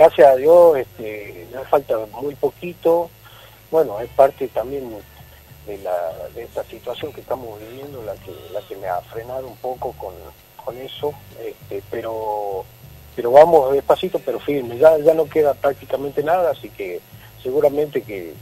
a 0.00 0.36
Dios, 0.36 0.78
este, 0.78 1.46
me 1.52 1.64
falta 1.64 1.96
muy 2.20 2.34
poquito. 2.34 3.10
Bueno, 3.70 4.00
es 4.00 4.08
parte 4.10 4.48
también 4.48 4.90
de, 5.66 5.78
la, 5.78 6.28
de 6.34 6.44
esta 6.44 6.64
situación 6.64 7.12
que 7.12 7.20
estamos 7.20 7.58
viviendo, 7.60 8.02
la 8.02 8.14
que, 8.14 8.34
la 8.52 8.60
que 8.62 8.76
me 8.76 8.88
ha 8.88 9.00
frenado 9.00 9.46
un 9.46 9.56
poco 9.56 9.92
con, 9.92 10.14
con 10.64 10.76
eso, 10.78 11.12
este, 11.40 11.82
pero 11.90 12.64
pero 13.14 13.30
vamos 13.30 13.72
despacito 13.72 14.18
pero 14.24 14.40
firme, 14.40 14.78
ya, 14.78 14.96
ya 14.98 15.12
no 15.12 15.26
queda 15.26 15.52
prácticamente 15.54 16.22
nada, 16.22 16.50
así 16.50 16.70
que 16.70 17.00
seguramente 17.42 18.02
que 18.02 18.34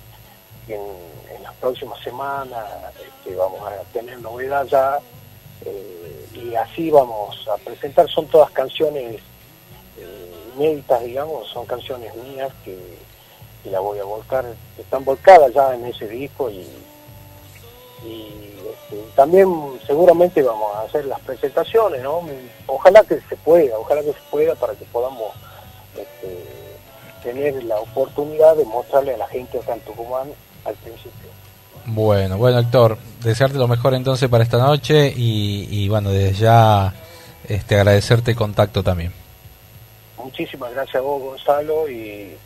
en, 0.68 1.10
las 1.42 1.54
próximas 1.54 1.98
semanas 2.02 2.64
este, 3.04 3.34
vamos 3.34 3.60
a 3.66 3.82
tener 3.92 4.20
novedad 4.20 4.64
ya 4.66 4.98
eh, 5.64 6.26
y 6.34 6.54
así 6.54 6.90
vamos 6.90 7.48
a 7.48 7.56
presentar, 7.56 8.08
son 8.08 8.26
todas 8.26 8.50
canciones 8.50 9.20
eh, 9.98 10.39
inéditas, 10.56 11.02
digamos, 11.02 11.48
son 11.48 11.66
canciones 11.66 12.14
mías 12.16 12.52
que, 12.64 12.76
que 13.62 13.70
la 13.70 13.80
voy 13.80 13.98
a 13.98 14.04
volcar, 14.04 14.44
están 14.78 15.04
volcadas 15.04 15.52
ya 15.52 15.74
en 15.74 15.86
ese 15.86 16.08
disco 16.08 16.50
y, 16.50 16.66
y 18.04 18.54
este, 18.70 19.02
también 19.14 19.48
seguramente 19.86 20.42
vamos 20.42 20.74
a 20.76 20.82
hacer 20.82 21.04
las 21.04 21.20
presentaciones, 21.20 22.02
¿no? 22.02 22.22
Ojalá 22.66 23.02
que 23.02 23.20
se 23.28 23.36
pueda, 23.36 23.78
ojalá 23.78 24.02
que 24.02 24.12
se 24.12 24.20
pueda 24.30 24.54
para 24.54 24.74
que 24.74 24.84
podamos 24.86 25.32
este, 25.96 26.44
tener 27.22 27.62
la 27.64 27.78
oportunidad 27.80 28.56
de 28.56 28.64
mostrarle 28.64 29.14
a 29.14 29.18
la 29.18 29.26
gente 29.28 29.58
acá 29.58 29.74
en 29.74 29.80
Tucumán 29.80 30.30
al 30.64 30.74
principio. 30.76 31.30
Bueno, 31.86 32.38
bueno, 32.38 32.58
Héctor, 32.58 32.98
desearte 33.22 33.58
lo 33.58 33.66
mejor 33.66 33.94
entonces 33.94 34.28
para 34.28 34.44
esta 34.44 34.58
noche 34.58 35.12
y, 35.16 35.66
y 35.70 35.88
bueno, 35.88 36.10
desde 36.10 36.34
ya 36.34 36.94
este, 37.48 37.76
agradecerte 37.76 38.32
el 38.32 38.36
contacto 38.36 38.82
también. 38.82 39.12
Muchísimas 40.24 40.72
gracias 40.72 40.96
a 40.96 41.00
vos, 41.00 41.22
Gonzalo, 41.22 41.88
y, 41.88 42.36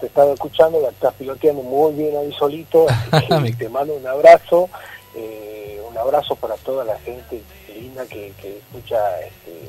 te 0.00 0.06
estaba 0.06 0.32
escuchando, 0.32 0.80
la 0.80 0.88
estás 0.88 1.14
piloteando 1.14 1.62
muy 1.62 1.92
bien 1.92 2.16
ahí 2.16 2.32
solito, 2.32 2.86
así 3.12 3.28
que 3.44 3.52
te 3.52 3.68
mando 3.68 3.94
un 3.94 4.06
abrazo, 4.06 4.68
eh, 5.14 5.80
un 5.88 5.96
abrazo 5.96 6.34
para 6.34 6.56
toda 6.56 6.84
la 6.84 6.98
gente 6.98 7.42
linda 7.72 8.04
que, 8.06 8.32
que 8.40 8.58
escucha 8.58 9.20
este, 9.20 9.66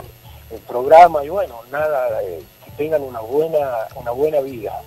el 0.52 0.62
programa 0.62 1.24
y 1.24 1.30
bueno, 1.30 1.60
nada, 1.72 2.24
eh, 2.24 2.42
que 2.64 2.72
tengan 2.72 3.02
una 3.04 3.20
buena, 3.20 3.72
una 3.96 4.12
buena 4.12 4.40
vida. 4.40 4.82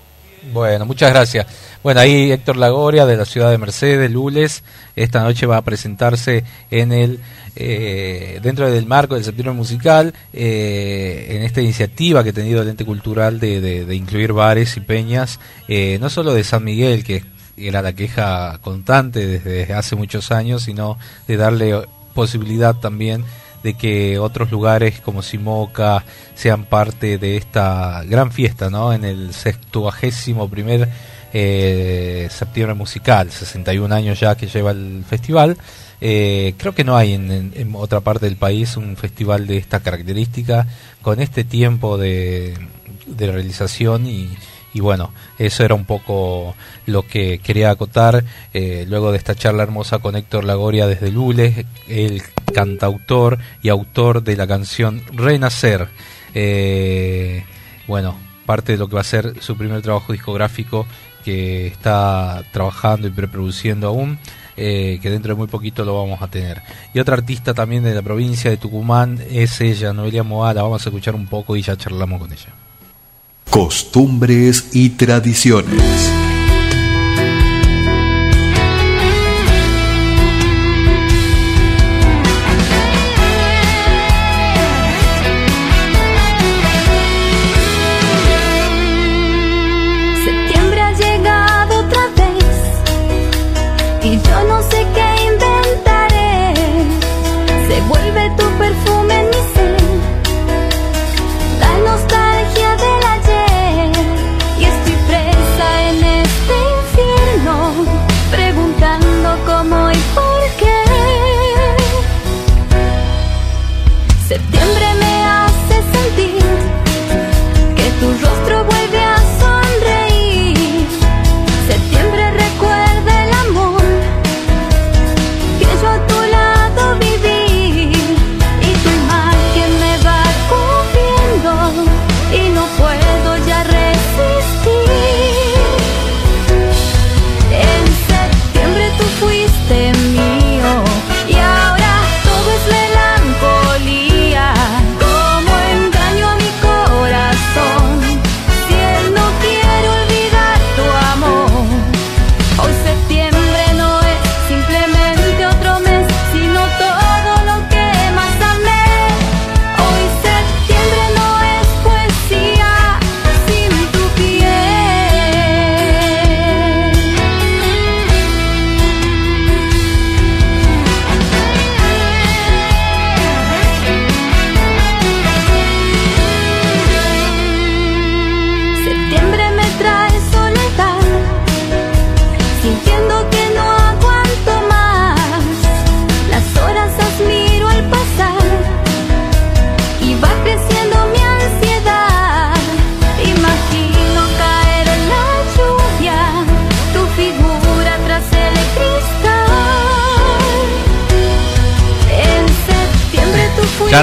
Bueno, 0.52 0.86
muchas 0.86 1.10
gracias. 1.12 1.46
Bueno, 1.82 2.00
ahí 2.00 2.32
Héctor 2.32 2.56
Lagoria 2.56 3.06
de 3.06 3.16
la 3.16 3.24
ciudad 3.24 3.50
de 3.50 3.58
Mercedes, 3.58 4.10
Lules, 4.10 4.62
esta 4.96 5.22
noche 5.22 5.46
va 5.46 5.58
a 5.58 5.62
presentarse 5.62 6.44
en 6.70 6.92
el 6.92 7.20
eh, 7.56 8.38
dentro 8.42 8.70
del 8.70 8.86
marco 8.86 9.14
del 9.14 9.24
septiembre 9.24 9.54
musical, 9.54 10.14
eh, 10.32 11.26
en 11.30 11.42
esta 11.42 11.60
iniciativa 11.60 12.22
que 12.22 12.30
ha 12.30 12.32
tenido 12.32 12.62
el 12.62 12.68
ente 12.68 12.84
cultural 12.84 13.40
de, 13.40 13.86
incluir 13.94 14.32
bares 14.32 14.76
y 14.76 14.80
peñas, 14.80 15.40
eh, 15.66 15.98
no 16.00 16.08
solo 16.08 16.34
de 16.34 16.44
San 16.44 16.64
Miguel, 16.64 17.04
que 17.04 17.24
era 17.56 17.82
la 17.82 17.92
queja 17.92 18.58
constante 18.60 19.26
desde 19.26 19.72
hace 19.74 19.96
muchos 19.96 20.30
años, 20.30 20.62
sino 20.62 20.98
de 21.26 21.36
darle 21.36 21.82
posibilidad 22.14 22.76
también 22.76 23.24
de 23.62 23.74
que 23.74 24.18
otros 24.18 24.50
lugares 24.50 25.00
como 25.00 25.22
Simoca 25.22 26.04
sean 26.34 26.64
parte 26.64 27.18
de 27.18 27.36
esta 27.36 28.02
gran 28.04 28.32
fiesta, 28.32 28.70
¿no? 28.70 28.92
En 28.92 29.04
el 29.04 29.34
sextuagésimo 29.34 30.48
primer 30.48 30.88
eh, 31.32 32.28
septiembre 32.30 32.74
musical, 32.74 33.30
61 33.30 33.94
años 33.94 34.20
ya 34.20 34.36
que 34.36 34.46
lleva 34.46 34.70
el 34.70 35.04
festival. 35.08 35.56
Eh, 36.00 36.54
creo 36.56 36.74
que 36.74 36.84
no 36.84 36.96
hay 36.96 37.14
en, 37.14 37.30
en, 37.30 37.52
en, 37.56 37.74
otra 37.74 38.00
parte 38.00 38.26
del 38.26 38.36
país 38.36 38.76
un 38.76 38.96
festival 38.96 39.48
de 39.48 39.56
esta 39.56 39.80
característica 39.80 40.66
con 41.02 41.20
este 41.20 41.42
tiempo 41.42 41.98
de, 41.98 42.54
de 43.06 43.32
realización 43.32 44.06
y, 44.06 44.30
y 44.74 44.80
bueno, 44.80 45.12
eso 45.38 45.64
era 45.64 45.74
un 45.74 45.84
poco 45.84 46.54
lo 46.86 47.06
que 47.06 47.38
quería 47.38 47.70
acotar 47.70 48.24
eh, 48.52 48.84
luego 48.88 49.12
de 49.12 49.18
esta 49.18 49.34
charla 49.34 49.62
hermosa 49.62 49.98
con 49.98 50.14
Héctor 50.14 50.44
Lagoria 50.44 50.86
desde 50.86 51.10
Lules, 51.10 51.64
el 51.86 52.22
cantautor 52.54 53.38
y 53.62 53.70
autor 53.70 54.22
de 54.22 54.36
la 54.36 54.46
canción 54.46 55.02
Renacer. 55.12 55.88
Eh, 56.34 57.44
bueno, 57.86 58.16
parte 58.44 58.72
de 58.72 58.78
lo 58.78 58.88
que 58.88 58.94
va 58.96 59.00
a 59.00 59.04
ser 59.04 59.40
su 59.40 59.56
primer 59.56 59.80
trabajo 59.82 60.12
discográfico 60.12 60.86
que 61.24 61.66
está 61.66 62.44
trabajando 62.52 63.08
y 63.08 63.10
preproduciendo 63.10 63.88
aún. 63.88 64.18
Eh, 64.60 64.98
que 65.00 65.08
dentro 65.08 65.34
de 65.34 65.38
muy 65.38 65.46
poquito 65.46 65.84
lo 65.84 65.96
vamos 66.02 66.20
a 66.20 66.26
tener. 66.26 66.60
Y 66.92 66.98
otra 66.98 67.14
artista 67.14 67.54
también 67.54 67.84
de 67.84 67.94
la 67.94 68.02
provincia 68.02 68.50
de 68.50 68.56
Tucumán 68.56 69.20
es 69.30 69.60
ella, 69.60 69.92
Noelia 69.92 70.24
Moala. 70.24 70.62
Vamos 70.62 70.84
a 70.84 70.88
escuchar 70.88 71.14
un 71.14 71.28
poco 71.28 71.54
y 71.54 71.62
ya 71.62 71.76
charlamos 71.76 72.20
con 72.20 72.32
ella. 72.32 72.67
Costumbres 73.50 74.68
y 74.72 74.90
tradiciones. 74.90 76.27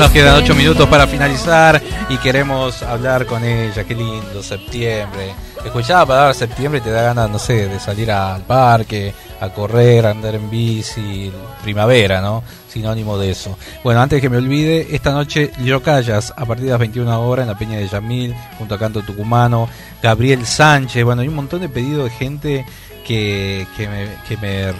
Nos 0.05 0.13
quedan 0.13 0.35
ocho 0.35 0.53
minutos 0.53 0.87
para 0.87 1.07
finalizar 1.07 1.81
y 2.09 2.17
queremos 2.17 2.83
hablar 2.83 3.25
con 3.25 3.43
ella. 3.43 3.83
Qué 3.85 3.95
lindo, 3.95 4.43
septiembre. 4.43 5.33
Escuchaba 5.65 6.01
la 6.01 6.05
palabra 6.05 6.33
septiembre 6.35 6.79
y 6.79 6.83
te 6.83 6.91
da 6.91 7.01
ganas, 7.01 7.27
no 7.27 7.39
sé, 7.39 7.67
de 7.67 7.79
salir 7.79 8.11
al 8.11 8.43
parque, 8.43 9.15
a 9.41 9.49
correr, 9.49 10.05
a 10.05 10.11
andar 10.11 10.35
en 10.35 10.47
bici, 10.47 11.31
primavera, 11.63 12.21
¿no? 12.21 12.43
Sinónimo 12.69 13.17
de 13.17 13.31
eso. 13.31 13.57
Bueno, 13.83 13.99
antes 13.99 14.21
que 14.21 14.29
me 14.29 14.37
olvide, 14.37 14.95
esta 14.95 15.11
noche 15.11 15.51
Callas 15.83 16.31
a 16.37 16.45
partir 16.45 16.65
de 16.65 16.71
las 16.71 16.79
21 16.79 17.21
horas 17.27 17.43
en 17.45 17.49
la 17.49 17.57
Peña 17.57 17.79
de 17.79 17.87
Yamil, 17.87 18.35
junto 18.59 18.75
a 18.75 18.77
Canto 18.77 19.01
Tucumano, 19.01 19.67
Gabriel 20.03 20.45
Sánchez, 20.45 21.03
bueno, 21.03 21.23
hay 21.23 21.29
un 21.29 21.35
montón 21.35 21.61
de 21.61 21.69
pedidos 21.69 22.03
de 22.03 22.09
gente 22.11 22.65
que, 23.07 23.65
que 23.75 24.37
me 24.37 24.71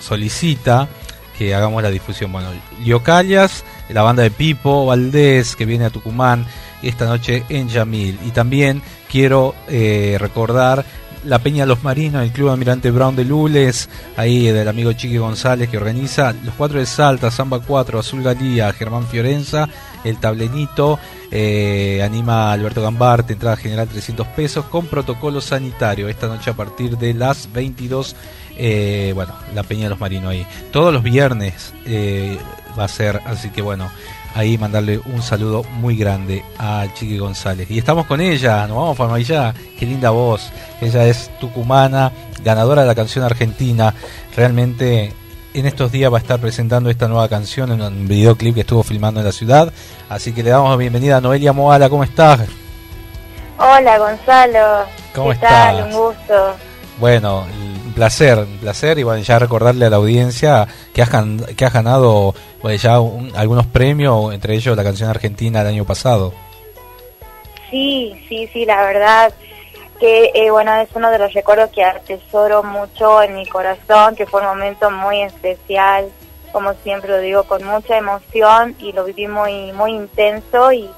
solicita 0.00 0.88
que 1.36 1.54
hagamos 1.54 1.82
la 1.82 1.90
difusión. 1.90 2.32
Bueno, 2.32 2.48
Liocallas, 2.82 3.64
la 3.88 4.02
banda 4.02 4.22
de 4.22 4.30
Pipo 4.30 4.86
Valdés, 4.86 5.56
que 5.56 5.66
viene 5.66 5.84
a 5.86 5.90
Tucumán 5.90 6.46
esta 6.82 7.06
noche 7.06 7.44
en 7.48 7.68
Yamil. 7.68 8.18
Y 8.24 8.30
también 8.30 8.82
quiero 9.10 9.54
eh, 9.68 10.16
recordar 10.18 10.84
la 11.24 11.38
Peña 11.38 11.64
Los 11.66 11.82
Marinos, 11.82 12.22
el 12.22 12.32
Club 12.32 12.50
Almirante 12.50 12.90
Brown 12.90 13.16
de 13.16 13.24
Lules, 13.24 13.88
ahí 14.16 14.46
del 14.48 14.68
amigo 14.68 14.92
Chiqui 14.92 15.16
González 15.16 15.70
que 15.70 15.78
organiza 15.78 16.34
los 16.44 16.54
cuatro 16.54 16.78
de 16.78 16.86
Salta, 16.86 17.30
Samba 17.30 17.60
4, 17.60 17.98
Azul 17.98 18.22
Galía, 18.22 18.72
Germán 18.72 19.06
Fiorenza 19.06 19.68
el 20.04 20.18
tablenito, 20.18 20.98
eh, 21.30 22.02
anima 22.04 22.52
Alberto 22.52 22.82
Gambarte, 22.82 23.32
entrada 23.32 23.56
general 23.56 23.88
300 23.88 24.26
pesos 24.28 24.66
con 24.66 24.86
protocolo 24.86 25.40
sanitario. 25.40 26.08
Esta 26.08 26.28
noche 26.28 26.50
a 26.50 26.54
partir 26.54 26.96
de 26.98 27.14
las 27.14 27.50
22, 27.52 28.14
eh, 28.56 29.12
bueno, 29.14 29.34
la 29.54 29.62
Peña 29.62 29.84
de 29.84 29.90
los 29.90 30.00
Marinos 30.00 30.30
ahí. 30.30 30.46
Todos 30.72 30.92
los 30.92 31.02
viernes 31.02 31.72
eh, 31.86 32.38
va 32.78 32.84
a 32.84 32.88
ser, 32.88 33.20
así 33.26 33.50
que 33.50 33.62
bueno, 33.62 33.90
ahí 34.34 34.58
mandarle 34.58 35.00
un 35.04 35.22
saludo 35.22 35.62
muy 35.64 35.96
grande 35.96 36.44
a 36.58 36.86
Chiqui 36.94 37.18
González. 37.18 37.70
Y 37.70 37.78
estamos 37.78 38.06
con 38.06 38.20
ella, 38.20 38.66
nos 38.66 38.76
vamos 38.76 38.96
para 38.96 39.14
allá, 39.14 39.54
qué 39.78 39.86
linda 39.86 40.10
voz. 40.10 40.50
Ella 40.80 41.06
es 41.06 41.30
tucumana, 41.40 42.12
ganadora 42.42 42.82
de 42.82 42.88
la 42.88 42.94
canción 42.94 43.24
argentina. 43.24 43.94
Realmente 44.36 45.12
en 45.54 45.66
estos 45.66 45.92
días 45.92 46.12
va 46.12 46.18
a 46.18 46.20
estar 46.20 46.40
presentando 46.40 46.90
esta 46.90 47.06
nueva 47.06 47.28
canción 47.28 47.70
en 47.72 47.80
un 47.80 48.08
videoclip 48.08 48.54
que 48.54 48.60
estuvo 48.62 48.82
filmando 48.82 49.20
en 49.20 49.26
la 49.26 49.32
ciudad. 49.32 49.72
Así 50.08 50.32
que 50.32 50.42
le 50.42 50.50
damos 50.50 50.70
la 50.70 50.76
bienvenida 50.76 51.18
a 51.18 51.20
Noelia 51.20 51.52
Moala, 51.52 51.88
¿cómo 51.88 52.02
estás? 52.04 52.40
Hola 53.56 53.98
Gonzalo, 53.98 54.84
¿Cómo 55.14 55.28
¿qué 55.28 55.34
estás? 55.34 55.50
tal? 55.50 55.84
Un 55.84 55.92
gusto. 55.92 56.56
Bueno, 56.98 57.44
un 57.86 57.92
placer, 57.92 58.38
un 58.38 58.58
placer 58.58 58.98
y 58.98 59.02
bueno, 59.02 59.20
ya 59.22 59.38
recordarle 59.38 59.86
a 59.86 59.90
la 59.90 59.96
audiencia 59.96 60.66
que 60.92 61.02
has, 61.02 61.10
que 61.56 61.64
has 61.64 61.72
ganado 61.72 62.34
ya 62.80 63.00
un- 63.00 63.32
algunos 63.36 63.66
premios, 63.66 64.32
entre 64.32 64.54
ellos 64.54 64.76
la 64.76 64.84
canción 64.84 65.10
argentina 65.10 65.58
del 65.64 65.74
año 65.74 65.84
pasado. 65.84 66.32
Sí, 67.70 68.14
sí, 68.28 68.48
sí, 68.52 68.64
la 68.64 68.84
verdad 68.84 69.32
que 69.98 70.30
eh, 70.34 70.50
bueno 70.50 70.74
es 70.80 70.88
uno 70.94 71.10
de 71.10 71.18
los 71.18 71.32
recuerdos 71.32 71.70
que 71.70 71.82
atesoro 71.84 72.62
mucho 72.62 73.22
en 73.22 73.34
mi 73.36 73.46
corazón, 73.46 74.14
que 74.16 74.26
fue 74.26 74.40
un 74.40 74.46
momento 74.48 74.90
muy 74.90 75.22
especial, 75.22 76.08
como 76.52 76.72
siempre 76.84 77.10
lo 77.10 77.18
digo, 77.18 77.42
con 77.44 77.64
mucha 77.64 77.98
emoción 77.98 78.76
y 78.78 78.92
lo 78.92 79.04
viví 79.04 79.26
muy 79.26 79.72
muy 79.72 79.92
intenso 79.92 80.72
y, 80.72 80.88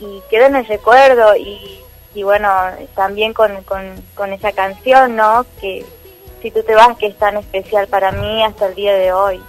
y 0.00 0.20
quedó 0.30 0.46
en 0.46 0.56
el 0.56 0.66
recuerdo 0.66 1.36
y, 1.36 1.78
y 2.16 2.22
bueno 2.22 2.48
también 2.94 3.34
con, 3.34 3.62
con, 3.64 3.82
con 4.14 4.32
esa 4.32 4.50
canción, 4.52 5.16
¿no? 5.16 5.44
Que 5.60 5.84
si 6.40 6.50
tú 6.50 6.62
te 6.62 6.74
vas 6.74 6.96
que 6.96 7.06
es 7.08 7.18
tan 7.18 7.36
especial 7.36 7.86
para 7.88 8.10
mí 8.10 8.42
hasta 8.42 8.66
el 8.68 8.74
día 8.74 8.94
de 8.94 9.12
hoy. 9.12 9.40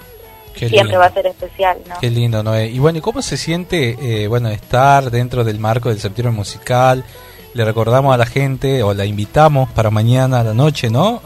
Qué 0.54 0.68
Siempre 0.68 0.84
lindo. 0.86 1.00
va 1.00 1.06
a 1.06 1.14
ser 1.14 1.28
especial, 1.28 1.78
¿no? 1.88 1.96
Qué 2.02 2.10
lindo, 2.10 2.44
Noé. 2.44 2.68
Y 2.68 2.80
bueno, 2.80 2.98
¿y 2.98 3.02
cómo 3.02 3.22
se 3.22 3.38
siente 3.38 3.96
eh, 4.02 4.28
bueno 4.28 4.50
estar 4.50 5.12
dentro 5.12 5.44
del 5.44 5.60
marco 5.60 5.90
del 5.90 6.00
septiembre 6.00 6.36
musical? 6.36 7.06
Le 7.54 7.64
recordamos 7.64 8.14
a 8.14 8.18
la 8.18 8.26
gente, 8.26 8.84
o 8.84 8.94
la 8.94 9.06
invitamos 9.06 9.70
para 9.72 9.90
mañana 9.90 10.42
a 10.42 10.44
la 10.44 10.54
noche, 10.54 10.90
¿no? 10.90 11.22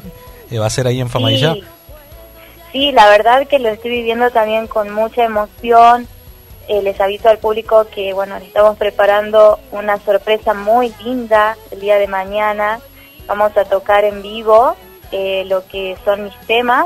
Eh, 0.51 0.59
va 0.59 0.68
a 0.68 0.69
ser 0.69 0.85
ahí 0.85 1.01
en 1.01 1.09
Famayá. 1.09 1.53
Sí. 1.55 1.63
Sí, 2.72 2.91
la 2.91 3.09
verdad 3.09 3.47
que 3.47 3.59
lo 3.59 3.69
estoy 3.69 3.91
viviendo 3.91 4.30
también 4.31 4.68
con 4.68 4.91
mucha 4.91 5.23
emoción. 5.26 6.07
Eh, 6.67 6.81
les 6.81 6.99
aviso 7.01 7.29
al 7.29 7.39
público 7.39 7.88
que, 7.93 8.13
bueno, 8.13 8.38
estamos 8.38 8.77
preparando 8.77 9.59
una 9.71 9.97
sorpresa 9.99 10.53
muy 10.53 10.93
linda 11.03 11.57
el 11.71 11.79
día 11.79 11.97
de 11.97 12.07
mañana. 12.07 12.79
Vamos 13.27 13.55
a 13.57 13.65
tocar 13.65 14.03
en 14.05 14.21
vivo 14.21 14.75
eh, 15.11 15.43
lo 15.47 15.65
que 15.67 15.97
son 16.05 16.23
mis 16.23 16.38
temas. 16.47 16.85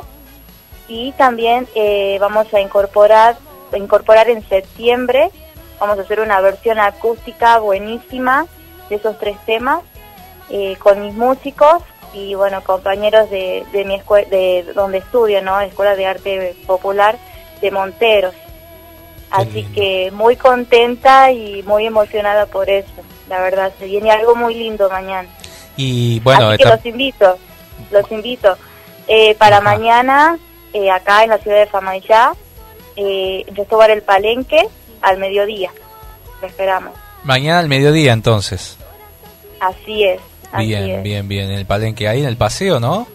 Y 0.87 1.11
también 1.13 1.67
eh, 1.75 2.17
vamos 2.19 2.51
a 2.53 2.61
incorporar, 2.61 3.37
incorporar 3.75 4.29
en 4.29 4.47
septiembre, 4.47 5.31
vamos 5.79 5.97
a 5.97 6.01
hacer 6.01 6.19
una 6.19 6.39
versión 6.41 6.79
acústica 6.79 7.57
buenísima 7.59 8.45
de 8.89 8.95
esos 8.95 9.17
tres 9.17 9.37
temas 9.45 9.81
con 10.79 11.01
mis 11.01 11.15
músicos 11.15 11.81
y 12.13 12.35
bueno 12.35 12.63
compañeros 12.63 13.31
de, 13.31 13.65
de 13.73 13.83
mi 13.83 13.95
escuela 13.95 14.29
de 14.29 14.63
donde 14.75 14.99
estudio 14.99 15.41
no 15.41 15.59
escuela 15.59 15.95
de 15.95 16.05
arte 16.05 16.55
popular 16.67 17.17
de 17.61 17.71
Monteros 17.71 18.35
así 19.37 19.63
que 19.73 20.11
muy 20.11 20.35
contenta 20.35 21.31
y 21.31 21.63
muy 21.63 21.85
emocionada 21.85 22.45
por 22.45 22.69
eso 22.69 22.89
la 23.29 23.41
verdad 23.41 23.71
se 23.79 23.85
viene 23.85 24.11
algo 24.11 24.35
muy 24.35 24.53
lindo 24.55 24.89
mañana 24.89 25.27
Y 25.77 26.19
bueno, 26.21 26.49
así 26.49 26.57
que 26.63 26.69
los 26.69 26.85
invito 26.85 27.37
los 27.91 28.11
invito 28.11 28.57
Eh, 29.07 29.35
para 29.35 29.61
mañana 29.61 30.37
eh, 30.73 30.89
acá 30.89 31.23
en 31.23 31.29
la 31.29 31.37
ciudad 31.37 31.59
de 31.59 31.67
Famayá 31.67 32.33
eh, 32.95 33.45
Restobar 33.53 33.91
el 33.91 34.01
Palenque 34.01 34.67
al 35.01 35.17
mediodía 35.17 35.71
lo 36.41 36.47
esperamos 36.47 36.93
mañana 37.23 37.59
al 37.59 37.67
mediodía 37.69 38.13
entonces. 38.13 38.77
así 39.59 40.03
es 40.03 40.19
así 40.51 40.67
Bien, 40.67 40.89
es. 40.89 41.03
bien, 41.03 41.27
bien. 41.27 41.49
En 41.51 41.57
el 41.57 41.65
palenque, 41.65 42.07
ahí 42.07 42.21
en 42.21 42.27
el 42.27 42.37
paseo, 42.37 42.79
¿no? 42.79 43.07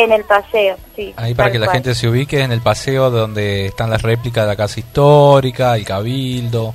En 0.00 0.12
el 0.12 0.24
paseo 0.24 0.76
sí 0.96 1.12
Ahí 1.16 1.34
para 1.34 1.50
que 1.52 1.58
la 1.58 1.70
gente 1.70 1.94
se 1.94 2.08
ubique 2.08 2.40
en 2.42 2.52
el 2.52 2.60
paseo 2.60 3.10
donde 3.10 3.66
están 3.66 3.90
las 3.90 4.02
réplicas 4.02 4.44
de 4.44 4.48
la 4.48 4.56
casa 4.56 4.80
histórica, 4.80 5.76
el 5.76 5.84
cabildo. 5.84 6.74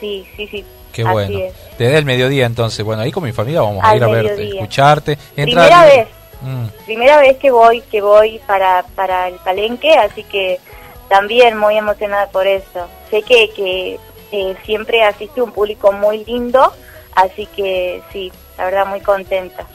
sí 0.00 0.26
sí 0.36 0.46
sí 0.48 0.64
Qué 0.92 1.02
así 1.02 1.12
bueno. 1.12 1.38
es. 1.38 1.54
Desde 1.78 1.98
el 1.98 2.04
mediodía 2.04 2.46
entonces, 2.46 2.84
bueno, 2.84 3.02
ahí 3.02 3.12
con 3.12 3.22
mi 3.22 3.32
familia 3.32 3.60
vamos 3.60 3.84
a 3.84 3.94
ir 3.94 4.02
a 4.02 4.08
verte, 4.08 4.30
mediodía. 4.36 4.60
escucharte. 4.62 5.12
Entra- 5.36 5.44
primera 5.44 5.84
vez 5.84 6.08
Mm, 6.40 6.66
primera 6.86 7.18
vez 7.18 7.36
que 7.38 7.50
voy 7.50 7.80
que 7.80 8.00
voy 8.00 8.40
para 8.46 8.84
para 8.94 9.26
el 9.26 9.34
palenque 9.40 9.92
así 9.94 10.22
que 10.22 10.60
también 11.08 11.58
muy 11.58 11.76
emocionada 11.76 12.28
por 12.28 12.46
eso 12.46 12.86
sé 13.10 13.22
que 13.22 13.50
que 13.56 13.98
eh, 14.30 14.56
siempre 14.64 15.02
asiste 15.02 15.42
un 15.42 15.50
público 15.50 15.90
muy 15.90 16.24
lindo 16.24 16.72
así 17.16 17.44
que 17.56 18.00
sí 18.12 18.30
la 18.56 18.66
verdad 18.66 18.86
muy 18.86 19.00
contenta 19.00 19.66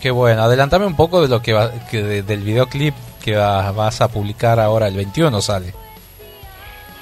qué 0.00 0.10
bueno. 0.10 0.42
Adelantame 0.42 0.86
un 0.86 0.96
poco 0.96 1.22
de 1.22 1.28
lo 1.28 1.40
que, 1.42 1.52
va, 1.52 1.70
que 1.90 2.02
de- 2.02 2.22
del 2.22 2.40
videoclip 2.40 2.94
que 3.24 3.36
va- 3.36 3.72
vas 3.72 4.00
a 4.00 4.08
publicar 4.08 4.60
ahora, 4.60 4.86
el 4.88 4.94
21 4.96 5.40
sale. 5.42 5.72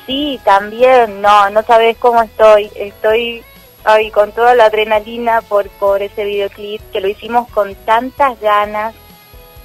sí 0.07 0.39
también 0.45 1.21
no 1.23 1.49
no 1.51 1.63
sabes 1.63 1.97
cómo 1.99 2.23
estoy 2.23 2.71
estoy 2.77 3.43
ay, 3.85 4.11
con 4.11 4.33
toda 4.33 4.55
la 4.55 4.67
adrenalina 4.67 5.41
por 5.43 5.69
por 5.71 6.03
ese 6.03 6.25
videoclip 6.25 6.81
que 6.93 7.01
lo 7.01 7.09
hicimos 7.09 7.49
con 7.51 7.75
tantas 7.87 8.39
ganas 8.41 8.95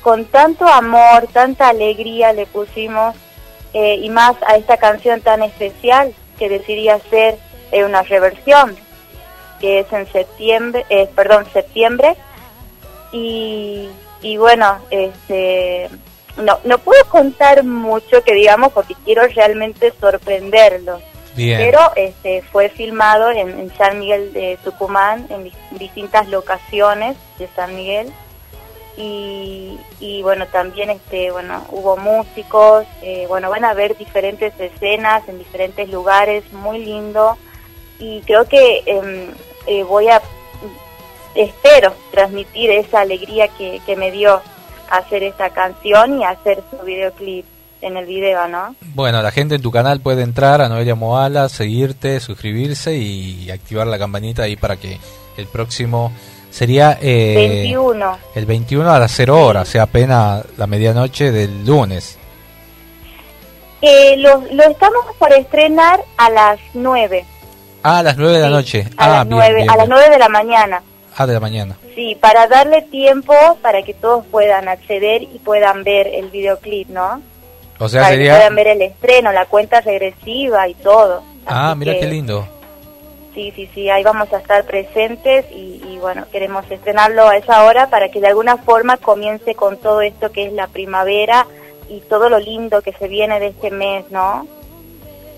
con 0.01 0.25
tanto 0.25 0.65
amor 0.67 1.27
tanta 1.33 1.67
alegría 1.69 2.31
le 2.33 2.45
pusimos 2.45 3.15
eh, 3.73 3.95
y 4.01 4.09
más 4.09 4.35
a 4.47 4.55
esta 4.55 4.77
canción 4.77 5.19
tan 5.21 5.43
especial 5.43 6.13
que 6.37 6.47
decidí 6.49 6.87
hacer 6.89 7.37
eh, 7.71 7.83
una 7.83 8.01
reversión 8.03 8.75
que 9.59 9.79
es 9.81 9.91
en 9.91 10.09
septiembre, 10.09 10.85
eh, 10.89 11.09
perdón, 11.13 11.45
septiembre 11.51 12.15
y, 13.11 13.89
y 14.21 14.37
bueno, 14.37 14.79
este 14.89 15.89
no 16.37 16.59
no 16.63 16.77
puedo 16.77 17.03
contar 17.05 17.63
mucho 17.63 18.23
que 18.23 18.33
digamos 18.33 18.71
porque 18.73 18.95
quiero 19.05 19.27
realmente 19.27 19.93
sorprenderlos. 19.99 21.01
Bien. 21.35 21.57
Pero 21.59 21.79
este 21.95 22.41
fue 22.51 22.69
filmado 22.69 23.29
en, 23.31 23.49
en 23.59 23.73
San 23.77 23.99
Miguel 23.99 24.33
de 24.33 24.57
Tucumán, 24.63 25.27
en 25.29 25.45
dis- 25.45 25.69
distintas 25.77 26.27
locaciones 26.27 27.15
de 27.37 27.47
San 27.55 27.75
Miguel 27.75 28.11
y, 28.97 29.77
y 29.99 30.21
bueno 30.23 30.47
también 30.47 30.89
este 30.89 31.31
bueno 31.31 31.65
hubo 31.69 31.95
músicos 31.95 32.85
eh, 33.01 33.25
bueno 33.29 33.49
van 33.49 33.63
a 33.63 33.73
ver 33.73 33.95
diferentes 33.97 34.53
escenas 34.59 35.27
en 35.29 35.37
diferentes 35.37 35.87
lugares 35.89 36.43
muy 36.51 36.79
lindo 36.83 37.37
y 37.99 38.21
creo 38.21 38.45
que 38.45 38.83
em, 38.85 39.31
eh, 39.67 39.83
voy 39.83 40.09
a 40.09 40.21
espero 41.35 41.93
transmitir 42.11 42.69
esa 42.71 43.01
alegría 43.01 43.47
que, 43.49 43.81
que 43.85 43.95
me 43.95 44.11
dio 44.11 44.41
hacer 44.89 45.23
esta 45.23 45.49
canción 45.51 46.19
y 46.19 46.23
hacer 46.23 46.63
su 46.71 46.83
videoclip 46.85 47.45
en 47.81 47.95
el 47.95 48.05
video 48.05 48.47
no 48.47 48.75
Bueno, 48.93 49.21
la 49.21 49.31
gente 49.31 49.55
en 49.55 49.61
tu 49.61 49.71
canal 49.71 50.01
puede 50.01 50.23
entrar 50.23 50.61
a 50.61 50.67
Noelia 50.69 50.95
Moala, 50.95 51.47
seguirte, 51.47 52.19
suscribirse 52.19 52.95
y 52.97 53.49
activar 53.51 53.87
la 53.87 53.97
campanita 53.97 54.43
ahí 54.43 54.55
para 54.55 54.75
que 54.77 54.97
el 55.37 55.47
próximo 55.47 56.11
sería 56.49 56.97
eh, 57.01 57.35
21 57.35 58.17
el 58.35 58.45
21 58.45 58.91
a 58.91 58.99
las 58.99 59.11
0 59.15 59.45
horas, 59.45 59.69
o 59.69 59.71
sea, 59.71 59.83
apenas 59.83 60.43
la 60.57 60.67
medianoche 60.67 61.31
del 61.31 61.65
lunes. 61.65 62.17
Eh, 63.81 64.17
lo, 64.17 64.43
lo 64.51 64.63
estamos 64.63 65.05
por 65.17 65.31
estrenar 65.31 66.01
a 66.17 66.29
las 66.29 66.59
9 66.73 67.25
Ah, 67.81 67.99
a 67.99 68.03
las 68.03 68.17
9 68.17 68.33
de 68.33 68.41
la 68.41 68.49
noche. 68.49 68.85
a 68.97 69.05
ah, 69.05 69.07
las 69.09 69.27
bien, 69.27 69.37
9 69.39 69.55
bien, 69.55 69.69
a 69.69 69.75
las 69.77 69.87
bien. 69.87 69.97
9 69.97 70.09
de 70.09 70.19
la 70.19 70.29
mañana 70.29 70.83
Ah, 71.19 71.27
de 71.27 71.33
la 71.33 71.41
mañana. 71.41 71.77
Sí, 71.95 72.17
para 72.17 72.47
darle 72.47 72.81
tiempo 72.81 73.33
para 73.61 73.83
que 73.83 73.93
todos 73.93 74.25
puedan 74.27 74.69
acceder 74.69 75.23
y 75.23 75.39
puedan 75.39 75.83
ver 75.83 76.07
el 76.07 76.29
videoclip, 76.29 76.87
¿no? 76.87 77.21
O 77.77 77.89
sea, 77.89 78.03
para 78.03 78.11
que 78.11 78.17
sería... 78.19 78.35
puedan 78.35 78.55
ver 78.55 78.67
el 78.67 78.81
estreno, 78.83 79.33
la 79.33 79.45
cuenta 79.45 79.81
regresiva 79.81 80.69
y 80.69 80.75
todo. 80.75 81.21
Ah, 81.45 81.71
Así 81.71 81.79
mira 81.79 81.91
que, 81.91 81.99
qué 81.99 82.07
lindo. 82.07 82.47
Sí, 83.33 83.51
sí, 83.53 83.69
sí, 83.75 83.89
ahí 83.89 84.01
vamos 84.01 84.31
a 84.31 84.37
estar 84.37 84.63
presentes 84.63 85.45
y, 85.51 85.81
y 85.89 85.97
bueno, 85.99 86.25
queremos 86.31 86.63
estrenarlo 86.71 87.27
a 87.27 87.35
esa 87.35 87.65
hora 87.65 87.89
para 87.89 88.07
que 88.07 88.21
de 88.21 88.27
alguna 88.27 88.55
forma 88.55 88.95
comience 88.95 89.55
con 89.55 89.75
todo 89.75 89.99
esto 89.99 90.31
que 90.31 90.45
es 90.45 90.53
la 90.53 90.67
primavera 90.67 91.45
y 91.89 91.99
todo 91.99 92.29
lo 92.29 92.39
lindo 92.39 92.81
que 92.81 92.93
se 92.93 93.09
viene 93.09 93.41
de 93.41 93.47
este 93.47 93.71
mes, 93.71 94.05
¿no? 94.09 94.47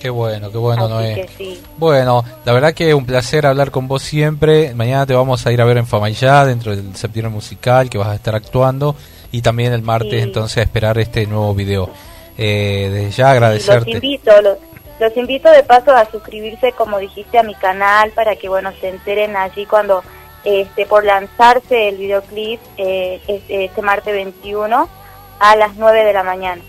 Qué 0.01 0.09
bueno, 0.09 0.51
qué 0.51 0.57
bueno, 0.57 0.85
Así 0.85 0.93
Noé. 0.93 1.29
sí. 1.37 1.61
Bueno, 1.77 2.23
la 2.43 2.53
verdad 2.53 2.73
que 2.73 2.93
un 2.95 3.05
placer 3.05 3.45
hablar 3.45 3.69
con 3.69 3.87
vos 3.87 4.01
siempre. 4.01 4.73
Mañana 4.73 5.05
te 5.05 5.13
vamos 5.13 5.45
a 5.45 5.51
ir 5.51 5.61
a 5.61 5.65
ver 5.65 5.77
en 5.77 5.85
Famayá, 5.85 6.43
dentro 6.45 6.75
del 6.75 6.95
septiembre 6.95 7.31
musical 7.31 7.89
que 7.89 7.97
vas 7.99 8.07
a 8.07 8.15
estar 8.15 8.33
actuando. 8.35 8.95
Y 9.31 9.41
también 9.41 9.73
el 9.73 9.81
martes, 9.83 10.11
Sí. 10.11 10.19
entonces, 10.19 10.57
a 10.57 10.61
esperar 10.63 10.97
este 10.97 11.25
nuevo 11.27 11.53
video. 11.53 11.89
Eh, 12.37 12.89
desde 12.91 13.11
ya 13.11 13.23
Los 13.25 13.31
agradecerte. 13.33 13.91
invito, 13.91 14.41
los, 14.41 14.57
los 14.99 15.15
invito 15.17 15.49
de 15.51 15.63
paso 15.63 15.91
a 15.91 16.09
suscribirse, 16.09 16.71
como 16.71 16.97
dijiste, 16.97 17.37
a 17.37 17.43
mi 17.43 17.53
canal 17.55 18.09
para 18.11 18.35
que, 18.35 18.49
bueno, 18.49 18.71
se 18.81 18.89
enteren 18.89 19.35
allí 19.35 19.65
cuando 19.67 20.01
esté 20.43 20.87
por 20.87 21.05
lanzarse 21.05 21.89
el 21.89 21.97
videoclip 21.97 22.59
eh, 22.77 23.21
este 23.27 23.81
martes 23.83 24.13
21 24.15 24.89
a 25.39 25.55
las 25.55 25.75
9 25.75 26.03
de 26.03 26.13
la 26.13 26.23
mañana. 26.23 26.61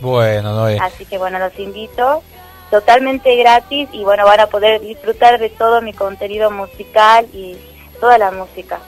Bueno, 0.00 0.54
Noé. 0.54 0.78
Así 0.80 1.04
que, 1.04 1.18
bueno, 1.18 1.38
los 1.38 1.58
invito 1.58 2.22
totalmente 2.70 3.36
gratis 3.36 3.88
y, 3.92 4.04
bueno, 4.04 4.24
van 4.24 4.40
a 4.40 4.46
poder 4.46 4.80
disfrutar 4.80 5.38
de 5.38 5.50
todo 5.50 5.82
mi 5.82 5.92
contenido 5.92 6.50
musical 6.50 7.26
y 7.32 7.56
toda 8.00 8.16
la 8.16 8.30
música. 8.30 8.78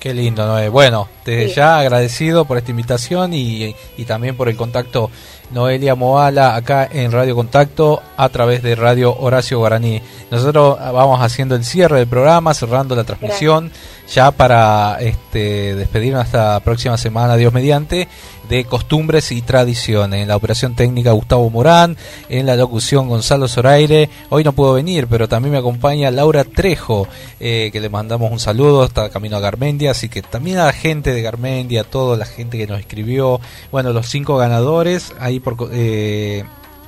Qué 0.00 0.14
lindo, 0.14 0.46
Noé. 0.46 0.70
Bueno, 0.70 1.08
desde 1.26 1.54
ya 1.54 1.78
agradecido 1.78 2.46
por 2.46 2.56
esta 2.56 2.70
invitación 2.70 3.34
y, 3.34 3.74
y, 3.98 4.04
también 4.06 4.34
por 4.34 4.48
el 4.48 4.56
contacto 4.56 5.10
Noelia 5.50 5.94
Moala 5.94 6.56
acá 6.56 6.88
en 6.90 7.12
Radio 7.12 7.34
Contacto 7.34 8.00
a 8.16 8.28
través 8.30 8.62
de 8.62 8.76
Radio 8.76 9.14
Horacio 9.14 9.58
Guaraní. 9.58 10.00
Nosotros 10.30 10.78
vamos 10.78 11.20
haciendo 11.20 11.54
el 11.54 11.64
cierre 11.64 11.98
del 11.98 12.06
programa, 12.06 12.54
cerrando 12.54 12.96
la 12.96 13.04
transmisión, 13.04 13.70
ya 14.08 14.30
para 14.30 14.96
este, 15.00 15.74
despedirnos 15.74 16.24
hasta 16.24 16.54
la 16.54 16.60
próxima 16.60 16.96
semana, 16.96 17.36
Dios 17.36 17.52
mediante, 17.52 18.08
de 18.50 18.64
costumbres 18.64 19.30
y 19.30 19.42
tradiciones. 19.42 20.22
En 20.22 20.28
la 20.28 20.36
operación 20.36 20.74
técnica 20.74 21.12
Gustavo 21.12 21.48
Morán, 21.50 21.96
en 22.28 22.46
la 22.46 22.56
locución 22.56 23.08
Gonzalo 23.08 23.46
Zoraire. 23.46 24.10
Hoy 24.28 24.42
no 24.42 24.52
puedo 24.52 24.74
venir, 24.74 25.06
pero 25.06 25.28
también 25.28 25.52
me 25.52 25.58
acompaña 25.58 26.10
Laura 26.10 26.42
Trejo, 26.42 27.06
eh, 27.38 27.70
que 27.72 27.80
le 27.80 27.88
mandamos 27.88 28.30
un 28.32 28.40
saludo, 28.40 28.84
está 28.84 29.08
camino 29.08 29.36
a 29.36 29.40
Garmendia, 29.40 29.92
así 29.92 30.08
que 30.08 30.20
también 30.20 30.58
a 30.58 30.66
la 30.66 30.72
gente 30.72 31.14
de 31.14 31.22
Garmendia, 31.22 31.82
a 31.82 31.84
toda 31.84 32.16
la 32.16 32.26
gente 32.26 32.58
que 32.58 32.66
nos 32.66 32.80
escribió, 32.80 33.40
bueno, 33.70 33.92
los 33.92 34.08
cinco 34.08 34.36
ganadores, 34.36 35.14
ahí 35.20 35.40
por... 35.40 35.56
Eh, 35.72 36.44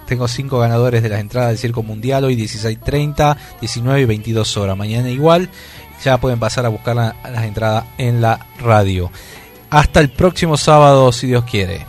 tengo 0.06 0.28
cinco 0.28 0.59
ganadores 0.59 1.02
de 1.02 1.09
las 1.09 1.20
entradas 1.20 1.51
del 1.51 1.59
Circo 1.59 1.82
Mundial 1.82 2.24
hoy 2.24 2.36
16.30, 2.36 3.36
19 3.60 4.01
y 4.01 4.05
22 4.05 4.56
horas. 4.59 4.76
Mañana 4.76 5.09
igual, 5.09 5.48
ya 6.05 6.18
pueden 6.18 6.39
pasar 6.39 6.66
a 6.66 6.68
buscar 6.68 6.97
las 6.97 7.44
entradas 7.44 7.84
en 7.97 8.20
la 8.20 8.47
radio. 8.59 9.10
Hasta 9.73 10.01
el 10.01 10.11
próximo 10.11 10.59
sábado, 10.59 11.11
si 11.12 11.28
Dios 11.28 11.44
quiere. 11.44 11.86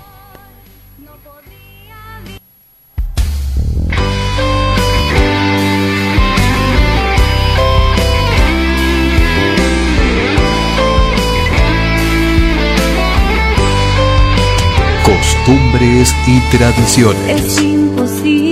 Costumbres 15.03 16.15
y 16.25 16.39
tradiciones. 16.55 17.45
Es 17.45 17.61
imposible 17.61 18.42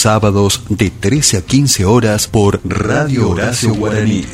Sábados 0.00 0.62
de 0.70 0.88
13 0.88 1.36
a 1.36 1.42
15 1.42 1.84
horas 1.84 2.26
por 2.26 2.62
Radio 2.64 3.28
Horacio 3.28 3.74
Guaraní. 3.74 4.24